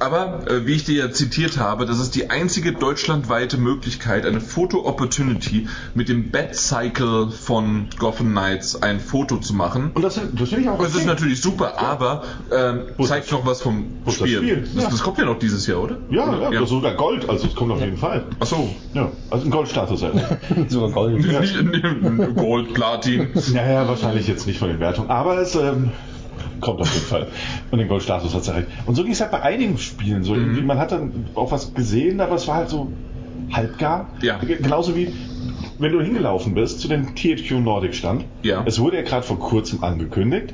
aber 0.00 0.48
äh, 0.50 0.66
wie 0.66 0.74
ich 0.74 0.84
dir 0.84 0.94
ja 1.06 1.10
zitiert 1.10 1.58
habe, 1.58 1.86
das 1.86 1.98
ist 1.98 2.14
die 2.14 2.30
einzige 2.30 2.72
deutschlandweite 2.72 3.56
Möglichkeit, 3.58 4.24
eine 4.26 4.40
Foto-Opportunity 4.40 5.68
mit 5.94 6.08
dem 6.08 6.30
Bat-Cycle 6.30 7.30
von 7.30 7.88
Gotham 7.98 8.30
Knights 8.30 8.80
ein 8.82 9.00
Foto 9.00 9.38
zu 9.38 9.54
machen. 9.54 9.90
Und 9.94 10.02
das, 10.02 10.14
das 10.14 10.48
finde 10.48 10.62
ich 10.64 10.68
auch 10.68 10.78
Das 10.78 10.94
ist 10.94 11.06
natürlich 11.06 11.40
super, 11.40 11.78
aber 11.78 12.24
ähm, 12.52 12.82
zeigt 13.04 13.24
das- 13.26 13.32
noch 13.32 13.46
was 13.46 13.60
vom 13.62 13.86
ist 14.06 14.20
das 14.20 14.28
Spiel. 14.28 14.38
Spiel? 14.38 14.68
Das, 14.74 14.84
Ja. 14.84 14.90
das 14.90 15.02
kommt 15.02 15.18
ja 15.18 15.24
noch 15.24 15.38
dieses 15.38 15.66
Jahr, 15.66 15.82
oder? 15.82 15.98
Ja, 16.10 16.28
Oder? 16.28 16.42
ja, 16.44 16.50
das 16.52 16.62
ist 16.62 16.68
sogar 16.70 16.94
Gold, 16.94 17.28
also 17.28 17.46
es 17.46 17.54
kommt 17.54 17.72
auf 17.72 17.80
jeden 17.80 17.96
Fall. 17.96 18.24
Ach 18.40 18.46
so. 18.46 18.68
Ja, 18.94 19.10
also 19.30 19.44
ein 19.46 19.50
Goldstatus. 19.50 20.02
Also. 20.02 20.18
Sogar 20.68 20.90
Gold. 20.90 21.26
Nicht 21.40 21.56
in 21.56 21.72
dem 21.72 22.34
Gold, 22.36 22.74
Platin. 22.74 23.28
naja, 23.52 23.88
wahrscheinlich 23.88 24.26
jetzt 24.28 24.46
nicht 24.46 24.58
von 24.58 24.68
den 24.68 24.80
Wertungen, 24.80 25.10
aber 25.10 25.38
es 25.38 25.54
ähm, 25.54 25.90
kommt 26.60 26.80
auf 26.80 26.92
jeden 26.92 27.06
Fall. 27.06 27.26
Und 27.70 27.78
den 27.78 27.88
Goldstatus 27.88 28.34
hat 28.34 28.42
es 28.42 28.48
erreicht. 28.48 28.68
Und 28.86 28.94
so 28.94 29.02
ging 29.02 29.12
es 29.12 29.20
halt 29.20 29.30
bei 29.30 29.42
einigen 29.42 29.78
Spielen. 29.78 30.22
So 30.24 30.34
irgendwie, 30.34 30.62
man 30.62 30.78
hat 30.78 30.92
dann 30.92 31.26
auch 31.34 31.50
was 31.52 31.74
gesehen, 31.74 32.20
aber 32.20 32.34
es 32.36 32.46
war 32.48 32.56
halt 32.56 32.68
so 32.70 32.90
halbgar. 33.52 34.08
Ja. 34.22 34.38
Genauso 34.38 34.94
wie 34.96 35.12
wenn 35.78 35.92
du 35.92 36.00
hingelaufen 36.00 36.54
bist 36.54 36.80
zu 36.80 36.88
dem 36.88 37.14
THQ 37.14 37.52
Nordic 37.60 37.94
Stand. 37.94 38.24
Ja. 38.42 38.62
Es 38.66 38.80
wurde 38.80 38.96
ja 38.96 39.02
gerade 39.02 39.22
vor 39.22 39.38
kurzem 39.38 39.82
angekündigt. 39.84 40.52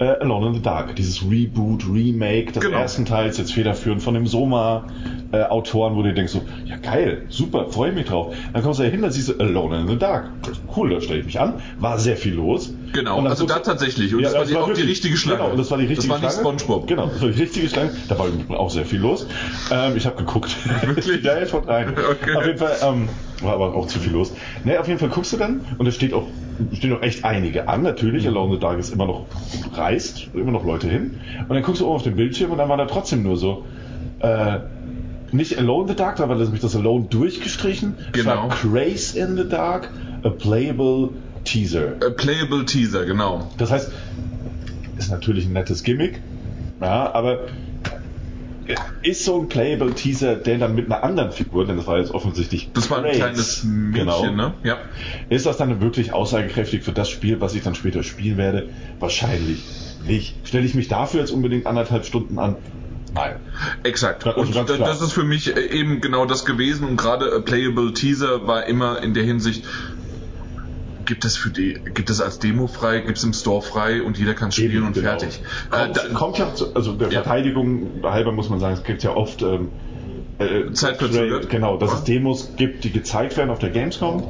Äh, 0.00 0.04
Alone 0.20 0.48
in 0.48 0.54
the 0.54 0.62
Dark, 0.62 0.96
dieses 0.96 1.22
Reboot, 1.30 1.84
Remake 1.86 2.52
des 2.52 2.62
Genau. 2.62 2.78
ersten 2.78 3.04
Teils, 3.04 3.36
jetzt 3.36 3.52
federführend 3.52 4.02
von 4.02 4.14
dem 4.14 4.26
Soma-Autoren, 4.26 5.94
wo 5.94 6.02
du 6.02 6.14
denkst 6.14 6.32
so, 6.32 6.40
ja 6.64 6.76
geil, 6.78 7.26
super, 7.28 7.66
freue 7.68 7.90
ich 7.90 7.94
mich 7.96 8.06
drauf. 8.06 8.34
Dann 8.52 8.62
kommst 8.62 8.80
du 8.80 8.84
da 8.84 8.88
hin, 8.88 9.02
dann 9.02 9.10
siehst 9.12 9.28
du 9.28 9.38
Alone 9.38 9.80
in 9.80 9.88
the 9.88 9.98
Dark. 9.98 10.30
Cool, 10.74 10.90
da 10.90 11.00
stelle 11.02 11.20
ich 11.20 11.26
mich 11.26 11.38
an. 11.38 11.54
War 11.78 11.98
sehr 11.98 12.16
viel 12.16 12.32
los. 12.34 12.72
Genau, 12.92 13.20
also 13.26 13.46
da 13.46 13.58
tatsächlich. 13.60 14.14
Und 14.14 14.22
das 14.22 14.34
war 14.34 14.44
die- 14.44 14.56
auch 14.56 14.72
die 14.72 14.82
richtige 14.82 15.16
Schlange. 15.16 15.38
Genau, 15.38 15.50
und 15.52 15.58
das 15.58 15.70
war 15.70 15.78
die 15.78 15.84
richtige 15.86 16.08
Das 16.08 16.22
war 16.22 16.30
Schlange. 16.30 16.52
nicht 16.52 16.60
SpongeBob. 16.60 16.86
Genau, 16.88 17.06
das 17.06 17.20
war 17.22 17.28
die 17.28 17.40
richtige 17.40 17.68
Schlange. 17.68 17.90
Da 18.08 18.18
war 18.18 18.28
auch 18.58 18.70
sehr 18.70 18.84
viel 18.84 19.00
los. 19.00 19.26
Ähm, 19.70 19.96
ich 19.96 20.06
habe 20.06 20.16
geguckt. 20.16 20.56
Wirklich? 20.84 21.22
ja, 21.22 21.40
ich 21.42 21.52
rein. 21.54 21.94
Okay. 22.10 22.34
Auf 22.36 22.46
jeden 22.46 22.58
Fall 22.58 22.76
ähm, 22.82 23.08
war 23.42 23.54
aber 23.54 23.74
auch 23.74 23.86
zu 23.86 23.98
viel 24.00 24.12
los. 24.12 24.32
Ne, 24.64 24.78
auf 24.80 24.88
jeden 24.88 24.98
Fall 24.98 25.08
guckst 25.08 25.32
du 25.32 25.36
dann 25.36 25.60
und 25.78 25.86
es 25.86 25.94
steht 25.94 26.12
auch 26.12 26.26
stehen 26.72 26.92
auch 26.92 27.02
echt 27.02 27.24
einige 27.24 27.68
an. 27.68 27.82
Natürlich, 27.82 28.26
Alone 28.26 28.48
in 28.48 28.52
the 28.54 28.60
Dark 28.60 28.78
ist 28.78 28.92
immer 28.92 29.06
noch 29.06 29.24
reist, 29.74 30.28
immer 30.34 30.50
noch 30.52 30.64
Leute 30.64 30.88
hin. 30.88 31.18
Und 31.48 31.54
dann 31.54 31.62
guckst 31.62 31.80
du 31.80 31.86
oben 31.86 31.94
auf 31.96 32.02
den 32.02 32.16
Bildschirm 32.16 32.50
und 32.50 32.58
dann 32.58 32.68
war 32.68 32.76
da 32.76 32.84
trotzdem 32.86 33.22
nur 33.22 33.36
so 33.36 33.64
äh, 34.20 34.58
nicht 35.32 35.56
Alone 35.58 35.88
the 35.88 35.94
Dark, 35.94 36.16
da 36.16 36.28
war 36.28 36.36
nämlich 36.36 36.60
das 36.60 36.74
Alone 36.76 37.06
durchgestrichen. 37.08 37.94
Es 38.12 38.24
Genau. 38.24 38.30
war 38.30 38.48
Craze 38.48 39.18
in 39.18 39.36
the 39.36 39.48
Dark, 39.48 39.88
a 40.24 40.28
playable 40.28 41.10
Teaser. 41.44 41.96
A 42.04 42.10
Playable 42.10 42.64
Teaser, 42.64 43.04
genau. 43.04 43.50
Das 43.58 43.70
heißt, 43.70 43.90
ist 44.98 45.10
natürlich 45.10 45.46
ein 45.46 45.52
nettes 45.52 45.82
Gimmick, 45.82 46.20
ja, 46.80 47.12
aber 47.12 47.48
ist 49.02 49.24
so 49.24 49.40
ein 49.40 49.48
Playable 49.48 49.94
Teaser, 49.94 50.36
der 50.36 50.58
dann 50.58 50.74
mit 50.74 50.86
einer 50.86 51.02
anderen 51.02 51.32
Figur, 51.32 51.66
denn 51.66 51.76
das 51.76 51.86
war 51.86 51.98
jetzt 51.98 52.12
offensichtlich 52.12 52.70
Das 52.72 52.90
war 52.90 52.98
ein 52.98 53.04
Grace, 53.04 53.16
kleines 53.16 53.64
Mädchen, 53.64 53.92
genau, 53.92 54.30
ne? 54.30 54.54
Ja. 54.62 54.78
Ist 55.28 55.46
das 55.46 55.56
dann 55.56 55.80
wirklich 55.80 56.12
aussagekräftig 56.12 56.82
für 56.82 56.92
das 56.92 57.08
Spiel, 57.08 57.40
was 57.40 57.54
ich 57.54 57.62
dann 57.62 57.74
später 57.74 58.02
spielen 58.02 58.36
werde? 58.36 58.68
Wahrscheinlich 58.98 59.64
nicht. 60.06 60.46
Stelle 60.46 60.64
ich 60.66 60.74
mich 60.74 60.88
dafür 60.88 61.20
jetzt 61.20 61.30
unbedingt 61.30 61.66
anderthalb 61.66 62.04
Stunden 62.04 62.38
an? 62.38 62.56
Nein. 63.14 63.36
Exakt. 63.82 64.26
Also 64.26 64.60
und 64.60 64.70
das 64.80 65.00
ist 65.00 65.12
für 65.12 65.24
mich 65.24 65.56
äh, 65.56 65.60
eben 65.60 66.00
genau 66.00 66.26
das 66.26 66.44
gewesen 66.44 66.86
und 66.86 66.96
gerade 66.96 67.32
A 67.34 67.40
Playable 67.40 67.92
Teaser 67.92 68.46
war 68.46 68.66
immer 68.66 69.02
in 69.02 69.14
der 69.14 69.24
Hinsicht, 69.24 69.64
gibt 71.10 71.24
es 71.24 71.36
für 71.36 71.50
die, 71.50 71.74
gibt 71.92 72.08
es 72.08 72.20
als 72.20 72.38
Demo 72.38 72.68
frei, 72.68 73.00
gibt 73.00 73.18
es 73.18 73.24
im 73.24 73.32
Store 73.32 73.62
frei 73.62 74.00
und 74.00 74.16
jeder 74.16 74.32
kann 74.34 74.52
spielen 74.52 74.70
Eben, 74.76 74.86
und 74.86 74.92
genau. 74.94 75.08
fertig. 75.08 75.40
Äh, 75.72 75.76
Kommt, 75.76 75.96
da, 75.96 76.02
kommt 76.14 76.38
ja, 76.38 76.54
zu, 76.54 76.72
also 76.74 76.92
der 76.92 77.08
Ja. 77.10 77.22
Verteidigung 77.22 78.00
halber 78.04 78.30
muss 78.30 78.48
man 78.48 78.60
sagen, 78.60 78.74
es 78.74 78.84
gibt 78.84 79.02
ja 79.02 79.16
oft 79.16 79.42
ähm, 79.42 79.72
äh, 80.38 80.70
Zeitverzögert. 80.72 81.48
Genau, 81.48 81.76
dass 81.78 81.92
es 81.92 82.04
Demos 82.04 82.54
gibt, 82.56 82.84
die 82.84 82.92
gezeigt 82.92 83.36
werden 83.36 83.50
auf 83.50 83.58
der 83.58 83.70
Gamescom, 83.70 84.22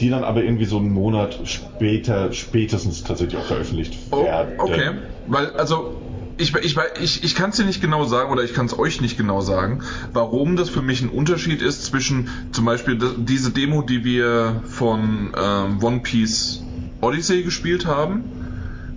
die 0.00 0.08
dann 0.08 0.24
aber 0.24 0.42
irgendwie 0.42 0.64
so 0.64 0.78
einen 0.78 0.90
Monat 0.90 1.38
später, 1.44 2.32
spätestens 2.32 3.04
tatsächlich 3.04 3.38
auch 3.38 3.44
veröffentlicht 3.44 3.98
Oh, 4.10 4.24
werden. 4.24 4.54
okay. 4.58 4.90
Weil, 5.26 5.50
also, 5.50 6.00
ich, 6.36 6.54
ich, 6.54 6.76
ich, 7.00 7.24
ich 7.24 7.34
kann 7.34 7.50
es 7.50 7.56
dir 7.56 7.64
nicht 7.64 7.80
genau 7.80 8.04
sagen 8.04 8.30
oder 8.30 8.42
ich 8.42 8.54
kann 8.54 8.66
es 8.66 8.78
euch 8.78 9.00
nicht 9.00 9.16
genau 9.16 9.40
sagen, 9.40 9.82
warum 10.12 10.56
das 10.56 10.70
für 10.70 10.82
mich 10.82 11.02
ein 11.02 11.08
Unterschied 11.08 11.62
ist 11.62 11.84
zwischen 11.84 12.28
zum 12.52 12.64
Beispiel 12.64 12.98
diese 13.18 13.50
Demo, 13.50 13.82
die 13.82 14.04
wir 14.04 14.62
von 14.66 15.32
ähm, 15.36 15.82
One 15.82 16.00
Piece 16.00 16.62
Odyssey 17.00 17.42
gespielt 17.42 17.86
haben, 17.86 18.24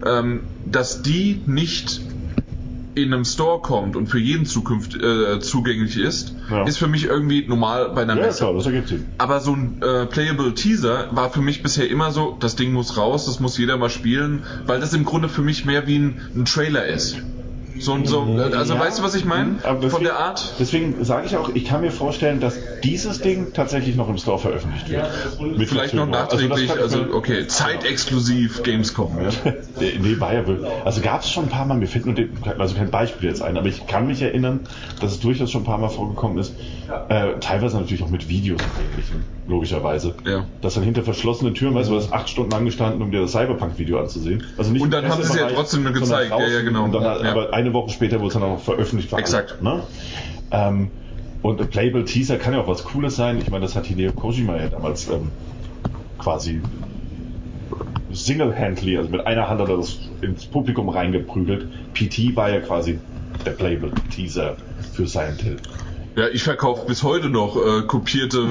ähm, 0.06 0.44
dass 0.66 1.02
die 1.02 1.42
nicht 1.46 2.02
in 2.96 3.14
einem 3.14 3.26
Store 3.26 3.62
kommt 3.62 3.96
und 3.96 4.08
für 4.08 4.20
jeden 4.20 4.46
Zukunft 4.46 4.96
äh, 4.96 5.40
zugänglich 5.40 5.98
ist, 5.98 6.34
Ja. 6.50 6.64
ist 6.66 6.78
für 6.78 6.88
mich 6.88 7.06
irgendwie 7.06 7.46
normal 7.48 7.90
bei 7.94 8.02
einer 8.04 8.16
Ja, 8.16 8.24
Messe. 8.28 8.40
klar, 8.40 8.54
das 8.54 8.66
ergibt 8.66 8.88
Sinn. 8.88 9.06
Aber 9.18 9.40
so 9.42 9.54
ein 9.54 9.82
äh, 9.82 10.06
Playable 10.06 10.54
Teaser 10.54 11.10
war 11.12 11.30
für 11.30 11.42
mich 11.42 11.62
bisher 11.62 11.90
immer 11.90 12.12
so, 12.12 12.38
das 12.40 12.56
Ding 12.56 12.72
muss 12.74 12.98
raus, 12.98 13.26
das 13.26 13.40
muss 13.40 13.58
jeder 13.58 13.78
mal 13.78 13.90
spielen, 13.90 14.44
weil 14.66 14.80
das 14.80 14.94
im 14.94 15.04
Grunde 15.06 15.30
für 15.30 15.42
mich 15.42 15.66
mehr 15.66 15.88
wie 15.88 15.98
ein, 16.00 16.22
ein 16.36 16.46
Trailer 16.46 16.86
ist. 16.86 17.18
So 17.78 17.94
und 17.94 18.08
so, 18.08 18.26
äh, 18.38 18.54
also 18.56 18.74
Ja. 18.76 18.80
weißt 18.80 19.00
du, 19.00 19.04
was 19.04 19.16
ich 19.16 19.26
meine? 19.26 19.56
Deswegen- 19.64 19.90
Von 19.90 20.04
der 20.04 20.18
Art? 20.18 20.54
Deswegen 20.60 21.04
sage 21.04 21.26
ich 21.28 21.36
auch, 21.36 21.50
ich 21.54 21.66
kann 21.66 21.82
mir 21.82 21.92
vorstellen, 21.92 22.40
dass 22.40 22.58
dieses 22.84 23.20
Ding 23.22 23.54
tatsächlich 23.54 23.96
noch 23.96 24.08
im 24.10 24.18
Store 24.18 24.40
veröffentlicht 24.40 24.90
wird. 24.90 25.58
Mit 25.58 25.68
Vielleicht 25.70 25.94
noch. 25.94 26.04
Also 26.08 26.38
nachträglich, 26.38 26.72
also 26.72 27.00
mir- 27.04 27.14
okay, 27.14 27.48
zeitexklusiv 27.48 28.64
Gamescom. 28.64 29.18
Ja? 29.22 29.30
Nee, 29.80 30.00
nee, 30.02 30.20
war 30.20 30.34
ja 30.34 30.48
wohl. 30.48 30.66
Also 30.86 31.02
gab 31.02 31.22
es 31.22 31.30
schon 31.30 31.46
ein 31.46 31.50
paar 31.50 31.66
Mal, 31.66 31.76
mir 31.78 31.88
fällt 31.88 32.06
nur 32.06 32.16
den, 32.16 32.30
also 32.58 32.76
kein 32.76 32.90
Beispiel 32.92 33.28
jetzt 33.28 33.42
ein, 33.42 33.58
aber 33.58 33.68
ich 33.68 33.86
kann 33.88 34.08
mich 34.08 34.22
erinnern, 34.22 34.62
dass 35.02 35.12
es 35.12 35.20
durchaus 35.20 35.52
schon 35.52 35.62
ein 35.64 35.66
paar 35.66 35.78
Mal 35.78 35.90
vorgekommen 35.90 36.38
ist. 36.38 36.54
Äh, 37.10 37.40
teilweise 37.42 37.78
natürlich 37.78 38.02
auch 38.04 38.10
mit 38.10 38.30
Videos 38.30 38.62
und 38.62 38.72
ähnlichem, 38.92 39.26
logischerweise. 39.48 40.16
Ja. 40.26 40.46
Dass 40.62 40.74
dann 40.76 40.84
hinter 40.84 41.04
verschlossenen 41.04 41.54
Türen, 41.54 41.76
weißt 41.76 41.90
du, 41.90 41.94
du 41.94 42.00
hast 42.00 42.12
acht 42.12 42.30
Stunden 42.30 42.54
angestanden, 42.54 43.02
um 43.02 43.12
dir 43.12 43.22
das 43.22 43.32
Cyberpunk-Video 43.32 44.00
anzusehen. 44.00 44.44
Also 44.58 44.72
nicht 44.72 44.82
Und 44.82 44.92
dann 44.92 45.08
haben 45.08 45.22
sie 45.22 45.30
es 45.30 45.36
ja 45.36 45.48
trotzdem 45.48 45.84
nur 45.84 45.94
gezeigt. 45.94 46.32
Ja, 46.32 46.48
ja, 46.48 46.62
genau. 46.62 46.86
Und 46.86 46.94
dann, 46.94 47.04
Ja. 47.04 47.32
Aber 47.32 47.54
eine 47.54 47.74
Woche 47.74 47.92
später 47.92 48.18
wurde 48.20 48.28
es 48.28 48.34
dann 48.34 48.44
auch 48.44 48.60
veröffentlicht. 48.60 49.10
für 49.10 49.16
alle, 49.16 49.24
Exakt. 49.24 49.62
Ne? 49.62 49.84
Ähm, 50.52 50.90
und 51.42 51.62
ein 51.62 51.70
Playable 51.70 52.06
Teaser 52.06 52.38
kann 52.38 52.54
ja 52.54 52.62
auch 52.62 52.68
was 52.68 52.84
Cooles 52.84 53.16
sein. 53.16 53.38
Ich 53.38 53.52
meine, 53.52 53.66
das 53.66 53.76
hat 53.76 53.86
Hideo 53.86 54.12
Kojima 54.14 54.58
ja 54.58 54.68
damals 54.68 55.08
ähm, 55.10 55.30
quasi 56.18 56.62
single-handedly, 58.12 58.98
also 58.98 59.10
mit 59.10 59.26
einer 59.28 59.48
Hand 59.50 59.62
hat 59.62 59.70
er 59.70 59.78
das 59.78 60.00
ins 60.22 60.46
Publikum 60.46 60.90
reingeprügelt. 60.90 61.68
PT 61.94 62.36
war 62.36 62.50
ja 62.50 62.62
quasi 62.62 63.00
der 63.46 63.52
Playable 63.52 63.92
Teaser 64.10 64.56
für 64.94 65.06
Silent 65.06 65.42
Hill. 65.42 65.58
Ja, 66.16 66.30
ich 66.30 66.44
verkaufe 66.44 66.86
bis 66.88 67.04
heute 67.04 67.30
noch 67.30 67.58
äh, 67.58 67.82
kopierte 67.84 68.48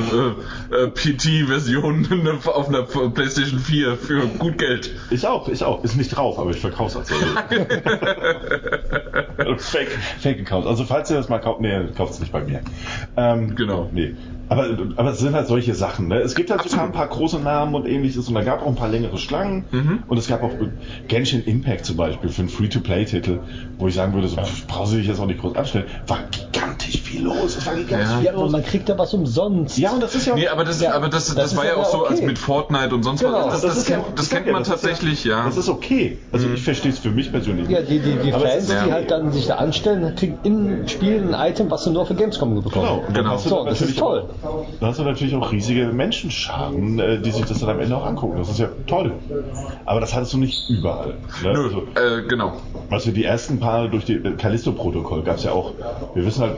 äh, 0.70 0.74
äh, 0.74 0.88
PT-Versionen 0.88 2.38
auf 2.44 2.68
einer 2.68 2.82
PlayStation 2.82 3.58
4 3.58 3.96
für 3.96 4.26
gut 4.26 4.58
Geld. 4.58 4.94
Ich 5.10 5.26
auch, 5.26 5.48
ich 5.48 5.64
auch. 5.64 5.82
Ist 5.82 5.96
nicht 5.96 6.10
drauf, 6.10 6.38
aber 6.38 6.50
ich 6.50 6.60
verkaufe 6.60 7.00
es 7.00 7.10
als 9.38 9.70
Fake, 9.70 9.88
Fake 10.20 10.40
Account. 10.40 10.66
Also 10.66 10.84
falls 10.84 11.10
ihr 11.10 11.16
das 11.16 11.30
mal 11.30 11.38
kauft, 11.38 11.62
nee, 11.62 11.72
kauft 11.96 12.12
es 12.14 12.20
nicht 12.20 12.32
bei 12.32 12.42
mir. 12.42 12.60
Ähm, 13.16 13.54
Genau. 13.56 13.88
Nee. 13.92 14.14
Aber, 14.48 14.66
aber 14.96 15.12
es 15.12 15.20
sind 15.20 15.34
halt 15.34 15.46
solche 15.46 15.74
Sachen. 15.74 16.08
Ne? 16.08 16.18
Es 16.18 16.34
gibt 16.34 16.50
halt 16.50 16.60
sogar 16.62 16.84
ein 16.84 16.92
paar 16.92 17.08
große 17.08 17.40
Namen 17.40 17.74
und 17.74 17.86
ähnliches 17.86 18.28
und 18.28 18.34
da 18.34 18.42
gab 18.42 18.60
auch 18.62 18.66
ein 18.66 18.74
paar 18.74 18.90
längere 18.90 19.16
Schlangen 19.16 19.64
und 20.06 20.18
es 20.18 20.28
gab 20.28 20.42
auch 20.42 20.52
Genshin 21.08 21.42
Impact 21.44 21.86
zum 21.86 21.96
Beispiel 21.96 22.28
für 22.28 22.42
einen 22.42 22.50
Free-to-Play-Titel, 22.50 23.38
wo 23.78 23.88
ich 23.88 23.94
sagen 23.94 24.12
würde, 24.12 24.28
so, 24.28 24.36
brauchst 24.68 24.92
du 24.92 24.98
dich 24.98 25.06
jetzt 25.06 25.18
auch 25.18 25.24
nicht 25.26 25.40
groß 25.40 25.56
anstellen. 25.56 25.86
War 26.06 26.18
gigantisch 26.64 27.00
viel 27.02 27.22
los. 27.24 27.56
Es 27.56 27.66
war 27.66 27.74
gigantisch 27.74 28.08
Ja. 28.10 28.16
viel 28.16 28.24
Ja, 28.26 28.32
aber 28.32 28.42
los. 28.42 28.52
man 28.52 28.64
kriegt 28.64 28.88
ja 28.88 28.98
was 28.98 29.14
umsonst. 29.14 29.78
Ja, 29.78 29.92
und 29.92 30.02
das 30.02 30.14
ist 30.14 30.26
ja 30.26 30.32
auch 30.32 30.36
Nee, 30.36 30.48
aber 30.48 30.64
das, 30.64 30.80
Ja, 30.80 30.94
aber 30.94 31.08
das, 31.08 31.26
das, 31.26 31.34
das 31.36 31.56
war 31.56 31.64
ja 31.66 31.76
auch 31.76 31.84
so 31.84 32.00
okay. 32.00 32.10
als 32.10 32.22
mit 32.22 32.38
Fortnite 32.38 32.94
und 32.94 33.02
sonst 33.02 33.20
Genau. 33.20 33.46
was. 33.46 33.52
Das, 33.54 33.62
das, 33.62 33.76
ist 33.78 33.88
ja- 33.88 33.96
kennt, 33.98 34.18
das 34.18 34.30
kennt 34.30 34.46
ja, 34.46 34.52
man 34.52 34.64
tatsächlich, 34.64 35.24
ja. 35.24 35.44
Das 35.44 35.56
ist 35.56 35.68
okay. 35.68 36.18
Also 36.32 36.48
ich 36.50 36.62
verstehe 36.62 36.92
es 36.92 36.98
für 36.98 37.10
mich 37.10 37.30
persönlich. 37.30 37.68
Ja, 37.68 37.82
die, 37.82 37.98
die, 37.98 38.16
die 38.16 38.32
Fans, 38.32 38.66
die 38.68 38.74
halt 38.92 39.10
dann 39.10 39.32
sich 39.32 39.46
da 39.46 39.56
anstellen, 39.56 40.14
kriegen 40.16 40.38
im 40.42 40.88
Spiel 40.88 41.34
ein 41.34 41.50
Item, 41.50 41.70
was 41.70 41.84
sie 41.84 41.90
nur 41.90 42.06
für 42.06 42.14
Gamescom 42.14 42.54
bekommen. 42.62 42.72
Genau. 42.74 43.04
Genau. 43.12 43.36
du 43.36 43.48
So, 43.48 43.64
das 43.64 43.74
ist 43.74 43.80
natürlich 43.80 43.96
toll. 43.96 44.28
Auch, 44.42 44.64
dann 44.80 44.88
hast 44.90 44.98
du 44.98 45.04
natürlich 45.04 45.34
auch 45.34 45.52
riesige 45.52 45.86
Menschenscharen, 45.86 46.98
äh, 46.98 47.20
die 47.20 47.30
sich 47.30 47.44
das 47.44 47.60
dann 47.60 47.70
am 47.70 47.80
Ende 47.80 47.96
auch 47.96 48.04
angucken. 48.06 48.36
Das 48.38 48.48
ist 48.48 48.58
ja 48.58 48.68
toll. 48.86 49.12
Aber 49.84 50.00
das 50.00 50.14
hattest 50.14 50.32
du 50.32 50.38
nicht 50.38 50.68
überall. 50.68 51.14
Ne? 51.42 51.52
Nö, 51.52 51.64
Also, 51.64 51.78
äh, 51.94 52.22
genau. 52.28 52.52
also 52.90 53.10
die 53.10 53.24
ersten 53.24 53.60
paar 53.60 53.88
durch 53.88 54.04
die 54.04 54.14
äh, 54.14 54.32
Callisto-Protokoll 54.36 55.22
gab 55.22 55.36
es 55.36 55.44
ja 55.44 55.52
auch. 55.52 55.72
Wir 56.14 56.24
wissen 56.24 56.42
halt 56.42 56.53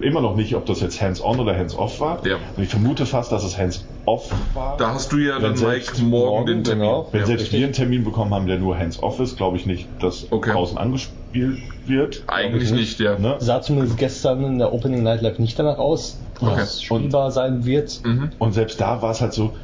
immer 0.00 0.20
noch 0.20 0.36
nicht, 0.36 0.54
ob 0.54 0.66
das 0.66 0.80
jetzt 0.80 1.00
hands-on 1.00 1.40
oder 1.40 1.56
hands-off 1.56 2.00
war. 2.00 2.26
Ja. 2.26 2.36
Und 2.56 2.62
ich 2.62 2.68
vermute 2.68 3.06
fast, 3.06 3.32
dass 3.32 3.44
es 3.44 3.56
hands-off 3.58 4.30
war. 4.54 4.76
Da 4.76 4.94
hast 4.94 5.12
du 5.12 5.18
ja 5.18 5.36
Wenn 5.42 5.54
dann 5.54 5.68
Mike 5.70 6.02
morgen 6.02 6.10
morgen, 6.10 6.46
den 6.46 6.64
Termin. 6.64 6.82
genau. 6.84 7.08
Wenn 7.12 7.20
ja. 7.20 7.26
selbst 7.26 7.52
wir 7.52 7.64
einen 7.64 7.72
Termin 7.72 8.04
bekommen 8.04 8.34
haben, 8.34 8.46
der 8.46 8.58
nur 8.58 8.78
hands-off 8.78 9.20
ist, 9.20 9.36
glaube 9.36 9.56
ich 9.56 9.66
nicht, 9.66 9.86
dass 10.00 10.30
Okay. 10.30 10.52
draußen 10.52 10.78
angespielt 10.78 11.58
wird. 11.84 12.24
Eigentlich 12.26 12.70
nicht, 12.72 12.98
ja. 13.00 13.18
Ne? 13.18 13.36
Sah 13.38 13.60
zumindest 13.62 13.98
gestern 13.98 14.44
in 14.44 14.58
der 14.58 14.72
Opening 14.72 15.02
Night 15.02 15.22
Live 15.22 15.38
nicht 15.38 15.58
danach 15.58 15.78
aus, 15.78 16.18
dass 16.40 16.42
Okay. 16.50 16.60
es 16.62 16.82
spielbar 16.82 17.30
sein 17.30 17.64
wird. 17.64 18.00
Mhm. 18.04 18.30
Und 18.38 18.52
selbst 18.52 18.80
da 18.80 19.02
war 19.02 19.10
es 19.10 19.20
halt 19.20 19.32
so, 19.32 19.54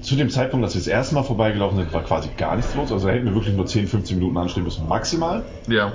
zu 0.00 0.16
dem 0.16 0.28
Zeitpunkt, 0.30 0.64
als 0.64 0.74
wir 0.74 0.80
das 0.80 0.86
erste 0.88 1.14
Mal 1.14 1.22
vorbeigelaufen 1.22 1.78
sind, 1.78 1.92
war 1.92 2.02
quasi 2.02 2.28
gar 2.36 2.56
nichts 2.56 2.74
los. 2.74 2.92
Also 2.92 3.06
da 3.06 3.12
hätten 3.14 3.26
wir 3.26 3.34
wirklich 3.34 3.54
nur 3.54 3.66
10, 3.66 3.86
15 3.86 4.18
Minuten 4.18 4.36
anstehen 4.36 4.64
müssen, 4.64 4.86
maximal. 4.88 5.42
Ja. 5.68 5.92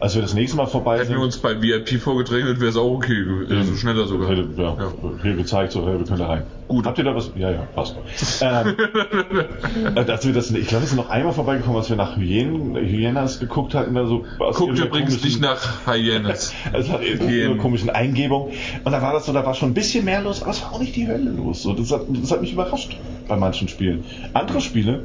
Als 0.00 0.14
wir 0.14 0.22
das 0.22 0.34
nächste 0.34 0.56
Mal 0.56 0.66
vorbei 0.66 0.96
Hätten 0.96 1.06
sind, 1.08 1.16
wir 1.16 1.22
uns 1.24 1.38
bei 1.38 1.60
VIP 1.62 2.00
vorgedrängelt, 2.00 2.60
wäre 2.60 2.70
es 2.70 2.76
auch 2.76 2.90
okay 2.90 3.24
gewesen. 3.24 3.56
Also 3.56 3.74
schneller 3.76 4.06
sogar. 4.06 4.28
hätte, 4.28 4.48
ja, 4.56 4.76
Ja. 4.78 4.92
hier 5.22 5.34
gezeigt, 5.34 5.72
so, 5.72 5.86
hey, 5.86 5.98
wir 5.98 6.04
können 6.06 6.18
da 6.18 6.26
rein. 6.26 6.42
Gut. 6.68 6.84
Habt 6.86 6.98
ihr 6.98 7.04
da 7.04 7.14
was? 7.14 7.30
Ja, 7.36 7.50
ja, 7.50 7.66
passt. 7.74 7.96
ähm, 8.40 8.76
äh, 9.96 10.00
als 10.10 10.26
wir 10.26 10.32
das, 10.32 10.50
ich 10.50 10.66
glaube, 10.66 10.82
wir 10.84 10.88
sind 10.88 10.96
noch 10.96 11.10
einmal 11.10 11.32
vorbeigekommen, 11.32 11.76
als 11.78 11.88
wir 11.90 11.96
nach 11.96 12.16
Hyänen, 12.16 12.74
Hyenas 12.76 13.38
geguckt 13.40 13.74
hatten. 13.74 13.94
Da 13.94 14.06
so, 14.06 14.24
Guckt 14.38 14.78
übrigens 14.78 15.22
nicht 15.24 15.40
nach 15.40 15.86
Hyenas. 15.86 16.52
Es 16.72 16.90
hat 16.90 17.02
eben 17.02 17.26
Hyänen. 17.28 17.52
eine 17.52 17.60
komischen 17.60 17.90
Eingebung. 17.90 18.50
Und 18.84 18.92
da 18.92 19.00
war 19.02 19.12
das 19.12 19.26
so, 19.26 19.32
da 19.32 19.44
war 19.46 19.54
schon 19.54 19.70
ein 19.70 19.74
bisschen 19.74 20.04
mehr 20.04 20.22
los, 20.22 20.42
aber 20.42 20.50
es 20.50 20.62
war 20.62 20.72
auch 20.72 20.80
nicht 20.80 20.96
die 20.96 21.06
Hölle 21.06 21.30
los. 21.30 21.62
So, 21.62 21.72
das, 21.72 21.92
hat, 21.92 22.02
das 22.08 22.30
hat 22.30 22.40
mich 22.40 22.52
überrascht 22.52 22.96
bei 23.28 23.36
manchen 23.36 23.68
Spielen. 23.68 24.04
Andere 24.32 24.60
Spiele, 24.60 25.04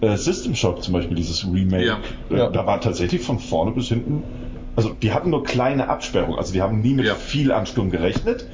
äh, 0.00 0.16
System 0.16 0.54
Shock 0.54 0.82
zum 0.82 0.94
Beispiel, 0.94 1.16
dieses 1.16 1.44
Remake, 1.46 1.84
Ja. 1.86 1.98
äh, 2.30 2.38
Ja. 2.38 2.48
da 2.50 2.66
war 2.66 2.80
tatsächlich 2.80 3.22
von 3.22 3.38
vorne 3.38 3.72
bis 3.72 3.88
hinten, 3.88 4.22
also 4.76 4.90
die 4.90 5.12
hatten 5.12 5.30
nur 5.30 5.44
kleine 5.44 5.88
Absperrungen, 5.88 6.38
also 6.38 6.52
die 6.52 6.62
haben 6.62 6.80
nie 6.80 6.94
mit 6.94 7.06
Ja. 7.06 7.14
viel 7.14 7.52
Ansturm 7.52 7.90
gerechnet. 7.90 8.46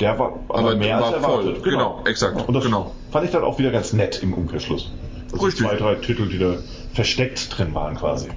Der 0.00 0.18
war 0.18 0.38
aber, 0.48 0.58
Aber 0.58 0.76
mehr 0.76 0.98
war 1.00 1.12
als 1.14 1.24
voll. 1.24 1.44
erwartet. 1.46 1.62
Genau, 1.62 2.02
exakt, 2.06 2.48
Und 2.48 2.54
das 2.54 2.64
genau. 2.64 2.92
fand 3.10 3.26
ich 3.26 3.30
dann 3.32 3.42
auch 3.42 3.58
wieder 3.58 3.70
ganz 3.70 3.92
nett 3.92 4.22
im 4.22 4.32
Umkehrschluss. 4.32 4.90
Also 5.32 5.44
Richtig. 5.44 5.66
Zwei, 5.66 5.76
drei 5.76 5.94
Titel, 5.96 6.26
die 6.28 6.38
da 6.38 6.54
versteckt 6.94 7.56
drin 7.56 7.74
waren 7.74 7.96
quasi. 7.96 8.28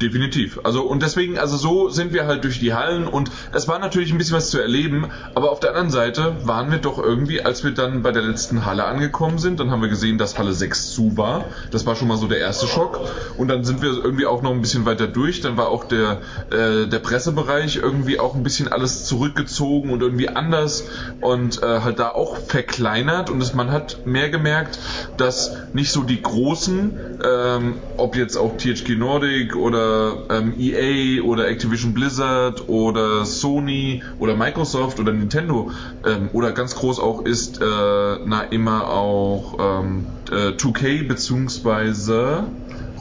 Definitiv. 0.00 0.60
Also 0.64 0.82
und 0.82 1.02
deswegen, 1.02 1.38
also 1.38 1.56
so 1.56 1.88
sind 1.88 2.12
wir 2.12 2.26
halt 2.26 2.44
durch 2.44 2.60
die 2.60 2.74
Hallen 2.74 3.06
und 3.06 3.30
es 3.52 3.66
war 3.68 3.78
natürlich 3.78 4.12
ein 4.12 4.18
bisschen 4.18 4.36
was 4.36 4.50
zu 4.50 4.60
erleben, 4.60 5.10
aber 5.34 5.50
auf 5.50 5.60
der 5.60 5.70
anderen 5.70 5.90
Seite 5.90 6.36
waren 6.44 6.70
wir 6.70 6.78
doch 6.78 6.98
irgendwie, 6.98 7.42
als 7.42 7.64
wir 7.64 7.72
dann 7.72 8.02
bei 8.02 8.12
der 8.12 8.22
letzten 8.22 8.64
Halle 8.64 8.84
angekommen 8.84 9.38
sind, 9.38 9.60
dann 9.60 9.70
haben 9.70 9.82
wir 9.82 9.88
gesehen, 9.88 10.18
dass 10.18 10.38
Halle 10.38 10.52
6 10.52 10.92
zu 10.92 11.16
war. 11.16 11.44
Das 11.70 11.86
war 11.86 11.96
schon 11.96 12.08
mal 12.08 12.16
so 12.16 12.26
der 12.26 12.38
erste 12.38 12.66
Schock. 12.66 13.00
Und 13.36 13.48
dann 13.48 13.64
sind 13.64 13.82
wir 13.82 13.90
irgendwie 13.90 14.26
auch 14.26 14.42
noch 14.42 14.52
ein 14.52 14.60
bisschen 14.60 14.86
weiter 14.86 15.06
durch. 15.06 15.40
Dann 15.40 15.56
war 15.56 15.68
auch 15.68 15.84
der, 15.84 16.20
äh, 16.50 16.86
der 16.86 16.98
Pressebereich 16.98 17.76
irgendwie 17.76 18.18
auch 18.20 18.34
ein 18.34 18.42
bisschen 18.42 18.68
alles 18.68 19.04
zurückgezogen 19.04 19.90
und 19.90 20.02
irgendwie 20.02 20.28
anders 20.28 20.84
und 21.20 21.62
äh, 21.62 21.80
halt 21.80 21.98
da 21.98 22.10
auch 22.10 22.36
verkleinert 22.36 23.30
und 23.30 23.42
es, 23.42 23.54
man 23.54 23.70
hat 23.70 24.06
mehr 24.06 24.28
gemerkt, 24.30 24.78
dass 25.16 25.56
nicht 25.72 25.90
so 25.90 26.02
die 26.02 26.20
großen, 26.20 27.20
ähm, 27.24 27.74
ob 27.96 28.16
jetzt 28.16 28.36
auch 28.36 28.56
THQ 28.56 28.96
Nordic 28.98 29.56
oder 29.56 30.24
ähm, 30.30 30.54
EA 30.58 31.22
oder 31.22 31.48
Activision 31.48 31.94
Blizzard 31.94 32.68
oder 32.68 33.24
Sony 33.24 34.02
oder 34.18 34.36
Microsoft 34.36 35.00
oder 35.00 35.12
Nintendo 35.12 35.70
ähm, 36.04 36.28
oder 36.32 36.52
ganz 36.52 36.74
groß 36.74 36.98
auch 36.98 37.24
ist 37.24 37.60
äh, 37.60 37.64
na 37.64 38.42
immer 38.50 38.88
auch 38.88 39.82
ähm, 39.82 40.06
äh, 40.30 40.50
2K 40.50 41.06
beziehungsweise 41.06 42.44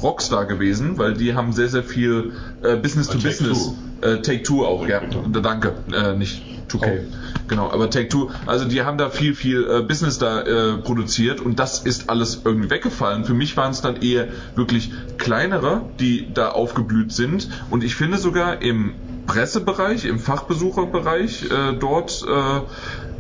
Rockstar 0.01 0.45
gewesen, 0.45 0.97
weil 0.97 1.13
die 1.13 1.33
haben 1.33 1.53
sehr, 1.53 1.69
sehr 1.69 1.83
viel 1.83 2.33
äh, 2.61 2.75
Business 2.75 3.07
to 3.07 3.17
Business. 3.17 3.73
Äh, 4.01 4.17
Take 4.21 4.43
Two 4.43 4.65
auch, 4.65 4.87
ja. 4.87 5.01
Danke, 5.41 5.73
äh, 5.93 6.15
nicht 6.15 6.54
2K. 6.70 6.99
Genau, 7.47 7.72
aber 7.72 7.89
Take 7.89 8.09
Two, 8.09 8.32
also 8.45 8.66
die 8.66 8.82
haben 8.84 8.97
da 8.97 9.09
viel, 9.09 9.36
viel 9.36 9.68
äh, 9.70 9.82
Business 9.82 10.18
da 10.18 10.41
äh, 10.41 10.78
produziert 10.78 11.41
und 11.41 11.59
das 11.59 11.86
ist 11.86 12.09
alles 12.09 12.41
irgendwie 12.43 12.70
weggefallen. 12.70 13.26
Für 13.26 13.34
mich 13.34 13.55
waren 13.57 13.72
es 13.72 13.82
dann 13.82 14.01
eher 14.01 14.28
wirklich 14.55 14.91
kleinere, 15.18 15.89
die 15.99 16.34
da 16.34 16.49
aufgeblüht 16.49 17.11
sind 17.11 17.49
und 17.70 17.84
ich 17.84 17.95
finde 17.95 18.18
sogar 18.18 18.61
im 18.61 18.95
Pressebereich, 19.28 20.05
im 20.05 20.20
Fachbesucherbereich 20.20 21.49
äh, 21.49 21.74
dort 21.80 22.24
äh, 22.28 22.61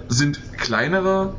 sind 0.07 0.39
kleinere 0.57 1.35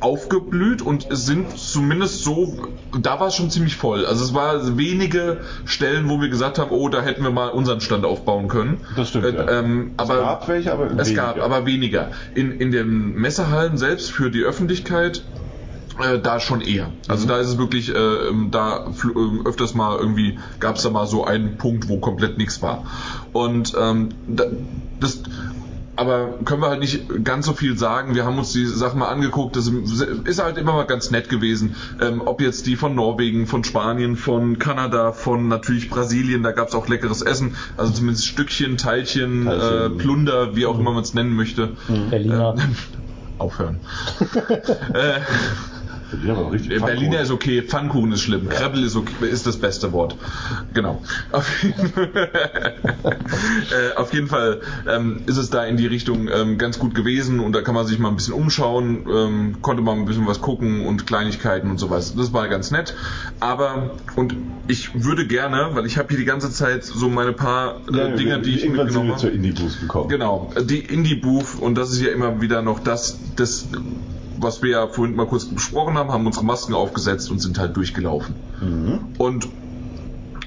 aufgeblüht 0.00 0.82
und 0.82 1.10
es 1.10 1.24
sind 1.24 1.56
zumindest 1.58 2.22
so, 2.24 2.68
da 3.00 3.20
war 3.20 3.28
es 3.28 3.34
schon 3.36 3.50
ziemlich 3.50 3.76
voll. 3.76 4.04
Also 4.04 4.24
es 4.24 4.34
war 4.34 4.76
wenige 4.76 5.38
Stellen, 5.64 6.08
wo 6.10 6.20
wir 6.20 6.28
gesagt 6.28 6.58
haben, 6.58 6.70
oh, 6.72 6.88
da 6.88 7.00
hätten 7.00 7.22
wir 7.22 7.30
mal 7.30 7.48
unseren 7.48 7.80
Stand 7.80 8.04
aufbauen 8.04 8.48
können. 8.48 8.80
Das 8.96 9.08
stimmt, 9.10 9.24
Äh, 9.24 9.58
ähm, 9.60 9.92
Es 9.96 10.10
aber 10.10 10.20
gab 10.20 10.48
welche, 10.48 10.72
aber 10.72 10.90
es 10.90 11.08
weniger. 11.08 11.22
gab 11.22 11.40
aber 11.40 11.64
weniger. 11.66 12.10
In, 12.34 12.52
in 12.52 12.70
den 12.70 13.14
Messehallen 13.14 13.78
selbst 13.78 14.10
für 14.10 14.30
die 14.30 14.42
Öffentlichkeit 14.42 15.22
äh, 16.02 16.18
da 16.18 16.40
schon 16.40 16.60
eher. 16.60 16.90
Also 17.08 17.26
da 17.26 17.38
ist 17.38 17.48
es 17.48 17.56
wirklich, 17.58 17.94
äh, 17.94 17.98
ähm, 17.98 18.48
da 18.50 18.86
ähm, 19.04 19.42
öfters 19.46 19.74
mal 19.74 19.96
irgendwie 19.96 20.38
gab 20.60 20.76
es 20.76 20.82
da 20.82 20.90
mal 20.90 21.06
so 21.06 21.24
einen 21.24 21.56
Punkt, 21.56 21.88
wo 21.88 21.98
komplett 21.98 22.36
nichts 22.36 22.60
war. 22.62 22.84
Und 23.32 23.72
ähm, 23.80 24.08
da, 24.28 24.44
das 25.00 25.22
aber 25.96 26.38
können 26.44 26.60
wir 26.60 26.68
halt 26.68 26.80
nicht 26.80 27.24
ganz 27.24 27.46
so 27.46 27.52
viel 27.52 27.78
sagen. 27.78 28.14
Wir 28.14 28.24
haben 28.24 28.38
uns 28.38 28.52
die 28.52 28.66
Sachen 28.66 28.98
mal 28.98 29.08
angeguckt. 29.08 29.56
Das 29.56 29.68
ist 29.68 30.42
halt 30.42 30.58
immer 30.58 30.72
mal 30.72 30.86
ganz 30.86 31.10
nett 31.10 31.28
gewesen. 31.28 31.76
Ähm, 32.00 32.22
ob 32.24 32.40
jetzt 32.40 32.66
die 32.66 32.76
von 32.76 32.94
Norwegen, 32.94 33.46
von 33.46 33.62
Spanien, 33.64 34.16
von 34.16 34.58
Kanada, 34.58 35.12
von 35.12 35.48
natürlich 35.48 35.90
Brasilien, 35.90 36.42
da 36.42 36.52
gab 36.52 36.68
es 36.68 36.74
auch 36.74 36.88
leckeres 36.88 37.22
Essen. 37.22 37.54
Also 37.76 37.92
zumindest 37.92 38.26
Stückchen, 38.26 38.76
Teilchen, 38.76 39.46
Äh, 39.46 39.50
Teilchen. 39.58 39.98
Plunder, 39.98 40.56
wie 40.56 40.66
auch 40.66 40.78
immer 40.78 40.92
man 40.92 41.02
es 41.02 41.14
nennen 41.14 41.34
möchte. 41.34 41.70
Berliner. 42.10 42.56
Aufhören. 43.38 43.80
äh, 44.94 45.20
Richtig 46.22 46.70
Pfannkuchen. 46.78 46.86
Berliner 46.86 47.20
ist 47.20 47.30
okay, 47.30 47.62
Pfannkuchen 47.62 48.12
ist 48.12 48.22
schlimm, 48.22 48.48
Krebbel 48.48 48.84
ist, 48.84 48.96
okay, 48.96 49.26
ist 49.30 49.46
das 49.46 49.56
beste 49.56 49.92
Wort. 49.92 50.16
Genau. 50.72 51.02
Auf 51.32 51.62
jeden, 51.62 51.92
äh, 52.04 53.96
auf 53.96 54.12
jeden 54.12 54.28
Fall 54.28 54.60
ähm, 54.88 55.22
ist 55.26 55.36
es 55.36 55.50
da 55.50 55.64
in 55.64 55.76
die 55.76 55.86
Richtung 55.86 56.28
ähm, 56.28 56.58
ganz 56.58 56.78
gut 56.78 56.94
gewesen 56.94 57.40
und 57.40 57.52
da 57.52 57.62
kann 57.62 57.74
man 57.74 57.86
sich 57.86 57.98
mal 57.98 58.08
ein 58.08 58.16
bisschen 58.16 58.34
umschauen, 58.34 59.06
ähm, 59.08 59.56
konnte 59.62 59.82
man 59.82 59.98
ein 59.98 60.04
bisschen 60.06 60.26
was 60.26 60.40
gucken 60.40 60.86
und 60.86 61.06
Kleinigkeiten 61.06 61.70
und 61.70 61.78
sowas. 61.78 62.14
Das 62.16 62.32
war 62.32 62.48
ganz 62.48 62.70
nett. 62.70 62.94
Aber, 63.40 63.92
und 64.16 64.34
ich 64.68 65.04
würde 65.04 65.26
gerne, 65.26 65.70
weil 65.72 65.86
ich 65.86 65.98
habe 65.98 66.08
hier 66.08 66.18
die 66.18 66.24
ganze 66.24 66.50
Zeit 66.50 66.84
so 66.84 67.08
meine 67.08 67.32
paar 67.32 67.80
äh, 67.92 67.96
Ja, 67.96 68.08
Dinger, 68.16 68.38
die 68.38 68.54
ich 68.56 68.68
mitgenommen 68.68 69.10
habe. 69.10 69.20
zur 69.20 69.32
Indie-Boost 69.32 69.80
gekommen. 69.80 70.08
Genau, 70.08 70.52
die 70.60 70.80
Indie-Booth 70.80 71.60
und 71.60 71.76
das 71.76 71.90
ist 71.90 72.00
ja 72.00 72.10
immer 72.10 72.40
wieder 72.40 72.62
noch 72.62 72.80
das, 72.80 73.18
das, 73.36 73.68
was 74.38 74.62
wir 74.62 74.70
ja 74.70 74.86
vorhin 74.88 75.16
mal 75.16 75.26
kurz 75.26 75.44
besprochen 75.46 75.96
haben, 75.98 76.10
haben 76.12 76.26
unsere 76.26 76.44
Masken 76.44 76.74
aufgesetzt 76.74 77.30
und 77.30 77.40
sind 77.40 77.58
halt 77.58 77.76
durchgelaufen. 77.76 78.34
Mhm. 78.60 78.98
Und 79.18 79.48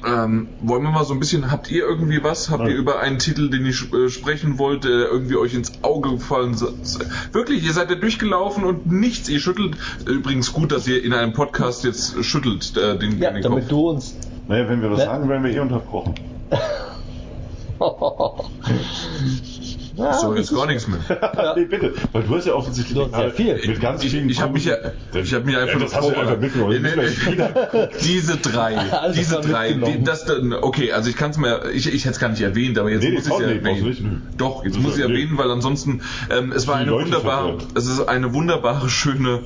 ähm, 0.06 0.48
wollen 0.62 0.84
wir 0.84 0.92
mal 0.92 1.04
so 1.06 1.14
ein 1.14 1.20
bisschen, 1.20 1.52
habt 1.52 1.72
ihr 1.72 1.84
irgendwie 1.84 2.24
was? 2.24 2.50
Habt 2.50 2.64
Ja. 2.64 2.70
ihr 2.70 2.76
über 2.76 3.00
einen 3.00 3.18
Titel, 3.20 3.50
den 3.50 3.66
ich 3.66 3.92
äh, 3.94 4.10
sprechen 4.10 4.58
wollte, 4.60 4.88
der 4.90 5.08
irgendwie 5.10 5.36
euch 5.38 5.54
ins 5.56 5.72
Auge 5.82 6.12
gefallen? 6.12 6.54
ist? 6.54 7.00
Wirklich, 7.34 7.64
ihr 7.66 7.74
seid 7.74 7.90
ja 7.90 7.96
durchgelaufen 7.96 8.64
und 8.64 8.90
nichts, 8.92 9.28
ihr 9.28 9.40
schüttelt. 9.40 9.76
Übrigens 10.06 10.54
gut, 10.54 10.72
dass 10.72 10.88
ihr 10.88 11.04
in 11.04 11.14
einem 11.14 11.34
Podcast 11.34 11.84
jetzt 11.84 12.24
schüttelt 12.24 12.78
äh, 12.78 12.98
den, 12.98 13.20
Ja, 13.20 13.32
den 13.32 13.42
damit 13.42 13.62
Kopf. 13.64 13.70
du 13.70 13.90
uns. 13.90 14.16
Naja, 14.48 14.70
wenn 14.70 14.82
wir 14.82 14.92
was 14.92 15.00
Ja. 15.00 15.06
sagen, 15.08 15.28
werden 15.30 15.44
wir 15.44 15.52
eh 15.52 15.60
unterbrochen. 15.60 16.14
Ja, 19.98 20.14
so 20.14 20.36
jetzt 20.36 20.54
gar 20.54 20.68
nichts 20.68 20.88
mehr. 20.88 21.00
nee, 21.56 21.66
bitte. 21.66 21.93
Weil 22.12 22.24
du 22.24 22.36
hast 22.36 22.45
ja 22.45 22.54
offensichtlich 22.54 22.98
hast 23.00 23.16
sehr 23.16 23.32
viel. 23.32 23.56
mit 23.68 23.82
ganz 23.82 24.04
Ich, 24.04 24.12
vielen 24.12 24.30
ich 24.30 24.39
habe 24.41 24.54
mich 24.54 24.66
ja, 24.66 24.76
ich 25.14 25.34
habe 25.34 25.45
mir 25.45 25.60
einfach 25.60 25.76
ja, 25.80 25.86
das 25.86 25.95
hast 25.95 26.10
du 26.10 26.16
einfach 26.16 26.39
mitgenommen. 26.39 26.82
Nee, 26.82 26.89
nee, 26.95 27.36
nee. 27.36 27.88
diese 28.04 28.38
drei, 28.38 28.78
Alles 28.91 29.18
diese 29.18 29.41
drei, 29.41 29.74
die, 29.74 30.04
das, 30.04 30.26
dann- 30.26 30.54
okay, 30.54 30.91
also 30.91 31.10
ich 31.10 31.16
kann 31.16 31.32
es 31.32 31.38
mir, 31.38 31.70
ich, 31.74 31.88
ich 31.91 32.04
hätte 32.06 32.14
es 32.14 32.20
gar 32.20 32.30
nicht 32.30 32.41
erwähnt, 32.41 32.78
aber 32.78 32.89
jetzt 32.91 33.04
Nee, 33.04 33.10
nee, 33.10 33.16
muss 33.16 33.28
ich 33.28 33.34
es 33.34 33.39
ja 33.39 33.48
nee, 33.48 33.54
erwähnen. 33.56 33.84
nicht. 33.88 34.04
Doch, 34.38 34.64
jetzt 34.64 34.76
Das 34.76 34.84
muss 34.84 34.93
ich 34.95 35.02
ja- 35.02 35.08
nee. 35.08 35.14
erwähnen, 35.16 35.38
weil 35.38 35.50
ansonsten, 35.52 36.02
ähm, 36.30 36.52
es 36.52 36.68
war 36.68 36.76
eine 36.76 36.91
Leute 36.91 37.06
wunderbare, 37.06 37.58
es 37.74 37.88
ist 37.88 38.02
eine 38.08 38.34
wunderbare 38.34 38.89
schöne 38.89 39.41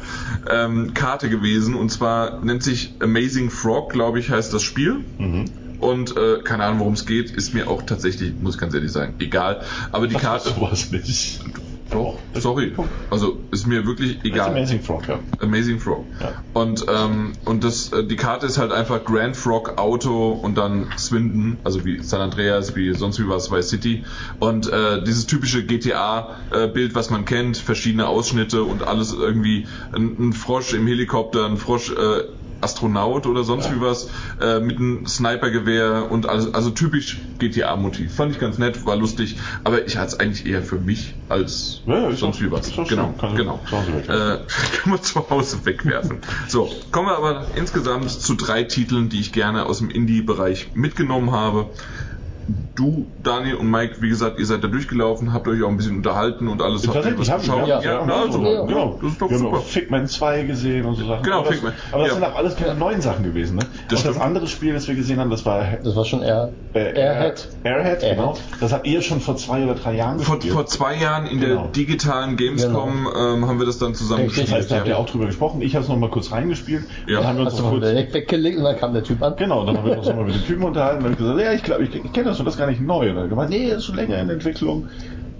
ähm, 0.49 0.93
Karte 0.93 1.29
gewesen 1.29 1.75
und 1.75 1.89
zwar 1.91 2.43
nennt 2.43 2.63
sich 2.63 2.95
Amazing 2.99 3.49
Frog, 3.51 3.91
glaube 3.91 4.19
ich, 4.19 4.29
heißt 4.29 4.53
das 4.53 4.63
Spiel. 4.63 5.05
Mhm. 5.17 5.45
Und 5.81 6.15
äh, 6.15 6.39
keine 6.43 6.63
Ahnung, 6.65 6.79
worum 6.79 6.93
es 6.93 7.05
geht, 7.07 7.31
ist 7.31 7.53
mir 7.53 7.67
auch 7.67 7.81
tatsächlich, 7.81 8.33
muss 8.39 8.55
ich 8.55 8.61
ganz 8.61 8.73
ehrlich 8.75 8.91
sagen, 8.91 9.15
egal. 9.19 9.61
Aber 9.91 10.07
die 10.07 10.15
Karte, 10.15 10.49
sowas 10.49 10.91
nicht. 10.91 11.41
doch, 11.89 12.19
sorry, 12.35 12.73
also 13.09 13.39
ist 13.49 13.65
mir 13.65 13.85
wirklich 13.87 14.19
egal. 14.23 14.51
Amazing 14.51 14.81
Frog, 14.81 15.07
ja. 15.07 15.19
Amazing 15.39 15.79
Frog. 15.79 16.05
Ja. 16.19 16.33
Und, 16.53 16.85
ähm, 16.87 17.33
und 17.45 17.63
das, 17.63 17.91
äh, 17.91 18.03
die 18.05 18.15
Karte 18.15 18.45
ist 18.45 18.59
halt 18.59 18.71
einfach 18.71 19.03
Grand 19.03 19.35
Frog 19.35 19.79
Auto 19.79 20.29
und 20.31 20.55
dann 20.55 20.87
Swindon, 20.99 21.57
also 21.63 21.83
wie 21.83 22.01
San 22.03 22.21
Andreas, 22.21 22.75
wie 22.75 22.93
sonst 22.93 23.19
wie 23.19 23.27
was 23.27 23.51
Vice 23.51 23.69
City. 23.69 24.05
Und 24.39 24.71
äh, 24.71 25.03
dieses 25.03 25.25
typische 25.25 25.65
GTA-Bild, 25.65 26.93
was 26.93 27.09
man 27.09 27.25
kennt, 27.25 27.57
verschiedene 27.57 28.07
Ausschnitte 28.07 28.63
und 28.63 28.83
alles 28.83 29.13
irgendwie 29.13 29.65
ein, 29.93 30.15
ein 30.19 30.33
Frosch 30.33 30.73
im 30.73 30.85
Helikopter, 30.85 31.47
ein 31.47 31.57
Frosch 31.57 31.91
äh, 31.91 32.23
Astronaut 32.61 33.25
oder 33.25 33.43
sonst 33.43 33.71
wie 33.73 33.81
was, 33.81 34.09
äh, 34.39 34.59
mit 34.59 34.77
einem 34.77 35.05
Snipergewehr 35.05 36.09
und 36.11 36.27
alles, 36.29 36.53
also 36.53 36.69
typisch 36.69 37.19
GTA-Motiv. 37.39 38.15
Fand 38.15 38.31
ich 38.33 38.39
ganz 38.39 38.57
nett, 38.57 38.85
war 38.85 38.95
lustig, 38.95 39.37
aber 39.63 39.87
ich 39.87 39.97
hatte 39.97 40.07
es 40.13 40.19
eigentlich 40.19 40.45
eher 40.45 40.61
für 40.63 40.79
mich 40.79 41.15
als 41.27 41.81
Ja, 41.85 41.99
ja, 42.09 42.11
sonst 42.15 42.37
auch- 42.37 42.41
wie 42.41 42.51
was. 42.51 42.71
Genau. 42.87 43.13
Kann 43.19 43.35
genau. 43.35 43.61
Äh, 43.71 44.07
kann 44.81 44.91
man 44.91 45.01
zu 45.01 45.29
Hause 45.29 45.65
wegwerfen. 45.65 46.21
So, 46.47 46.71
kommen 46.91 47.07
wir 47.07 47.17
aber 47.17 47.47
insgesamt 47.55 48.11
zu 48.11 48.35
drei 48.35 48.63
Titeln, 48.63 49.09
die 49.09 49.19
ich 49.19 49.31
gerne 49.33 49.65
aus 49.65 49.79
dem 49.79 49.89
Indie-Bereich 49.89 50.71
mitgenommen 50.73 51.31
habe. 51.31 51.71
Du, 52.75 53.05
Daniel 53.23 53.55
und 53.55 53.69
Mike, 53.69 53.95
wie 54.01 54.09
gesagt, 54.09 54.39
ihr 54.39 54.45
seid 54.45 54.63
da 54.63 54.67
durchgelaufen, 54.67 55.33
habt 55.33 55.47
euch 55.47 55.61
auch 55.63 55.69
ein 55.69 55.77
bisschen 55.77 55.97
unterhalten 55.97 56.47
und 56.47 56.61
alles. 56.61 56.87
habt 56.87 57.05
ihr 57.05 57.17
was 57.19 57.29
haben 57.29 57.41
geschaut? 57.41 57.61
wir. 57.61 57.67
Ja, 57.67 57.81
Ja, 57.81 58.03
na, 58.05 58.13
also, 58.23 58.41
ja, 58.43 58.51
ja, 58.53 58.65
genau. 58.65 58.99
das 59.01 59.11
ist 59.11 59.21
doch 59.21 59.29
wir 59.29 59.37
haben 59.37 59.43
super. 59.45 59.57
auch 59.57 59.63
Figment 59.65 60.09
2 60.09 60.43
gesehen 60.43 60.85
und 60.85 60.95
so 60.95 61.05
Sachen. 61.07 61.23
Genau, 61.23 61.37
aber 61.39 61.45
das, 61.49 61.55
Figment. 61.55 61.75
Aber 61.91 61.99
das 62.03 62.07
Ja. 62.09 62.13
sind 62.15 62.23
auch 62.23 62.35
alles 62.35 62.55
keine 62.55 62.75
neuen 62.75 63.01
Sachen 63.01 63.23
gewesen, 63.23 63.57
ne? 63.57 63.65
Das 63.89 64.05
und 64.05 64.15
das 64.15 64.21
andere 64.21 64.47
Spiel, 64.47 64.73
das 64.73 64.87
wir 64.87 64.95
gesehen 64.95 65.19
haben, 65.19 65.29
das 65.29 65.45
war 65.45 65.65
Das 65.83 65.95
war 65.95 66.05
schon 66.05 66.21
eher 66.21 66.53
äh, 66.73 66.79
Airhead. 66.79 67.49
Airhead, 67.63 68.01
Airhead. 68.03 68.17
genau. 68.17 68.37
Das 68.59 68.71
habt 68.73 68.87
ihr 68.87 69.01
schon 69.01 69.19
vor 69.19 69.35
zwei 69.35 69.63
oder 69.63 69.75
drei 69.75 69.95
Jahren 69.95 70.19
Vor, 70.19 70.35
gespielt. 70.35 70.53
vor 70.53 70.65
zwei 70.65 70.95
Jahren 70.95 71.25
in 71.27 71.39
Genau. 71.41 71.63
der 71.63 71.71
digitalen 71.71 72.37
Gamescom 72.37 73.07
ähm, 73.15 73.47
haben 73.47 73.59
wir 73.59 73.65
das 73.65 73.77
dann 73.77 73.93
zusammen 73.93 74.23
Richtig. 74.25 74.45
das 74.45 74.53
heißt, 74.53 74.71
da 74.71 74.75
gespielt. 74.75 74.79
habt 74.79 74.87
ihr 74.87 74.97
auch 74.97 75.09
drüber 75.09 75.25
gesprochen. 75.25 75.61
Ich 75.61 75.75
habe 75.75 75.83
es 75.83 75.89
noch 75.89 75.97
mal 75.97 76.09
kurz 76.09 76.31
reingespielt. 76.31 76.83
Ja. 77.07 77.17
Dann 77.19 77.27
haben 77.27 77.37
wir 77.37 77.43
uns 77.43 77.53
Hast 77.53 77.59
du 77.59 77.63
noch 77.65 77.71
mal 77.73 77.79
kurz, 77.81 78.13
weggelegt 78.13 78.57
und 78.57 78.63
dann 78.63 78.77
kam 78.77 78.93
der 78.93 79.03
Typ 79.03 79.21
an. 79.21 79.35
Genau, 79.37 79.65
dann 79.65 79.77
haben 79.77 79.85
wir 79.85 79.97
uns 79.97 80.07
noch 80.07 80.15
mal 80.15 80.25
mit 80.25 80.35
dem 80.35 80.45
Typen 80.45 80.63
unterhalten 80.63 81.05
und 81.05 81.17
gesagt, 81.17 81.39
ja, 81.39 81.51
ich 81.53 81.63
glaube, 81.63 81.83
ich, 81.83 81.93
ich 81.95 82.13
kenne 82.13 82.29
das 82.29 82.39
und 82.41 82.45
das 82.45 82.55
ist 82.55 82.59
gar 82.59 82.67
nicht 82.67 82.81
neu. 82.81 83.09
Und 83.09 83.17
er 83.17 83.23
hat 83.23 83.29
gemeint, 83.29 83.49
nee, 83.49 83.67
das 83.69 83.77
ist 83.79 83.85
schon 83.85 83.95
länger 83.95 84.19
in 84.19 84.29
Entwicklung. 84.29 84.87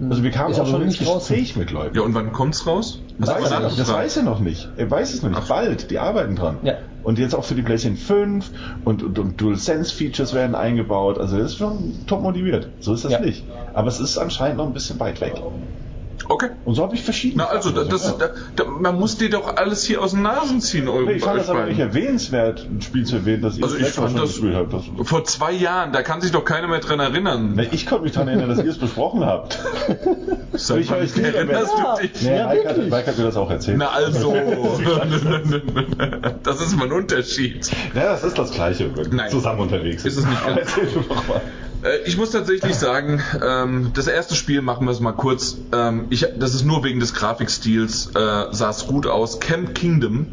Also 0.00 0.22
wir 0.24 0.30
kamen 0.32 0.50
Ist 0.52 0.58
auch 0.58 0.66
schon 0.66 0.80
noch 0.80 0.86
ins. 0.86 0.98
Gespräch 0.98 1.54
mit 1.56 1.70
Leuten. 1.70 1.94
Ja, 1.96 2.02
und 2.02 2.14
wann 2.14 2.32
kommt's 2.32 2.66
raus? 2.66 3.00
Das, 3.18 3.28
Weiß 3.28 3.42
weiß 3.44 3.50
er 3.52 3.60
nicht. 3.60 3.78
das 3.78 3.92
weiß 3.92 4.16
er 4.16 4.22
noch 4.24 4.40
nicht. 4.40 4.68
Er 4.76 4.90
weiß 4.90 5.14
es 5.14 5.22
noch 5.22 5.30
nicht. 5.30 5.40
Ach. 5.44 5.48
Bald, 5.48 5.90
die 5.90 5.98
arbeiten 5.98 6.34
dran. 6.34 6.56
Ja. 6.62 6.74
Und 7.04 7.18
jetzt 7.18 7.34
auch 7.34 7.44
für 7.44 7.54
die 7.54 7.62
PlayStation 7.62 7.96
5 7.98 8.50
und, 8.84 9.02
und, 9.02 9.18
und 9.18 9.40
DualSense-Features 9.40 10.34
werden 10.34 10.54
eingebaut. 10.56 11.18
Also 11.18 11.36
er 11.36 11.44
ist 11.44 11.56
schon 11.56 11.94
top 12.06 12.22
motiviert. 12.22 12.68
So 12.80 12.94
ist 12.94 13.04
das 13.04 13.12
Ja. 13.12 13.20
nicht. 13.20 13.44
Aber 13.74 13.88
es 13.88 14.00
ist 14.00 14.18
anscheinend 14.18 14.56
noch 14.58 14.66
ein 14.66 14.72
bisschen 14.72 14.98
weit 14.98 15.20
weg. 15.20 15.34
Okay. 16.28 16.50
Und 16.64 16.74
so 16.74 16.82
habe 16.82 16.94
ich 16.94 17.02
verschiedene. 17.02 17.44
Na, 17.44 17.50
also, 17.50 17.70
Sachen 17.70 17.88
das, 17.88 18.02
gesehen. 18.02 18.14
da, 18.18 18.30
da, 18.64 18.70
man 18.70 18.98
muss 18.98 19.18
dir 19.18 19.30
doch 19.30 19.56
alles 19.56 19.84
hier 19.84 20.00
aus 20.02 20.12
den 20.12 20.22
Nasen 20.22 20.60
ziehen, 20.60 20.88
eure 20.88 21.04
Nee, 21.06 21.12
ich 21.14 21.22
fand 21.24 21.36
euch 21.36 21.42
das 21.46 21.50
aber 21.50 21.66
nicht 21.66 21.78
erwähnenswert, 21.80 22.66
ein 22.68 22.80
Spiel 22.80 23.04
zu 23.04 23.16
erwähnen, 23.16 23.42
das 23.42 23.58
ihr 23.58 23.64
Also 23.64 23.76
ich 23.76 23.82
vielleicht 23.82 23.98
auch 23.98 24.04
fand 24.04 24.18
das 24.18 24.28
gespielt 24.30 24.54
habt. 24.54 24.72
Das, 24.72 24.84
vor 25.08 25.24
zwei 25.24 25.52
Jahren, 25.52 25.92
da 25.92 26.02
kann 26.02 26.20
sich 26.20 26.32
doch 26.32 26.44
keiner 26.44 26.68
mehr 26.68 26.80
dran 26.80 27.00
erinnern. 27.00 27.52
Nee, 27.54 27.68
ich 27.72 27.86
konnte 27.86 28.04
mich 28.04 28.12
daran 28.12 28.28
erinnern, 28.28 28.48
dass 28.48 28.58
ihr 28.58 28.70
es 28.70 28.78
besprochen 28.78 29.24
habt. 29.24 29.58
Seit 30.52 30.80
ich 30.80 30.90
weiß 30.90 31.16
nicht, 31.16 31.34
erinnerst 31.34 31.72
du 31.72 32.02
dich? 32.02 32.22
Nee, 32.22 32.36
Ja, 32.36 32.48
Mike, 32.48 32.68
hat. 32.68 32.76
Mike 32.78 33.06
hat 33.06 33.18
mir 33.18 33.24
das 33.24 33.36
auch 33.36 33.50
erzählt. 33.50 33.78
Na 33.78 33.90
also, 33.90 34.34
das 36.42 36.60
ist 36.60 36.76
mal 36.76 36.84
ein 36.86 36.92
Unterschied. 36.92 37.70
Ja, 37.94 38.12
das 38.12 38.24
ist 38.24 38.38
das 38.38 38.50
Gleiche, 38.52 38.94
wenn 38.96 39.16
Nein. 39.16 39.30
zusammen 39.30 39.60
unterwegs 39.60 40.04
Ist 40.04 40.18
es 40.18 40.26
nicht 40.26 40.44
ganz. 40.46 40.58
erzähl 40.58 40.88
doch 41.08 41.28
mal. 41.28 41.40
Äh, 41.82 41.98
Ich 42.04 42.16
muss 42.16 42.30
tatsächlich 42.30 42.74
sagen, 42.74 43.22
ähm, 43.44 43.90
das 43.94 44.06
erste 44.06 44.34
Spiel 44.34 44.62
machen 44.62 44.86
wir 44.86 44.92
es 44.92 45.00
mal 45.00 45.12
kurz. 45.12 45.56
Ähm, 45.72 46.06
ich, 46.10 46.26
das 46.38 46.54
ist 46.54 46.64
nur 46.64 46.84
wegen 46.84 47.00
des 47.00 47.14
Grafikstils, 47.14 48.08
äh, 48.14 48.46
sah 48.50 48.70
es 48.70 48.86
gut 48.86 49.06
aus. 49.06 49.40
Camp 49.40 49.74
Kingdom, 49.74 50.26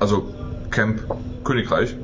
also 0.00 0.34
Camp 0.70 1.02
Königreich. 1.44 1.94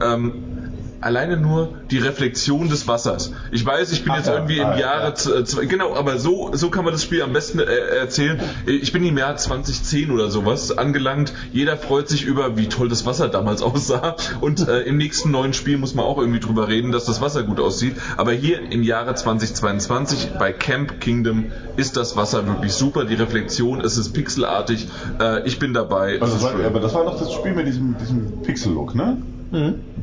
Ähm, 0.00 0.53
alleine 1.00 1.36
nur 1.36 1.74
die 1.90 1.98
Reflexion 1.98 2.68
des 2.68 2.86
Wassers. 2.88 3.32
Ich 3.50 3.64
weiß, 3.64 3.92
ich 3.92 4.02
bin 4.04 4.12
Ach 4.12 4.16
jetzt 4.16 4.26
ja, 4.28 4.34
irgendwie 4.34 4.60
ah, 4.60 4.72
im 4.72 4.78
ja. 4.78 4.86
Jahre 4.86 5.14
z- 5.14 5.46
zwei, 5.46 5.64
genau, 5.66 5.94
aber 5.94 6.18
so 6.18 6.50
so 6.52 6.70
kann 6.70 6.84
man 6.84 6.92
das 6.92 7.02
Spiel 7.02 7.22
am 7.22 7.32
besten 7.32 7.58
äh, 7.58 7.64
erzählen. 7.64 8.40
Ich 8.66 8.92
bin 8.92 9.04
im 9.04 9.16
Jahr 9.18 9.36
2010 9.36 10.10
oder 10.10 10.30
sowas 10.30 10.76
angelangt. 10.76 11.32
Jeder 11.52 11.76
freut 11.76 12.08
sich 12.08 12.24
über, 12.24 12.56
wie 12.56 12.68
toll 12.68 12.88
das 12.88 13.04
Wasser 13.06 13.28
damals 13.28 13.62
aussah. 13.62 14.16
Und 14.40 14.66
äh, 14.68 14.80
im 14.82 14.96
nächsten 14.96 15.30
neuen 15.30 15.52
Spiel 15.52 15.76
muss 15.78 15.94
man 15.94 16.04
auch 16.04 16.18
irgendwie 16.18 16.40
drüber 16.40 16.68
reden, 16.68 16.92
dass 16.92 17.04
das 17.04 17.20
Wasser 17.20 17.42
gut 17.42 17.60
aussieht. 17.60 17.96
Aber 18.16 18.32
hier 18.32 18.60
im 18.70 18.82
Jahre 18.82 19.14
2022 19.14 20.32
bei 20.38 20.52
Camp 20.52 21.00
Kingdom 21.00 21.46
ist 21.76 21.96
das 21.96 22.16
Wasser 22.16 22.46
wirklich 22.46 22.72
super. 22.72 23.04
Die 23.04 23.14
Reflexion, 23.14 23.80
es 23.80 23.96
ist 23.96 24.12
pixelartig. 24.12 24.88
Äh, 25.20 25.46
ich 25.46 25.58
bin 25.58 25.74
dabei. 25.74 26.20
Also, 26.20 26.34
das 26.36 26.44
aber 26.64 26.80
das 26.80 26.94
war 26.94 27.04
doch 27.04 27.18
das 27.18 27.32
Spiel 27.32 27.52
mit 27.52 27.66
diesem, 27.66 27.96
diesem 27.98 28.42
Pixel-Look, 28.42 28.94
ne? 28.94 29.18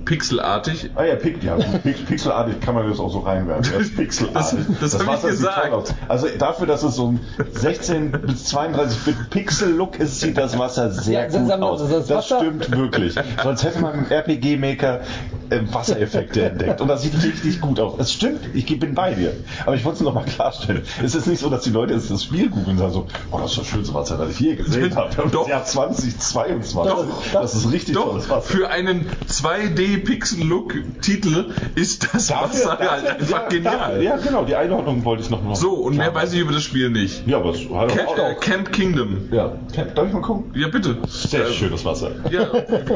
Pixelartig. 0.06 0.90
Ah 0.96 1.04
ja, 1.04 1.16
Pix, 1.16 1.44
ja 1.44 1.56
Pix, 1.56 2.00
pixelartig 2.02 2.60
kann 2.62 2.74
man 2.76 2.90
das 2.90 3.00
auch 3.00 3.12
so 3.12 3.20
reinwerfen. 3.20 3.72
Das 3.74 3.82
ist 3.84 3.96
pixelartig. 3.96 4.60
Das- 4.80 4.92
das 4.92 4.94
hab 4.96 5.02
ich 5.02 5.08
Wasser 5.08 5.30
sieht 5.30 5.38
gesagt. 5.40 5.62
toll 5.70 5.74
aus. 5.74 5.94
Also 6.08 6.28
dafür, 6.38 6.68
dass 6.68 6.84
es 6.84 6.96
so 6.96 7.08
ein 7.12 7.20
16 7.54 8.12
bis 8.12 8.46
32 8.46 9.00
Bit 9.06 9.30
Pixel-Look 9.30 10.00
ist, 10.00 10.20
sieht 10.20 10.38
das 10.38 10.58
Wasser 10.58 10.92
sehr 10.92 11.22
Ja, 11.22 11.26
das- 11.28 11.36
gut 11.38 11.48
wir, 11.48 11.64
aus. 11.64 11.82
das 11.90 12.08
Das, 12.08 12.26
stimmt 12.26 12.72
wirklich. 12.76 13.16
Sonst 13.44 13.64
hätte 13.64 13.80
man 13.82 13.94
im 14.00 14.06
RPG-Maker 14.10 15.02
äh, 15.50 15.60
Wassereffekte 15.72 16.44
entdeckt. 16.50 16.80
Und 16.82 16.88
das 16.88 17.02
sieht 17.04 17.22
richtig 17.22 17.60
gut 17.62 17.80
aus. 17.80 17.96
Es 18.00 18.14
stimmt, 18.14 18.40
ich 18.54 18.66
bin 18.80 18.96
bei 18.96 19.14
dir. 19.14 19.34
Aber 19.66 19.76
ich 19.76 19.84
wollte 19.84 19.98
es 19.98 20.02
noch 20.04 20.14
mal 20.14 20.24
klarstellen. 20.24 20.84
Es 21.04 21.14
ist 21.14 21.28
nicht 21.28 21.40
so, 21.42 21.50
dass 21.50 21.64
die 21.64 21.72
Leute 21.72 21.94
jetzt 21.94 22.10
das 22.10 22.24
Spiel 22.24 22.50
googeln 22.50 22.72
und 22.72 22.78
sagen 22.78 22.94
so, 22.94 23.08
oh, 23.32 23.38
das 23.40 23.52
ist 23.52 23.60
das 23.60 23.68
schönste 23.68 23.94
Wasser, 23.94 24.18
das 24.18 24.30
ich 24.32 24.40
je 24.40 24.56
gesehen 24.56 24.96
habe. 24.96 25.10
Doch. 25.30 25.42
das 25.42 25.48
Jahr 25.50 25.66
2022. 25.66 26.94
Doch, 26.94 27.06
das 27.34 27.54
ist 27.54 27.72
richtig 27.72 27.96
Doch, 27.96 28.12
tolles 28.12 28.30
Wasser. 28.30 28.42
für 28.42 28.70
einen 28.70 29.06
2D-Pixel-Look-Titel 29.42 31.52
ist 31.76 32.14
das 32.14 32.30
Wasser 32.32 32.78
halt 32.78 33.08
einfach 33.08 33.30
ja, 33.30 33.48
genial. 33.48 33.78
Dafür, 33.78 34.02
ja, 34.02 34.18
genau, 34.18 34.44
die 34.46 34.56
Einordnung 34.56 35.04
wollte 35.06 35.24
ich 35.24 35.30
noch 35.30 35.44
mal. 35.44 35.56
So, 35.56 35.72
und 35.74 35.98
mehr 35.98 36.14
weiß 36.14 36.34
ich 36.34 36.40
über 36.40 36.54
das 36.54 36.64
Spiel 36.64 36.90
nicht. 36.90 37.28
Ja, 37.28 37.38
aber 37.38 37.52
es 37.52 37.60
hat 37.70 37.90
Camp, 37.90 38.10
auch 38.10 38.18
äh, 38.18 38.36
Camp 38.40 38.72
Kingdom. 38.72 39.30
Ja, 39.32 39.54
darf 39.96 40.08
ich 40.08 40.14
mal 40.14 40.22
gucken? 40.22 40.52
Ja, 40.56 40.68
bitte. 40.68 40.98
Sehr 41.08 41.48
Äh, 41.48 41.54
schönes 41.54 41.86
Wasser. 41.86 42.12
Ja, 42.30 42.48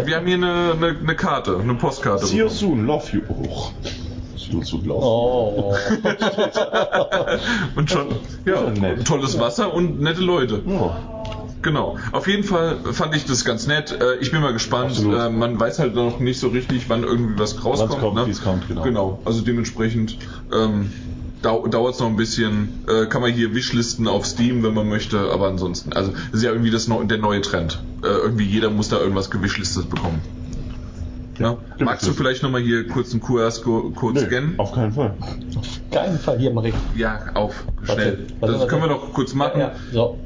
wir 0.05 0.15
haben 0.15 0.25
hier 0.27 0.35
eine, 0.35 0.73
eine, 0.73 0.97
eine 0.99 1.15
Karte, 1.15 1.57
eine 1.57 1.75
Postkarte. 1.75 2.25
See 2.25 2.37
you 2.37 2.49
soon, 2.49 2.85
love 2.85 3.05
you. 3.11 3.21
Oh. 3.27 3.71
Oh. 4.89 5.75
Und 7.75 7.89
schon, 7.89 8.07
ja, 8.45 8.71
tolles 9.03 9.39
Wasser 9.39 9.73
und 9.73 10.01
nette 10.01 10.21
Leute. 10.21 10.61
Ja. 10.65 11.14
Genau. 11.65 11.97
Auf 12.11 12.27
jeden 12.27 12.43
Fall 12.43 12.77
fand 12.91 13.15
ich 13.15 13.25
das 13.25 13.43
ganz 13.43 13.65
nett. 13.65 13.91
Äh, 13.91 14.17
Ich 14.21 14.29
bin 14.29 14.39
mal 14.39 14.53
gespannt. 14.53 14.91
Absolut. 14.91 15.19
Äh, 15.19 15.29
Man 15.31 15.59
weiß 15.59 15.79
halt 15.79 15.95
noch 15.95 16.19
nicht 16.19 16.39
so 16.39 16.49
richtig, 16.49 16.89
wann 16.89 17.03
irgendwie 17.03 17.39
was 17.39 17.65
rauskommt. 17.65 17.99
kommt, 17.99 18.15
ne? 18.15 18.27
wie 18.27 18.31
es 18.31 18.43
kommt, 18.43 18.67
genau. 18.67 18.83
Genau. 18.83 19.19
Also 19.25 19.41
dementsprechend 19.41 20.15
ähm, 20.53 20.91
dau 21.41 21.65
dauert 21.65 21.95
es 21.95 21.99
noch 21.99 22.07
ein 22.07 22.17
bisschen. 22.17 22.85
Äh, 22.87 23.07
kann 23.07 23.23
man 23.23 23.33
hier 23.33 23.55
Wishlisten 23.55 24.07
auf 24.07 24.27
Steam, 24.27 24.61
wenn 24.61 24.75
man 24.75 24.87
möchte. 24.87 25.31
Aber 25.31 25.47
ansonsten, 25.47 25.91
also 25.91 26.11
das 26.11 26.35
ist 26.39 26.43
ja 26.43 26.51
irgendwie 26.51 26.69
das 26.69 26.85
der 26.85 27.17
neue 27.17 27.41
Trend. 27.41 27.81
Äh, 28.03 28.09
irgendwie 28.09 28.45
jeder 28.45 28.69
muss 28.69 28.89
da 28.89 28.99
irgendwas 28.99 29.31
gewishlistet 29.31 29.89
bekommen. 29.89 30.21
Ja. 31.39 31.57
Magst 31.79 32.07
du 32.07 32.13
vielleicht 32.13 32.43
nochmal 32.43 32.61
hier 32.61 32.87
kurz 32.87 33.11
einen 33.11 33.21
QR-Code 33.21 34.19
scannen? 34.21 34.53
auf 34.59 34.71
keinen 34.71 34.93
Fall. 34.93 35.15
Keinen 35.91 36.19
Fall 36.19 36.37
hier, 36.37 36.51
Marie. 36.51 36.73
Ja, 36.95 37.19
auf, 37.33 37.65
schnell. 37.83 38.27
Warte, 38.39 38.53
das 38.53 38.61
warte. 38.61 38.67
können 38.67 38.81
wir 38.83 38.89
doch 38.89 39.13
kurz 39.13 39.33
machen. 39.33 39.59
Ja, 39.59 39.71
so. 39.91 40.19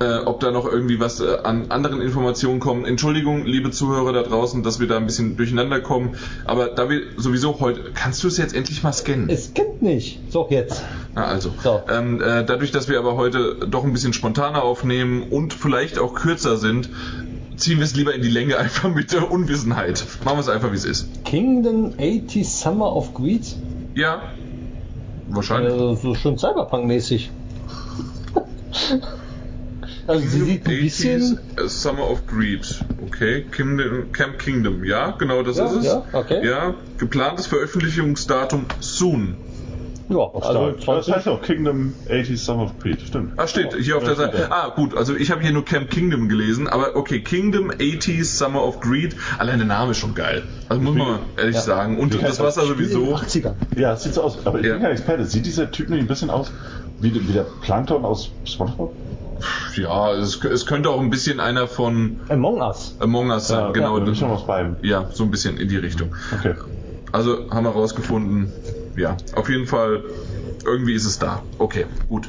Äh, 0.00 0.18
ob 0.24 0.40
da 0.40 0.50
noch 0.50 0.66
irgendwie 0.66 0.98
was 1.00 1.20
äh, 1.20 1.36
an 1.44 1.70
anderen 1.70 2.00
Informationen 2.00 2.60
kommen. 2.60 2.84
Entschuldigung, 2.84 3.44
liebe 3.46 3.70
Zuhörer 3.70 4.12
da 4.12 4.22
draußen, 4.22 4.62
dass 4.62 4.80
wir 4.80 4.88
da 4.88 4.96
ein 4.96 5.06
bisschen 5.06 5.36
durcheinander 5.36 5.80
kommen. 5.80 6.16
Aber 6.44 6.66
da 6.68 6.90
wir 6.90 7.00
sowieso 7.16 7.60
heute, 7.60 7.92
kannst 7.94 8.22
du 8.24 8.28
es 8.28 8.36
jetzt 8.36 8.54
endlich 8.54 8.82
mal 8.82 8.92
scannen? 8.92 9.28
Es 9.30 9.54
kennt 9.54 9.82
nicht. 9.82 10.20
So, 10.30 10.46
jetzt. 10.50 10.82
Na 11.14 11.26
also, 11.26 11.50
So. 11.62 11.80
ähm, 11.88 12.20
äh, 12.20 12.44
dadurch, 12.44 12.72
dass 12.72 12.88
wir 12.88 12.98
aber 12.98 13.16
heute 13.16 13.66
doch 13.70 13.84
ein 13.84 13.92
bisschen 13.92 14.12
spontaner 14.12 14.62
aufnehmen 14.62 15.22
und 15.30 15.54
vielleicht 15.54 15.98
auch 15.98 16.14
kürzer 16.14 16.56
sind, 16.56 16.88
ziehen 17.56 17.78
wir 17.78 17.84
es 17.84 17.94
lieber 17.94 18.14
in 18.14 18.22
die 18.22 18.30
Länge 18.30 18.58
einfach 18.58 18.92
mit 18.92 19.12
der 19.12 19.30
Unwissenheit. 19.30 20.04
Machen 20.24 20.36
wir 20.38 20.40
es 20.40 20.48
einfach, 20.48 20.72
wie 20.72 20.76
es 20.76 20.84
ist. 20.84 21.24
Kingdom 21.24 21.92
80 22.00 22.48
Summer 22.48 22.94
of 22.96 23.14
Greed. 23.14 23.54
Ja, 23.94 24.22
wahrscheinlich. 25.28 25.72
Äh, 25.72 25.96
so 25.96 26.14
schön 26.16 26.36
Cyberpunk-mäßig. 26.36 27.30
Also 30.06 30.26
sie 30.26 30.40
sieht 30.44 30.66
ein 30.68 30.80
bisschen. 30.80 31.38
80s, 31.56 31.68
Summer 31.68 32.10
of 32.10 32.26
Greed. 32.26 32.84
Okay. 33.06 33.44
Kingdom, 33.50 34.12
Camp 34.12 34.38
Kingdom. 34.38 34.84
Ja, 34.84 35.12
genau 35.12 35.42
das 35.42 35.56
Ja, 35.58 35.66
ist 35.66 35.72
es. 35.76 35.84
ja, 35.86 36.02
okay. 36.12 36.46
Ja, 36.46 36.74
geplantes 36.98 37.46
Veröffentlichungsdatum 37.46 38.66
soon. 38.80 39.36
Ja, 40.10 40.18
also 40.34 40.70
das 40.72 40.84
20. 40.84 41.14
heißt 41.14 41.28
auch 41.28 41.40
Kingdom 41.40 41.94
80 42.10 42.38
Summer 42.38 42.64
of 42.64 42.78
Greed, 42.78 43.00
stimmt. 43.00 43.32
Ah, 43.38 43.46
steht 43.46 43.74
hier 43.74 43.96
auf 43.96 44.04
der 44.04 44.16
Seite. 44.16 44.48
Ah, 44.52 44.68
gut, 44.68 44.94
also 44.94 45.16
ich 45.16 45.30
habe 45.30 45.40
hier 45.40 45.50
nur 45.52 45.64
Camp 45.64 45.88
Kingdom 45.90 46.28
gelesen, 46.28 46.68
aber 46.68 46.94
okay, 46.96 47.20
Kingdom 47.20 47.70
80s 47.70 48.24
Summer 48.36 48.62
of 48.62 48.80
Greed. 48.80 49.16
Allein 49.38 49.58
der 49.58 49.66
Name 49.66 49.92
ist 49.92 49.98
schon 49.98 50.14
geil. 50.14 50.42
Also 50.68 50.82
muss 50.82 50.94
man 50.94 51.20
ehrlich 51.38 51.54
Ja. 51.56 51.62
sagen. 51.62 51.98
Und 51.98 52.22
das 52.22 52.38
Wasser 52.38 52.62
In 52.64 52.68
den 52.68 52.76
sowieso. 52.76 53.14
80ern. 53.16 53.54
Ja, 53.78 53.96
sieht 53.96 54.12
so 54.12 54.22
aus. 54.22 54.36
Aber 54.44 54.60
ich 54.60 54.66
Ja. 54.66 54.74
bin 54.74 54.82
kein 54.82 54.92
Experte. 54.92 55.24
Sieht 55.24 55.46
dieser 55.46 55.70
Typ 55.70 55.88
nicht 55.88 56.00
ein 56.00 56.06
bisschen 56.06 56.28
aus 56.28 56.52
wie, 57.00 57.12
wie 57.26 57.32
der 57.32 57.46
Plankton 57.62 58.04
aus 58.04 58.30
SpongeBob? 58.44 58.94
Ja, 59.76 60.12
es, 60.12 60.42
es 60.44 60.66
könnte 60.66 60.90
auch 60.90 61.00
ein 61.00 61.10
bisschen 61.10 61.40
einer 61.40 61.66
von 61.66 62.20
Among 62.28 62.60
Us. 62.60 62.96
Among 63.00 63.30
Us 63.30 63.48
sein. 63.48 63.72
genau. 63.72 63.98
Ja, 63.98 64.14
schon 64.14 64.30
aus 64.30 64.46
beiden. 64.46 64.76
Ja, 64.82 65.08
so 65.12 65.24
ein 65.24 65.30
bisschen 65.30 65.56
in 65.56 65.68
die 65.68 65.76
Richtung. 65.76 66.14
Okay. 66.32 66.54
Also 67.12 67.50
haben 67.50 67.64
wir 67.64 67.70
rausgefunden, 67.70 68.52
ja, 68.96 69.16
auf 69.34 69.48
jeden 69.48 69.66
Fall, 69.66 70.02
irgendwie 70.64 70.94
ist 70.94 71.04
es 71.04 71.18
da. 71.18 71.42
Okay, 71.58 71.86
gut. 72.08 72.28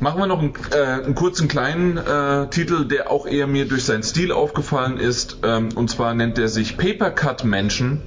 Machen 0.00 0.18
wir 0.20 0.26
noch 0.26 0.40
einen, 0.40 0.54
äh, 0.72 1.04
einen 1.04 1.14
kurzen 1.14 1.48
kleinen 1.48 1.96
äh, 1.96 2.48
Titel, 2.48 2.86
der 2.86 3.10
auch 3.10 3.26
eher 3.26 3.46
mir 3.46 3.66
durch 3.66 3.84
seinen 3.84 4.02
Stil 4.02 4.32
aufgefallen 4.32 4.98
ist. 4.98 5.38
Ähm, 5.42 5.70
und 5.74 5.88
zwar 5.88 6.14
nennt 6.14 6.38
er 6.38 6.48
sich 6.48 6.76
Paper 6.76 7.10
Cut 7.10 7.44
Mansion. 7.44 8.02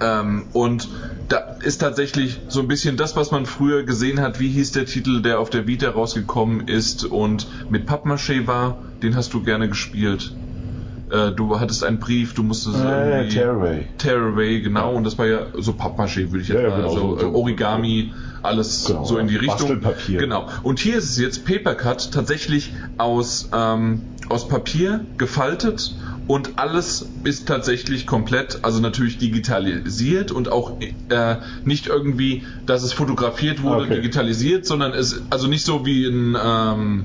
Ähm, 0.00 0.46
und 0.52 0.88
da 1.28 1.56
ist 1.62 1.78
tatsächlich 1.78 2.40
so 2.48 2.60
ein 2.60 2.68
bisschen 2.68 2.96
das, 2.96 3.16
was 3.16 3.30
man 3.30 3.46
früher 3.46 3.82
gesehen 3.82 4.20
hat. 4.20 4.38
Wie 4.40 4.48
hieß 4.48 4.72
der 4.72 4.86
Titel, 4.86 5.22
der 5.22 5.40
auf 5.40 5.50
der 5.50 5.66
Vita 5.66 5.90
rausgekommen 5.90 6.68
ist 6.68 7.04
und 7.04 7.48
mit 7.68 7.88
Pappmaché 7.88 8.46
war? 8.46 8.82
Den 9.02 9.16
hast 9.16 9.34
du 9.34 9.42
gerne 9.42 9.68
gespielt. 9.68 10.36
Äh, 11.10 11.30
du 11.32 11.60
hattest 11.60 11.84
einen 11.84 11.98
Brief, 12.00 12.34
du 12.34 12.42
musstest 12.42 12.76
Äh, 12.78 13.18
irgendwie... 13.20 13.36
Tearaway. 13.36 13.86
Tearaway, 13.98 14.60
genau, 14.60 14.92
und 14.94 15.04
das 15.04 15.18
war 15.18 15.26
ja 15.26 15.46
so 15.54 15.72
Pappmaché, 15.72 16.30
würde 16.32 16.40
ich 16.42 16.48
jetzt 16.48 16.60
Ja, 16.62 16.68
mal, 16.70 16.76
genau, 16.78 16.88
so, 16.90 16.98
so- 17.14 17.18
so- 17.20 17.26
äh, 17.26 17.34
Origami, 17.34 18.12
alles 18.42 18.84
Genau, 18.86 19.04
so 19.04 19.18
in 19.18 19.28
die. 19.28 19.36
Richtung. 19.36 19.56
Bastelpapier. 19.80 20.18
Genau. 20.18 20.48
Und 20.62 20.78
hier 20.80 20.96
ist 20.98 21.10
es 21.10 21.16
jetzt 21.18 21.44
Papercut 21.44 22.10
tatsächlich 22.12 22.72
aus, 22.96 23.50
ähm, 23.52 24.15
aus 24.28 24.48
Papier 24.48 25.04
gefaltet 25.18 25.94
und 26.26 26.58
alles 26.58 27.08
ist 27.24 27.46
tatsächlich 27.46 28.06
komplett, 28.06 28.60
also 28.62 28.80
natürlich 28.80 29.18
digitalisiert 29.18 30.32
und 30.32 30.50
auch 30.50 30.80
äh, 31.08 31.36
nicht 31.64 31.86
irgendwie, 31.86 32.42
dass 32.66 32.82
es 32.82 32.92
fotografiert 32.92 33.62
wurde, 33.62 33.84
Okay. 33.84 33.96
digitalisiert, 33.96 34.66
sondern 34.66 34.92
es, 34.92 35.22
also 35.30 35.46
nicht 35.46 35.64
so 35.64 35.86
wie 35.86 36.04
in 36.04 36.36
ähm, 36.42 37.04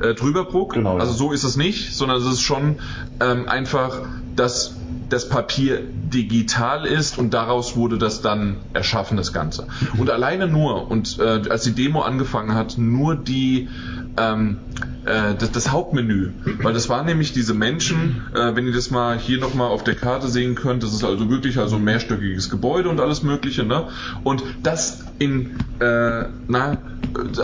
äh, 0.00 0.14
Drüberbruck, 0.14 0.74
Genau, 0.74 0.98
also 0.98 1.12
so 1.12 1.32
ist 1.32 1.44
es 1.44 1.56
nicht, 1.56 1.94
sondern 1.94 2.18
es 2.18 2.26
ist 2.26 2.42
schon 2.42 2.76
ähm, 3.20 3.48
einfach, 3.48 4.00
dass 4.34 4.74
das 5.08 5.28
Papier 5.28 5.80
digital 5.80 6.84
ist 6.84 7.16
und 7.18 7.32
daraus 7.32 7.76
wurde 7.76 7.96
das 7.98 8.22
dann 8.22 8.56
erschaffen, 8.72 9.16
das 9.16 9.32
Ganze. 9.32 9.68
Und 9.96 10.10
alleine 10.10 10.48
nur, 10.48 10.90
und 10.90 11.20
äh, 11.20 11.42
als 11.48 11.62
die 11.62 11.72
Demo 11.72 12.00
angefangen 12.02 12.54
hat, 12.54 12.76
nur 12.76 13.14
die 13.14 13.68
ähm, 14.16 14.58
äh, 15.04 15.34
das, 15.38 15.52
das 15.52 15.70
Hauptmenü, 15.70 16.32
weil 16.62 16.72
das 16.72 16.88
waren 16.88 17.06
nämlich 17.06 17.32
diese 17.32 17.54
Menschen, 17.54 18.22
äh, 18.34 18.54
wenn 18.54 18.66
ihr 18.66 18.72
das 18.72 18.90
mal 18.90 19.18
hier 19.18 19.38
nochmal 19.38 19.68
auf 19.68 19.84
der 19.84 19.94
Karte 19.94 20.28
sehen 20.28 20.54
könnt, 20.54 20.82
das 20.82 20.92
ist 20.92 21.04
also 21.04 21.30
wirklich 21.30 21.58
also 21.58 21.76
ein 21.76 21.84
mehrstöckiges 21.84 22.50
Gebäude 22.50 22.88
und 22.88 23.00
alles 23.00 23.22
mögliche, 23.22 23.64
ne? 23.64 23.88
Und 24.24 24.42
das 24.62 25.04
in, 25.18 25.56
äh, 25.80 26.24
na, 26.48 26.78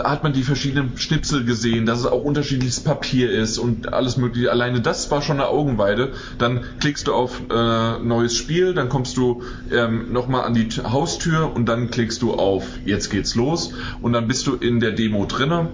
hat 0.03 0.23
man 0.23 0.33
die 0.33 0.43
verschiedenen 0.43 0.97
Schnipsel 0.97 1.45
gesehen, 1.45 1.85
dass 1.85 1.99
es 1.99 2.05
auch 2.05 2.23
unterschiedliches 2.23 2.81
Papier 2.81 3.31
ist 3.31 3.57
und 3.57 3.93
alles 3.93 4.17
mögliche. 4.17 4.51
Alleine 4.51 4.81
das 4.81 5.09
war 5.09 5.21
schon 5.21 5.39
eine 5.39 5.47
Augenweide. 5.47 6.13
Dann 6.37 6.61
klickst 6.79 7.07
du 7.07 7.13
auf 7.13 7.41
äh, 7.49 7.99
neues 7.99 8.35
Spiel, 8.35 8.73
dann 8.73 8.89
kommst 8.89 9.17
du 9.17 9.41
ähm, 9.71 10.11
nochmal 10.11 10.43
an 10.43 10.53
die 10.53 10.67
Haustür 10.83 11.55
und 11.55 11.67
dann 11.67 11.89
klickst 11.89 12.21
du 12.21 12.33
auf 12.33 12.65
jetzt 12.85 13.09
geht's 13.09 13.35
los 13.35 13.73
und 14.01 14.13
dann 14.13 14.27
bist 14.27 14.45
du 14.47 14.55
in 14.55 14.79
der 14.79 14.91
Demo 14.91 15.25
drinne. 15.25 15.69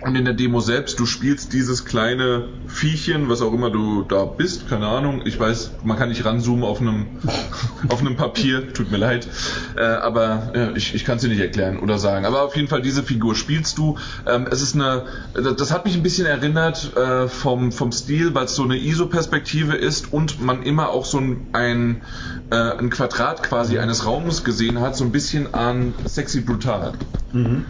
Und 0.00 0.16
in 0.16 0.24
der 0.24 0.34
Demo 0.34 0.60
selbst, 0.60 0.98
du 0.98 1.06
spielst 1.06 1.52
dieses 1.52 1.84
kleine 1.84 2.48
Viechchen, 2.74 3.28
was 3.28 3.40
auch 3.40 3.52
immer 3.52 3.70
du 3.70 4.02
da 4.02 4.24
bist, 4.24 4.68
keine 4.68 4.88
Ahnung. 4.88 5.22
Ich 5.24 5.38
weiß, 5.38 5.72
man 5.84 5.96
kann 5.96 6.08
nicht 6.08 6.24
ranzoomen 6.24 6.64
auf 6.64 6.80
einem, 6.80 7.06
auf 7.88 8.00
einem 8.00 8.16
Papier, 8.16 8.72
tut 8.72 8.90
mir 8.90 8.96
leid. 8.96 9.28
Äh, 9.76 9.82
aber 9.84 10.50
äh, 10.54 10.76
ich, 10.76 10.94
ich 10.94 11.04
kann 11.04 11.16
es 11.16 11.22
dir 11.22 11.28
nicht 11.28 11.40
erklären 11.40 11.78
oder 11.78 11.98
sagen. 11.98 12.26
Aber 12.26 12.42
auf 12.42 12.56
jeden 12.56 12.66
Fall, 12.68 12.82
diese 12.82 13.02
Figur 13.04 13.36
spielst 13.36 13.78
du. 13.78 13.96
Ähm, 14.26 14.48
es 14.50 14.60
ist 14.60 14.74
eine, 14.74 15.04
das 15.34 15.72
hat 15.72 15.84
mich 15.84 15.94
ein 15.94 16.02
bisschen 16.02 16.26
erinnert 16.26 16.96
äh, 16.96 17.28
vom, 17.28 17.70
vom 17.70 17.92
Stil, 17.92 18.34
weil 18.34 18.46
es 18.46 18.56
so 18.56 18.64
eine 18.64 18.76
ISO-Perspektive 18.76 19.76
ist 19.76 20.12
und 20.12 20.40
man 20.42 20.62
immer 20.62 20.88
auch 20.90 21.04
so 21.04 21.18
ein, 21.18 21.46
ein, 21.52 22.02
äh, 22.50 22.56
ein 22.56 22.90
Quadrat 22.90 23.42
quasi 23.44 23.78
eines 23.78 24.04
Raumes 24.04 24.42
gesehen 24.42 24.80
hat, 24.80 24.96
so 24.96 25.04
ein 25.04 25.12
bisschen 25.12 25.54
an 25.54 25.94
Sexy 26.06 26.40
Brutal 26.40 26.92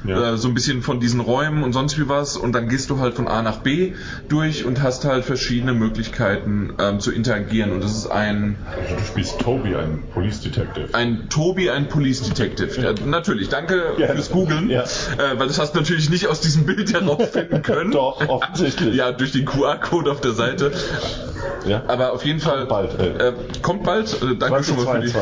Ja. 0.06 0.34
äh, 0.34 0.38
so 0.38 0.48
ein 0.48 0.54
bisschen 0.54 0.82
von 0.82 1.00
diesen 1.00 1.20
Räumen 1.20 1.62
und 1.62 1.72
sonst 1.72 1.98
wie 1.98 2.08
was 2.08 2.36
und 2.36 2.52
dann 2.52 2.68
gehst 2.68 2.90
du 2.90 2.98
halt 2.98 3.14
von 3.14 3.28
A 3.28 3.42
nach 3.42 3.58
B 3.58 3.94
durch 4.28 4.64
und 4.64 4.82
hast 4.82 4.93
halt 5.02 5.24
verschiedene 5.24 5.72
Möglichkeiten 5.72 6.74
ähm, 6.78 7.00
zu 7.00 7.10
interagieren 7.10 7.72
und 7.72 7.82
das 7.82 7.92
ist 7.96 8.06
ein 8.06 8.56
Also 8.80 8.94
du 8.96 9.02
spielst 9.02 9.40
Toby, 9.40 9.74
einen 9.74 10.04
Police 10.12 10.40
Detective. 10.42 10.88
ein 10.92 11.28
Tobi, 11.30 11.70
ein 11.70 11.88
Police 11.88 12.22
Detective. 12.22 12.80
Ja, 12.80 12.92
natürlich, 13.04 13.48
danke 13.48 13.94
Gerne. 13.96 14.14
fürs 14.14 14.30
Googlen, 14.30 14.70
Ja. 14.70 14.82
äh, 14.82 15.38
weil 15.38 15.48
das 15.48 15.58
hast 15.58 15.74
du 15.74 15.80
natürlich 15.80 16.10
nicht 16.10 16.28
aus 16.28 16.40
diesem 16.40 16.66
Bild 16.66 16.92
herausfinden 16.92 17.62
können. 17.62 17.90
Doch, 17.90 18.20
offensichtlich. 18.28 18.94
Ja, 18.94 19.10
durch 19.10 19.32
den 19.32 19.44
QR-Code 19.46 20.10
auf 20.10 20.20
der 20.20 20.32
Seite. 20.32 20.70
Ja. 21.66 21.82
Aber 21.88 22.12
auf 22.12 22.24
jeden 22.24 22.40
Fall 22.40 22.66
bald, 22.66 23.00
äh. 23.00 23.32
kommt 23.62 23.82
bald. 23.84 24.12
Äh, 24.22 24.36
danke 24.36 24.62
schon 24.62 24.76
mal 24.76 25.00
für 25.00 25.00
die. 25.00 25.12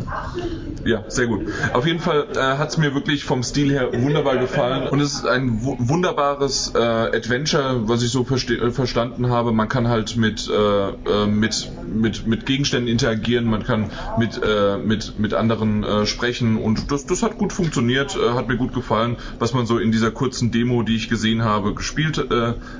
2022. 0.00 0.74
Ja, 0.84 1.04
sehr 1.08 1.26
gut. 1.26 1.46
Auf 1.72 1.86
jeden 1.86 2.00
Fall 2.00 2.26
äh, 2.34 2.38
hat 2.38 2.68
es 2.68 2.76
mir 2.76 2.94
wirklich 2.94 3.24
vom 3.24 3.42
Stil 3.42 3.70
her 3.70 3.90
wunderbar 3.94 4.36
gefallen 4.36 4.86
und 4.88 5.00
es 5.00 5.14
ist 5.14 5.26
ein 5.26 5.62
wu 5.62 5.76
wunderbares 5.78 6.72
äh, 6.74 6.78
Adventure, 6.78 7.88
was 7.88 8.02
ich 8.02 8.10
so 8.10 8.20
äh, 8.22 8.70
verstanden 8.70 9.30
habe. 9.30 9.52
Man 9.52 9.68
kann 9.68 9.88
halt 9.88 10.16
mit, 10.16 10.48
äh, 10.48 10.88
äh, 10.88 11.26
mit, 11.26 11.70
mit, 11.86 12.26
mit 12.26 12.46
Gegenständen 12.46 12.88
interagieren, 12.88 13.46
man 13.46 13.64
kann 13.64 13.90
mit, 14.18 14.40
äh, 14.42 14.76
mit, 14.76 15.18
mit 15.18 15.32
anderen 15.32 15.84
äh, 15.84 16.06
sprechen 16.06 16.58
und 16.58 16.90
das, 16.90 17.06
das 17.06 17.22
hat 17.22 17.38
gut 17.38 17.52
funktioniert, 17.52 18.16
hat 18.34 18.48
mir 18.48 18.56
gut 18.56 18.74
gefallen, 18.74 19.16
was 19.38 19.54
man 19.54 19.66
so 19.66 19.78
in 19.78 19.90
dieser 19.90 20.10
kurzen 20.10 20.50
Demo, 20.50 20.82
die 20.82 20.96
ich 20.96 21.08
gesehen 21.08 21.44
habe, 21.44 21.74
gespielt 21.74 22.28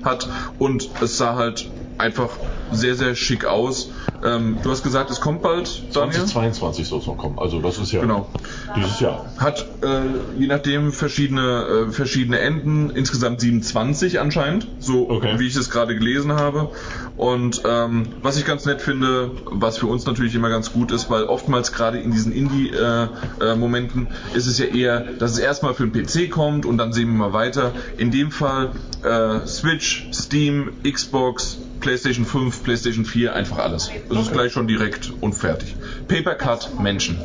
hat 0.02 0.28
und 0.58 0.90
es 1.00 1.16
sah 1.16 1.36
halt 1.36 1.70
einfach 1.98 2.30
sehr, 2.72 2.94
sehr 2.94 3.14
schick 3.14 3.44
aus. 3.44 3.90
Ähm, 4.24 4.58
du 4.62 4.70
hast 4.70 4.82
gesagt, 4.82 5.10
es 5.10 5.20
kommt 5.20 5.42
bald, 5.42 5.82
Daniel? 5.94 6.12
2022 6.24 6.88
soll 6.88 6.98
es 7.00 7.06
noch 7.06 7.18
kommen. 7.18 7.38
Also 7.38 7.60
das 7.60 7.78
ist 7.78 7.92
ja 7.92 8.00
Genau. 8.00 8.28
dieses 8.76 8.98
Jahr. 9.00 9.26
Hat 9.38 9.64
äh, 9.82 10.38
je 10.38 10.46
nachdem 10.46 10.92
verschiedene, 10.92 11.86
äh, 11.88 11.92
verschiedene 11.92 12.38
Enden, 12.40 12.90
insgesamt 12.90 13.40
27 13.40 14.18
anscheinend, 14.20 14.66
so 14.80 15.08
Okay. 15.10 15.38
wie 15.38 15.46
ich 15.46 15.54
es 15.56 15.70
gerade 15.70 15.94
gelesen 15.94 16.32
habe. 16.32 16.70
Und 17.16 17.62
ähm, 17.66 18.06
was 18.22 18.36
ich 18.38 18.44
ganz 18.44 18.64
nett 18.64 18.80
finde, 18.80 19.30
was 19.44 19.78
für 19.78 19.86
uns 19.86 20.04
natürlich 20.06 20.34
immer 20.34 20.48
ganz 20.48 20.72
gut 20.72 20.90
ist, 20.90 21.10
weil 21.10 21.24
oftmals 21.24 21.72
gerade 21.72 21.98
in 22.00 22.10
diesen 22.10 22.32
Indie-Momenten 22.32 24.08
ist 24.34 24.46
es 24.46 24.58
ja 24.58 24.66
eher, 24.66 25.00
dass 25.00 25.32
es 25.32 25.38
erstmal 25.38 25.74
für 25.74 25.86
den 25.86 25.92
PC 26.04 26.30
kommt 26.30 26.66
und 26.66 26.78
dann 26.78 26.92
sehen 26.92 27.08
wir 27.08 27.18
mal 27.28 27.32
weiter. 27.32 27.72
In 27.98 28.10
dem 28.10 28.30
Fall 28.30 28.70
äh, 29.02 29.46
Switch, 29.46 30.08
Steam, 30.12 30.70
Xbox, 30.82 31.58
PlayStation 31.80 32.24
5, 32.24 32.62
PlayStation 32.62 33.04
4, 33.04 33.34
einfach 33.34 33.58
alles. 33.58 33.90
Das 34.08 34.18
ist 34.22 34.32
gleich 34.32 34.52
schon 34.52 34.66
direkt 34.66 35.12
und 35.20 35.34
fertig. 35.34 35.74
Paper 36.08 36.34
Cut 36.34 36.80
Menschen. 36.80 37.18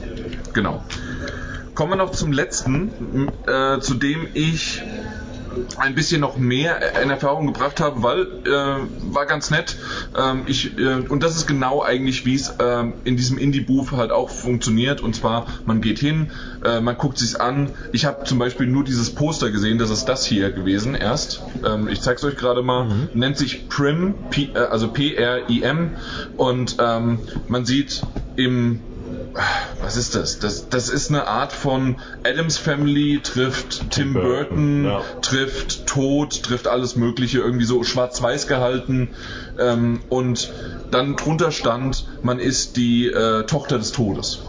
Genau. 0.53 0.83
Kommen 1.75 1.93
wir 1.93 1.95
noch 1.95 2.11
zum 2.11 2.33
letzten, 2.33 3.31
äh, 3.47 3.79
zu 3.79 3.93
dem 3.93 4.27
ich 4.33 4.81
ein 5.77 5.95
bisschen 5.95 6.21
noch 6.21 6.37
mehr 6.37 7.01
in 7.01 7.09
Erfahrung 7.09 7.47
gebracht 7.47 7.79
habe, 7.79 8.03
weil 8.03 8.21
äh, 8.45 9.13
war 9.13 9.25
ganz 9.25 9.51
nett. 9.51 9.77
Ähm, 10.17 10.43
ich 10.47 10.77
äh, 10.77 10.95
und 11.07 11.23
das 11.23 11.35
ist 11.35 11.47
genau 11.47 11.83
eigentlich 11.83 12.25
wie 12.25 12.35
es 12.35 12.53
ähm, 12.59 12.93
in 13.03 13.17
diesem 13.17 13.37
Indie-Booth 13.37 13.91
halt 13.91 14.11
auch 14.11 14.29
funktioniert. 14.29 15.01
Und 15.01 15.15
zwar 15.15 15.47
man 15.65 15.81
geht 15.81 15.99
hin, 15.99 16.31
äh, 16.63 16.81
man 16.81 16.97
guckt 16.97 17.17
sich's 17.17 17.35
an. 17.35 17.71
Ich 17.91 18.05
habe 18.05 18.23
zum 18.25 18.39
Beispiel 18.39 18.67
nur 18.67 18.83
dieses 18.83 19.13
Poster 19.13 19.51
gesehen, 19.51 19.77
das 19.77 19.89
ist 19.89 20.05
das 20.05 20.25
hier 20.25 20.51
gewesen 20.51 20.95
erst. 20.95 21.41
Ähm, 21.65 21.87
ich 21.87 22.01
zeig's 22.01 22.23
euch 22.23 22.35
gerade 22.35 22.61
mal. 22.61 23.07
Nennt 23.13 23.37
sich 23.37 23.69
Prim, 23.69 24.15
P, 24.29 24.49
äh, 24.53 24.57
also 24.57 24.89
P-R-I-M 24.89 25.91
und 26.37 26.77
ähm, 26.79 27.19
man 27.47 27.65
sieht 27.65 28.01
im 28.35 28.79
was 29.81 29.95
ist 29.97 30.15
das? 30.15 30.39
das? 30.39 30.69
Das 30.69 30.89
ist 30.89 31.09
eine 31.09 31.27
Art 31.27 31.51
von 31.51 31.97
Adams 32.23 32.57
Family 32.57 33.19
trifft 33.23 33.91
Tim 33.91 34.13
Burton, 34.13 34.83
Burton, 34.83 34.85
ja. 34.85 35.01
trifft 35.21 35.85
Tod, 35.87 36.43
trifft 36.43 36.67
alles 36.67 36.95
Mögliche, 36.95 37.39
irgendwie 37.39 37.65
so 37.65 37.83
schwarz-weiß 37.83 38.47
gehalten. 38.47 39.09
Ähm, 39.57 40.01
und 40.09 40.51
dann 40.91 41.15
drunter 41.15 41.51
stand, 41.51 42.07
man 42.23 42.39
ist 42.39 42.77
die 42.77 43.07
äh, 43.07 43.43
Tochter 43.43 43.77
des 43.77 43.91
Todes. 43.91 44.39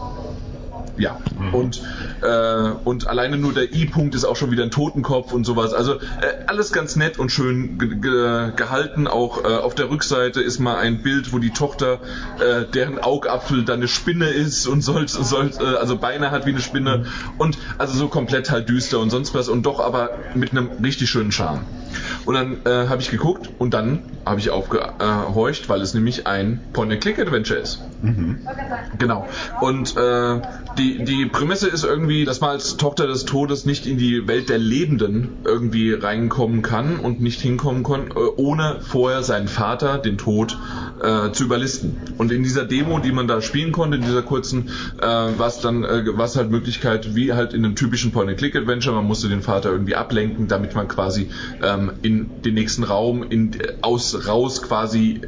Ja. 1.01 1.17
Und, 1.51 1.81
äh, 2.21 2.71
und 2.83 3.07
alleine 3.07 3.37
nur 3.37 3.53
der 3.53 3.73
I-Punkt 3.73 4.15
ist 4.15 4.23
auch 4.23 4.35
schon 4.35 4.51
wieder 4.51 4.63
ein 4.63 4.71
Totenkopf 4.71 5.33
und 5.33 5.45
sowas. 5.45 5.73
Also 5.73 5.95
äh, 5.95 6.45
alles 6.47 6.71
ganz 6.71 6.95
nett 6.95 7.19
und 7.19 7.31
schön 7.31 7.77
ge 7.77 7.95
ge 7.95 8.51
gehalten. 8.55 9.07
Auch 9.07 9.43
äh, 9.43 9.47
auf 9.47 9.75
der 9.75 9.89
Rückseite 9.89 10.41
ist 10.41 10.59
mal 10.59 10.77
ein 10.77 11.01
Bild, 11.01 11.33
wo 11.33 11.39
die 11.39 11.51
Tochter, 11.51 11.99
äh, 12.39 12.65
deren 12.71 12.99
Augapfel 12.99 13.65
dann 13.65 13.79
eine 13.79 13.87
Spinne 13.87 14.29
ist 14.29 14.67
und 14.67 14.81
soll, 14.81 15.07
soll 15.07 15.51
äh, 15.59 15.77
also 15.77 15.97
Beine 15.97 16.31
hat 16.31 16.45
wie 16.45 16.51
eine 16.51 16.61
Spinne. 16.61 17.05
Und 17.37 17.57
also 17.77 17.97
so 17.97 18.07
komplett 18.07 18.51
halt 18.51 18.69
düster 18.69 18.99
und 18.99 19.09
sonst 19.09 19.33
was 19.33 19.49
und 19.49 19.65
doch 19.65 19.79
aber 19.79 20.11
mit 20.35 20.51
einem 20.51 20.69
richtig 20.83 21.09
schönen 21.09 21.31
Charme. 21.31 21.65
Und 22.25 22.33
dann 22.35 22.57
äh, 22.65 22.87
habe 22.87 23.01
ich 23.01 23.09
geguckt 23.09 23.49
und 23.57 23.73
dann 23.73 23.99
habe 24.25 24.39
ich 24.39 24.49
aufgehorcht, 24.49 25.69
weil 25.69 25.81
es 25.81 25.93
nämlich 25.93 26.27
ein 26.27 26.59
Point-and-Click-Adventure 26.73 27.59
ist. 27.59 27.81
Genau. 28.97 29.27
Und 29.61 29.95
äh, 29.97 30.41
die, 30.77 31.03
die 31.03 31.25
Prämisse 31.25 31.67
ist 31.67 31.83
irgendwie, 31.83 32.25
dass 32.25 32.41
man 32.41 32.51
als 32.51 32.77
Tochter 32.77 33.07
des 33.07 33.25
Todes 33.25 33.65
nicht 33.65 33.85
in 33.85 33.97
die 33.97 34.27
Welt 34.27 34.49
der 34.49 34.57
Lebenden 34.57 35.29
irgendwie 35.43 35.93
reinkommen 35.93 36.61
kann 36.61 36.97
und 36.97 37.21
nicht 37.21 37.41
hinkommen 37.41 37.83
kann, 37.83 38.11
äh, 38.11 38.13
ohne 38.37 38.77
vorher 38.81 39.23
seinen 39.23 39.47
Vater, 39.47 39.97
den 39.97 40.17
Tod, 40.17 40.57
äh, 41.01 41.31
zu 41.31 41.43
überlisten. 41.43 41.97
Und 42.17 42.31
in 42.31 42.43
dieser 42.43 42.65
Demo, 42.65 42.99
die 42.99 43.11
man 43.11 43.27
da 43.27 43.41
spielen 43.41 43.71
konnte, 43.71 43.97
in 43.97 44.03
dieser 44.03 44.21
kurzen, 44.21 44.69
äh, 44.99 45.05
war 45.05 45.47
es 45.47 45.59
dann, 45.59 45.83
äh, 45.83 46.17
war 46.17 46.25
es 46.25 46.35
halt 46.35 46.51
Möglichkeit, 46.51 47.15
wie 47.15 47.33
halt 47.33 47.53
in 47.53 47.65
einem 47.65 47.75
typischen 47.75 48.11
Point-and-Click-Adventure, 48.11 48.95
man 48.95 49.05
musste 49.05 49.29
den 49.29 49.41
Vater 49.41 49.71
irgendwie 49.71 49.95
ablenken, 49.95 50.47
damit 50.47 50.75
man 50.75 50.87
quasi 50.87 51.29
ähm, 51.63 51.80
in 52.01 52.29
den 52.43 52.53
nächsten 52.53 52.83
Raum, 52.83 53.23
in, 53.23 53.57
aus, 53.81 54.27
raus 54.27 54.61
quasi 54.61 55.21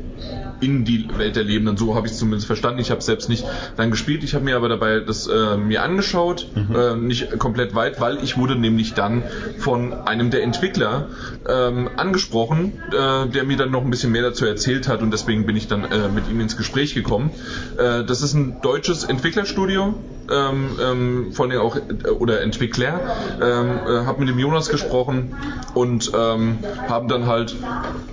in 0.63 0.85
die 0.85 1.07
Welt 1.17 1.35
der 1.35 1.43
Lebenden. 1.43 1.77
So 1.77 1.95
habe 1.95 2.07
ich 2.07 2.13
es 2.13 2.19
zumindest 2.19 2.47
verstanden. 2.47 2.79
Ich 2.79 2.91
habe 2.91 3.01
selbst 3.01 3.29
nicht 3.29 3.45
dann 3.77 3.91
gespielt. 3.91 4.23
Ich 4.23 4.33
habe 4.33 4.45
mir 4.45 4.55
aber 4.55 4.69
dabei 4.69 4.99
das 4.99 5.27
äh, 5.27 5.57
mir 5.57 5.83
angeschaut, 5.83 6.47
äh, 6.55 6.95
nicht 6.95 7.37
komplett 7.39 7.75
weit, 7.75 7.99
weil 7.99 8.23
ich 8.23 8.37
wurde 8.37 8.55
nämlich 8.55 8.93
dann 8.93 9.23
von 9.57 9.93
einem 9.93 10.29
der 10.29 10.43
Entwickler 10.43 11.07
ähm, 11.47 11.89
angesprochen, 11.97 12.73
äh, 12.91 13.27
der 13.27 13.43
mir 13.43 13.57
dann 13.57 13.71
noch 13.71 13.83
ein 13.83 13.89
bisschen 13.89 14.11
mehr 14.11 14.23
dazu 14.23 14.45
erzählt 14.45 14.87
hat 14.87 15.01
und 15.01 15.11
deswegen 15.11 15.45
bin 15.45 15.55
ich 15.55 15.67
dann 15.67 15.83
äh, 15.83 16.09
mit 16.09 16.29
ihm 16.29 16.39
ins 16.39 16.57
Gespräch 16.57 16.93
gekommen. 16.93 17.31
Äh, 17.77 18.03
das 18.05 18.21
ist 18.21 18.33
ein 18.33 18.61
deutsches 18.61 19.03
Entwicklerstudio, 19.03 19.95
ähm, 20.31 20.69
ähm, 20.81 21.33
von 21.33 21.49
den 21.49 21.59
auch 21.59 21.75
äh, 21.75 22.09
oder 22.09 22.41
Entwickler, 22.41 22.99
ähm, 23.41 23.79
äh, 23.87 24.05
habe 24.05 24.19
mit 24.19 24.29
dem 24.29 24.39
Jonas 24.39 24.69
gesprochen 24.69 25.35
und 25.73 26.11
ähm, 26.15 26.59
haben 26.87 27.07
dann 27.07 27.25
halt, 27.25 27.55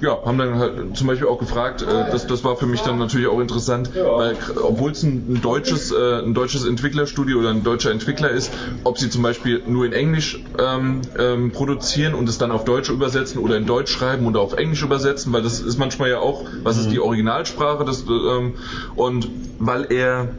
ja, 0.01 0.19
haben 0.25 0.39
dann 0.39 0.59
halt 0.59 0.97
zum 0.97 1.07
Beispiel 1.07 1.29
auch 1.29 1.39
gefragt, 1.39 1.83
äh, 1.83 2.11
das, 2.11 2.27
das 2.41 2.45
war 2.45 2.57
für 2.57 2.67
mich 2.67 2.81
dann 2.81 2.99
natürlich 2.99 3.27
auch 3.27 3.41
interessant, 3.41 3.91
weil 3.95 4.35
obwohl 4.63 4.93
es 4.93 5.03
ein, 5.03 5.27
ein 5.29 5.43
deutsches, 5.43 5.93
äh, 5.93 6.21
ein 6.21 6.33
deutsches 6.33 6.65
Entwicklerstudio 6.65 7.39
oder 7.39 7.51
ein 7.51 7.63
deutscher 7.63 7.91
Entwickler 7.91 8.31
ist, 8.31 8.51
ob 8.83 8.99
sie 8.99 9.11
zum 9.11 9.23
Beispiel 9.23 9.63
nur 9.67 9.85
in 9.85 9.93
Englisch 9.93 10.43
ähm, 10.59 11.03
ähm, 11.19 11.53
produzieren 11.53 12.15
und 12.15 12.29
es 12.31 12.39
dann 12.39 12.51
auf 12.51 12.65
Deutsch 12.65 12.89
übersetzen 12.89 13.41
oder 13.41 13.59
in 13.59 13.67
Deutsch 13.67 13.93
schreiben 13.93 14.27
und 14.27 14.39
auf 14.39 14.55
Englisch 14.55 14.83
übersetzen, 14.83 15.33
weil 15.35 15.43
das 15.43 15.61
ist 15.61 15.77
manchmal 15.77 16.09
ja 16.09 16.19
auch, 16.21 16.47
was 16.63 16.79
ist 16.79 16.91
die 16.91 16.99
Originalsprache, 17.01 17.85
das, 17.85 18.05
ähm, 18.09 18.55
und 18.95 19.29
weil 19.59 19.87
er 19.91 20.35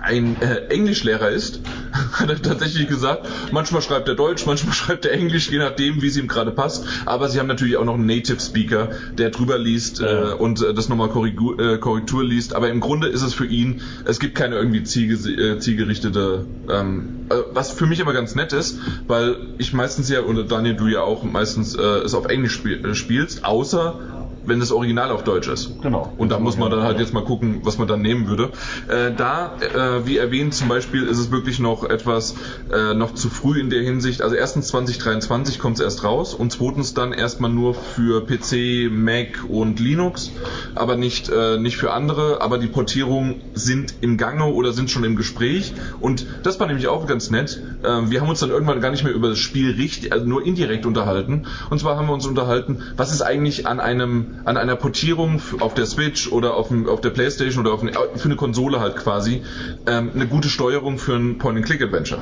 ein 0.00 0.40
äh, 0.40 0.66
Englischlehrer 0.68 1.30
ist, 1.30 1.60
hat 2.12 2.28
er 2.28 2.40
tatsächlich 2.40 2.88
gesagt, 2.88 3.28
manchmal 3.52 3.82
schreibt 3.82 4.08
er 4.08 4.14
Deutsch, 4.14 4.46
manchmal 4.46 4.74
schreibt 4.74 5.04
er 5.04 5.12
Englisch, 5.12 5.50
je 5.50 5.58
nachdem, 5.58 6.02
wie 6.02 6.06
es 6.06 6.16
ihm 6.16 6.28
gerade 6.28 6.50
passt. 6.50 6.84
Aber 7.04 7.28
sie 7.28 7.38
haben 7.38 7.46
natürlich 7.46 7.76
auch 7.76 7.84
noch 7.84 7.94
einen 7.94 8.06
Native 8.06 8.40
Speaker, 8.40 8.90
der 9.16 9.30
drüber 9.30 9.58
liest 9.58 10.00
äh, 10.00 10.32
und 10.38 10.62
äh, 10.62 10.74
das 10.74 10.88
nochmal 10.88 11.08
Korrigu- 11.08 11.60
äh, 11.60 11.78
Korrektur 11.78 12.24
liest. 12.24 12.54
Aber 12.54 12.68
im 12.70 12.80
Grunde 12.80 13.08
ist 13.08 13.22
es 13.22 13.34
für 13.34 13.46
ihn, 13.46 13.82
es 14.04 14.18
gibt 14.18 14.34
keine 14.34 14.56
irgendwie 14.56 14.82
zielge 14.82 15.14
äh, 15.30 15.58
zielgerichtete, 15.58 16.46
ähm, 16.68 17.26
äh, 17.28 17.34
was 17.52 17.72
für 17.72 17.86
mich 17.86 18.00
immer 18.00 18.12
ganz 18.12 18.34
nett 18.34 18.52
ist, 18.52 18.78
weil 19.06 19.36
ich 19.58 19.72
meistens 19.72 20.08
ja, 20.08 20.20
und 20.20 20.50
Daniel, 20.50 20.74
du 20.74 20.86
ja 20.86 21.00
auch 21.00 21.24
meistens 21.24 21.74
äh, 21.74 21.82
es 21.82 22.14
auf 22.14 22.26
Englisch 22.26 22.54
spiel, 22.54 22.84
äh, 22.84 22.94
spielst, 22.94 23.44
außer 23.44 24.25
wenn 24.46 24.60
das 24.60 24.72
Original 24.72 25.10
auf 25.10 25.24
Deutsch 25.24 25.48
ist. 25.48 25.82
Genau. 25.82 26.12
Und 26.16 26.30
da 26.30 26.38
muss 26.38 26.56
man 26.56 26.70
dann 26.70 26.82
halt 26.82 26.98
jetzt 26.98 27.12
mal 27.12 27.24
gucken, 27.24 27.60
was 27.62 27.78
man 27.78 27.88
dann 27.88 28.02
nehmen 28.02 28.28
würde. 28.28 28.50
Äh, 28.88 29.12
da, 29.16 29.56
äh, 29.60 30.06
wie 30.06 30.16
erwähnt, 30.16 30.54
zum 30.54 30.68
Beispiel 30.68 31.04
ist 31.04 31.18
es 31.18 31.30
wirklich 31.30 31.58
noch 31.58 31.84
etwas 31.84 32.34
äh, 32.72 32.94
noch 32.94 33.14
zu 33.14 33.28
früh 33.28 33.60
in 33.60 33.70
der 33.70 33.82
Hinsicht. 33.82 34.22
Also 34.22 34.36
erstens 34.36 34.68
2023 34.68 35.58
kommt 35.58 35.78
es 35.78 35.84
erst 35.84 36.04
raus 36.04 36.34
und 36.34 36.52
zweitens 36.52 36.94
dann 36.94 37.12
erstmal 37.12 37.50
nur 37.50 37.74
für 37.74 38.24
PC, 38.24 38.90
Mac 38.90 39.44
und 39.48 39.80
Linux, 39.80 40.30
aber 40.74 40.96
nicht, 40.96 41.28
äh, 41.28 41.58
nicht 41.58 41.76
für 41.76 41.92
andere. 41.92 42.40
Aber 42.40 42.58
die 42.58 42.68
Portierungen 42.68 43.42
sind 43.54 43.94
im 44.00 44.16
Gange 44.16 44.46
oder 44.46 44.72
sind 44.72 44.90
schon 44.90 45.04
im 45.04 45.16
Gespräch. 45.16 45.74
Und 46.00 46.26
das 46.42 46.60
war 46.60 46.66
nämlich 46.66 46.88
auch 46.88 47.06
ganz 47.06 47.30
nett. 47.30 47.60
Äh, 47.82 48.10
wir 48.10 48.20
haben 48.20 48.28
uns 48.28 48.40
dann 48.40 48.50
irgendwann 48.50 48.80
gar 48.80 48.90
nicht 48.90 49.04
mehr 49.04 49.12
über 49.12 49.28
das 49.28 49.38
Spiel 49.38 49.72
richtig, 49.72 50.12
also 50.12 50.26
nur 50.26 50.44
indirekt 50.44 50.86
unterhalten. 50.86 51.46
Und 51.70 51.78
zwar 51.78 51.96
haben 51.96 52.06
wir 52.06 52.14
uns 52.14 52.26
unterhalten, 52.26 52.82
was 52.96 53.12
ist 53.12 53.22
eigentlich 53.22 53.66
an 53.66 53.80
einem 53.80 54.35
an 54.44 54.56
einer 54.56 54.76
Portierung 54.76 55.40
auf 55.60 55.74
der 55.74 55.86
Switch 55.86 56.30
oder 56.30 56.54
auf, 56.54 56.68
dem, 56.68 56.88
auf 56.88 57.00
der 57.00 57.10
Playstation 57.10 57.64
oder 57.64 57.74
auf 57.74 57.82
eine, 57.82 57.92
für 57.92 58.26
eine 58.26 58.36
Konsole 58.36 58.80
halt 58.80 58.96
quasi 58.96 59.42
ähm, 59.86 60.12
eine 60.14 60.26
gute 60.26 60.48
Steuerung 60.48 60.98
für 60.98 61.14
ein 61.14 61.38
Point-and-Click-Adventure. 61.38 62.20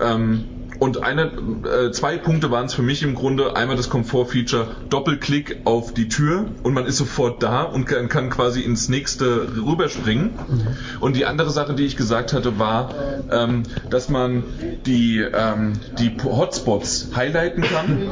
Ähm, 0.00 0.44
und 0.82 1.04
eine, 1.04 1.30
äh, 1.62 1.92
zwei 1.92 2.16
Punkte 2.16 2.50
waren 2.50 2.66
es 2.66 2.74
für 2.74 2.82
mich 2.82 3.04
im 3.04 3.14
Grunde. 3.14 3.54
Einmal 3.54 3.76
das 3.76 3.88
Komfort-Feature, 3.88 4.66
Doppelklick 4.88 5.60
auf 5.62 5.94
die 5.94 6.08
Tür 6.08 6.46
und 6.64 6.74
man 6.74 6.86
ist 6.86 6.96
sofort 6.96 7.40
da 7.40 7.62
und 7.62 7.84
kann, 7.84 8.08
kann 8.08 8.30
quasi 8.30 8.62
ins 8.62 8.88
nächste 8.88 9.46
rüberspringen. 9.64 10.32
Und 10.98 11.14
die 11.14 11.24
andere 11.24 11.50
Sache, 11.50 11.74
die 11.74 11.84
ich 11.84 11.94
gesagt 11.94 12.32
hatte, 12.32 12.58
war, 12.58 12.90
ähm, 13.30 13.62
dass 13.90 14.08
man 14.08 14.42
die, 14.84 15.18
ähm, 15.20 15.74
die 16.00 16.16
Hotspots 16.20 17.10
highlighten 17.14 17.62
kann 17.62 18.02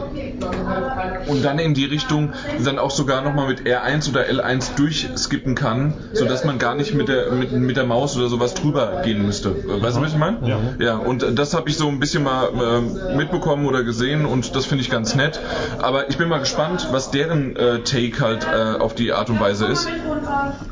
und 1.26 1.44
dann 1.44 1.58
in 1.58 1.74
die 1.74 1.86
Richtung 1.86 2.34
dann 2.64 2.78
auch 2.78 2.92
sogar 2.92 3.20
nochmal 3.22 3.48
mit 3.48 3.62
R1 3.62 4.10
oder 4.10 4.28
L1 4.28 4.76
durchskippen 4.76 5.56
kann, 5.56 5.94
sodass 6.12 6.44
man 6.44 6.60
gar 6.60 6.76
nicht 6.76 6.94
mit 6.94 7.08
der, 7.08 7.32
mit, 7.32 7.50
mit 7.50 7.76
der 7.76 7.84
Maus 7.84 8.16
oder 8.16 8.28
sowas 8.28 8.54
drüber 8.54 9.02
gehen 9.04 9.26
müsste. 9.26 9.56
Weißt 9.82 9.96
du, 9.96 10.02
was 10.02 10.12
ich 10.12 10.18
meine? 10.18 10.38
Ja. 10.46 10.60
ja, 10.78 10.96
und 10.98 11.36
das 11.36 11.52
habe 11.52 11.68
ich 11.68 11.76
so 11.76 11.88
ein 11.88 11.98
bisschen 11.98 12.22
mal 12.22 12.59
äh, 12.60 13.16
mitbekommen 13.16 13.66
oder 13.66 13.82
gesehen 13.82 14.26
und 14.26 14.54
das 14.54 14.66
finde 14.66 14.82
ich 14.82 14.90
ganz 14.90 15.14
nett. 15.14 15.40
Aber 15.78 16.08
ich 16.08 16.18
bin 16.18 16.28
mal 16.28 16.38
gespannt, 16.38 16.88
was 16.90 17.10
deren 17.10 17.56
äh, 17.56 17.80
Take 17.80 18.20
halt 18.20 18.46
äh, 18.46 18.78
auf 18.78 18.94
die 18.94 19.12
Art 19.12 19.30
und 19.30 19.40
Weise 19.40 19.66
ist. 19.66 19.88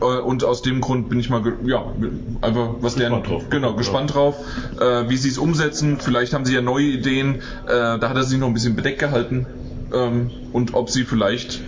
Äh, 0.01 0.05
und 0.05 0.45
aus 0.45 0.63
dem 0.63 0.81
Grund 0.81 1.09
bin 1.09 1.21
ich 1.21 1.31
mal, 1.31 1.43
ja, 1.65 1.93
einfach 2.41 2.75
was 2.81 2.95
deren, 2.95 3.23
drauf. 3.23 3.45
genau, 3.51 3.75
gespannt 3.75 4.15
drauf, 4.15 4.37
äh, 4.81 5.09
wie 5.09 5.17
sie 5.17 5.29
es 5.29 5.39
umsetzen. 5.39 5.99
Vielleicht 6.01 6.35
haben 6.35 6.45
sie 6.45 6.55
ja 6.55 6.61
neue 6.61 6.87
Ideen. 6.87 7.37
Äh, 7.67 7.99
da 7.99 8.09
hat 8.09 8.17
er 8.17 8.25
sich 8.25 8.39
noch 8.39 8.49
ein 8.49 8.55
bisschen 8.55 8.77
bedeckt 8.77 8.99
gehalten. 8.99 9.47
Ähm, 9.93 10.31
und 10.53 10.75
ob 10.75 10.91
sie 10.91 11.05
vielleicht 11.05 11.61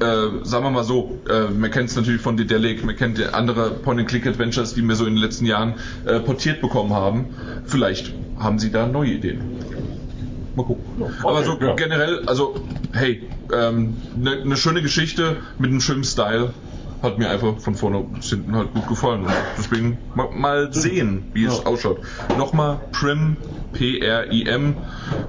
äh, 0.00 0.44
sagen 0.44 0.64
wir 0.64 0.70
mal 0.70 0.84
so, 0.84 1.18
äh, 1.28 1.50
man 1.50 1.70
kennt 1.70 1.90
es 1.90 1.96
natürlich 1.96 2.20
von 2.20 2.36
Dedelic, 2.36 2.84
man 2.84 2.96
kennt 2.96 3.20
andere 3.32 3.70
Point-and-Click-Adventures, 3.70 4.74
die 4.74 4.82
wir 4.82 4.94
so 4.94 5.06
in 5.06 5.14
den 5.14 5.22
letzten 5.22 5.46
Jahren 5.46 5.74
äh, 6.04 6.20
portiert 6.20 6.60
bekommen 6.60 6.92
haben. 6.92 7.26
Vielleicht 7.66 8.12
haben 8.38 8.58
sie 8.58 8.70
da 8.70 8.86
neue 8.86 9.12
Ideen. 9.12 9.40
Mal 10.54 10.64
gucken. 10.64 10.84
Aber 11.22 11.44
so 11.44 11.58
ja. 11.60 11.74
generell, 11.74 12.22
also 12.26 12.54
hey, 12.92 13.28
eine 13.52 13.66
ähm, 13.66 13.96
ne, 14.16 14.44
ne 14.44 14.56
schöne 14.56 14.82
Geschichte 14.82 15.36
mit 15.58 15.70
einem 15.70 15.80
schönen 15.80 16.04
Style. 16.04 16.52
Hat 17.06 17.18
mir 17.18 17.30
einfach 17.30 17.60
von 17.60 17.76
vorne 17.76 18.00
bis 18.00 18.30
hinten 18.30 18.56
halt 18.56 18.74
gut 18.74 18.88
gefallen. 18.88 19.22
Und 19.22 19.32
deswegen 19.56 19.98
mal, 20.16 20.28
mal 20.32 20.72
sehen, 20.72 21.30
wie 21.34 21.44
es 21.44 21.64
ausschaut. 21.64 22.00
Nochmal 22.36 22.80
Prim, 22.90 23.36
P-R-I-M 23.74 24.74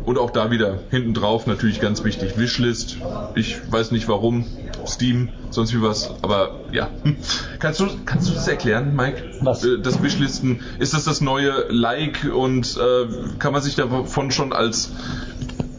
und 0.04 0.18
auch 0.18 0.32
da 0.32 0.50
wieder 0.50 0.80
hinten 0.90 1.14
drauf 1.14 1.46
natürlich 1.46 1.80
ganz 1.80 2.04
wichtig 2.04 2.36
Wishlist. 2.36 2.98
Ich 3.36 3.60
weiß 3.72 3.92
nicht 3.92 4.08
warum, 4.08 4.46
Steam, 4.88 5.30
sonst 5.52 5.72
wie 5.76 5.82
was, 5.84 6.16
aber 6.24 6.62
ja. 6.72 6.90
Kannst 7.60 7.80
du, 7.80 7.88
kannst 8.06 8.30
du 8.30 8.34
das 8.34 8.48
erklären, 8.48 8.96
Mike? 8.96 9.22
Was? 9.42 9.64
Äh, 9.64 9.78
Das 9.80 10.02
Wishlisten, 10.02 10.62
ist 10.80 10.96
das 10.96 11.04
das 11.06 11.22
neue 11.22 11.68
Like 11.70 12.28
und 12.34 12.76
äh, 12.76 13.38
kann 13.38 13.54
man 13.54 13.62
sich 13.62 13.76
davon 13.76 14.32
schon 14.32 14.52
als 14.52 14.92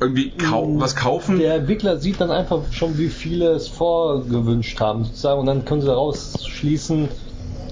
irgendwie 0.01 0.31
kau 0.31 0.67
was 0.79 0.95
kaufen? 0.97 1.39
Der 1.39 1.55
Entwickler 1.57 1.97
sieht 1.99 2.21
dann 2.21 2.31
einfach 2.31 2.61
schon, 2.73 2.99
wie 2.99 3.09
viele 3.09 3.51
es 3.51 3.69
vorgewünscht 3.69 4.81
haben, 4.81 5.05
sozusagen, 5.05 5.41
und 5.41 5.47
dann 5.47 5.65
können 5.65 5.81
sie 5.83 5.93
rausschließen, 5.93 7.09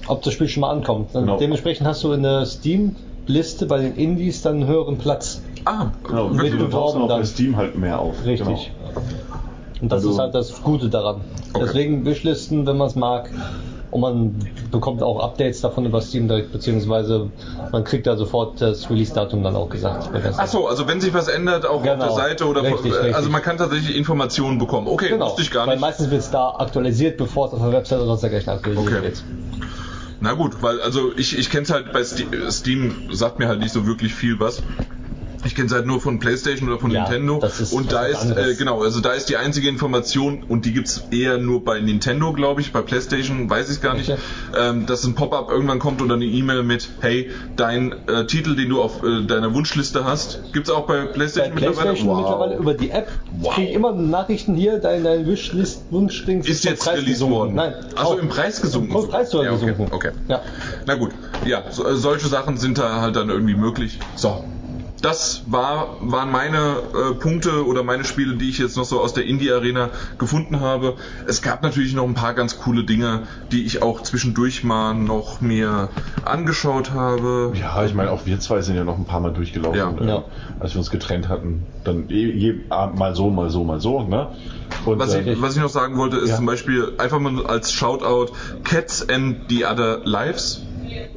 ob 0.07 0.21
das 0.23 0.33
Spiel 0.33 0.47
schon 0.49 0.61
mal 0.61 0.71
ankommt. 0.71 1.09
Dann 1.13 1.23
Genau. 1.25 1.37
Dementsprechend 1.37 1.87
hast 1.87 2.03
du 2.03 2.11
in 2.11 2.23
der 2.23 2.45
Steam-Liste 2.45 3.65
bei 3.65 3.79
den 3.79 3.95
Indies 3.95 4.41
dann 4.41 4.55
einen 4.57 4.67
höheren 4.67 4.97
Platz. 4.97 5.41
Ah, 5.65 5.87
Genau, 6.03 6.29
die 6.29 6.37
tauchen 6.37 6.57
beworben 6.57 7.01
auch 7.03 7.07
bei 7.07 7.15
dann. 7.15 7.25
Steam 7.25 7.55
halt 7.57 7.77
mehr 7.77 7.99
auf. 7.99 8.15
Richtig. 8.25 8.71
Und 9.81 9.91
das 9.91 9.97
Also- 9.97 10.11
ist 10.11 10.19
halt 10.19 10.33
das 10.35 10.61
Gute 10.63 10.89
daran. 10.89 11.21
Okay. 11.53 11.63
Deswegen 11.65 12.05
Wishlisten, 12.05 12.65
wenn 12.65 12.77
man 12.77 12.87
es 12.87 12.95
mag. 12.95 13.29
Und 13.89 14.01
man 14.01 14.49
bekommt 14.69 15.01
auch 15.01 15.23
Updates 15.23 15.61
davon 15.61 15.85
über 15.85 16.01
Steam 16.01 16.27
direkt, 16.27 16.51
beziehungsweise 16.51 17.31
man 17.71 17.83
kriegt 17.85 18.05
da 18.05 18.17
sofort 18.17 18.59
das 18.59 18.89
Release-Datum 18.89 19.43
dann 19.43 19.55
auch 19.55 19.69
gesagt. 19.69 20.09
Ach 20.37 20.47
so, 20.47 20.67
also 20.67 20.87
wenn 20.87 20.99
sich 20.99 21.13
was 21.13 21.29
ändert, 21.29 21.65
auch 21.65 21.77
auf 21.77 21.83
Genau. 21.83 22.03
der 22.03 22.11
Seite 22.11 22.47
oder 22.47 22.63
Richtig, 22.63 22.91
äh, 22.91 22.95
also 22.97 23.05
richtig. 23.07 23.31
man 23.31 23.41
kann 23.41 23.57
tatsächlich 23.57 23.95
Informationen 23.95 24.57
bekommen. 24.57 24.87
Okay, 24.87 25.09
Genau, 25.09 25.27
wusste 25.27 25.41
ich 25.41 25.51
gar 25.51 25.65
weil 25.67 25.75
nicht. 25.75 25.81
meistens 25.81 26.09
wird 26.09 26.21
es 26.21 26.29
da 26.29 26.49
aktualisiert, 26.57 27.17
bevor 27.17 27.47
es 27.47 27.53
auf 27.53 27.61
der 27.61 27.71
Website 27.71 27.99
oder 27.99 28.07
sonst 28.07 28.21
dergleichen 28.21 28.51
aktualisiert 28.51 28.91
Okay. 28.93 29.03
wird. 29.03 29.23
Na 30.19 30.33
gut, 30.33 30.61
weil 30.61 30.81
also 30.81 31.11
ich, 31.15 31.37
ich 31.37 31.49
kenne 31.49 31.63
es 31.63 31.69
halt 31.71 31.93
bei 31.93 32.03
Steam, 32.03 32.27
Steam 32.49 32.95
sagt 33.11 33.39
mir 33.39 33.47
halt 33.47 33.59
nicht 33.59 33.71
so 33.71 33.85
wirklich 33.85 34.13
viel 34.13 34.39
was. 34.39 34.61
Ich 35.45 35.55
kenne 35.55 35.67
es 35.67 35.73
halt 35.73 35.85
nur 35.85 36.01
von 36.01 36.19
PlayStation 36.19 36.67
oder 36.67 36.79
von 36.79 36.91
Ja, 36.91 37.03
Nintendo. 37.03 37.39
das 37.39 37.59
ist 37.59 37.71
und 37.73 37.91
da 37.91 38.05
ist, 38.05 38.25
äh, 38.31 38.55
genau, 38.55 38.81
also 38.81 38.99
da 39.01 39.11
ist 39.13 39.29
die 39.29 39.37
einzige 39.37 39.69
Information 39.69 40.43
und 40.47 40.65
die 40.65 40.73
gibt's 40.73 41.03
eher 41.11 41.37
nur 41.37 41.63
bei 41.63 41.79
Nintendo, 41.79 42.33
glaube 42.33 42.61
ich. 42.61 42.71
Bei 42.73 42.81
PlayStation 42.81 43.49
weiß 43.49 43.69
ich 43.69 43.81
gar 43.81 43.93
nicht. 43.93 44.09
Okay. 44.09 44.19
Ähm, 44.57 44.85
dass 44.87 45.03
ein 45.03 45.13
Pop-up 45.15 45.49
irgendwann 45.51 45.79
kommt 45.79 46.01
oder 46.01 46.15
eine 46.15 46.25
E-Mail 46.25 46.63
mit, 46.63 46.89
hey, 47.01 47.29
dein 47.55 47.93
äh, 48.07 48.25
Titel, 48.25 48.55
den 48.55 48.69
du 48.69 48.81
auf 48.81 49.03
äh, 49.03 49.25
deiner 49.25 49.53
Wunschliste 49.53 50.05
hast, 50.05 50.39
gibt's 50.53 50.69
auch 50.69 50.87
bei 50.87 51.01
Bei 51.05 51.11
PlayStation, 51.11 51.55
PlayStation 51.55 52.07
Wow. 52.07 52.17
mittlerweile 52.17 52.55
über 52.57 52.73
die 52.73 52.89
App 52.89 53.07
Wow. 53.39 53.53
kriege 53.53 53.69
ich 53.69 53.75
immer 53.75 53.93
Nachrichten 53.93 54.55
hier, 54.55 54.79
dein, 54.79 55.03
dein 55.03 55.25
Wishlist, 55.27 55.83
Wunschding 55.91 56.41
Ist 56.41 56.63
jetzt 56.65 56.83
Preis 56.83 56.93
released 56.95 57.13
gesunken. 57.13 57.35
worden. 57.35 57.55
Nein. 57.55 57.73
Achso, 57.95 58.13
auch. 58.13 58.17
im 58.17 58.29
Preis 58.29 58.61
gesunken. 58.61 58.91
Vom 58.91 59.07
Preis 59.07 59.31
ja, 59.33 59.39
okay, 59.39 59.49
gesunken. 59.51 59.87
okay. 59.91 60.11
Ja. 60.27 60.41
Na 60.87 60.95
gut, 60.95 61.11
ja, 61.45 61.63
so, 61.69 61.85
äh, 61.87 61.95
solche 61.95 62.27
Sachen 62.27 62.57
sind 62.57 62.77
da 62.79 63.01
halt 63.01 63.15
dann 63.15 63.29
irgendwie 63.29 63.55
möglich. 63.55 63.99
So. 64.15 64.43
Das 65.01 65.43
war, 65.45 65.97
waren 66.01 66.31
meine 66.31 66.57
äh, 66.93 67.13
Punkte 67.13 67.65
oder 67.67 67.83
meine 67.83 68.03
Spiele, 68.03 68.35
die 68.35 68.49
ich 68.49 68.57
jetzt 68.57 68.77
noch 68.77 68.83
so 68.85 68.99
aus 68.99 69.13
der 69.13 69.25
Indie-Arena 69.25 69.89
gefunden 70.17 70.59
habe. 70.59 70.95
Es 71.27 71.41
gab 71.43 71.61
natürlich 71.61 71.93
noch 71.93 72.05
ein 72.05 72.15
paar 72.15 72.33
ganz 72.33 72.57
coole 72.57 72.83
Dinge, 72.83 73.23
die 73.51 73.63
ich 73.63 73.83
auch 73.83 74.01
zwischendurch 74.01 74.63
mal 74.63 74.95
noch 74.95 75.39
mir 75.39 75.89
angeschaut 76.25 76.91
habe. 76.91 77.53
Ja, 77.59 77.85
ich 77.85 77.93
meine, 77.93 78.11
auch 78.11 78.25
wir 78.25 78.39
zwei 78.39 78.61
sind 78.61 78.75
ja 78.75 78.83
noch 78.83 78.97
ein 78.97 79.05
paar 79.05 79.19
Mal 79.19 79.33
durchgelaufen, 79.33 79.77
Ja. 79.77 79.91
äh, 79.91 80.07
Ja. 80.07 80.23
als 80.59 80.73
wir 80.73 80.79
uns 80.79 80.89
getrennt 80.89 81.29
hatten. 81.29 81.65
Dann 81.83 82.09
je, 82.09 82.31
je, 82.31 82.55
Abend 82.69 82.97
mal 82.97 83.15
so, 83.15 83.29
mal 83.29 83.49
so, 83.51 83.63
mal 83.63 83.79
so. 83.79 84.01
Ne? 84.01 84.29
Und, 84.85 84.99
Was 84.99 85.13
äh, 85.13 85.21
ich, 85.33 85.41
was 85.41 85.55
ich 85.55 85.61
noch 85.61 85.69
sagen 85.69 85.97
wollte, 85.97 86.17
ist 86.17 86.29
Ja. 86.29 86.35
zum 86.37 86.45
Beispiel 86.47 86.93
einfach 86.97 87.19
mal 87.19 87.45
als 87.45 87.71
Shoutout 87.71 88.33
Cats 88.63 89.07
and 89.07 89.41
the 89.49 89.65
Other 89.65 89.99
Lives. 90.05 90.63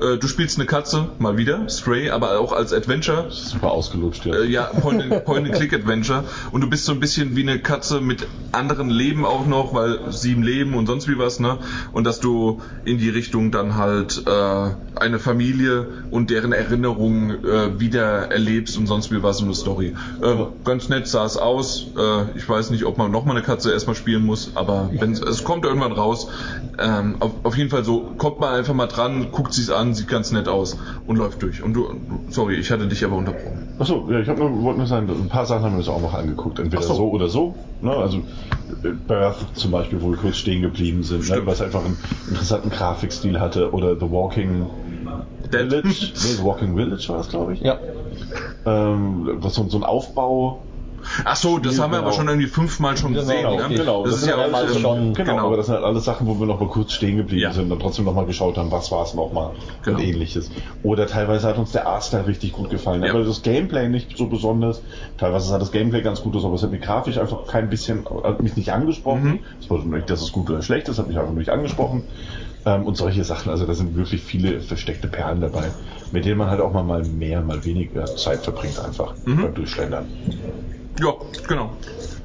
Äh, 0.01 0.19
Du 0.19 0.27
spielst 0.29 0.59
eine 0.59 0.67
Katze, 0.67 1.09
mal 1.19 1.37
wieder, 1.37 1.69
Stray, 1.69 2.11
aber 2.11 2.39
auch 2.41 2.53
als 2.53 2.73
Adventure. 2.73 3.27
super 3.31 3.71
ausgelutscht. 3.71 4.27
Ja. 4.27 4.35
Äh, 4.35 4.47
ja, 4.47 4.65
Point-and- 4.65 5.25
Point-and-Click-Adventure. 5.25 6.25
Und 6.53 6.61
du 6.63 6.69
bist 6.71 6.85
so 6.85 6.93
ein 6.93 7.01
bisschen 7.01 7.37
wie 7.37 7.43
eine 7.43 7.59
Katze 7.61 8.01
mit 8.01 8.27
anderen 8.53 8.91
Leben 8.91 9.25
auch 9.25 9.47
noch, 9.47 9.73
weil 9.75 9.99
sieben 10.13 10.43
Leben 10.43 10.75
und 10.75 10.87
sonst 10.87 11.07
wie 11.09 11.19
was, 11.19 11.39
ne? 11.41 11.59
Und 11.93 12.05
dass 12.05 12.19
du 12.21 12.61
in 12.85 12.99
die 12.99 13.09
Richtung 13.09 13.51
dann 13.53 13.77
halt 13.77 14.23
äh, 14.27 14.71
eine 14.97 15.19
Familie 15.21 15.87
und 16.11 16.31
deren 16.31 16.53
Erinnerungen 16.53 17.45
äh, 17.45 17.79
wieder 17.79 18.31
erlebst 18.33 18.77
und 18.77 18.87
sonst 18.87 19.13
wie 19.13 19.23
was 19.23 19.39
und 19.41 19.47
eine 19.47 19.55
Story. 19.55 19.95
Äh, 20.21 20.35
ganz 20.65 20.89
nett 20.89 21.07
sah 21.07 21.25
es 21.25 21.37
aus. 21.37 21.87
Äh, 21.97 22.37
ich 22.37 22.49
weiß 22.49 22.71
nicht, 22.71 22.85
ob 22.85 22.99
man 22.99 23.11
nochmal 23.13 23.37
eine 23.37 23.45
Katze 23.45 23.71
erstmal 23.73 23.95
spielen 23.97 24.25
muss, 24.25 24.53
aber 24.57 24.91
wenn 24.93 25.13
es 25.13 25.45
kommt 25.45 25.65
irgendwann 25.65 25.93
raus. 25.93 26.29
Ähm, 26.79 27.17
auf, 27.21 27.33
auf 27.45 27.57
jeden 27.57 27.69
Fall 27.69 27.85
so, 27.85 28.01
kommt 28.17 28.41
man 28.41 28.55
einfach 28.55 28.73
mal 28.75 28.87
dran, 28.87 29.31
guckt 29.33 29.53
sich's 29.61 29.71
an, 29.71 29.95
sieht 29.95 30.09
ganz 30.09 30.33
nett 30.33 30.49
aus 30.49 30.77
und 31.07 31.17
läuft 31.17 31.43
durch. 31.43 31.63
Und 31.63 31.75
du, 31.75 31.89
sorry, 32.31 32.57
ich 32.57 32.71
hatte 32.71 32.87
dich 32.87 33.05
aber 33.05 33.17
unterbrochen. 33.17 33.69
Achso, 33.79 34.07
ja, 34.11 34.21
ich 34.21 34.27
nur, 34.27 34.63
wollte 34.63 34.79
nur 34.79 34.87
sagen, 34.87 35.09
ein 35.09 35.29
paar 35.29 35.47
Sachen 35.47 35.65
haben 35.65 35.73
wir 35.73 35.79
uns 35.79 35.89
auch 35.89 36.01
noch 36.01 36.15
angeguckt. 36.15 36.59
Entweder 36.59 36.83
so. 36.83 36.95
so. 36.95 37.11
oder 37.11 37.29
so. 37.29 37.55
Ne? 37.81 37.93
Also 37.93 38.19
äh, 38.19 38.91
Birth 39.07 39.37
zum 39.55 39.71
Beispiel, 39.71 40.03
wo 40.03 40.11
wir 40.11 40.19
kurz 40.19 40.37
stehen 40.37 40.63
geblieben 40.63 41.03
sind, 41.03 41.29
ne? 41.29 41.41
Was 41.47 41.63
einfach 41.63 41.85
einen 41.85 41.97
interessanten 42.29 42.71
Grafikstil 42.71 43.41
hatte. 43.41 43.73
Oder 43.73 43.97
The 43.97 44.11
Walking 44.11 44.67
Dead. 45.53 45.71
Village. 45.71 45.83
nee, 45.85 46.35
The 46.37 46.45
Walking 46.45 46.77
Village 46.77 47.09
war 47.09 47.21
es, 47.21 47.29
glaube 47.29 47.55
ich. 47.55 47.61
Ja. 47.61 47.79
Ähm, 48.67 49.31
was 49.41 49.55
so, 49.55 49.69
so 49.69 49.79
ein 49.79 49.85
Aufbau. 49.85 50.63
Ach 51.25 51.37
so, 51.37 51.59
das 51.59 51.79
haben 51.79 51.93
wir 51.93 51.99
aber 51.99 52.09
genau. 52.09 52.17
schon 52.19 52.29
irgendwie 52.29 52.47
fünfmal 52.49 52.97
schon 52.97 53.13
Genau, 53.15 53.23
gesehen. 53.27 53.47
okay. 53.47 53.69
ne? 53.69 53.75
genau. 53.77 54.03
Das, 54.05 54.13
Das 54.15 54.23
ist 54.23 54.29
ja 54.29 54.37
auch 54.37 54.41
aber 54.53 54.63
ähm, 54.63 54.79
schon- 54.81 55.15
Genau, 55.15 55.33
genau. 55.33 55.47
aber 55.47 55.57
das 55.57 55.67
sind 55.67 55.75
halt 55.77 55.85
alles 55.85 56.05
Sachen, 56.05 56.27
wo 56.27 56.39
wir 56.39 56.47
noch 56.47 56.61
mal 56.61 56.69
kurz 56.69 56.93
stehen 56.93 57.17
geblieben 57.17 57.43
Ja. 57.43 57.53
sind 57.53 57.71
und 57.71 57.81
trotzdem 57.81 58.05
noch 58.05 58.15
mal 58.15 58.27
geschaut 58.27 58.57
haben, 58.59 58.71
was 58.71 58.91
war 58.91 59.03
es 59.05 59.15
nochmal 59.15 59.53
Genau. 59.83 59.99
und 59.99 60.05
ähnliches. 60.05 60.51
Oder 60.83 61.07
teilweise 61.07 61.49
hat 61.49 61.59
uns 61.59 61.73
der 61.73 61.87
Artstyle 61.87 62.27
richtig 62.27 62.53
gut 62.53 62.71
gefallen, 62.71 63.03
Ja. 63.03 63.11
aber 63.13 63.25
das 63.25 63.43
Gameplay 63.43 63.89
nicht 63.89 64.17
so 64.17 64.27
besonders. 64.29 64.83
Teilweise 65.17 65.49
sah 65.49 65.59
das 65.59 65.73
Gameplay 65.73 66.03
ganz 66.03 66.21
gut 66.23 66.37
aus, 66.37 66.45
aber 66.45 66.55
es 66.55 66.63
hat 66.63 66.71
mich 66.71 66.81
grafisch 66.83 67.19
einfach 67.19 67.47
kein 67.47 67.69
bisschen, 67.71 68.05
hat 68.25 68.43
mich 68.43 68.57
nicht 68.57 68.73
angesprochen. 68.73 69.23
Mhm. 69.25 69.41
Das 69.59 69.69
bedeutet 69.69 69.91
nicht, 69.91 70.11
dass 70.11 70.23
es 70.23 70.33
gut 70.33 70.51
oder 70.51 70.63
schlecht 70.63 70.89
ist, 70.89 70.99
hat 70.99 71.09
mich 71.09 71.19
einfach 71.19 71.33
nicht 71.33 71.51
angesprochen. 71.51 72.05
Ähm, 72.67 72.85
und 72.85 72.95
solche 72.95 73.25
Sachen, 73.25 73.51
also 73.51 73.65
da 73.65 73.73
sind 73.73 73.95
wirklich 73.97 74.21
viele 74.21 74.61
versteckte 74.61 75.09
Perlen 75.09 75.41
dabei, 75.41 75.73
mit 76.13 76.27
denen 76.27 76.37
man 76.37 76.51
halt 76.51 76.61
auch 76.61 76.73
mal, 76.75 76.83
mal 76.83 77.03
mehr, 77.05 77.41
mal 77.41 77.65
weniger 77.65 78.05
Zeit 78.05 78.41
verbringt 78.41 78.79
einfach 78.79 79.15
Mhm. 79.25 79.43
beim 79.43 79.55
Durchschlendern. 79.55 80.09
Ja, 81.01 81.15
genau. 81.49 81.73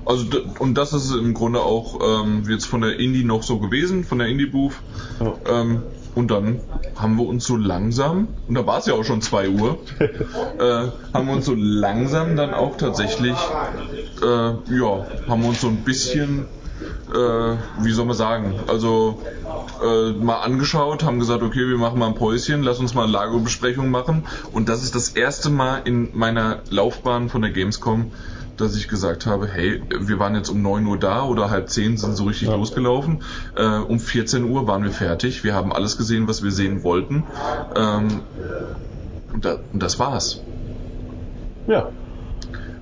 Also 0.05 0.25
und 0.59 0.75
das 0.75 0.93
ist 0.93 1.11
im 1.11 1.33
Grunde 1.33 1.61
auch 1.61 1.99
ähm, 2.01 2.43
jetzt 2.47 2.65
von 2.65 2.81
der 2.81 2.99
Indie 2.99 3.23
noch 3.23 3.41
so 3.41 3.57
gewesen, 3.59 4.03
von 4.03 4.19
der 4.19 4.27
Indie 4.27 4.45
Booth. 4.45 4.73
Ja. 5.19 5.61
Ähm, 5.61 5.83
und 6.13 6.31
dann 6.31 6.61
haben 6.95 7.17
wir 7.17 7.25
uns 7.25 7.45
so 7.45 7.57
langsam, 7.57 8.29
und 8.47 8.55
da 8.55 8.65
war 8.65 8.79
es 8.79 8.85
ja 8.85 8.93
auch 8.93 9.03
schon 9.03 9.21
2 9.21 9.49
Uhr, 9.49 9.79
äh, 9.99 10.87
haben 11.13 11.27
wir 11.27 11.33
uns 11.33 11.45
so 11.45 11.53
langsam 11.55 12.37
dann 12.37 12.53
auch 12.53 12.77
tatsächlich, 12.77 13.35
äh, 14.21 14.25
ja, 14.25 15.05
haben 15.27 15.41
wir 15.41 15.49
uns 15.49 15.59
so 15.59 15.67
ein 15.67 15.83
bisschen, 15.83 16.45
äh, 17.13 17.55
wie 17.81 17.91
soll 17.91 18.05
man 18.05 18.15
sagen, 18.15 18.55
also 18.67 19.21
äh, 19.83 20.11
mal 20.11 20.39
angeschaut, 20.39 21.03
haben 21.03 21.19
gesagt, 21.19 21.43
okay, 21.43 21.67
wir 21.67 21.77
machen 21.77 21.99
mal 21.99 22.07
ein 22.07 22.15
Päuschen, 22.15 22.63
lass 22.63 22.79
uns 22.79 22.93
mal 22.93 23.03
eine 23.03 23.11
Lagerbesprechung 23.11 23.91
machen. 23.91 24.25
Und 24.53 24.69
das 24.69 24.83
ist 24.83 24.95
das 24.95 25.09
erste 25.09 25.49
Mal 25.49 25.81
in 25.83 26.17
meiner 26.17 26.59
Laufbahn 26.69 27.27
von 27.27 27.41
der 27.41 27.51
Gamescom, 27.51 28.11
dass 28.57 28.75
ich 28.75 28.87
gesagt 28.87 29.25
habe, 29.25 29.47
hey, 29.47 29.83
wir 29.99 30.19
waren 30.19 30.35
jetzt 30.35 30.49
um 30.49 30.61
9 30.61 30.85
Uhr 30.85 30.97
da 30.97 31.23
oder 31.25 31.49
halb 31.49 31.69
10 31.69 31.97
sind 31.97 32.15
so 32.15 32.23
richtig 32.25 32.47
Ja. 32.49 32.55
losgelaufen. 32.55 33.21
Äh, 33.55 33.65
um 33.65 33.99
14 33.99 34.43
Uhr 34.45 34.67
waren 34.67 34.83
wir 34.83 34.91
fertig. 34.91 35.43
Wir 35.43 35.53
haben 35.53 35.73
alles 35.73 35.97
gesehen, 35.97 36.27
was 36.27 36.43
wir 36.43 36.51
sehen 36.51 36.83
wollten. 36.83 37.25
Ähm, 37.75 38.23
und, 39.33 39.45
da, 39.45 39.59
und 39.71 39.83
das 39.83 39.99
war's. 39.99 40.43
Ja. 41.67 41.91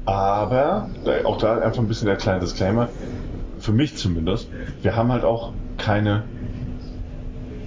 Aber, 0.05 0.89
auch 1.23 1.37
da 1.37 1.59
einfach 1.59 1.79
ein 1.79 1.87
bisschen 1.87 2.07
der 2.07 2.17
kleine 2.17 2.41
Disclaimer, 2.41 2.89
für 3.57 3.71
mich 3.71 3.97
zumindest, 3.97 4.49
wir 4.81 4.95
haben 4.95 5.11
halt 5.11 5.23
auch 5.23 5.53
keine, 5.77 6.25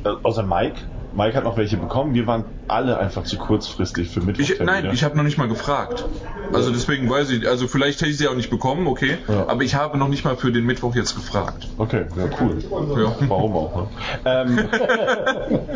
äh, 0.05 0.11
außer 0.23 0.43
Mike, 0.43 0.77
Mike 1.17 1.35
hat 1.35 1.45
noch 1.45 1.57
welche 1.57 1.79
bekommen, 1.79 2.15
wir 2.15 2.27
waren 2.27 2.45
alle 2.69 2.99
einfach 2.99 3.25
zu 3.25 3.39
kurzfristig 3.39 4.11
für 4.11 4.21
Mittwoch. 4.21 4.65
Nein, 4.65 4.91
ich 4.93 5.03
habe 5.03 5.17
noch 5.17 5.25
nicht 5.25 5.39
mal 5.39 5.49
gefragt. 5.49 6.05
Also 6.53 6.71
deswegen 6.71 7.09
weiß 7.09 7.31
ich, 7.31 7.49
also 7.49 7.67
vielleicht 7.69 8.01
hätte 8.01 8.11
ich 8.11 8.19
sie 8.19 8.29
auch 8.29 8.35
nicht 8.35 8.51
bekommen, 8.51 8.87
okay. 8.87 9.17
Ja. 9.27 9.49
Aber 9.49 9.63
ich 9.63 9.75
habe 9.75 9.97
noch 9.97 10.09
nicht 10.09 10.25
mal 10.25 10.37
für 10.37 10.53
den 10.53 10.65
Mittwoch 10.65 10.95
jetzt 10.95 11.15
gefragt. 11.15 11.69
Okay, 11.79 12.05
ja, 12.17 12.29
cool. 12.41 12.59
Ja. 13.01 13.17
Warum 13.29 13.57
auch, 13.57 13.77
ne? 13.77 13.89
Ähm, 14.27 14.59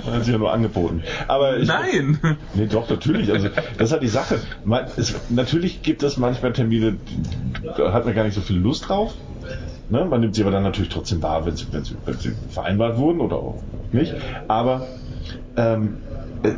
hat 0.12 0.24
sich 0.24 0.32
ja 0.32 0.38
nur 0.38 0.52
angeboten. 0.52 1.02
Aber 1.26 1.56
ich, 1.56 1.66
Nein! 1.66 2.18
Nee, 2.54 2.66
doch, 2.66 2.88
natürlich. 2.88 3.32
Also, 3.32 3.48
das 3.48 3.88
ist 3.88 3.92
halt 3.92 4.02
die 4.02 4.08
Sache. 4.08 4.40
Man, 4.64 4.86
es, 4.96 5.14
natürlich 5.30 5.82
gibt 5.82 6.02
es 6.02 6.18
manchmal 6.18 6.52
Termine, 6.52 6.98
da 7.76 7.92
hat 7.92 8.04
man 8.04 8.14
gar 8.14 8.24
nicht 8.24 8.34
so 8.34 8.42
viel 8.42 8.58
Lust 8.58 8.88
drauf. 8.88 9.14
Ne? 9.88 10.04
Man 10.04 10.20
nimmt 10.20 10.34
sie 10.34 10.42
aber 10.42 10.50
dann 10.50 10.62
natürlich 10.62 10.90
trotzdem 10.90 11.22
wahr, 11.22 11.46
wenn 11.46 11.56
sie, 11.56 11.66
wenn 11.72 11.84
sie, 11.84 11.96
wenn 12.04 12.18
sie 12.18 12.36
vereinbart 12.50 12.98
wurden 12.98 13.20
oder 13.20 13.36
auch 13.36 13.62
nicht. 13.92 14.14
Aber 14.48 14.86
ähm, 15.56 15.98
äh, 16.42 16.52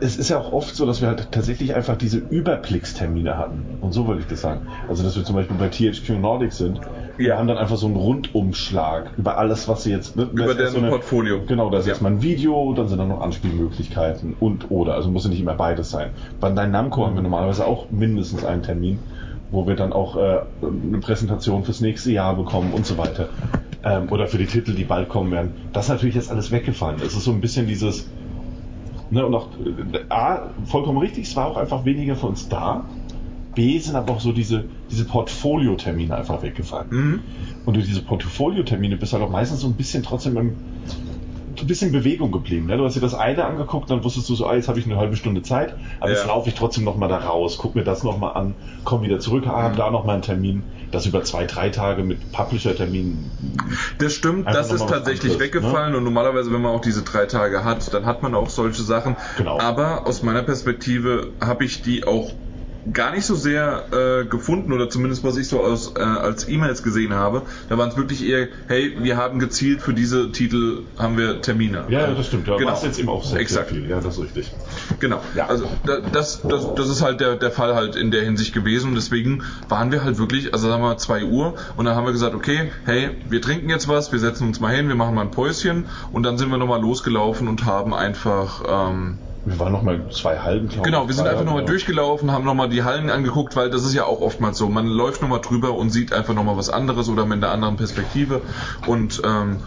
es 0.00 0.16
ist 0.16 0.28
ja 0.28 0.38
auch 0.38 0.52
oft 0.52 0.74
so, 0.76 0.86
dass 0.86 1.00
wir 1.00 1.08
halt 1.08 1.32
tatsächlich 1.32 1.74
einfach 1.74 1.96
diese 1.96 2.18
Überblickstermine 2.18 3.36
hatten. 3.36 3.64
Und 3.80 3.92
so 3.92 4.06
würde 4.06 4.20
ich 4.20 4.26
das 4.28 4.40
sagen. 4.40 4.62
Also, 4.88 5.02
dass 5.02 5.16
wir 5.16 5.24
zum 5.24 5.34
Beispiel 5.34 5.56
bei 5.56 5.68
THQ 5.68 6.10
Nordic 6.20 6.52
sind. 6.52 6.80
Wir 7.16 7.28
Ja. 7.28 7.38
haben 7.38 7.46
dann 7.48 7.58
einfach 7.58 7.76
so 7.76 7.86
einen 7.86 7.96
Rundumschlag 7.96 9.12
über 9.16 9.38
alles, 9.38 9.68
was 9.68 9.82
sie 9.84 9.90
jetzt... 9.90 10.16
Ne? 10.16 10.28
Über 10.32 10.54
deren 10.54 10.72
so 10.72 10.78
eine- 10.78 10.88
Portfolio. 10.88 11.42
Genau, 11.46 11.70
da 11.70 11.78
ist 11.78 11.86
Ja. 11.86 11.92
erstmal 11.92 12.12
ein 12.12 12.22
Video, 12.22 12.72
dann 12.74 12.88
sind 12.88 12.98
da 12.98 13.04
noch 13.06 13.20
Anspielmöglichkeiten 13.20 14.34
und 14.38 14.70
oder. 14.70 14.94
Also 14.94 15.10
muss 15.10 15.24
ja 15.24 15.30
nicht 15.30 15.40
immer 15.40 15.54
beides 15.54 15.90
sein. 15.90 16.10
Bei 16.40 16.50
Dein 16.50 16.70
Namco 16.70 17.04
haben 17.06 17.14
wir 17.14 17.22
normalerweise 17.22 17.66
auch 17.66 17.90
mindestens 17.90 18.44
einen 18.44 18.62
Termin, 18.62 18.98
wo 19.54 19.66
wir 19.66 19.76
dann 19.76 19.92
auch 19.92 20.16
äh, 20.16 20.40
eine 20.62 20.98
Präsentation 20.98 21.64
fürs 21.64 21.80
nächste 21.80 22.12
Jahr 22.12 22.36
bekommen 22.36 22.72
und 22.72 22.84
so 22.84 22.98
weiter. 22.98 23.28
Ähm, 23.82 24.10
oder 24.10 24.26
für 24.26 24.38
die 24.38 24.46
Titel, 24.46 24.74
die 24.74 24.84
bald 24.84 25.08
kommen 25.08 25.30
werden. 25.30 25.52
Das 25.72 25.86
ist 25.86 25.90
natürlich 25.90 26.14
jetzt 26.14 26.30
alles 26.30 26.50
weggefallen. 26.50 27.00
Es 27.04 27.14
ist 27.14 27.24
so 27.24 27.32
ein 27.32 27.40
bisschen 27.40 27.66
dieses. 27.66 28.08
Ne, 29.10 29.24
und 29.24 29.34
auch 29.34 29.50
äh, 29.92 29.98
A, 30.08 30.50
vollkommen 30.64 30.98
richtig, 30.98 31.28
es 31.28 31.36
war 31.36 31.46
auch 31.46 31.56
einfach 31.56 31.84
weniger 31.84 32.16
für 32.16 32.26
uns 32.26 32.48
da. 32.48 32.84
B 33.54 33.78
sind 33.78 33.94
aber 33.94 34.14
auch 34.14 34.20
so 34.20 34.32
diese, 34.32 34.64
diese 34.90 35.04
Portfolio-Termine 35.04 36.16
einfach 36.16 36.42
weggefallen. 36.42 36.86
Mhm. 36.90 37.20
Und 37.64 37.74
durch 37.74 37.86
diese 37.86 38.02
Portfolio-Termine 38.02 38.96
bist 38.96 39.12
du 39.12 39.18
halt 39.18 39.26
auch 39.26 39.30
meistens 39.30 39.60
so 39.60 39.68
ein 39.68 39.74
bisschen 39.74 40.02
trotzdem 40.02 40.36
im, 40.36 40.56
ein 41.62 41.66
bisschen 41.66 41.88
in 41.88 41.92
Bewegung 41.92 42.32
geblieben. 42.32 42.66
Ne? 42.66 42.76
Du 42.76 42.84
hast 42.84 42.94
dir 42.96 43.00
das 43.00 43.14
eine 43.14 43.44
angeguckt, 43.44 43.90
dann 43.90 44.02
wusstest 44.04 44.28
du 44.28 44.34
so, 44.34 44.46
ah, 44.46 44.54
jetzt 44.54 44.68
habe 44.68 44.78
ich 44.78 44.86
eine 44.86 44.96
halbe 44.96 45.16
Stunde 45.16 45.42
Zeit, 45.42 45.74
aber 46.00 46.10
Ja. 46.10 46.16
jetzt 46.16 46.26
laufe 46.26 46.48
ich 46.48 46.54
trotzdem 46.54 46.84
nochmal 46.84 47.08
da 47.08 47.18
raus, 47.18 47.56
guck 47.58 47.74
mir 47.74 47.84
das 47.84 48.02
nochmal 48.02 48.32
an, 48.34 48.54
komm 48.84 49.02
wieder 49.02 49.18
zurück, 49.18 49.46
ah, 49.46 49.68
Mhm. 49.68 49.76
da 49.76 49.90
nochmal 49.90 50.14
einen 50.14 50.22
Termin, 50.22 50.64
das 50.90 51.06
über 51.06 51.22
zwei, 51.24 51.44
drei 51.46 51.70
Tage 51.70 52.02
mit 52.02 52.32
Publisher-Terminen. 52.32 53.30
Das 53.98 54.14
stimmt, 54.14 54.46
das 54.46 54.70
ist 54.72 54.86
tatsächlich 54.88 55.32
anderes, 55.32 55.40
weggefallen 55.40 55.94
und 55.94 56.04
normalerweise, 56.04 56.52
wenn 56.52 56.60
man 56.62 56.72
auch 56.72 56.80
diese 56.80 57.02
drei 57.02 57.26
Tage 57.26 57.64
hat, 57.64 57.92
dann 57.92 58.06
hat 58.06 58.22
man 58.22 58.34
auch 58.34 58.48
solche 58.48 58.82
Sachen. 58.82 59.16
Genau. 59.36 59.58
Aber 59.60 60.06
aus 60.06 60.22
meiner 60.22 60.42
Perspektive 60.42 61.32
habe 61.40 61.64
ich 61.64 61.82
die 61.82 62.06
auch 62.06 62.32
gar 62.92 63.12
nicht 63.14 63.24
so 63.24 63.34
sehr 63.34 63.86
äh, 63.92 64.26
gefunden 64.26 64.72
oder 64.72 64.90
zumindest 64.90 65.24
was 65.24 65.36
ich 65.38 65.48
so 65.48 65.62
aus, 65.62 65.94
äh, 65.96 66.00
als 66.02 66.46
E-Mails 66.48 66.82
gesehen 66.82 67.14
habe. 67.14 67.44
Da 67.68 67.78
waren 67.78 67.88
es 67.88 67.96
wirklich 67.96 68.24
eher, 68.26 68.48
hey, 68.66 68.94
wir 69.00 69.16
haben 69.16 69.38
gezielt 69.38 69.80
für 69.80 69.94
diese 69.94 70.32
Titel 70.32 70.82
haben 70.98 71.16
wir 71.16 71.40
Termine. 71.40 71.86
Ja, 71.88 72.06
das 72.12 72.26
stimmt. 72.26 72.46
Da 72.48 72.56
Genau. 72.56 72.72
war 72.72 72.82
jetzt 72.84 72.98
eben 72.98 73.08
auch 73.08 73.24
sehr, 73.24 73.40
Exakt. 73.40 73.70
sehr 73.70 73.78
viel. 73.80 73.88
Ja, 73.88 74.00
das 74.00 74.18
ist 74.18 74.22
richtig. 74.24 74.52
Genau. 75.00 75.22
Ja. 75.34 75.46
Also 75.46 75.66
da- 75.86 76.00
das, 76.00 76.42
das, 76.42 76.74
das 76.74 76.88
ist 76.90 77.00
halt 77.02 77.20
der, 77.20 77.36
der 77.36 77.50
Fall 77.50 77.74
halt 77.74 77.96
in 77.96 78.10
der 78.10 78.22
Hinsicht 78.22 78.52
gewesen 78.52 78.88
und 78.90 78.94
deswegen 78.96 79.42
waren 79.68 79.90
wir 79.90 80.04
halt 80.04 80.18
wirklich, 80.18 80.52
also 80.52 80.68
sagen 80.68 80.82
wir 80.82 80.88
mal 80.88 80.98
2 80.98 81.24
Uhr 81.24 81.54
und 81.76 81.86
dann 81.86 81.94
haben 81.96 82.04
wir 82.04 82.12
gesagt, 82.12 82.34
okay, 82.34 82.70
hey, 82.84 83.16
wir 83.24 83.40
trinken 83.40 83.70
jetzt 83.70 83.88
was, 83.88 84.12
wir 84.12 84.18
setzen 84.18 84.46
uns 84.46 84.60
mal 84.60 84.74
hin, 84.74 84.88
wir 84.88 84.94
machen 84.94 85.14
mal 85.14 85.22
ein 85.22 85.30
Päuschen 85.30 85.88
und 86.12 86.22
dann 86.24 86.36
sind 86.36 86.50
wir 86.50 86.58
nochmal 86.58 86.80
losgelaufen 86.82 87.48
und 87.48 87.64
haben 87.64 87.94
einfach 87.94 88.62
ähm, 88.90 89.20
Wir 89.46 89.58
waren 89.58 89.72
noch 89.72 89.82
mal 89.82 90.08
zwei 90.10 90.38
Halben, 90.38 90.68
glaube 90.68 90.88
Genau, 90.88 91.06
wir 91.06 91.14
sind 91.14 91.26
einfach 91.26 91.44
nochmal 91.44 91.66
durchgelaufen, 91.66 92.30
haben 92.30 92.44
nochmal 92.44 92.70
die 92.70 92.82
Hallen 92.82 93.10
angeguckt, 93.10 93.56
weil 93.56 93.68
das 93.68 93.84
ist 93.84 93.92
ja 93.92 94.04
auch 94.04 94.22
oftmals 94.22 94.56
so. 94.56 94.68
Man 94.68 94.86
läuft 94.86 95.20
nochmal 95.20 95.40
drüber 95.40 95.74
und 95.74 95.90
sieht 95.90 96.12
einfach 96.14 96.32
nochmal 96.34 96.56
was 96.56 96.70
anderes 96.70 97.08
oder 97.08 97.26
mit 97.26 97.44
einer 97.44 97.52
anderen 97.52 97.76
Perspektive. 97.76 98.40
Und, 98.86 99.20
ähm, 99.24 99.60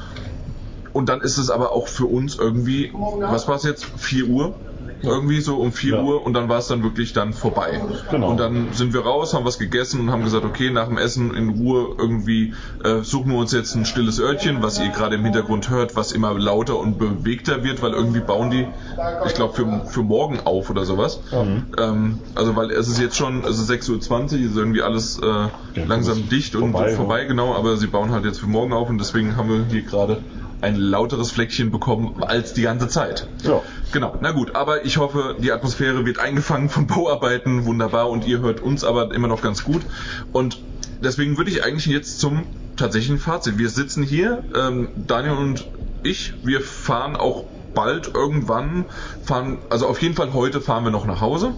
und 0.94 1.10
dann 1.10 1.22
ist 1.22 1.38
es 1.38 1.52
aber 1.52 1.74
auch 1.74 1.88
für 1.88 2.08
uns 2.08 2.38
irgendwie, 2.40 2.92
was 2.94 3.48
war 3.48 3.56
es 3.56 3.64
jetzt? 3.64 3.86
4 3.86 4.28
Uhr? 4.28 4.56
Irgendwie 5.02 5.42
so 5.42 5.58
um 5.58 5.72
4 5.72 5.94
Ja. 5.96 6.02
Uhr 6.02 6.26
und 6.26 6.34
dann 6.34 6.50
war 6.50 6.60
es 6.60 6.68
dann 6.68 6.84
wirklich 6.84 7.14
dann 7.14 7.34
vorbei. 7.34 7.82
Genau. 8.12 8.30
Und 8.30 8.38
dann 8.38 8.74
sind 8.74 8.94
wir 8.94 9.02
raus, 9.02 9.34
haben 9.34 9.46
was 9.46 9.60
gegessen 9.60 10.00
und 10.02 10.12
haben 10.12 10.24
gesagt, 10.24 10.46
okay, 10.46 10.70
nach 10.72 10.88
dem 10.88 10.98
Essen 10.98 11.34
in 11.36 11.50
Ruhe 11.50 11.96
irgendwie 11.98 12.54
äh, 12.84 13.02
suchen 13.04 13.32
wir 13.32 13.38
uns 13.38 13.52
jetzt 13.52 13.76
ein 13.76 13.86
stilles 13.86 14.20
Örtchen, 14.20 14.62
was 14.62 14.80
ihr 14.80 14.90
gerade 14.90 15.16
im 15.16 15.24
Hintergrund 15.24 15.70
hört, 15.70 15.96
was 15.96 16.12
immer 16.12 16.34
lauter 16.34 16.78
und 16.80 16.98
bewegter 16.98 17.64
wird, 17.64 17.82
weil 17.82 17.94
irgendwie 17.94 18.20
bauen 18.22 18.50
die, 18.50 18.68
ich 19.26 19.34
glaube, 19.34 19.54
für, 19.54 19.86
für 19.86 20.02
morgen 20.04 20.40
auf 20.46 20.70
oder 20.70 20.86
sowas. 20.86 21.20
Ähm, 21.78 22.20
also 22.36 22.56
weil 22.56 22.72
es 22.72 22.88
ist 22.88 23.00
jetzt 23.00 23.16
schon, 23.16 23.44
es 23.44 23.60
ist 23.60 23.70
6.20 23.70 23.90
Uhr, 23.92 24.46
ist 24.46 24.58
irgendwie 24.58 24.82
alles 24.82 25.20
äh, 25.20 25.86
langsam 25.86 26.28
dicht 26.30 26.56
und 26.56 26.72
vorbei, 26.72 26.92
vorbei, 26.92 27.22
ja. 27.22 27.28
genau, 27.28 27.54
aber 27.56 27.78
sie 27.78 27.88
bauen 27.88 28.12
halt 28.12 28.26
jetzt 28.26 28.40
für 28.40 28.48
morgen 28.48 28.74
auf 28.74 28.90
und 28.90 28.98
deswegen 28.98 29.38
haben 29.38 29.50
wir 29.50 29.66
hier 29.70 29.84
gerade 29.84 30.24
ein 30.62 30.76
lauteres 30.76 31.32
Fleckchen 31.32 31.72
bekommen 31.72 32.24
als 32.24 32.54
die 32.54 32.64
ganze 32.64 32.88
Zeit. 32.88 33.28
Ja. 33.44 33.62
Genau, 33.92 34.18
na 34.22 34.32
gut, 34.32 34.56
aber 34.56 34.86
ich 34.86 34.98
hoffe, 34.98 35.36
die 35.40 35.52
Atmosphäre 35.52 36.06
wird 36.06 36.20
eingefangen 36.20 36.70
von 36.70 36.88
Bauarbeiten, 36.88 37.66
wunderbar, 37.66 38.10
und 38.10 38.26
ihr 38.28 38.40
hört 38.40 38.62
uns 38.62 38.84
aber 38.84 39.14
immer 39.14 39.28
noch 39.28 39.42
ganz 39.42 39.64
gut. 39.64 39.82
Und 40.32 40.60
deswegen 41.02 41.38
würde 41.38 41.52
ich 41.52 41.64
eigentlich 41.64 41.86
jetzt 41.86 42.20
zum 42.20 42.46
tatsächlichen 42.76 43.20
Fazit. 43.20 43.58
Wir 43.58 43.70
sitzen 43.70 44.04
hier, 44.04 44.44
ähm, 44.56 44.90
Daniel 44.96 45.34
und 45.34 45.68
ich, 46.04 46.34
wir 46.44 46.62
fahren 46.62 47.16
auch 47.16 47.46
bald 47.78 48.12
irgendwann, 48.16 48.86
fahren, 49.22 49.60
also 49.70 49.86
auf 49.86 50.02
jeden 50.02 50.16
Fall 50.16 50.34
heute 50.34 50.62
fahren 50.62 50.84
wir 50.84 50.90
noch 50.90 51.06
nach 51.06 51.22
Hause. 51.22 51.54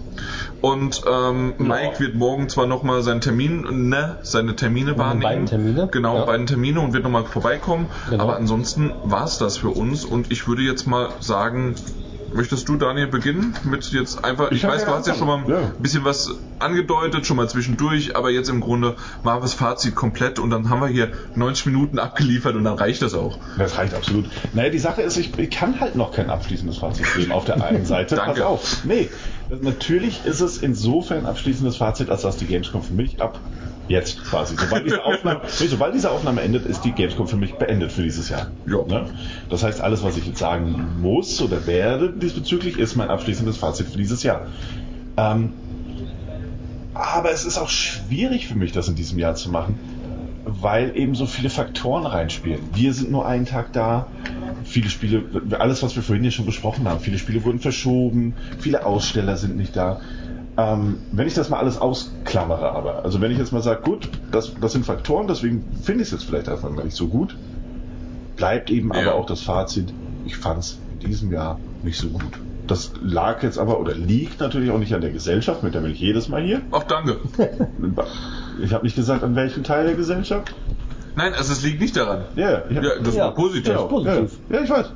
Und 0.60 1.02
ähm, 1.10 1.54
Mike 1.58 2.00
wird 2.00 2.16
morgen 2.16 2.50
zwar 2.50 2.66
nochmal 2.66 3.02
seinen 3.04 3.22
Termin, 3.22 3.88
ne, 3.88 4.18
seine 4.22 4.54
Termine 4.58 4.98
wahrnehmen. 4.98 5.22
beiden 5.22 5.46
Termine, 5.46 5.88
Genau, 5.90 6.18
ja. 6.18 6.26
beiden 6.26 6.46
Termine 6.46 6.82
und 6.82 6.92
wird 6.92 7.06
nochmal 7.06 7.24
vorbeikommen. 7.24 7.88
Genau. 8.10 8.24
Aber 8.24 8.36
ansonsten 8.36 8.92
war 9.04 9.24
es 9.24 9.38
das 9.38 9.58
für 9.58 9.70
uns 9.70 10.04
und 10.04 10.30
ich 10.30 10.46
würde 10.46 10.62
jetzt 10.62 10.86
mal 10.88 11.08
sagen, 11.22 11.76
möchtest 12.34 12.68
du 12.68 12.76
Daniel 12.76 13.08
beginnen 13.08 13.56
mit 13.64 13.92
jetzt 13.92 14.24
einfach, 14.24 14.52
ich, 14.52 14.58
Ich 14.58 14.64
weiß, 14.64 14.86
du 14.86 14.92
hast 14.92 15.08
ja 15.08 15.16
schon 15.16 15.28
mal 15.28 15.38
ein 15.38 15.50
ja. 15.50 15.72
bisschen 15.80 16.04
was 16.04 16.30
angedeutet, 16.60 17.26
schon 17.26 17.38
mal 17.38 17.48
zwischendurch, 17.50 18.16
aber 18.16 18.30
jetzt 18.30 18.50
im 18.50 18.60
Grunde 18.60 18.96
machen 19.24 19.38
wir 19.38 19.42
das 19.42 19.54
Fazit 19.54 19.96
komplett 19.96 20.40
und 20.40 20.50
dann 20.50 20.70
haben 20.70 20.82
wir 20.82 20.88
hier 20.88 21.12
90 21.36 21.68
Minuten 21.68 22.00
abgeliefert 22.00 22.56
und 22.56 22.64
dann 22.64 22.76
reicht 22.76 23.02
das 23.02 23.14
auch. 23.14 23.40
Das 23.58 23.78
reicht 23.78 23.94
absolut. 23.94 24.26
Naja, 24.54 24.70
die 24.70 24.80
Sache 24.80 25.02
ist, 25.02 25.18
ich, 25.18 25.38
ich 25.38 25.50
kann 25.50 25.80
halt 25.80 25.96
noch 25.96 26.12
kein 26.14 26.30
abschließendes 26.30 26.78
Fazit 26.78 27.06
geben 27.16 27.32
auf 27.32 27.46
der 27.46 27.64
einen 27.64 27.86
Seite. 27.86 28.16
Pass 28.18 28.26
Danke. 28.26 28.46
auf. 28.46 28.84
Nee, 28.84 29.10
natürlich 29.62 30.26
ist 30.26 30.42
es 30.42 30.58
insofern 30.58 31.20
ein 31.20 31.26
abschließendes 31.26 31.78
Fazit, 31.78 32.10
als 32.10 32.22
dass 32.22 32.38
die 32.38 32.46
Gamescom 32.46 32.84
für 32.84 32.94
mich 32.94 33.22
ab 33.22 33.40
jetzt 33.90 34.24
quasi, 34.24 34.56
sobald 34.56 34.86
diese 34.86 35.04
Aufnahme, 35.04 35.42
nee, 35.60 35.68
sobald 35.68 35.94
diese 35.94 36.12
Aufnahme 36.12 36.42
endet, 36.42 36.66
ist 36.66 36.86
die 36.86 36.92
Gamescom 36.92 37.28
für 37.28 37.38
mich 37.38 37.56
beendet 37.56 37.92
für 37.92 38.04
dieses 38.04 38.30
Jahr. 38.30 38.48
Ja. 38.68 38.84
Ne? 38.88 39.06
Das 39.50 39.64
heißt, 39.64 39.82
alles, 39.82 40.04
was 40.04 40.16
ich 40.16 40.26
jetzt 40.26 40.40
sagen 40.40 41.02
muss 41.02 41.42
oder 41.42 41.66
werde 41.68 42.12
diesbezüglich, 42.12 42.78
ist 42.78 42.96
mein 42.96 43.10
abschließendes 43.10 43.58
Fazit 43.58 43.88
für 43.88 43.98
dieses 43.98 44.24
Jahr. 44.24 44.48
Ähm, 45.18 45.54
aber 46.94 47.32
es 47.32 47.46
ist 47.46 47.58
auch 47.58 47.70
schwierig 47.70 48.48
für 48.48 48.56
mich, 48.56 48.72
das 48.72 48.88
in 48.88 48.96
diesem 48.96 49.20
Jahr 49.20 49.36
zu 49.36 49.50
machen, 49.50 49.80
weil 50.46 50.96
eben 50.96 51.16
so 51.16 51.26
viele 51.26 51.50
Faktoren 51.50 52.06
reinspielen. 52.06 52.60
Wir 52.74 52.94
sind 52.94 53.12
nur 53.12 53.28
einen 53.28 53.46
Tag 53.46 53.74
da. 53.74 54.08
Viele 54.66 54.90
Spiele, 54.90 55.24
alles, 55.58 55.82
was 55.82 55.96
wir 55.96 56.04
vorhin 56.04 56.22
hier 56.22 56.32
schon 56.32 56.46
besprochen 56.46 56.88
haben, 56.88 57.00
viele 57.00 57.18
Spiele 57.18 57.44
wurden 57.44 57.60
verschoben, 57.60 58.36
viele 58.60 58.86
Aussteller 58.86 59.38
sind 59.38 59.58
nicht 59.58 59.76
da. 59.76 60.02
Ähm, 60.60 60.98
wenn 61.12 61.28
ich 61.28 61.34
das 61.36 61.50
mal 61.50 61.58
alles 61.60 61.78
ausklammere, 61.78 62.72
aber, 62.74 63.06
also 63.06 63.22
wenn 63.22 63.32
ich 63.32 63.38
jetzt 63.38 63.54
mal 63.54 63.62
sage, 63.62 63.82
gut, 63.82 64.10
das, 64.32 64.52
das 64.60 64.74
sind 64.74 64.86
Faktoren, 64.86 65.28
deswegen 65.28 65.64
finde 65.84 66.02
ich 66.02 66.08
es 66.10 66.12
jetzt 66.12 66.24
vielleicht 66.26 66.50
einfach 66.50 66.70
mal 66.70 66.84
nicht 66.84 66.98
so 66.98 67.08
gut, 67.08 67.36
bleibt 68.36 68.70
eben 68.70 68.92
Ja. 68.94 69.00
aber 69.02 69.16
auch 69.16 69.26
das 69.26 69.42
Fazit, 69.42 69.94
ich 70.26 70.36
fand 70.36 70.60
es 70.60 70.80
in 70.92 71.00
diesem 71.00 71.32
Jahr 71.32 71.60
nicht 71.82 71.98
so 71.98 72.10
gut. 72.10 72.40
Das 72.68 72.92
lag 73.02 73.42
jetzt 73.42 73.58
aber, 73.58 73.80
oder 73.80 73.94
liegt 73.96 74.42
natürlich 74.42 74.70
auch 74.72 74.78
nicht 74.80 74.94
an 74.94 75.02
der 75.02 75.12
Gesellschaft, 75.12 75.64
mit 75.64 75.74
der 75.76 75.80
bin 75.80 75.92
ich 75.92 76.00
jedes 76.00 76.28
Mal 76.28 76.42
hier. 76.44 76.62
Ach, 76.72 76.84
danke. 76.84 77.18
Ich 78.62 78.74
habe 78.74 78.84
nicht 78.84 78.98
gesagt, 78.98 79.24
an 79.24 79.36
welchem 79.38 79.64
Teil 79.64 79.86
der 79.86 79.96
Gesellschaft. 79.96 80.54
Nein, 81.16 81.34
also 81.34 81.54
es 81.54 81.64
liegt 81.64 81.80
nicht 81.80 81.96
daran. 81.96 82.26
Ja, 82.36 82.64
ich 82.70 82.76
hab, 82.76 82.84
Ja, 82.84 82.90
das 83.02 83.16
Ja. 83.16 83.26
war 83.26 83.34
positiv. 83.34 83.70
Ja. 83.70 83.84
positiv. 83.84 84.38
Ja, 84.50 84.58
ja, 84.58 84.64
ich 84.66 84.70
weiß. 84.70 84.92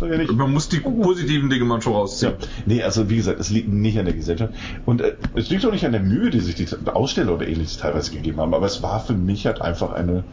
Ja. 0.00 0.32
Man 0.32 0.52
muss 0.52 0.68
die 0.68 0.80
positiven 0.80 1.48
Dinge 1.50 1.64
manchmal 1.64 1.94
Ja. 1.94 2.00
rausziehen. 2.00 2.34
Nee, 2.66 2.82
also 2.82 3.08
wie 3.08 3.16
gesagt, 3.16 3.40
es 3.40 3.50
liegt 3.50 3.68
nicht 3.68 3.98
an 3.98 4.04
der 4.04 4.14
Gesellschaft. 4.14 4.52
Und 4.84 5.00
äh, 5.00 5.14
es 5.34 5.48
liegt 5.50 5.64
auch 5.66 5.72
nicht 5.72 5.86
an 5.86 5.92
der 5.92 6.02
Mühe, 6.02 6.30
die 6.30 6.40
sich 6.40 6.54
die 6.54 6.66
Aussteller 6.92 7.34
oder 7.34 7.46
ähnliches 7.46 7.78
teilweise 7.78 8.10
gegeben 8.12 8.40
haben. 8.40 8.54
Aber 8.54 8.66
es 8.66 8.82
war 8.82 9.00
für 9.00 9.14
mich 9.14 9.46
halt 9.46 9.60
einfach 9.62 9.92
eine, 9.92 10.24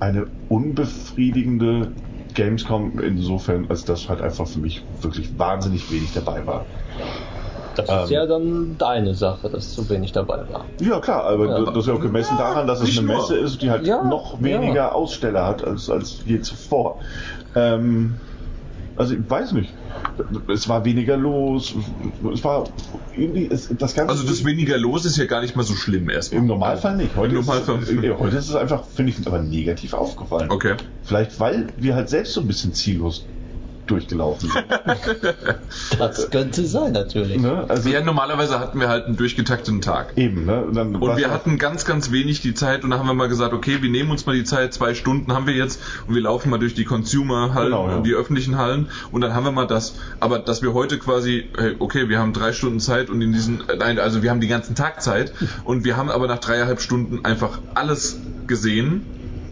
eine 0.00 0.26
unbefriedigende 0.48 1.92
Gamescom 2.34 2.98
insofern, 2.98 3.66
als 3.68 3.84
dass 3.84 4.08
halt 4.08 4.20
einfach 4.20 4.46
für 4.46 4.58
mich 4.58 4.82
wirklich 5.00 5.38
wahnsinnig 5.38 5.90
wenig 5.90 6.12
dabei 6.14 6.46
war. 6.46 6.66
Das 7.76 7.88
Ähm. 7.88 8.04
ist 8.04 8.10
ja 8.10 8.26
dann 8.26 8.76
deine 8.78 9.14
Sache, 9.14 9.48
dass 9.48 9.72
zu 9.74 9.88
wenig 9.88 10.12
dabei 10.12 10.42
war. 10.52 10.66
Ja, 10.80 11.00
klar, 11.00 11.24
aber 11.24 11.46
Ja. 11.46 11.60
das 11.64 11.76
ist 11.76 11.86
ja 11.88 11.94
auch 11.94 12.00
gemessen 12.00 12.36
daran, 12.38 12.66
dass 12.66 12.80
es 12.80 12.96
eine 12.98 13.06
nur. 13.06 13.16
Messe 13.16 13.36
ist, 13.36 13.62
die 13.62 13.70
halt 13.70 13.86
Ja, 13.86 14.04
noch 14.04 14.40
weniger 14.42 14.74
ja. 14.74 14.92
Aussteller 14.92 15.46
hat 15.46 15.64
als, 15.64 15.90
als 15.90 16.20
je 16.24 16.40
zuvor. 16.40 17.00
Ähm, 17.56 18.16
also 18.96 19.14
ich 19.14 19.28
weiß 19.28 19.52
nicht. 19.52 19.74
Es 20.52 20.68
war 20.68 20.84
weniger 20.84 21.16
los. 21.16 21.74
Es 22.32 22.44
war 22.44 22.68
irgendwie, 23.12 23.48
es, 23.50 23.68
das 23.78 23.94
Ganze. 23.94 24.12
Also 24.12 24.26
das 24.26 24.44
weniger 24.44 24.78
los 24.78 25.04
ist 25.04 25.16
ja 25.16 25.24
gar 25.24 25.40
nicht 25.40 25.56
mal 25.56 25.64
so 25.64 25.74
schlimm 25.74 26.08
erstmal. 26.08 26.40
Im 26.42 26.46
Normalfall 26.46 26.96
nicht. 26.96 27.16
Heute, 27.16 27.34
Im 27.34 27.40
Normalfall. 27.40 27.82
Ist, 27.82 27.88
es- 27.90 28.02
äh, 28.04 28.14
heute 28.16 28.36
ist 28.36 28.48
es 28.48 28.54
einfach, 28.54 28.86
finde 28.86 29.12
ich, 29.12 29.26
aber 29.26 29.40
negativ 29.42 29.92
aufgefallen. 29.94 30.50
Okay. 30.50 30.76
Vielleicht, 31.02 31.40
weil 31.40 31.66
wir 31.76 31.94
halt 31.96 32.08
selbst 32.08 32.34
so 32.34 32.40
ein 32.40 32.46
bisschen 32.46 32.74
ziellos 32.74 33.26
durchgelaufen 33.86 34.50
sind. 34.50 34.64
Das 35.98 36.30
könnte 36.30 36.66
sein, 36.66 36.92
natürlich. 36.92 37.38
ne? 37.40 37.64
Also 37.68 37.88
Ja, 37.88 38.00
normalerweise 38.02 38.58
hatten 38.60 38.80
wir 38.80 38.88
halt 38.88 39.06
einen 39.06 39.16
durchgetakteten 39.16 39.80
Tag. 39.80 40.12
eben, 40.16 40.44
ne? 40.44 40.62
Und, 40.64 40.74
dann 40.76 40.96
Und 40.96 41.16
wir 41.16 41.30
hatten 41.30 41.58
ganz, 41.58 41.84
ganz 41.84 42.10
wenig 42.10 42.40
die 42.40 42.54
Zeit 42.54 42.84
und 42.84 42.90
dann 42.90 42.98
haben 42.98 43.06
wir 43.06 43.14
mal 43.14 43.28
gesagt, 43.28 43.52
okay, 43.52 43.82
wir 43.82 43.90
nehmen 43.90 44.10
uns 44.10 44.26
mal 44.26 44.34
die 44.34 44.44
Zeit, 44.44 44.72
zwei 44.74 44.94
Stunden 44.94 45.32
haben 45.32 45.46
wir 45.46 45.54
jetzt 45.54 45.80
und 46.06 46.14
wir 46.14 46.22
laufen 46.22 46.50
mal 46.50 46.58
durch 46.58 46.74
die 46.74 46.84
Consumer-Hallen 46.84 47.66
Genau, 47.66 47.88
ja. 47.88 47.96
und 47.96 48.04
die 48.06 48.14
öffentlichen 48.14 48.56
Hallen 48.58 48.88
und 49.10 49.20
dann 49.20 49.34
haben 49.34 49.44
wir 49.44 49.52
mal 49.52 49.66
das. 49.66 49.94
Aber 50.20 50.38
dass 50.38 50.62
wir 50.62 50.72
heute 50.74 50.98
quasi, 50.98 51.50
hey, 51.56 51.76
okay, 51.78 52.08
wir 52.08 52.18
haben 52.18 52.32
drei 52.32 52.52
Stunden 52.52 52.80
Zeit 52.80 53.10
und 53.10 53.20
in 53.22 53.32
diesen, 53.32 53.68
äh, 53.68 53.76
nein, 53.76 53.98
also 53.98 54.22
wir 54.22 54.30
haben 54.30 54.40
die 54.40 54.48
ganzen 54.48 54.74
Tag 54.74 55.02
Zeit 55.02 55.32
und 55.64 55.84
wir 55.84 55.96
haben 55.96 56.10
aber 56.10 56.26
nach 56.26 56.38
dreieinhalb 56.38 56.80
Stunden 56.80 57.24
einfach 57.24 57.58
alles 57.74 58.20
gesehen, 58.46 59.06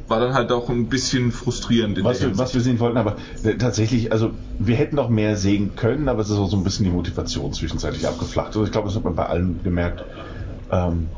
war 0.09 0.20
dann 0.20 0.35
halt 0.35 0.53
auch 0.53 0.69
ein 0.69 0.89
bisschen 0.89 1.33
frustrierend. 1.33 1.99
In 1.99 2.05
was 2.05 2.19
der 2.19 2.31
wir, 2.31 2.39
was 2.39 2.55
wir 2.55 2.61
sehen 2.61 2.81
wollten, 2.81 2.99
aber 2.99 3.16
äh, 3.43 3.55
tatsächlich, 3.55 4.12
also 4.12 4.33
wir 4.59 4.77
hätten 4.77 4.97
noch 4.97 5.09
mehr 5.09 5.37
sehen 5.37 5.74
können, 5.77 6.09
aber 6.09 6.20
es 6.20 6.31
ist 6.31 6.39
auch 6.39 6.51
so 6.51 6.57
ein 6.57 6.65
bisschen 6.65 6.85
die 6.85 6.91
Motivation 6.91 7.53
zwischenzeitlich 7.53 8.07
abgeflacht. 8.07 8.49
Also 8.49 8.65
ich 8.65 8.73
glaube, 8.73 8.89
das 8.89 8.97
hat 8.97 9.05
man 9.05 9.15
bei 9.15 9.27
allen 9.27 9.62
gemerkt. 9.62 10.05
Ähm, 10.70 11.09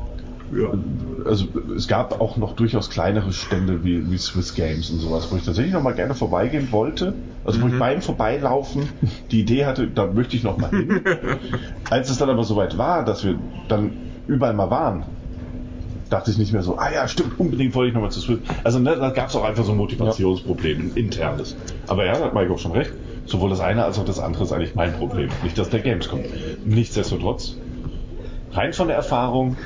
also 1.25 1.45
es 1.75 1.87
gab 1.87 2.21
auch 2.21 2.37
noch 2.37 2.55
durchaus 2.55 2.89
kleinere 2.89 3.33
Stände 3.33 3.83
wie, 3.83 4.09
wie 4.09 4.17
Swiss 4.17 4.53
Games 4.53 4.91
und 4.91 4.99
sowas, 4.99 5.31
wo 5.31 5.37
ich 5.37 5.43
tatsächlich 5.43 5.73
noch 5.73 5.81
mal 5.81 5.95
gerne 5.95 6.13
vorbeigehen 6.13 6.71
wollte. 6.71 7.13
Also 7.43 7.61
wo 7.61 7.67
ich 7.67 7.77
beim 7.77 8.01
Vorbeilaufen 8.01 8.89
die 9.31 9.41
Idee 9.41 9.65
hatte, 9.65 9.87
da 9.87 10.07
möchte 10.07 10.35
ich 10.35 10.43
noch 10.43 10.57
mal 10.57 10.69
hin. 10.69 11.01
Als 11.89 12.09
es 12.09 12.17
dann 12.17 12.29
aber 12.29 12.43
soweit 12.43 12.77
war, 12.77 13.05
dass 13.05 13.23
wir 13.23 13.35
dann 13.67 13.91
überall 14.27 14.53
mal 14.53 14.69
waren, 14.69 15.05
dachte 16.09 16.31
ich 16.31 16.37
nicht 16.37 16.53
mehr 16.53 16.61
so, 16.61 16.77
ah 16.77 16.91
ja, 16.91 17.07
stimmt, 17.07 17.39
unbedingt 17.39 17.73
wollte 17.75 17.89
ich 17.89 17.93
nochmal 17.93 18.11
zu 18.11 18.21
Swiss. 18.21 18.39
Also 18.63 18.79
ne, 18.79 18.95
da 18.95 19.09
gab 19.09 19.29
es 19.29 19.35
auch 19.35 19.43
einfach 19.43 19.63
so 19.63 19.71
ein 19.71 19.77
Motivationsproblem, 19.77 20.79
ein 20.79 20.91
internes. 20.95 21.55
Aber 21.87 22.05
ja, 22.05 22.13
da 22.13 22.25
hat 22.25 22.33
Mike 22.33 22.53
auch 22.53 22.59
schon 22.59 22.71
recht. 22.71 22.91
Sowohl 23.25 23.49
das 23.49 23.59
eine 23.59 23.83
als 23.83 23.97
auch 23.97 24.05
das 24.05 24.19
andere 24.19 24.43
ist 24.43 24.51
eigentlich 24.51 24.75
mein 24.75 24.93
Problem. 24.93 25.29
Nicht 25.43 25.57
das 25.57 25.69
der 25.69 25.79
Gamescom. 25.79 26.21
Nichtsdestotrotz, 26.63 27.55
rein 28.51 28.73
von 28.73 28.87
der 28.87 28.97
Erfahrung, 28.97 29.57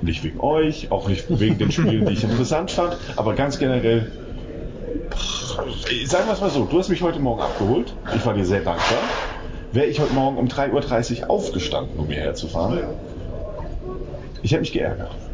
nicht 0.00 0.22
wegen 0.22 0.40
euch, 0.40 0.92
auch 0.92 1.08
nicht 1.08 1.24
wegen 1.28 1.58
den 1.58 1.72
Spielen, 1.72 2.06
die 2.06 2.12
ich 2.12 2.22
interessant 2.30 2.70
fand, 2.70 2.96
aber 3.16 3.34
ganz 3.34 3.58
generell, 3.58 4.12
sagen 6.04 6.26
wir 6.26 6.32
es 6.32 6.40
mal 6.40 6.50
so, 6.50 6.64
du 6.64 6.78
hast 6.78 6.88
mich 6.88 7.02
heute 7.02 7.18
Morgen 7.18 7.42
abgeholt, 7.42 7.94
ich 8.14 8.24
war 8.24 8.34
dir 8.34 8.44
sehr 8.44 8.60
dankbar. 8.60 8.98
Wäre 9.72 9.86
ich 9.86 10.00
heute 10.00 10.12
Morgen 10.12 10.38
um 10.38 10.46
3.30 10.46 11.22
Uhr 11.22 11.30
aufgestanden, 11.30 11.98
um 11.98 12.06
hierher 12.06 12.34
zu 12.34 12.46
fahren, 12.46 12.78
Ich 14.46 14.52
habe 14.52 14.60
mich 14.60 14.70
geärgert. 14.70 15.25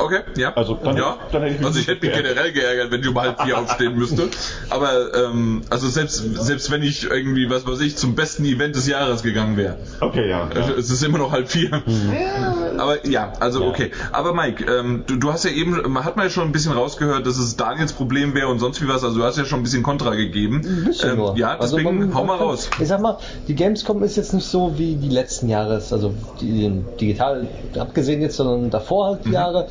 Okay, 0.00 0.20
ja. 0.36 0.52
Also, 0.54 0.74
dann- 0.82 0.96
ja. 0.96 1.16
dann 1.32 1.42
hätte 1.42 1.54
ich 1.54 1.58
mich 1.60 1.66
also 1.66 1.78
ich 1.80 1.86
hätte 1.86 2.06
mich 2.06 2.12
geärgert. 2.14 2.34
generell 2.34 2.52
geärgert, 2.52 2.90
wenn 2.90 3.00
ich 3.00 3.08
um 3.08 3.20
halb 3.20 3.42
vier 3.42 3.58
aufstehen 3.58 3.96
müsste. 3.96 4.28
Aber 4.70 5.14
ähm, 5.14 5.62
also 5.70 5.88
selbst 5.88 6.24
selbst 6.42 6.70
wenn 6.70 6.82
ich 6.82 7.04
irgendwie, 7.10 7.50
was 7.50 7.66
weiß 7.66 7.80
ich, 7.80 7.96
zum 7.96 8.14
besten 8.14 8.44
Event 8.44 8.76
des 8.76 8.86
Jahres 8.86 9.22
gegangen 9.22 9.56
wäre. 9.56 9.76
Okay, 10.00 10.28
ja. 10.28 10.48
Also 10.54 10.72
es 10.74 10.90
ist 10.90 11.02
immer 11.02 11.18
noch 11.18 11.32
halb 11.32 11.48
vier. 11.50 11.70
Aber 12.78 13.06
ja, 13.06 13.32
also 13.40 13.62
Ja. 13.62 13.68
okay. 13.68 13.90
Aber 14.12 14.32
Mike, 14.32 14.64
ähm, 14.64 15.04
du, 15.06 15.16
du 15.16 15.32
hast 15.32 15.44
ja 15.44 15.50
eben, 15.50 15.80
man 15.92 16.04
hat 16.04 16.16
mal 16.16 16.24
ja 16.24 16.30
schon 16.30 16.44
ein 16.48 16.52
bisschen 16.52 16.72
rausgehört, 16.72 17.26
dass 17.26 17.36
es 17.38 17.56
Daniels 17.56 17.92
Problem 17.92 18.34
wäre 18.34 18.48
und 18.48 18.58
sonst 18.58 18.80
wie 18.82 18.88
was. 18.88 19.04
Also 19.04 19.18
du 19.18 19.24
hast 19.24 19.36
ja 19.38 19.44
schon 19.44 19.60
ein 19.60 19.62
bisschen 19.64 19.82
Kontra 19.82 20.14
gegeben. 20.14 20.62
Ein 20.64 20.84
bisschen 20.84 21.10
ähm, 21.10 21.16
nur. 21.16 21.36
Ja, 21.36 21.56
Also 21.58 21.76
deswegen 21.76 21.98
man- 21.98 22.14
hau 22.14 22.24
mal 22.24 22.36
raus. 22.36 22.70
Ich 22.78 22.88
sag 22.88 23.00
mal, 23.00 23.18
die 23.48 23.54
Gamescom 23.54 24.02
ist 24.02 24.16
jetzt 24.16 24.32
nicht 24.32 24.46
so 24.46 24.78
wie 24.78 24.96
die 24.96 25.08
letzten 25.10 25.48
Jahre, 25.48 25.74
also 25.74 26.14
die, 26.40 26.70
digital 27.00 27.46
abgesehen 27.78 28.22
jetzt, 28.22 28.36
sondern 28.36 28.70
davor 28.70 29.06
halt 29.08 29.24
die 29.24 29.30
Jahre. 29.32 29.68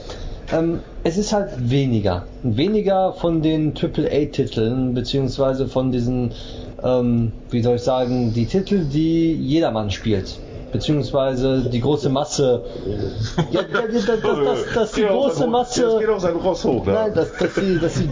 Ähm, 0.51 0.79
es 1.03 1.17
ist 1.17 1.31
halt 1.31 1.69
weniger. 1.69 2.25
Weniger 2.43 3.13
von 3.13 3.41
den 3.41 3.73
AAA-Titeln, 3.75 4.93
beziehungsweise 4.93 5.67
von 5.67 5.91
diesen, 5.91 6.31
ähm, 6.83 7.31
wie 7.51 7.61
soll 7.61 7.75
ich 7.75 7.83
sagen, 7.83 8.33
die 8.33 8.45
Titel, 8.45 8.85
die 8.85 9.33
jedermann 9.33 9.91
spielt. 9.91 10.39
Beziehungsweise 10.71 11.61
die 11.71 11.79
große 11.81 12.09
Masse. 12.09 12.61
Ja, 13.51 13.61
ja, 13.61 13.87
das, 13.91 14.05
das, 14.05 14.21
das, 14.21 14.59
das 14.75 14.91
die 14.93 15.01
große 15.03 15.47
Masse. 15.47 15.81
Das 15.83 15.99
geht 15.99 16.09
auf 16.09 16.21
sein 16.21 16.35
Ross 16.35 16.63
hoch, 16.63 16.85
ne? 16.85 16.93
Nein, 16.93 17.13
dass, 17.13 17.31
dass, 17.37 17.53
die, 17.55 17.79
dass 17.79 17.93
die 17.95 18.09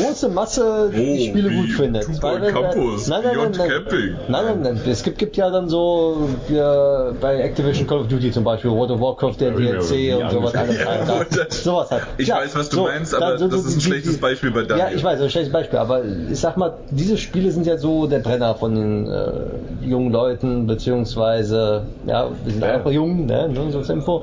große 0.00 0.28
Masse 0.28 0.90
die 0.94 0.98
Oh, 0.98 1.28
Spiele 1.30 1.50
wie 1.50 1.56
gut 1.56 1.70
findet. 1.70 2.20
Point 2.20 2.42
wenn- 2.42 2.54
Campus, 2.54 3.08
nein, 3.08 3.20
nein, 3.22 3.32
nein, 3.36 3.52
Beyond 3.52 3.58
nein, 3.58 3.70
Camping. 3.70 4.16
nein, 4.28 4.44
nein, 4.46 4.62
nein. 4.62 4.80
Es 4.86 5.02
gibt, 5.02 5.18
gibt 5.18 5.36
ja 5.36 5.50
dann 5.50 5.68
so 5.68 6.28
ja, 6.48 7.12
bei 7.20 7.40
Activision 7.40 7.86
Call 7.86 7.98
of 8.00 8.08
Duty 8.08 8.30
zum 8.30 8.44
Beispiel, 8.44 8.70
World 8.70 8.90
of 8.92 9.00
Warcraft, 9.00 9.34
der 9.40 9.50
Ja, 9.50 9.56
DLC 9.56 9.90
ja, 10.08 10.16
und 10.18 10.30
sowas 10.32 10.52
ja, 10.54 10.60
alles. 10.60 10.78
ja, 10.78 11.06
halt, 11.06 11.52
sowas 11.52 11.90
halt. 11.90 12.02
Ich 12.18 12.28
Ja, 12.28 12.36
weiß, 12.38 12.54
was 12.56 12.68
du 12.70 12.76
so, 12.76 12.82
meinst, 12.84 13.14
aber 13.14 13.38
so- 13.38 13.48
das 13.48 13.60
ist 13.64 13.74
ein 13.74 13.78
die- 13.80 13.84
schlechtes 13.84 14.14
die- 14.14 14.20
Beispiel 14.20 14.50
bei 14.50 14.60
Ja, 14.60 14.66
Daniel. 14.66 14.96
ich 14.96 15.04
weiß, 15.04 15.20
ein 15.20 15.30
schlechtes 15.30 15.52
Beispiel, 15.52 15.78
aber 15.78 16.02
ich 16.04 16.38
sag 16.40 16.56
mal, 16.56 16.74
diese 16.90 17.16
Spiele 17.18 17.50
sind 17.50 17.66
ja 17.66 17.76
so 17.78 18.06
der 18.06 18.20
Brenner 18.20 18.54
von 18.54 18.74
den 18.74 19.06
äh, 19.08 19.86
jungen 19.86 20.12
Leuten, 20.12 20.66
beziehungsweise, 20.66 21.82
ja, 22.06 22.28
wir 22.44 22.52
sind 22.52 22.62
Ja. 22.62 22.74
einfach 22.74 22.90
jung, 22.90 23.26
ne, 23.26 23.48
nur 23.52 23.70
so 23.70 23.78
als 23.78 23.88
Info, 23.90 24.22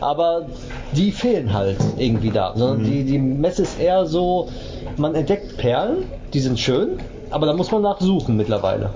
aber 0.00 0.46
die 0.92 1.10
fehlen 1.10 1.52
halt 1.52 1.76
irgendwie 1.96 2.30
da, 2.30 2.52
sondern 2.54 2.80
Mhm. 2.80 2.84
die, 2.84 3.04
die 3.04 3.18
Messe 3.18 3.62
ist 3.62 3.80
eher 3.80 4.06
so, 4.06 4.48
man 4.96 5.14
entdeckt 5.14 5.56
Perlen, 5.56 6.04
die 6.32 6.40
sind 6.40 6.58
schön, 6.58 6.98
aber 7.34 7.46
da 7.46 7.52
muss 7.52 7.70
man 7.70 7.82
nachsuchen 7.82 8.36
mittlerweile. 8.36 8.90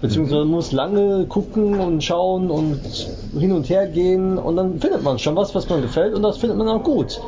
Beziehungsweise 0.00 0.40
man 0.40 0.48
muss 0.48 0.72
lange 0.72 1.26
gucken 1.26 1.78
und 1.78 2.02
schauen 2.02 2.50
und 2.50 2.80
hin 3.38 3.52
und 3.52 3.68
her 3.70 3.86
gehen 3.86 4.36
und 4.36 4.56
dann 4.56 4.80
findet 4.80 5.04
man 5.04 5.18
schon 5.18 5.36
was, 5.36 5.54
was 5.54 5.68
man 5.68 5.80
gefällt 5.80 6.14
und 6.14 6.22
das 6.22 6.38
findet 6.38 6.58
man 6.58 6.66
auch 6.68 6.82
gut. 6.82 7.20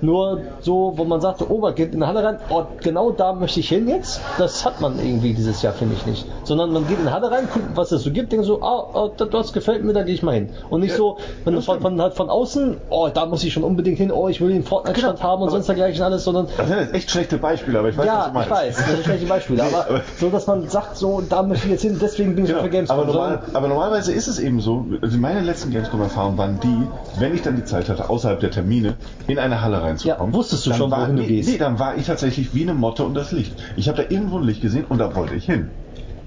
Nur 0.00 0.40
so, 0.60 0.92
wo 0.96 1.04
man 1.04 1.20
sagt, 1.20 1.42
oh, 1.48 1.58
man 1.58 1.74
geht 1.74 1.92
in 1.92 2.02
eine 2.02 2.06
Halle 2.06 2.24
rein, 2.26 2.38
oh, 2.48 2.62
genau 2.80 3.10
da 3.10 3.32
möchte 3.32 3.58
ich 3.58 3.68
hin 3.68 3.88
jetzt, 3.88 4.20
das 4.38 4.64
hat 4.64 4.80
man 4.80 4.98
irgendwie 4.98 5.34
dieses 5.34 5.60
Jahr, 5.60 5.72
finde 5.72 5.96
ich 5.96 6.06
nicht. 6.06 6.24
Sondern 6.44 6.72
man 6.72 6.86
geht 6.86 7.00
in 7.00 7.06
eine 7.08 7.14
Halle 7.14 7.30
rein, 7.32 7.48
guckt, 7.52 7.66
was 7.74 7.90
es 7.90 8.04
so 8.04 8.12
gibt, 8.12 8.30
denkt 8.30 8.46
so, 8.46 8.62
ah, 8.62 8.90
oh, 8.94 9.10
das, 9.16 9.28
das 9.30 9.52
gefällt 9.52 9.84
mir, 9.84 9.92
da 9.92 10.02
gehe 10.04 10.14
ich 10.14 10.22
mal 10.22 10.34
hin. 10.34 10.50
Und 10.70 10.80
nicht 10.80 10.94
so, 10.94 11.18
wenn 11.44 11.54
du 11.54 11.62
von, 11.62 11.80
von, 11.80 12.00
halt 12.00 12.14
von 12.14 12.30
außen, 12.30 12.76
oh, 12.90 13.08
da 13.12 13.26
muss 13.26 13.42
ich 13.42 13.52
schon 13.52 13.64
unbedingt 13.64 13.98
hin, 13.98 14.12
oh, 14.12 14.28
ich 14.28 14.40
will 14.40 14.50
den 14.52 14.62
Fortnite-Stand 14.62 15.16
Genau, 15.18 15.28
haben 15.28 15.42
und 15.42 15.50
sonst 15.50 15.66
dergleichen 15.66 16.02
alles, 16.04 16.22
sondern 16.22 16.46
Das 16.56 16.68
sind 16.68 16.78
jetzt 16.78 16.94
echt 16.94 17.10
schlechte 17.10 17.38
Beispiele, 17.38 17.80
aber 17.80 17.88
ich 17.88 17.96
weiß, 17.96 18.06
was 18.06 18.14
ja, 18.14 18.28
du 18.28 18.34
meinst. 18.34 18.50
ich 18.50 18.56
weiß, 18.56 18.76
das 18.76 18.86
sind 18.86 19.04
schlechte 19.04 19.26
Beispiele, 19.26 19.62
aber 19.64 19.79
aber- 19.88 20.02
so, 20.18 20.30
dass 20.30 20.46
man 20.46 20.68
sagt, 20.68 20.96
so, 20.96 21.20
da 21.20 21.42
möchte 21.42 21.66
ich 21.66 21.72
jetzt 21.72 21.82
hin, 21.82 21.98
deswegen 22.00 22.34
bin 22.34 22.44
ich 22.44 22.50
Genau, 22.50 22.62
für 22.62 22.70
Gamescom. 22.70 22.98
aber, 22.98 23.06
normal, 23.06 23.42
aber 23.54 23.68
normalerweise 23.68 24.12
ist 24.12 24.28
es 24.28 24.38
eben 24.38 24.60
so, 24.60 24.86
also 25.02 25.18
meine 25.18 25.40
letzten 25.40 25.70
Gamescom-Erfahrungen 25.70 26.38
waren 26.38 26.60
die, 26.60 26.86
wenn 27.20 27.34
ich 27.34 27.42
dann 27.42 27.56
die 27.56 27.64
Zeit 27.64 27.88
hatte, 27.88 28.10
außerhalb 28.10 28.40
der 28.40 28.50
Termine, 28.50 28.94
in 29.26 29.38
eine 29.38 29.60
Halle 29.62 29.82
reinzukommen. 29.82 30.32
Ja, 30.32 30.38
wusstest 30.38 30.66
du 30.66 30.72
schon, 30.72 30.90
war, 30.90 31.02
wohin 31.02 31.16
du 31.16 31.22
nee, 31.22 31.28
gehst? 31.28 31.48
Nee, 31.48 31.58
dann 31.58 31.78
war 31.78 31.96
ich 31.96 32.06
tatsächlich 32.06 32.54
wie 32.54 32.62
eine 32.62 32.74
Motte 32.74 33.04
und 33.04 33.14
das 33.14 33.32
Licht. 33.32 33.52
Ich 33.76 33.88
habe 33.88 34.02
da 34.02 34.08
irgendwo 34.08 34.38
ein 34.38 34.44
Licht 34.44 34.60
gesehen 34.62 34.84
und 34.88 34.98
da 34.98 35.14
wollte 35.14 35.34
ich 35.34 35.44
hin. 35.46 35.70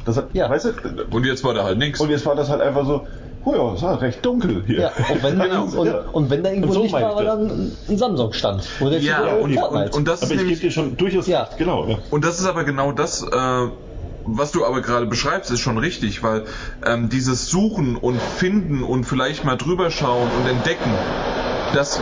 Das 0.05 0.17
hat, 0.17 0.29
Ja. 0.33 0.49
weißt 0.49 0.65
du, 0.65 0.71
Und 1.15 1.25
jetzt 1.25 1.43
war 1.43 1.53
da 1.53 1.63
halt 1.63 1.77
nichts. 1.77 1.99
und 2.01 2.09
jetzt 2.09 2.25
war 2.25 2.35
das 2.35 2.49
halt 2.49 2.61
einfach 2.61 2.85
so, 2.85 3.07
oh 3.45 3.53
ja, 3.53 3.73
es 3.73 3.81
war 3.81 4.01
recht 4.01 4.25
dunkel 4.25 4.63
hier. 4.65 4.79
Ja, 4.81 4.91
und 5.11 5.23
wenn, 5.23 5.39
Genau. 5.39 5.67
da, 5.67 5.77
und, 5.77 6.13
und 6.13 6.29
wenn 6.29 6.43
da 6.43 6.49
irgendwo 6.49 6.69
Und 6.69 6.73
so 6.73 6.81
Licht 6.83 6.93
war, 6.93 7.15
war 7.15 7.23
dann 7.23 7.75
ein 7.89 7.97
Samsung 7.97 8.33
stand. 8.33 8.67
Wo 8.79 8.89
der 8.89 8.99
Ja, 8.99 9.35
und, 9.35 9.55
und, 9.57 9.93
und 9.95 10.07
das 10.07 10.21
ist 10.21 10.23
Aber 10.23 10.31
ich 10.33 10.37
gebe 10.37 10.41
nämlich 10.43 10.59
dir 10.59 10.71
schon 10.71 10.97
durchaus 10.97 11.27
Ja. 11.27 11.49
genau. 11.57 11.87
Ja. 11.87 11.97
Und 12.09 12.23
das 12.23 12.39
ist 12.39 12.45
aber 12.45 12.63
genau 12.63 12.91
das, 12.91 13.21
äh, 13.23 13.67
was 14.25 14.51
du 14.51 14.65
aber 14.65 14.81
gerade 14.81 15.05
beschreibst, 15.05 15.51
ist 15.51 15.59
schon 15.59 15.77
richtig, 15.77 16.23
weil 16.23 16.45
ähm, 16.85 17.09
dieses 17.09 17.49
Suchen 17.49 17.97
und 17.97 18.21
Finden 18.21 18.81
und 18.83 19.03
vielleicht 19.03 19.43
mal 19.43 19.57
drüber 19.57 19.91
schauen 19.91 20.29
und 20.39 20.47
entdecken, 20.49 20.91
das. 21.73 21.99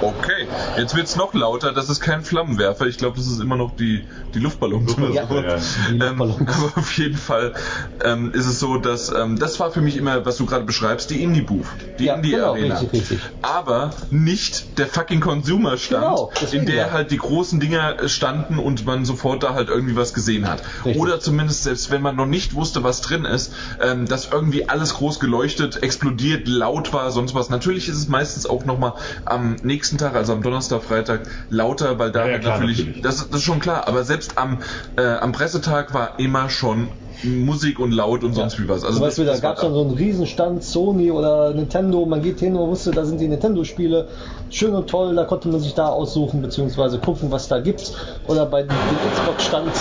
Okay, 0.00 0.33
jetzt 0.76 0.94
wird's 0.96 1.16
noch 1.16 1.34
lauter. 1.34 1.72
Das 1.72 1.88
ist 1.90 2.00
kein 2.00 2.22
Flammenwerfer. 2.24 2.86
Ich 2.86 2.98
glaube, 2.98 3.16
das 3.16 3.26
ist 3.26 3.40
immer 3.40 3.56
noch 3.56 3.76
die, 3.76 4.06
die 4.34 4.38
Luftballons 4.38 4.96
Ja. 5.12 5.22
Ja. 5.24 5.56
Die 5.90 5.98
Ähm, 5.98 6.18
Luftballons. 6.18 6.40
aber 6.56 6.72
auf 6.80 6.96
jeden 6.98 7.16
Fall 7.16 7.54
ähm, 8.02 8.32
ist 8.32 8.46
es 8.46 8.58
so, 8.60 8.76
dass 8.78 9.10
ähm, 9.12 9.38
das 9.38 9.58
war 9.60 9.70
für 9.70 9.80
mich 9.80 9.96
immer, 9.96 10.24
was 10.26 10.36
du 10.36 10.46
gerade 10.46 10.64
beschreibst, 10.64 11.10
die 11.10 11.22
Indie-Booth, 11.22 11.66
die 11.98 12.04
Ja, 12.06 12.16
genau, 12.16 12.54
Indie-Arena. 12.54 12.78
richtig, 12.80 13.00
richtig. 13.00 13.20
Aber 13.42 13.90
nicht 14.10 14.78
der 14.78 14.86
fucking 14.86 15.20
Consumer-Stand, 15.20 16.02
Genau, 16.04 16.32
in 16.52 16.66
der 16.66 16.74
ja. 16.86 16.90
halt 16.92 17.10
die 17.10 17.16
großen 17.18 17.60
Dinger 17.60 18.08
standen 18.08 18.58
und 18.58 18.86
man 18.86 19.04
sofort 19.04 19.42
da 19.42 19.54
halt 19.54 19.68
irgendwie 19.68 19.96
was 19.96 20.14
gesehen 20.14 20.48
hat. 20.48 20.62
Richtig. 20.84 21.00
Oder 21.00 21.20
zumindest 21.20 21.64
selbst 21.64 21.90
wenn 21.90 22.02
man 22.02 22.16
noch 22.16 22.26
nicht 22.26 22.54
wusste, 22.54 22.82
was 22.84 23.00
drin 23.00 23.24
ist, 23.24 23.52
ähm, 23.80 24.06
dass 24.06 24.30
irgendwie 24.30 24.68
alles 24.68 24.94
groß 24.94 25.20
geleuchtet, 25.20 25.82
explodiert, 25.82 26.46
laut 26.48 26.92
war, 26.92 27.10
sonst 27.10 27.34
was. 27.34 27.50
Natürlich 27.50 27.88
ist 27.88 27.96
es 27.96 28.08
meistens 28.08 28.46
auch 28.46 28.64
nochmal 28.64 28.94
am 29.24 29.56
nächsten 29.62 29.98
Tag, 29.98 30.14
also 30.14 30.32
am 30.32 30.42
Donnerstag, 30.44 30.82
Freitag, 30.82 31.28
lauter, 31.48 31.98
weil 31.98 32.12
da 32.12 32.26
Ja, 32.26 32.38
klar, 32.38 32.58
natürlich, 32.58 32.78
natürlich. 32.78 33.02
Das, 33.02 33.16
das 33.28 33.40
ist 33.40 33.44
schon 33.44 33.60
klar, 33.60 33.88
aber 33.88 34.04
selbst 34.04 34.38
am, 34.38 34.60
äh, 34.96 35.02
am 35.02 35.32
Pressetag 35.32 35.92
war 35.94 36.18
immer 36.18 36.48
schon 36.50 36.92
Musik 37.24 37.78
und 37.78 37.92
laut 37.92 38.24
und 38.24 38.34
sonst 38.34 38.60
wie 38.60 38.68
was. 38.68 38.84
Also 38.84 39.00
Beispiel, 39.00 39.24
das, 39.24 39.40
da 39.40 39.48
gab 39.48 39.56
es 39.56 39.62
dann 39.62 39.74
so 39.74 39.80
einen 39.80 39.94
Riesenstand 39.94 40.62
Sony 40.62 41.10
oder 41.10 41.52
Nintendo. 41.54 42.04
Man 42.06 42.22
geht 42.22 42.40
hin 42.40 42.56
und 42.56 42.68
wusste, 42.70 42.90
da 42.90 43.04
sind 43.04 43.20
die 43.20 43.28
Nintendo-Spiele. 43.28 44.08
Schön 44.50 44.74
und 44.74 44.88
toll, 44.88 45.14
da 45.14 45.24
konnte 45.24 45.48
man 45.48 45.60
sich 45.60 45.74
da 45.74 45.88
aussuchen, 45.88 46.42
beziehungsweise 46.42 46.98
gucken, 46.98 47.30
was 47.30 47.48
da 47.48 47.60
gibt. 47.60 47.92
Oder 48.26 48.46
bei 48.46 48.62
dem 48.62 48.70
Xbox-Stand. 49.14 49.72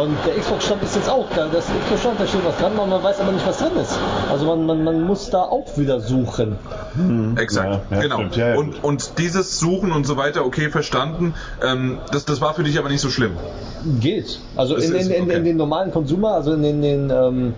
Und 0.00 0.16
der 0.26 0.40
Xbox-Stand 0.40 0.82
ist 0.82 0.96
jetzt 0.96 1.10
auch 1.10 1.26
da. 1.34 1.48
Das 1.52 1.66
Xbox-Stand, 1.84 2.20
da 2.20 2.26
steht 2.26 2.44
was 2.44 2.56
dran, 2.58 2.72
aber 2.76 2.86
man 2.86 3.02
weiß 3.02 3.20
aber 3.20 3.32
nicht, 3.32 3.46
was 3.46 3.58
drin 3.58 3.76
ist. 3.80 3.98
Also 4.30 4.46
man, 4.46 4.66
man, 4.66 4.84
man 4.84 5.02
muss 5.02 5.30
da 5.30 5.42
auch 5.42 5.76
wieder 5.76 6.00
suchen. 6.00 6.56
Exakt, 7.36 7.90
Ja, 7.90 7.96
ja, 7.96 8.02
genau. 8.02 8.16
stimmt. 8.16 8.36
Ja, 8.36 8.48
ja, 8.50 8.56
und, 8.56 8.84
und 8.84 9.18
dieses 9.18 9.58
Suchen 9.58 9.92
und 9.92 10.06
so 10.06 10.16
weiter, 10.16 10.44
okay, 10.44 10.70
verstanden. 10.70 11.34
Ähm, 11.62 11.98
das, 12.12 12.24
das 12.24 12.40
war 12.40 12.54
für 12.54 12.62
dich 12.62 12.78
aber 12.78 12.88
nicht 12.88 13.00
so 13.00 13.10
schlimm. 13.10 13.32
Geht. 14.00 14.40
Also 14.56 14.76
in, 14.76 14.82
in, 14.82 14.94
ist 14.94 15.08
in, 15.08 15.22
okay. 15.24 15.36
in 15.36 15.44
den 15.44 15.56
normalen 15.56 15.90
Consumer, 15.90 16.32
also 16.32 16.52
in 16.52 16.62
den, 16.62 16.82
den 16.90 17.10
ähm, 17.10 17.54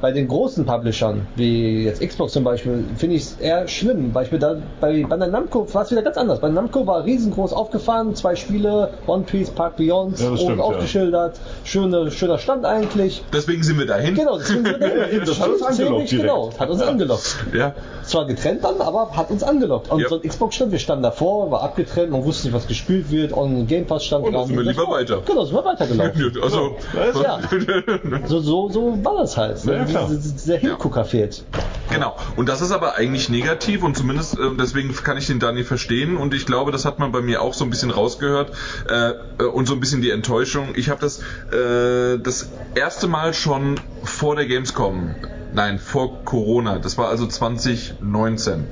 bei 0.00 0.12
den 0.12 0.28
großen 0.28 0.66
Publishern, 0.66 1.26
wie 1.36 1.84
jetzt 1.84 2.00
Xbox 2.06 2.32
zum 2.32 2.44
Beispiel, 2.44 2.84
finde 2.96 3.16
ich 3.16 3.22
es 3.22 3.36
eher 3.40 3.66
schlimm. 3.68 4.12
Beispiel 4.12 4.38
da, 4.38 4.56
bei, 4.80 5.04
bei 5.08 5.16
der 5.16 5.28
Namco 5.28 5.66
war 5.72 5.82
es 5.82 5.90
wieder 5.90 6.02
ganz 6.02 6.16
anders. 6.18 6.40
Bei 6.40 6.48
Namco 6.48 6.86
war 6.86 7.04
riesengroß 7.04 7.52
aufgefahren, 7.52 8.14
zwei 8.14 8.36
Spiele, 8.36 8.90
One 9.06 9.22
Piece, 9.24 9.50
Park 9.50 9.76
Beyond, 9.76 10.18
Ja, 10.20 10.36
stimmt, 10.36 10.58
ja. 10.58 10.64
aufgeschildert, 10.64 11.40
schöner, 11.64 12.10
schöner 12.10 12.38
Stand 12.38 12.64
eigentlich. 12.64 13.22
Deswegen 13.32 13.62
sind 13.62 13.78
wir 13.78 13.86
dahin. 13.86 14.14
Genau, 14.14 14.38
deswegen 14.38 14.64
sind 14.64 14.80
wir 14.80 15.20
Das 15.26 15.40
hat 15.40 15.48
uns 15.50 15.62
angelockt. 15.62 16.10
Genau, 16.10 16.50
hat 16.58 16.68
uns 16.70 16.82
angelockt. 16.82 17.36
Ja. 17.54 17.74
Zwar 18.04 18.26
getrennt 18.26 18.64
dann, 18.64 18.80
aber 18.80 19.10
hat 19.16 19.30
uns 19.30 19.42
angelockt. 19.42 19.90
Und 19.90 20.00
Ja. 20.00 20.08
so 20.08 20.20
ein 20.20 20.28
Xbox-Stand, 20.28 20.72
wir 20.72 20.78
standen 20.78 21.02
davor, 21.04 21.50
war 21.50 21.62
abgetrennt, 21.62 22.10
man 22.10 22.24
wusste 22.24 22.46
nicht, 22.46 22.54
was 22.54 22.66
gespielt 22.66 23.10
wird, 23.10 23.32
und 23.32 23.66
Game 23.66 23.86
Pass 23.86 24.04
stand 24.04 24.24
Und 24.26 24.32
dann 24.34 24.46
sind 24.46 24.56
wir 24.56 24.64
lieber 24.64 24.88
weiter. 24.88 25.22
Genau, 25.24 25.44
sind 25.44 25.54
wir 25.56 25.64
weitergelaufen. 25.64 26.32
Also, 26.42 26.76
Ja. 27.22 27.38
So, 28.26 28.40
so, 28.40 28.68
so 28.68 28.98
war 29.04 29.18
das 29.18 29.36
halt. 29.36 29.64
Ja, 29.64 29.85
klar. 29.86 30.08
Diese- 30.08 30.32
Dieser 30.34 30.56
Hingucker 30.58 31.04
fehlt. 31.04 31.44
Genau. 31.90 32.16
Und 32.36 32.48
das 32.48 32.60
ist 32.62 32.72
aber 32.72 32.96
eigentlich 32.96 33.28
negativ 33.28 33.82
und 33.82 33.96
zumindest 33.96 34.38
äh, 34.38 34.50
deswegen 34.58 34.94
kann 34.94 35.16
ich 35.16 35.26
den 35.26 35.38
Dani 35.38 35.62
verstehen 35.64 36.16
und 36.16 36.34
ich 36.34 36.44
glaube, 36.46 36.72
das 36.72 36.84
hat 36.84 36.98
man 36.98 37.12
bei 37.12 37.20
mir 37.20 37.40
auch 37.42 37.54
so 37.54 37.64
ein 37.64 37.70
bisschen 37.70 37.90
rausgehört 37.90 38.50
äh, 38.90 39.10
äh, 39.38 39.44
und 39.44 39.66
so 39.66 39.74
ein 39.74 39.80
bisschen 39.80 40.00
die 40.02 40.10
Enttäuschung. 40.10 40.70
Ich 40.74 40.90
habe 40.90 41.00
das 41.00 41.20
äh, 41.52 42.18
das 42.18 42.48
erste 42.74 43.06
Mal 43.06 43.34
schon 43.34 43.76
vor 44.04 44.36
der 44.36 44.46
Gamescom 44.46 45.14
Nein, 45.52 45.78
vor 45.78 46.22
Corona, 46.24 46.78
das 46.80 46.98
war 46.98 47.08
also 47.08 47.26
2019, 47.26 48.66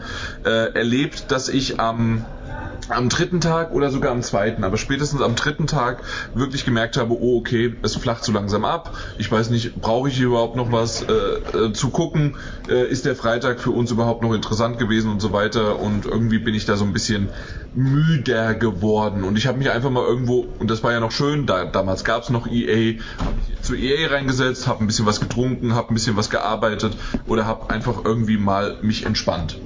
äh, 0.44 0.48
erlebt, 0.74 1.30
dass 1.30 1.48
ich 1.48 1.80
am 1.80 2.24
am 2.88 3.08
dritten 3.08 3.40
Tag 3.40 3.72
oder 3.72 3.90
sogar 3.90 4.12
am 4.12 4.22
zweiten, 4.22 4.64
aber 4.64 4.76
spätestens 4.76 5.22
am 5.22 5.34
dritten 5.34 5.66
Tag 5.66 6.02
wirklich 6.34 6.64
gemerkt 6.64 6.96
habe, 6.96 7.14
oh 7.18 7.38
okay, 7.38 7.74
es 7.82 7.96
flacht 7.96 8.24
so 8.24 8.32
langsam 8.32 8.64
ab. 8.64 8.94
Ich 9.18 9.30
weiß 9.30 9.50
nicht, 9.50 9.80
brauche 9.80 10.08
ich 10.08 10.16
hier 10.16 10.26
überhaupt 10.26 10.56
noch 10.56 10.72
was 10.72 11.02
äh, 11.02 11.12
äh, 11.12 11.72
zu 11.72 11.90
gucken? 11.90 12.36
Äh, 12.68 12.86
ist 12.88 13.04
der 13.04 13.16
Freitag 13.16 13.60
für 13.60 13.70
uns 13.70 13.90
überhaupt 13.90 14.22
noch 14.22 14.34
interessant 14.34 14.78
gewesen 14.78 15.10
und 15.10 15.20
so 15.20 15.32
weiter? 15.32 15.78
Und 15.80 16.06
irgendwie 16.06 16.38
bin 16.38 16.54
ich 16.54 16.66
da 16.66 16.76
so 16.76 16.84
ein 16.84 16.92
bisschen 16.92 17.28
müder 17.74 18.54
geworden. 18.54 19.24
Und 19.24 19.36
ich 19.36 19.46
habe 19.46 19.58
mich 19.58 19.70
einfach 19.70 19.90
mal 19.90 20.04
irgendwo, 20.04 20.46
und 20.58 20.70
das 20.70 20.82
war 20.82 20.92
ja 20.92 21.00
noch 21.00 21.12
schön, 21.12 21.46
da, 21.46 21.64
damals 21.64 22.04
gab 22.04 22.22
es 22.22 22.30
noch 22.30 22.46
EA, 22.46 23.00
habe 23.18 23.34
ich 23.50 23.62
zu 23.62 23.74
EA 23.74 24.08
reingesetzt, 24.08 24.66
habe 24.66 24.84
ein 24.84 24.86
bisschen 24.86 25.06
was 25.06 25.20
getrunken, 25.20 25.74
habe 25.74 25.92
ein 25.92 25.94
bisschen 25.94 26.16
was 26.16 26.30
gearbeitet 26.30 26.96
oder 27.26 27.46
habe 27.46 27.70
einfach 27.70 28.04
irgendwie 28.04 28.36
mal 28.36 28.76
mich 28.82 29.06
entspannt. 29.06 29.58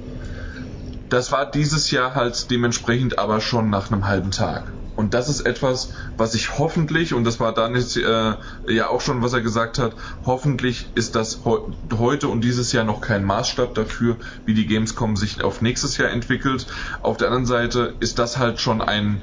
Das 1.09 1.31
war 1.31 1.49
dieses 1.49 1.91
Jahr 1.91 2.15
halt 2.15 2.49
dementsprechend 2.51 3.17
aber 3.19 3.41
schon 3.41 3.69
nach 3.69 3.91
einem 3.91 4.07
halben 4.07 4.31
Tag. 4.31 4.71
Und 4.95 5.13
das 5.13 5.29
ist 5.29 5.41
etwas, 5.41 5.91
was 6.17 6.35
ich 6.35 6.57
hoffentlich, 6.59 7.13
und 7.13 7.23
das 7.23 7.39
war 7.39 7.53
Danis 7.53 7.95
äh, 7.95 8.33
ja 8.67 8.89
auch 8.89 8.99
schon, 8.99 9.21
was 9.21 9.31
er 9.31 9.41
gesagt 9.41 9.79
hat, 9.79 9.95
hoffentlich 10.25 10.87
ist 10.93 11.15
das 11.15 11.45
he 11.45 11.51
heute 11.97 12.27
und 12.27 12.41
dieses 12.41 12.73
Jahr 12.73 12.83
noch 12.83 12.99
kein 12.99 13.23
Maßstab 13.23 13.73
dafür, 13.75 14.17
wie 14.45 14.53
die 14.53 14.67
Gamescom 14.67 15.15
sich 15.15 15.41
auf 15.41 15.61
nächstes 15.61 15.97
Jahr 15.97 16.09
entwickelt. 16.09 16.67
Auf 17.01 17.15
der 17.15 17.27
anderen 17.27 17.45
Seite 17.45 17.95
ist 18.01 18.19
das 18.19 18.37
halt 18.37 18.59
schon 18.59 18.81
ein, 18.81 19.21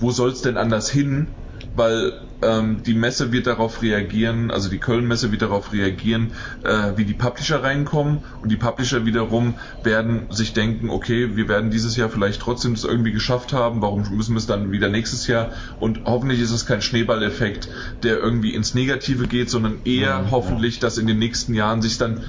wo 0.00 0.10
soll's 0.10 0.42
denn 0.42 0.56
anders 0.56 0.90
hin? 0.90 1.28
weil 1.74 2.12
ähm, 2.42 2.82
die 2.84 2.94
Messe 2.94 3.32
wird 3.32 3.46
darauf 3.46 3.82
reagieren, 3.82 4.50
also 4.50 4.68
die 4.68 4.78
Köln-Messe 4.78 5.30
wird 5.30 5.42
darauf 5.42 5.72
reagieren, 5.72 6.32
äh, 6.64 6.92
wie 6.96 7.04
die 7.04 7.14
Publisher 7.14 7.62
reinkommen. 7.62 8.18
Und 8.42 8.50
die 8.50 8.56
Publisher 8.56 9.06
wiederum 9.06 9.54
werden 9.82 10.26
sich 10.30 10.52
denken, 10.52 10.90
okay, 10.90 11.36
wir 11.36 11.48
werden 11.48 11.70
dieses 11.70 11.96
Jahr 11.96 12.08
vielleicht 12.08 12.40
trotzdem 12.40 12.74
das 12.74 12.84
irgendwie 12.84 13.12
geschafft 13.12 13.52
haben, 13.52 13.82
warum 13.82 14.04
müssen 14.16 14.34
wir 14.34 14.38
es 14.38 14.46
dann 14.46 14.72
wieder 14.72 14.88
nächstes 14.88 15.26
Jahr? 15.26 15.50
Und 15.80 16.00
hoffentlich 16.04 16.40
ist 16.40 16.50
es 16.50 16.66
kein 16.66 16.82
Schneeballeffekt, 16.82 17.68
der 18.02 18.18
irgendwie 18.18 18.54
ins 18.54 18.74
Negative 18.74 19.26
geht, 19.26 19.50
sondern 19.50 19.78
eher 19.84 20.20
mhm, 20.20 20.30
hoffentlich, 20.30 20.78
dass 20.78 20.98
in 20.98 21.06
den 21.06 21.18
nächsten 21.18 21.54
Jahren 21.54 21.82
sich 21.82 21.98
dann 21.98 22.22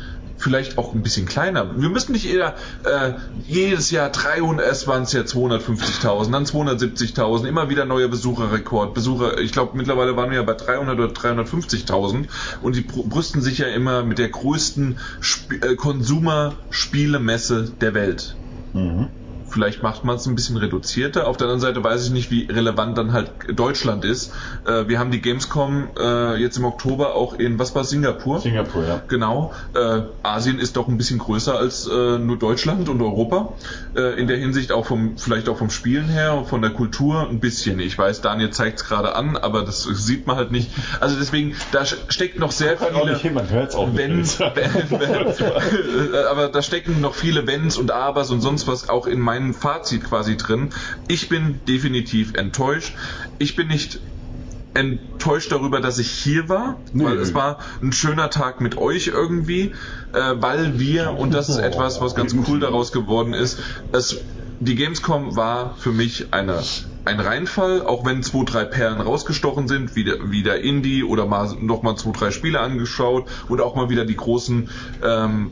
vielleicht 0.44 0.78
auch 0.78 0.94
ein 0.94 1.02
bisschen 1.02 1.26
kleiner. 1.26 1.80
Wir 1.80 1.90
müssen 1.90 2.12
nicht 2.12 2.32
eher 2.32 2.56
äh, 2.84 3.14
jedes 3.48 3.92
Jahr 3.92 4.10
300, 4.10 4.66
erst 4.66 4.88
waren 4.88 5.04
es 5.04 5.14
ja 5.14 5.22
250.000, 5.22 6.32
dann 6.32 6.44
270.000, 6.44 7.48
immer 7.48 7.70
wieder 7.70 7.86
neuer 7.86 8.10
Besucherrekord. 8.10 8.94
Besucher, 8.94 9.40
ich 9.40 9.54
glaube 9.54 9.78
mittlerweile 9.78 10.18
waren 10.18 10.30
wir 10.30 10.38
ja 10.38 10.44
bei 10.44 10.54
300 10.54 11.00
oder 11.00 11.14
350.000 11.14 12.28
und 12.62 12.76
die 12.76 12.82
brüsten 12.82 13.42
sich 13.42 13.60
ja 13.60 13.68
immer 13.68 14.04
mit 14.04 14.20
der 14.20 14.30
größten 14.30 15.00
Sp 15.24 15.64
äh, 15.64 15.76
Konsumerspielemesse 15.76 17.74
der 17.80 17.94
Welt. 17.94 18.36
Mhm. 18.74 19.10
Vielleicht 19.54 19.84
macht 19.84 20.04
man 20.04 20.16
es 20.16 20.26
ein 20.26 20.34
bisschen 20.34 20.58
reduzierter. 20.58 21.28
Auf 21.28 21.38
der 21.38 21.46
anderen 21.46 21.62
Seite 21.62 21.84
weiß 21.84 22.08
ich 22.08 22.12
nicht, 22.12 22.32
wie 22.32 22.48
relevant 22.52 22.98
dann 22.98 23.14
halt 23.14 23.32
Deutschland 23.54 24.04
ist. 24.04 24.34
Äh, 24.66 24.88
wir 24.88 24.98
haben 24.98 25.12
die 25.12 25.22
Gamescom 25.22 25.90
äh, 25.96 26.42
jetzt 26.42 26.58
im 26.58 26.66
Oktober 26.66 27.14
auch 27.14 27.36
in, 27.36 27.60
was 27.60 27.76
war 27.76 27.84
Singapur? 27.84 28.40
Singapur, 28.40 28.84
ja. 28.84 29.02
Genau. 29.08 29.54
Äh, 29.76 30.02
Asien 30.24 30.58
ist 30.58 30.76
doch 30.76 30.88
ein 30.88 30.98
bisschen 30.98 31.20
größer 31.20 31.56
als 31.56 31.88
äh, 31.88 32.18
nur 32.18 32.40
Deutschland 32.40 32.90
und 32.90 33.00
Europa. 33.00 33.54
Äh, 33.96 34.20
in 34.20 34.28
der 34.28 34.38
Hinsicht 34.38 34.72
auch 34.72 34.88
vom, 34.88 35.20
vielleicht 35.20 35.48
auch 35.50 35.58
vom 35.58 35.70
Spielen 35.70 36.06
her, 36.06 36.46
von 36.50 36.64
der 36.64 36.72
Kultur 36.72 37.30
ein 37.30 37.40
bisschen. 37.40 37.80
Ich 37.80 37.96
weiß, 37.96 38.22
Daniel 38.22 38.50
zeigt 38.50 38.80
es 38.80 38.86
gerade 38.86 39.14
an, 39.14 39.38
aber 39.38 39.62
das 39.62 39.84
sieht 39.84 40.26
man 40.26 40.36
halt 40.36 40.52
nicht. 40.52 40.72
Also 41.00 41.16
deswegen, 41.16 41.56
da 41.72 41.86
steckt 41.86 42.40
noch 42.40 42.52
sehr 42.52 42.76
viele. 42.76 43.18
Hin, 43.20 43.36
man 43.36 43.48
hört's 43.52 43.76
auch 43.76 43.96
Wenns, 43.96 44.42
aber 46.32 46.48
da 46.48 46.62
stecken 46.64 47.02
noch 47.02 47.14
viele 47.14 47.46
Wenns 47.46 47.78
und 47.78 47.92
Abers 47.92 48.32
und 48.32 48.42
sonst 48.42 48.68
was 48.68 48.90
auch 48.90 49.06
in 49.06 49.20
meinen 49.20 49.43
mein 49.44 49.54
Fazit 49.54 50.04
quasi 50.04 50.38
drin. 50.38 50.70
Ich 51.08 51.30
bin 51.30 51.60
definitiv 51.68 52.34
enttäuscht. 52.36 52.96
Ich 53.40 53.56
bin 53.56 53.68
nicht 53.68 54.00
enttäuscht 54.74 55.52
darüber, 55.52 55.82
dass 55.82 56.00
ich 56.00 56.10
hier 56.10 56.50
war, 56.50 56.80
nee. 56.94 57.06
weil 57.06 57.18
es 57.20 57.34
war 57.34 57.60
ein 57.82 57.92
schöner 57.92 58.30
Tag 58.30 58.60
mit 58.60 58.78
euch 58.78 59.08
irgendwie, 59.08 59.74
äh, 60.14 60.34
weil 60.36 60.80
wir, 60.80 61.12
und 61.12 61.34
das 61.34 61.50
ist 61.50 61.58
etwas, 61.58 62.02
was 62.02 62.16
ganz 62.16 62.36
cool 62.48 62.60
daraus 62.60 62.92
geworden 62.92 63.34
ist, 63.34 63.60
es, 63.92 64.18
die 64.60 64.76
Gamescom 64.76 65.36
war 65.36 65.76
für 65.78 65.92
mich 65.92 66.34
eine 66.34 66.64
ein 67.06 67.20
Reinfall, 67.20 67.82
auch 67.82 68.06
wenn 68.06 68.24
zwei, 68.24 68.46
drei 68.46 68.64
Perlen 68.64 69.02
rausgestochen 69.02 69.68
sind, 69.68 69.96
wie 69.96 70.06
der, 70.06 70.32
wie 70.32 70.42
der 70.42 70.62
Indie 70.62 71.04
oder 71.04 71.26
mal 71.26 71.54
nochmal 71.60 71.98
zwei, 71.98 72.12
drei 72.12 72.32
Spiele 72.32 72.62
angeschaut 72.62 73.28
und 73.50 73.60
auch 73.60 73.76
mal 73.76 73.90
wieder 73.90 74.06
die 74.06 74.16
großen 74.16 74.70
ähm, 75.04 75.52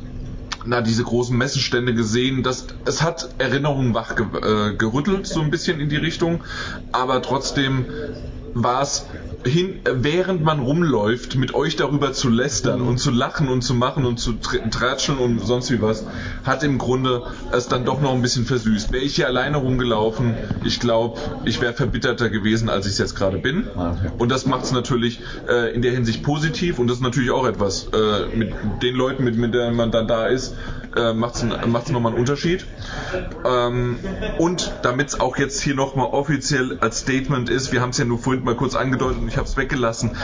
na, 0.65 0.81
diese 0.81 1.03
großen 1.03 1.37
Messestände 1.37 1.93
gesehen. 1.93 2.43
Das, 2.43 2.67
es 2.85 3.01
hat 3.01 3.29
Erinnerungen 3.37 3.93
wach 3.93 4.15
äh, 4.17 4.75
gerüttelt, 4.75 5.27
so 5.27 5.41
ein 5.41 5.49
bisschen 5.49 5.79
in 5.79 5.89
die 5.89 5.97
Richtung, 5.97 6.43
aber 6.91 7.21
trotzdem 7.21 7.87
war 8.53 8.81
es 8.81 9.05
hin, 9.45 9.79
während 9.83 10.43
man 10.43 10.59
rumläuft, 10.59 11.35
mit 11.35 11.53
euch 11.53 11.75
darüber 11.75 12.13
zu 12.13 12.29
lästern 12.29 12.81
und 12.81 12.97
zu 12.97 13.11
lachen 13.11 13.49
und 13.49 13.61
zu 13.61 13.73
machen 13.73 14.05
und 14.05 14.19
zu 14.19 14.33
tratschen 14.33 15.17
und 15.17 15.39
sonst 15.39 15.71
wie 15.71 15.81
was, 15.81 16.05
hat 16.43 16.63
im 16.63 16.77
Grunde 16.77 17.23
es 17.51 17.67
dann 17.67 17.85
doch 17.85 18.01
noch 18.01 18.13
ein 18.13 18.21
bisschen 18.21 18.45
versüßt. 18.45 18.91
Wäre 18.91 19.03
ich 19.03 19.15
hier 19.15 19.27
alleine 19.27 19.57
rumgelaufen, 19.57 20.35
ich 20.63 20.79
glaube, 20.79 21.19
ich 21.45 21.61
wäre 21.61 21.73
verbitterter 21.73 22.29
gewesen, 22.29 22.69
als 22.69 22.85
ich 22.85 22.93
es 22.93 22.97
jetzt 22.99 23.15
gerade 23.15 23.37
bin. 23.37 23.67
Ah, 23.75 23.95
und 24.17 24.29
das 24.29 24.45
macht 24.45 24.65
es 24.65 24.71
natürlich 24.71 25.21
äh, 25.47 25.73
in 25.73 25.81
der 25.81 25.91
Hinsicht 25.91 26.23
positiv 26.23 26.79
und 26.79 26.87
das 26.87 26.97
ist 26.97 27.03
natürlich 27.03 27.31
auch 27.31 27.45
etwas. 27.45 27.87
Äh, 27.93 28.35
mit 28.35 28.53
den 28.81 28.95
Leuten, 28.95 29.23
mit, 29.23 29.37
mit 29.37 29.53
denen 29.53 29.75
man 29.75 29.91
dann 29.91 30.07
da 30.07 30.27
ist, 30.27 30.55
äh, 30.95 31.13
macht 31.13 31.35
es 31.35 31.43
nochmal 31.91 32.11
einen 32.11 32.19
Unterschied. 32.19 32.65
Ähm, 33.45 33.97
und 34.37 34.71
damit 34.83 35.09
es 35.09 35.19
auch 35.19 35.37
jetzt 35.37 35.61
hier 35.61 35.75
nochmal 35.75 36.07
offiziell 36.07 36.77
als 36.79 36.99
Statement 36.99 37.49
ist, 37.49 37.71
wir 37.71 37.81
haben 37.81 37.91
es 37.91 37.97
ja 37.97 38.05
nur 38.05 38.19
vorhin 38.19 38.40
mal 38.43 38.55
kurz 38.55 38.75
angedeutet 38.75 39.21
und 39.21 39.27
ich 39.27 39.37
habe 39.37 39.47
es 39.47 39.57
weggelassen, 39.57 40.15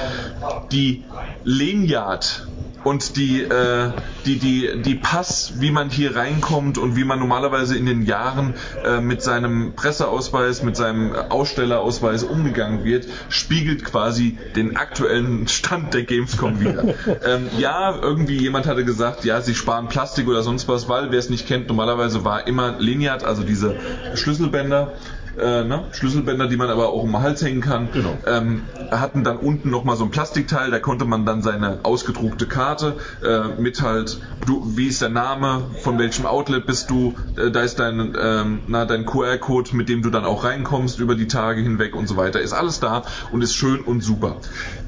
die 0.71 1.03
Lanyard 1.43 2.47
und 2.87 3.17
die, 3.17 3.41
äh, 3.41 3.91
die, 4.25 4.39
die, 4.39 4.81
die 4.81 4.95
Pass, 4.95 5.53
wie 5.57 5.71
man 5.71 5.89
hier 5.89 6.15
reinkommt 6.15 6.77
und 6.77 6.95
wie 6.95 7.03
man 7.03 7.19
normalerweise 7.19 7.77
in 7.77 7.85
den 7.85 8.03
Jahren 8.03 8.53
äh, 8.83 9.01
mit 9.01 9.21
seinem 9.21 9.73
Presseausweis, 9.75 10.63
mit 10.63 10.77
seinem 10.77 11.13
Ausstellerausweis 11.13 12.23
umgegangen 12.23 12.85
wird, 12.85 13.07
spiegelt 13.29 13.83
quasi 13.83 14.37
den 14.55 14.77
aktuellen 14.77 15.47
Stand 15.49 15.93
der 15.93 16.03
Gamescom 16.03 16.61
wieder. 16.61 16.83
ähm, 17.25 17.49
ja, 17.57 17.93
irgendwie 18.01 18.37
jemand 18.37 18.67
hatte 18.67 18.85
gesagt, 18.85 19.25
ja, 19.25 19.41
sie 19.41 19.53
sparen 19.55 19.89
Plastik 19.89 20.27
oder 20.27 20.43
sonst 20.43 20.69
was, 20.69 20.87
weil 20.87 21.11
wer 21.11 21.19
es 21.19 21.29
nicht 21.29 21.47
kennt, 21.47 21.67
normalerweise 21.67 22.23
war 22.23 22.47
immer 22.47 22.79
Lineat, 22.79 23.25
also 23.25 23.43
diese 23.43 23.75
Schlüsselbänder, 24.15 24.93
äh, 25.39 25.63
ne? 25.63 25.85
Schlüsselbänder, 25.91 26.47
die 26.47 26.57
man 26.57 26.69
aber 26.69 26.89
auch 26.89 27.03
um 27.03 27.19
Hals 27.19 27.41
hängen 27.41 27.61
kann. 27.61 27.89
Genau. 27.91 28.17
Ähm, 28.25 28.63
hatten 28.91 29.23
dann 29.23 29.37
unten 29.37 29.69
nochmal 29.69 29.95
so 29.95 30.03
ein 30.05 30.11
Plastikteil, 30.11 30.71
da 30.71 30.79
konnte 30.79 31.05
man 31.05 31.25
dann 31.25 31.41
seine 31.41 31.79
ausgedruckte 31.83 32.47
Karte 32.47 32.97
äh, 33.23 33.61
mit 33.61 33.81
halt, 33.81 34.19
du, 34.45 34.63
wie 34.75 34.87
ist 34.87 35.01
der 35.01 35.09
Name, 35.09 35.63
von 35.81 35.97
welchem 35.97 36.25
Outlet 36.25 36.65
bist 36.65 36.89
du, 36.89 37.15
äh, 37.35 37.51
da 37.51 37.61
ist 37.61 37.79
dein, 37.79 38.15
ähm, 38.19 38.61
na, 38.67 38.85
dein 38.85 39.05
QR-Code, 39.05 39.75
mit 39.75 39.89
dem 39.89 40.01
du 40.01 40.09
dann 40.09 40.25
auch 40.25 40.43
reinkommst 40.43 40.99
über 40.99 41.15
die 41.15 41.27
Tage 41.27 41.61
hinweg 41.61 41.95
und 41.95 42.07
so 42.07 42.17
weiter. 42.17 42.41
Ist 42.41 42.53
alles 42.53 42.79
da 42.79 43.03
und 43.31 43.41
ist 43.41 43.55
schön 43.55 43.81
und 43.81 44.01
super. 44.01 44.37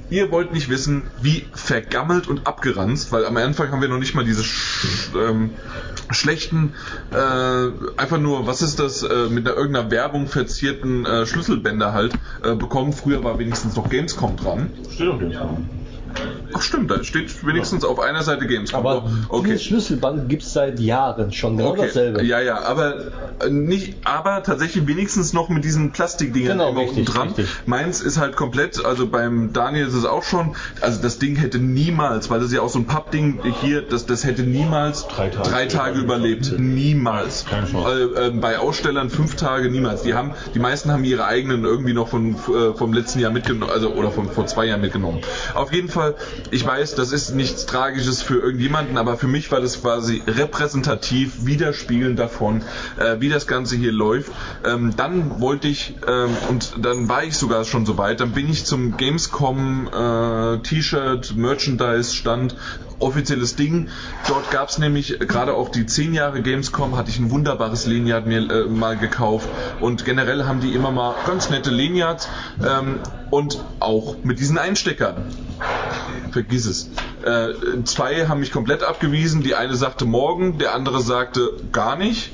Ihr 0.10 0.32
wollt 0.32 0.54
nicht 0.54 0.70
wissen, 0.70 1.04
wie 1.22 1.46
vergammelt 1.54 2.28
und 2.28 2.48
abgeranzt, 2.48 3.12
weil 3.12 3.26
am 3.26 3.38
Anfang 3.38 3.72
haben 3.72 3.82
wir 3.82 3.90
noch 3.90 4.00
nicht 4.00 4.16
mal 4.16 4.26
diese 4.26 4.44
sch 4.44 5.12
ähm, 5.16 5.52
schlechten, 6.10 6.74
äh, 7.12 7.98
einfach 7.98 8.18
nur, 8.18 8.48
was 8.48 8.62
ist 8.62 8.80
das, 8.80 9.04
äh, 9.04 9.30
mit 9.30 9.48
einer 9.48 9.56
irgendeiner 9.56 9.92
Werbung 9.92 10.28
verzierten 10.28 11.06
äh, 11.06 11.26
Schlüsselbänder 11.26 11.94
halt 11.94 12.14
äh, 12.44 12.56
bekommen. 12.56 12.94
Früher 12.94 13.24
war 13.24 13.38
wenigstens 13.38 13.76
noch 13.76 13.90
Gamescom 13.90 14.36
dran. 14.36 14.72
Steht 14.90 15.08
doch 15.08 15.20
Gamescom. 15.20 15.70
Ach 16.54 16.62
stimmt, 16.62 16.92
da 16.92 17.04
steht 17.04 17.46
wenigstens 17.46 17.84
auf 17.84 18.00
einer 18.00 18.24
Seite 18.24 18.48
Gamescom. 18.48 18.80
Aber 18.80 19.12
okay. 19.30 19.48
dieses 19.48 19.64
Schlüsselband 19.64 20.30
gibt 20.30 20.44
es 20.44 20.54
seit 20.54 20.80
Jahren 20.80 21.32
schon, 21.32 21.58
genau 21.58 21.72
okay. 21.72 21.84
dasselbe. 21.88 22.24
Ja, 22.24 22.40
ja, 22.42 22.62
aber 22.64 22.96
äh, 23.40 23.50
nicht, 23.50 23.98
aber 24.04 24.44
tatsächlich 24.44 24.88
wenigstens 24.88 25.34
noch 25.34 25.50
mit 25.50 25.64
diesen 25.64 25.92
Plastikdingern 25.92 26.58
genau, 26.58 26.70
immer 26.70 26.82
richtig, 26.82 27.00
unten 27.00 27.12
dran. 27.12 27.28
Richtig. 27.30 27.48
Meins 27.66 28.02
ist 28.02 28.18
halt 28.18 28.36
komplett, 28.36 28.84
also 28.84 29.08
beim 29.08 29.54
Daniel 29.54 29.88
ist 29.88 29.94
es 29.94 30.06
auch 30.06 30.24
schon, 30.24 30.56
also 30.82 31.02
das 31.02 31.20
Ding 31.20 31.36
hätte 31.36 31.60
niemals, 31.60 32.30
weil 32.30 32.40
das 32.40 32.50
ist 32.50 32.54
ja 32.54 32.62
auch 32.62 32.70
so 32.70 32.80
ein 32.80 32.86
Pappding 32.86 33.40
hier, 33.62 33.82
das, 33.82 34.06
das 34.06 34.24
hätte 34.24 34.44
niemals 34.44 35.08
drei 35.08 35.30
Tage, 35.30 35.50
drei 35.50 35.66
Tage 35.66 36.00
überlebt. 36.00 36.58
Niemals. 36.58 37.46
Keine 37.46 37.68
Chance. 37.68 38.14
Äh, 38.16 38.28
äh, 38.28 38.30
bei 38.32 38.60
Ausstellern 38.60 39.10
fünf 39.10 39.36
Tage 39.36 39.70
niemals. 39.70 40.04
Die 40.04 40.14
haben, 40.14 40.34
die 40.54 40.60
meisten 40.60 40.92
haben 40.92 41.04
ihre 41.04 41.26
eigenen 41.26 41.64
irgendwie 41.64 41.94
noch 41.94 42.08
von, 42.08 42.36
äh, 42.36 42.74
vom 42.76 42.94
letzten 42.94 43.20
Jahr 43.20 43.32
mitgenommen, 43.32 43.72
also 43.72 43.90
oder 43.94 44.12
von 44.12 44.30
vor 44.30 44.48
zwei 44.48 44.66
Jahren 44.66 44.82
mitgenommen. 44.82 45.22
Auf 45.54 45.74
jeden 45.74 45.90
Fall 45.90 46.16
ich 46.52 46.66
weiß, 46.66 46.96
das 46.96 47.12
ist 47.12 47.34
nichts 47.36 47.66
Tragisches 47.66 48.22
für 48.22 48.40
irgendjemanden, 48.40 48.98
aber 48.98 49.18
für 49.18 49.28
mich 49.28 49.52
war 49.52 49.62
das 49.62 49.82
quasi 49.82 50.22
repräsentativ, 50.26 51.46
widerspiegelnd 51.46 52.18
davon, 52.18 52.62
äh, 52.98 53.18
wie 53.20 53.30
das 53.30 53.48
Ganze 53.48 53.76
hier 53.76 53.92
läuft. 53.92 54.32
Ähm, 54.66 54.94
dann 54.96 55.40
wollte 55.40 55.68
ich, 55.68 55.96
ähm, 56.08 56.36
und 56.50 56.74
dann 56.82 57.10
war 57.10 57.24
ich 57.24 57.38
sogar 57.38 57.64
schon 57.66 57.86
so 57.86 57.98
weit, 57.98 58.20
dann 58.20 58.32
bin 58.32 58.50
ich 58.50 58.66
zum 58.66 58.98
Gamescom 58.98 59.88
äh, 59.88 60.58
T-Shirt, 60.60 61.36
Merchandise 61.36 62.16
Stand 62.16 62.56
offizielles 63.00 63.56
Ding. 63.56 63.90
Dort 64.28 64.52
gab 64.52 64.70
es 64.70 64.78
nämlich 64.78 65.20
gerade 65.20 65.54
auch 65.54 65.70
die 65.70 65.86
10 65.86 66.14
Jahre 66.14 66.42
Gamescom, 66.42 66.98
hatte 66.98 67.10
ich 67.10 67.20
ein 67.20 67.32
wunderbares 67.32 67.86
Lanyard 67.86 68.28
mir 68.28 68.40
äh, 68.50 68.66
mal 68.66 68.98
gekauft 68.98 69.48
und 69.80 70.06
generell 70.06 70.46
haben 70.46 70.62
die 70.62 70.74
immer 70.74 70.92
mal 70.92 71.16
ganz 71.26 71.50
nette 71.50 71.70
Lanyards 71.70 72.30
ähm, 72.64 73.00
und 73.30 73.64
auch 73.80 74.18
mit 74.24 74.40
diesen 74.40 74.58
Einsteckern. 74.58 75.16
Vergiss 76.32 76.66
es. 76.66 76.90
Äh, 77.24 77.84
zwei 77.86 78.28
haben 78.28 78.40
mich 78.40 78.52
komplett 78.52 78.84
abgewiesen. 78.84 79.42
Die 79.42 79.56
eine 79.56 79.76
sagte 79.76 80.06
morgen, 80.06 80.58
der 80.58 80.74
andere 80.74 81.02
sagte 81.02 81.52
gar 81.72 81.96
nicht. 81.96 82.32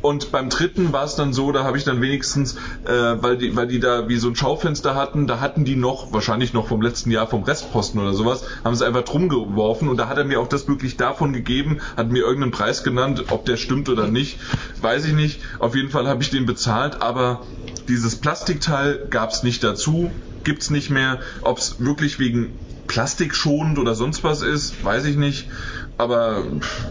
Und 0.00 0.30
beim 0.30 0.48
dritten 0.48 0.92
war 0.92 1.04
es 1.04 1.16
dann 1.16 1.32
so, 1.32 1.50
da 1.50 1.64
habe 1.64 1.76
ich 1.76 1.84
dann 1.84 2.00
wenigstens, 2.00 2.54
äh, 2.84 2.92
weil 2.92 3.36
die, 3.36 3.56
weil 3.56 3.66
die 3.66 3.80
da 3.80 4.08
wie 4.08 4.16
so 4.16 4.28
ein 4.28 4.36
Schaufenster 4.36 4.94
hatten, 4.94 5.26
da 5.26 5.40
hatten 5.40 5.64
die 5.64 5.76
noch, 5.76 6.12
wahrscheinlich 6.12 6.52
noch 6.52 6.68
vom 6.68 6.82
letzten 6.82 7.10
Jahr 7.10 7.26
vom 7.26 7.42
Restposten 7.42 8.00
oder 8.00 8.12
sowas, 8.12 8.44
haben 8.64 8.76
sie 8.76 8.86
einfach 8.86 9.02
drum 9.02 9.28
geworfen 9.28 9.88
und 9.88 9.96
da 9.96 10.08
hat 10.08 10.18
er 10.18 10.24
mir 10.24 10.40
auch 10.40 10.46
das 10.46 10.68
wirklich 10.68 10.96
davon 10.96 11.32
gegeben, 11.32 11.80
hat 11.96 12.10
mir 12.10 12.20
irgendeinen 12.20 12.52
Preis 12.52 12.84
genannt, 12.84 13.24
ob 13.30 13.44
der 13.44 13.56
stimmt 13.56 13.88
oder 13.88 14.06
nicht, 14.06 14.38
weiß 14.80 15.04
ich 15.06 15.14
nicht. 15.14 15.40
Auf 15.58 15.74
jeden 15.74 15.90
Fall 15.90 16.06
habe 16.06 16.22
ich 16.22 16.30
den 16.30 16.46
bezahlt, 16.46 17.02
aber 17.02 17.42
dieses 17.88 18.16
Plastikteil 18.16 19.06
gab 19.10 19.30
es 19.30 19.42
nicht 19.42 19.64
dazu, 19.64 20.12
gibt's 20.44 20.70
nicht 20.70 20.90
mehr. 20.90 21.20
Ob 21.42 21.58
es 21.58 21.80
wirklich 21.80 22.18
wegen 22.18 22.52
Plastik 22.86 23.34
schonend 23.34 23.78
oder 23.78 23.94
sonst 23.94 24.24
was 24.24 24.42
ist, 24.42 24.84
weiß 24.84 25.04
ich 25.06 25.16
nicht. 25.16 25.48
Aber 25.96 26.44
pff, 26.60 26.86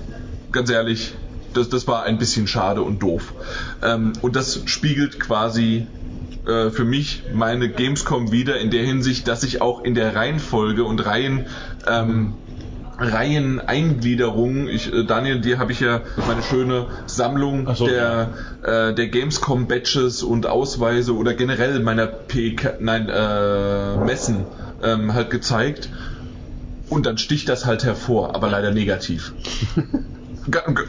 ganz 0.51 0.69
ehrlich, 0.69 1.15
das, 1.53 1.69
das 1.69 1.87
war 1.87 2.03
ein 2.03 2.17
bisschen 2.17 2.47
schade 2.47 2.81
und 2.81 3.01
doof. 3.01 3.33
Ähm, 3.83 4.13
und 4.21 4.35
das 4.35 4.61
spiegelt 4.65 5.19
quasi 5.19 5.87
äh, 6.45 6.69
für 6.69 6.85
mich 6.85 7.23
meine 7.33 7.69
Gamescom 7.69 8.31
wieder 8.31 8.59
in 8.59 8.71
der 8.71 8.83
Hinsicht, 8.83 9.27
dass 9.27 9.43
ich 9.43 9.61
auch 9.61 9.83
in 9.83 9.95
der 9.95 10.15
Reihenfolge 10.15 10.83
und 10.83 11.05
Reihen 11.05 11.47
ähm, 11.87 12.35
Reiheneingliederung. 12.99 14.67
Ich, 14.67 14.91
äh, 14.91 15.03
Daniel, 15.03 15.41
dir 15.41 15.59
habe 15.59 15.71
ich 15.71 15.79
ja 15.79 16.01
meine 16.27 16.41
schöne 16.41 16.87
Sammlung 17.05 17.73
so, 17.75 17.85
der, 17.87 18.33
äh, 18.63 18.93
der 18.93 19.07
Gamescom 19.07 19.67
Badges 19.67 20.23
und 20.23 20.47
Ausweise 20.47 21.15
oder 21.15 21.33
generell 21.33 21.79
meiner 21.79 22.07
PK, 22.07 22.77
nein, 22.79 23.09
äh, 23.09 23.97
Messen 23.97 24.45
ähm, 24.83 25.13
halt 25.13 25.29
gezeigt. 25.29 25.89
Und 26.89 27.05
dann 27.05 27.17
sticht 27.17 27.49
das 27.49 27.65
halt 27.65 27.83
hervor, 27.83 28.33
aber 28.33 28.49
leider 28.49 28.71
negativ. 28.71 29.33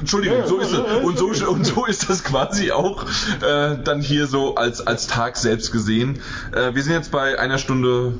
Entschuldigung, 0.00 0.46
so 0.46 0.58
ist 0.58 0.72
es. 0.72 0.78
Und 1.04 1.18
so, 1.18 1.26
und 1.50 1.64
so 1.66 1.84
ist 1.86 2.08
das 2.08 2.22
quasi 2.24 2.70
auch 2.70 3.04
äh, 3.42 3.76
dann 3.82 4.00
hier 4.00 4.26
so 4.26 4.54
als, 4.54 4.86
als 4.86 5.06
Tag 5.06 5.36
selbst 5.36 5.72
gesehen. 5.72 6.20
Äh, 6.52 6.74
wir 6.74 6.82
sind 6.82 6.92
jetzt 6.92 7.10
bei 7.10 7.38
einer 7.38 7.58
Stunde 7.58 8.14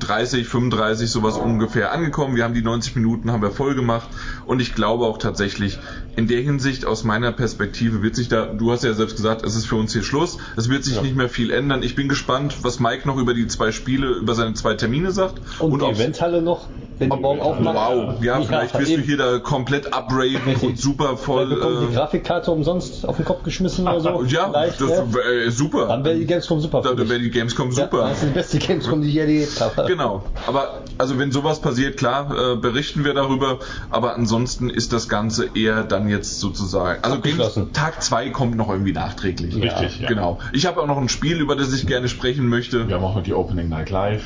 30, 0.00 0.46
35 0.48 1.10
sowas 1.10 1.36
ungefähr 1.36 1.92
angekommen. 1.92 2.36
Wir 2.36 2.44
haben 2.44 2.54
die 2.54 2.62
90 2.62 2.96
Minuten 2.96 3.30
haben 3.32 3.42
wir 3.42 3.50
voll 3.50 3.74
gemacht 3.74 4.08
und 4.46 4.60
ich 4.60 4.74
glaube 4.74 5.04
auch 5.06 5.18
tatsächlich 5.18 5.78
in 6.16 6.26
der 6.26 6.40
Hinsicht 6.40 6.84
aus 6.84 7.04
meiner 7.04 7.30
Perspektive 7.32 8.02
wird 8.02 8.16
sich 8.16 8.28
da, 8.28 8.46
du 8.46 8.72
hast 8.72 8.82
ja 8.82 8.92
selbst 8.94 9.16
gesagt, 9.16 9.44
es 9.44 9.54
ist 9.54 9.66
für 9.66 9.76
uns 9.76 9.92
hier 9.92 10.02
Schluss. 10.02 10.38
Es 10.56 10.68
wird 10.68 10.84
sich 10.84 10.96
Ja. 10.96 11.02
nicht 11.02 11.14
mehr 11.14 11.28
viel 11.28 11.50
ändern. 11.52 11.82
Ich 11.82 11.94
bin 11.94 12.08
gespannt, 12.08 12.56
was 12.62 12.80
Mike 12.80 13.06
noch 13.06 13.18
über 13.18 13.34
die 13.34 13.46
zwei 13.46 13.70
Spiele, 13.72 14.08
über 14.14 14.34
seine 14.34 14.54
zwei 14.54 14.74
Termine 14.74 15.12
sagt. 15.12 15.40
Und, 15.60 15.80
die 15.80 15.84
ob's- 15.84 15.98
Eventhalle 16.00 16.42
noch, 16.42 16.66
wenn 16.98 17.10
die 17.10 17.16
morgen 17.16 17.40
aufmachen. 17.40 17.76
Wow, 18.16 18.22
ja, 18.24 18.40
vielleicht 18.40 18.74
wirst 18.76 18.88
du 18.88 18.94
eben. 18.94 19.02
hier 19.04 19.16
da 19.16 19.38
komplett 19.38 19.94
upraven 19.94 20.36
Richtig. 20.46 20.62
und 20.62 20.77
super 20.80 21.16
voll. 21.16 21.46
bekommen 21.46 21.86
die 21.88 21.92
Äh, 21.92 21.96
Grafikkarte 21.96 22.50
umsonst 22.50 23.06
auf 23.06 23.16
den 23.16 23.24
Kopf 23.24 23.42
geschmissen 23.42 23.86
oder 23.86 24.00
so. 24.00 24.22
ja, 24.24 24.48
Vielleicht, 24.50 24.80
das 24.80 24.88
ne? 24.90 25.20
äh, 25.46 25.50
super. 25.50 25.86
Dann 25.88 26.04
wäre 26.04 26.16
die 26.16 26.26
Gamescom 26.26 26.60
super 26.60 26.80
Da 26.82 26.90
für 26.90 26.96
dich. 26.96 27.08
wäre 27.08 27.20
die 27.20 27.30
Gamescom 27.30 27.70
Ja, 27.70 27.84
super. 27.84 28.08
das 28.08 28.22
ist 28.22 28.28
die 28.28 28.34
beste 28.34 28.58
Gamescom, 28.58 29.02
die 29.02 29.08
ich 29.08 29.14
je 29.14 29.20
erlebt 29.20 29.60
habe. 29.60 29.84
Genau. 29.88 30.22
Aber 30.46 30.82
also 30.98 31.18
wenn 31.18 31.32
sowas 31.32 31.60
passiert, 31.60 31.96
klar, 31.96 32.52
äh, 32.52 32.56
berichten 32.56 33.04
wir 33.04 33.14
darüber. 33.14 33.58
Aber 33.90 34.14
ansonsten 34.14 34.70
ist 34.70 34.92
das 34.92 35.08
Ganze 35.08 35.50
eher 35.54 35.84
dann 35.84 36.08
jetzt 36.08 36.40
sozusagen. 36.40 37.02
Also 37.02 37.20
Games. 37.20 37.58
Tag 37.72 38.02
2 38.02 38.30
kommt 38.30 38.56
noch 38.56 38.68
irgendwie 38.70 38.92
nachträglich. 38.92 39.54
Richtig, 39.54 40.00
ja. 40.00 40.08
Genau. 40.08 40.38
Ich 40.52 40.66
habe 40.66 40.80
auch 40.80 40.86
noch 40.86 40.98
ein 40.98 41.08
Spiel, 41.08 41.40
über 41.40 41.56
das 41.56 41.72
ich 41.72 41.86
gerne 41.86 42.08
sprechen 42.08 42.48
möchte, 42.48 42.88
Wir 42.88 42.94
haben 42.96 43.04
auch 43.04 43.14
noch 43.16 43.22
die 43.22 43.34
Opening 43.34 43.68
Night 43.68 43.90
Live. 43.90 44.22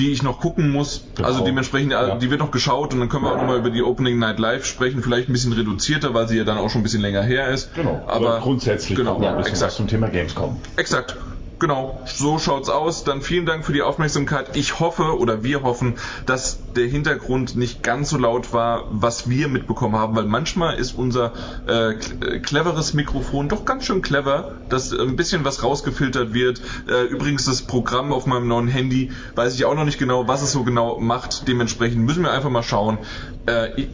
Die 0.00 0.10
ich 0.10 0.22
noch 0.22 0.40
gucken 0.40 0.70
muss. 0.70 1.04
Genau. 1.14 1.28
Also 1.28 1.44
dementsprechend, 1.44 1.92
äh, 1.92 2.08
Ja. 2.08 2.14
die 2.16 2.30
wird 2.30 2.40
noch 2.40 2.50
geschaut 2.50 2.92
und 2.94 3.00
dann 3.00 3.08
können 3.08 3.24
wir 3.24 3.32
auch 3.32 3.36
noch 3.36 3.46
mal 3.46 3.58
über 3.58 3.70
die 3.70 3.82
Opening 3.82 4.18
Night 4.18 4.38
Live 4.38 4.64
sprechen. 4.64 5.02
Vielleicht 5.02 5.28
ein 5.28 5.32
bisschen 5.32 5.52
reduzierter, 5.52 6.14
weil 6.14 6.26
sie 6.26 6.38
ja 6.38 6.44
dann 6.44 6.58
auch 6.58 6.70
schon 6.70 6.80
ein 6.80 6.84
bisschen 6.84 7.02
länger 7.02 7.22
her 7.22 7.48
ist. 7.48 7.74
Genau. 7.74 8.02
Aber 8.06 8.40
grundsätzlich 8.40 8.96
genau, 8.96 9.18
noch 9.18 9.28
ein 9.28 9.36
bisschen 9.36 9.52
exakt. 9.52 9.72
zum 9.74 9.86
Thema 9.86 10.08
Gamescom. 10.08 10.56
Exakt. 10.76 11.16
Genau, 11.60 12.00
so 12.06 12.38
schaut's 12.38 12.68
aus. 12.70 13.04
Dann 13.04 13.20
vielen 13.20 13.44
Dank 13.46 13.66
für 13.66 13.72
die 13.74 13.82
Aufmerksamkeit. 13.82 14.56
Ich 14.56 14.80
hoffe 14.80 15.18
oder 15.18 15.44
wir 15.44 15.62
hoffen, 15.62 15.98
dass 16.24 16.58
der 16.74 16.86
Hintergrund 16.86 17.54
nicht 17.54 17.82
ganz 17.82 18.10
so 18.10 18.16
laut 18.16 18.52
war, 18.54 18.86
was 18.90 19.28
wir 19.28 19.46
mitbekommen 19.46 19.94
haben, 19.96 20.16
weil 20.16 20.24
manchmal 20.24 20.76
ist 20.76 20.92
unser 20.92 21.34
äh, 21.66 21.90
cl- 21.98 22.40
cleveres 22.40 22.94
Mikrofon 22.94 23.48
doch 23.50 23.66
ganz 23.66 23.84
schön 23.84 24.00
clever, 24.00 24.52
dass 24.70 24.90
ein 24.90 25.16
bisschen 25.16 25.44
was 25.44 25.62
rausgefiltert 25.62 26.32
wird. 26.32 26.62
Äh, 26.88 27.04
übrigens 27.04 27.44
das 27.44 27.62
Programm 27.62 28.12
auf 28.12 28.24
meinem 28.26 28.48
neuen 28.48 28.68
Handy 28.68 29.12
weiß 29.34 29.54
ich 29.54 29.64
auch 29.66 29.74
noch 29.74 29.84
nicht 29.84 29.98
genau, 29.98 30.26
was 30.26 30.40
es 30.42 30.52
so 30.52 30.64
genau 30.64 30.98
macht. 30.98 31.46
Dementsprechend 31.46 32.04
müssen 32.06 32.22
wir 32.22 32.32
einfach 32.32 32.50
mal 32.50 32.62
schauen. 32.62 32.98
Äh, 33.46 33.86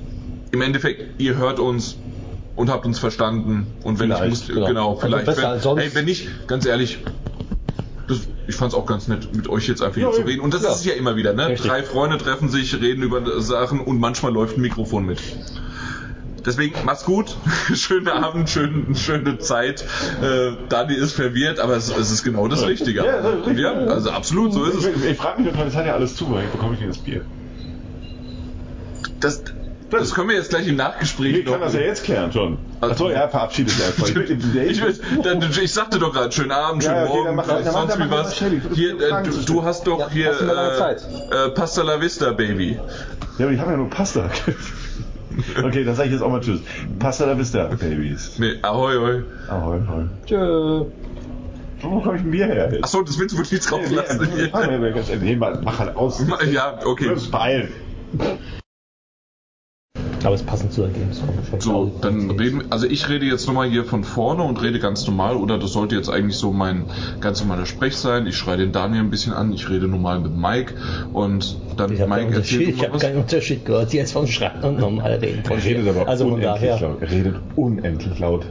Im 0.53 0.61
Endeffekt, 0.63 1.21
ihr 1.21 1.37
hört 1.37 1.59
uns 1.59 1.97
und 2.55 2.71
habt 2.71 2.87
uns 2.87 2.99
verstanden 2.99 3.75
und 3.83 3.99
wenn 3.99 4.07
Vielleicht, 4.09 4.23
ich 4.23 4.31
muss, 4.31 4.47
genau. 4.47 4.67
genau, 4.67 4.89
Also 4.93 5.01
vielleicht 5.01 5.27
besser 5.27 5.43
wenn, 5.43 5.49
als 5.49 5.63
sonst. 5.65 5.83
Ey, 5.83 5.95
wenn 5.95 6.05
nicht, 6.07 6.29
ganz 6.47 6.65
ehrlich, 6.65 6.99
das, 8.09 8.21
ich 8.47 8.55
fand's 8.55 8.75
auch 8.75 8.87
ganz 8.87 9.09
nett, 9.09 9.33
mit 9.35 9.49
euch 9.49 9.67
jetzt 9.67 9.83
einfach 9.83 10.01
Ja, 10.01 10.09
hier 10.09 10.17
zu 10.17 10.23
reden. 10.23 10.41
Und 10.41 10.55
das 10.55 10.63
Ja. 10.63 10.71
ist 10.71 10.77
es 10.77 10.85
ja 10.85 10.95
immer 10.95 11.17
wieder, 11.17 11.33
ne? 11.33 11.49
Richtig. 11.49 11.69
Drei 11.69 11.83
Freunde 11.83 12.19
treffen 12.19 12.49
sich, 12.49 12.81
reden 12.81 13.03
über 13.03 13.41
Sachen 13.41 13.81
und 13.81 13.99
manchmal 13.99 14.33
läuft 14.33 14.57
ein 14.57 14.61
Mikrofon 14.63 15.05
mit. 15.05 15.21
Deswegen 16.45 16.77
macht's 16.85 17.05
gut, 17.05 17.37
schönen 17.75 18.07
Abend, 18.09 18.49
schön, 18.49 18.95
schöne 18.95 19.39
Zeit. 19.39 19.85
Äh, 20.23 20.53
Dani 20.69 20.95
ist 20.95 21.13
verwirrt, 21.13 21.59
aber 21.59 21.77
es, 21.77 21.89
es 21.89 22.13
ist 22.13 22.23
genau 22.23 22.47
das 22.47 22.65
Richtige. 22.65 23.05
Ja, 23.05 23.21
das 23.21 23.47
richtig. 23.47 23.59
ja, 23.59 23.73
also 23.73 24.11
absolut, 24.11 24.53
so 24.53 24.65
ist 24.65 24.77
es. 24.77 24.87
Ich, 24.87 25.05
ich 25.11 25.17
frage 25.17 25.43
mich 25.43 25.53
es 25.53 25.75
hat 25.75 25.87
ja 25.87 25.95
alles 25.95 26.15
zu, 26.15 26.29
woher 26.29 26.47
bekomme 26.47 26.75
ich 26.75 26.79
denn 26.79 26.89
das 26.89 26.99
Bier? 26.99 27.25
Das, 29.19 29.43
das 29.91 30.15
können 30.15 30.29
wir 30.31 30.37
jetzt 30.37 30.51
gleich 30.51 30.67
im 30.69 30.77
Nachgespräch 30.77 31.39
Ich 31.39 31.45
kann 31.47 31.61
das 31.61 31.75
ja 31.75 31.81
jetzt 31.81 32.05
klären 32.05 32.33
schon. 32.33 32.59
Achso, 32.81 33.11
ja, 33.11 33.29
verabschiedet 33.29 33.75
erstmal. 33.79 34.11
Ich, 34.11 34.31
Ich, 34.31 34.83
will- 34.83 35.01
dann, 35.23 35.41
ich 35.63 35.73
sagte 35.73 35.99
doch 35.99 36.13
gerade, 36.13 36.33
schönen 36.33 36.51
Abend, 36.53 36.83
schönen 36.83 36.97
Ja, 36.97 37.05
okay, 37.05 37.13
Morgen, 37.13 37.25
dann 37.27 37.35
mach- 37.37 37.73
sonst 37.73 37.95
dann 37.99 38.07
wie 38.07 38.11
was. 38.11 38.39
Hier, 38.75 39.01
äh, 39.01 39.23
du, 39.23 39.31
du 39.47 39.65
hast 39.65 39.87
doch 39.87 39.99
Ja, 39.99 40.11
hier 40.11 40.33
du 40.33 40.45
äh, 40.45 41.47
äh, 41.47 41.51
Pasta 41.51 41.83
la 41.83 42.01
Vista, 42.01 42.33
Baby. 42.33 42.79
Ja, 43.39 43.45
aber 43.47 43.55
ich 43.55 43.61
habe 43.61 43.71
ja 43.73 43.77
nur 43.77 43.91
Pasta. 43.91 44.29
okay, 45.65 45.85
dann 45.85 45.95
sage 45.95 46.09
ich 46.09 46.13
jetzt 46.15 46.23
auch 46.23 46.31
mal 46.31 46.41
Tschüss. 46.41 46.61
Pasta 46.99 47.27
la 47.27 47.39
Vista, 47.39 47.65
Babys. 47.65 48.39
Nee, 48.39 48.59
ahoi, 48.63 48.97
ahoi. 48.97 49.23
Ahoi, 49.49 49.81
ahoi. 49.89 50.05
Tschö. 50.27 50.85
Wo 51.83 52.01
komme 52.01 52.17
ich 52.17 52.23
ein 52.23 52.31
Bier 52.31 52.47
her? 52.47 52.73
Achso, 52.83 53.03
das 53.03 53.19
willst 53.19 53.35
du 53.35 53.39
wirklich 53.39 53.61
drauf 53.61 53.83
lassen. 53.91 54.29
Nee, 55.21 55.37
mal, 55.37 55.61
mach 55.63 55.79
halt 55.79 55.95
aus. 55.95 56.25
Ja, 56.51 56.79
okay. 56.85 57.05
Wir 57.05 57.13
müssen 57.13 57.31
beeilen. 57.31 57.69
Aber 60.27 60.35
es 60.35 60.43
passend 60.43 60.73
zu 60.73 60.81
der 60.83 60.91
Gamescom. 60.91 61.29
So, 61.61 61.93
dann 62.01 62.33
reden, 62.33 62.65
also 62.71 62.85
ich 62.87 63.09
rede 63.09 63.27
jetzt 63.27 63.47
nochmal 63.47 63.69
hier 63.69 63.85
von 63.85 64.03
vorne 64.03 64.43
und 64.43 64.61
rede 64.61 64.81
ganz 64.81 65.07
normal, 65.07 65.37
oder 65.37 65.57
das 65.57 65.71
sollte 65.73 65.95
jetzt 65.95 66.09
eigentlich 66.09 66.37
so 66.37 66.53
mein 66.53 66.87
ganz 67.21 67.41
normaler 67.41 67.65
Sprech 67.65 67.97
sein. 67.97 68.27
Ich 68.27 68.37
schreie 68.37 68.57
den 68.57 68.73
Daniel 68.73 69.03
ein 69.05 69.11
bisschen 69.11 69.33
an, 69.33 69.53
ich 69.53 69.69
rede 69.71 69.87
normal 69.87 70.19
mit 70.19 70.35
Mike 70.35 70.75
und 71.13 71.57
dann 71.77 71.93
Ich 71.93 72.01
habe 72.01 72.11
Mike 72.11 72.35
erzählt 72.35 72.69
ich 72.71 72.77
mal 72.79 72.87
hab 72.87 72.95
was. 72.95 73.03
keinen 73.03 73.19
Unterschied 73.19 73.65
gehört, 73.65 73.93
jetzt 73.93 74.13
vom 74.13 74.27
Schreien 74.27 74.63
und 74.63 74.81
normal 74.81 75.13
reden. 75.13 75.45
Er 75.49 75.65
redet 75.65 75.89
aber 75.89 76.09
also 76.09 76.25
unendlich 76.27 76.47
daher. 76.71 76.81
laut. 76.81 77.03
Er 77.03 77.11
redet 77.13 77.37
unendlich 77.55 78.19
laut. 78.19 78.47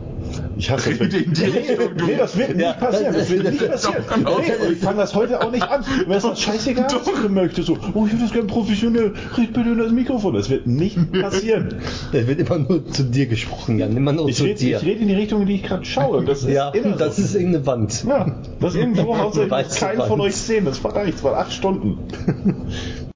Ich 0.58 0.70
hasse 0.72 0.90
das. 0.90 1.00
Rede 1.02 1.18
in 1.18 1.34
die 1.34 1.44
Richtung, 1.44 1.98
du. 1.98 2.06
Nee, 2.06 2.16
das 2.18 2.38
wird 2.38 2.50
Ja, 2.60 2.70
nicht 2.70 2.80
passieren. 2.80 3.14
Das 3.14 3.30
wird 3.30 3.44
nicht 3.52 3.68
passieren. 3.68 4.04
Doch, 4.08 4.16
genau. 4.16 4.40
Nee, 4.40 4.66
und 4.66 4.74
ich 4.74 4.80
fange 4.80 4.98
das 4.98 5.14
heute 5.14 5.42
auch 5.42 5.52
nicht 5.52 5.64
an. 5.64 5.86
Wenn 6.06 6.18
es 6.18 6.24
das 6.24 6.42
scheißegal 6.42 6.88
ist, 6.88 7.30
möchte 7.30 7.64
so, 7.64 7.78
oh, 7.94 8.06
ich 8.06 8.14
würde 8.14 8.24
das 8.24 8.32
gerne 8.32 8.48
professionell, 8.48 9.14
red 9.38 9.54
bitte 9.54 9.70
in 9.70 9.78
das 9.78 9.92
Mikrofon. 9.92 10.34
Das 10.34 10.50
wird 10.50 10.66
nicht 10.68 10.98
passieren. 11.22 11.65
Da 12.12 12.28
wird 12.28 12.40
immer 12.40 12.58
nur 12.58 12.86
zu 12.92 13.04
dir 13.04 13.28
gesprochen, 13.28 13.80
Jan. 13.80 13.96
Immer 13.96 14.14
nur 14.14 14.30
Ich 14.30 14.38
zu 14.38 14.44
rede 14.44 14.60
dir. 14.60 14.78
ich 14.78 14.86
red 14.86 15.00
in 15.00 15.08
die 15.08 15.14
Richtung, 15.14 15.42
in 15.42 15.48
die 15.48 15.56
ich 15.56 15.64
gerade 15.64 15.86
schaue. 15.86 16.24
Das 16.24 16.44
ist 16.44 16.50
ja, 16.50 16.70
immer 16.70 16.96
das 16.96 17.18
so. 17.18 17.22
ist 17.24 17.36
irgendeine 17.36 17.66
Wand. 17.66 18.04
Ja, 18.08 18.40
das 18.60 18.76
ist 18.76 18.80
irgendwo 18.80 19.16
du 19.34 19.48
keinen 19.48 20.02
von 20.02 20.22
euch 20.22 20.36
sehen. 20.36 20.66
Das 20.66 20.84
war 20.84 20.94
gar 20.94 21.06
nichts, 21.06 21.24
war 21.24 21.38
acht 21.38 21.54
Stunden. 21.54 21.98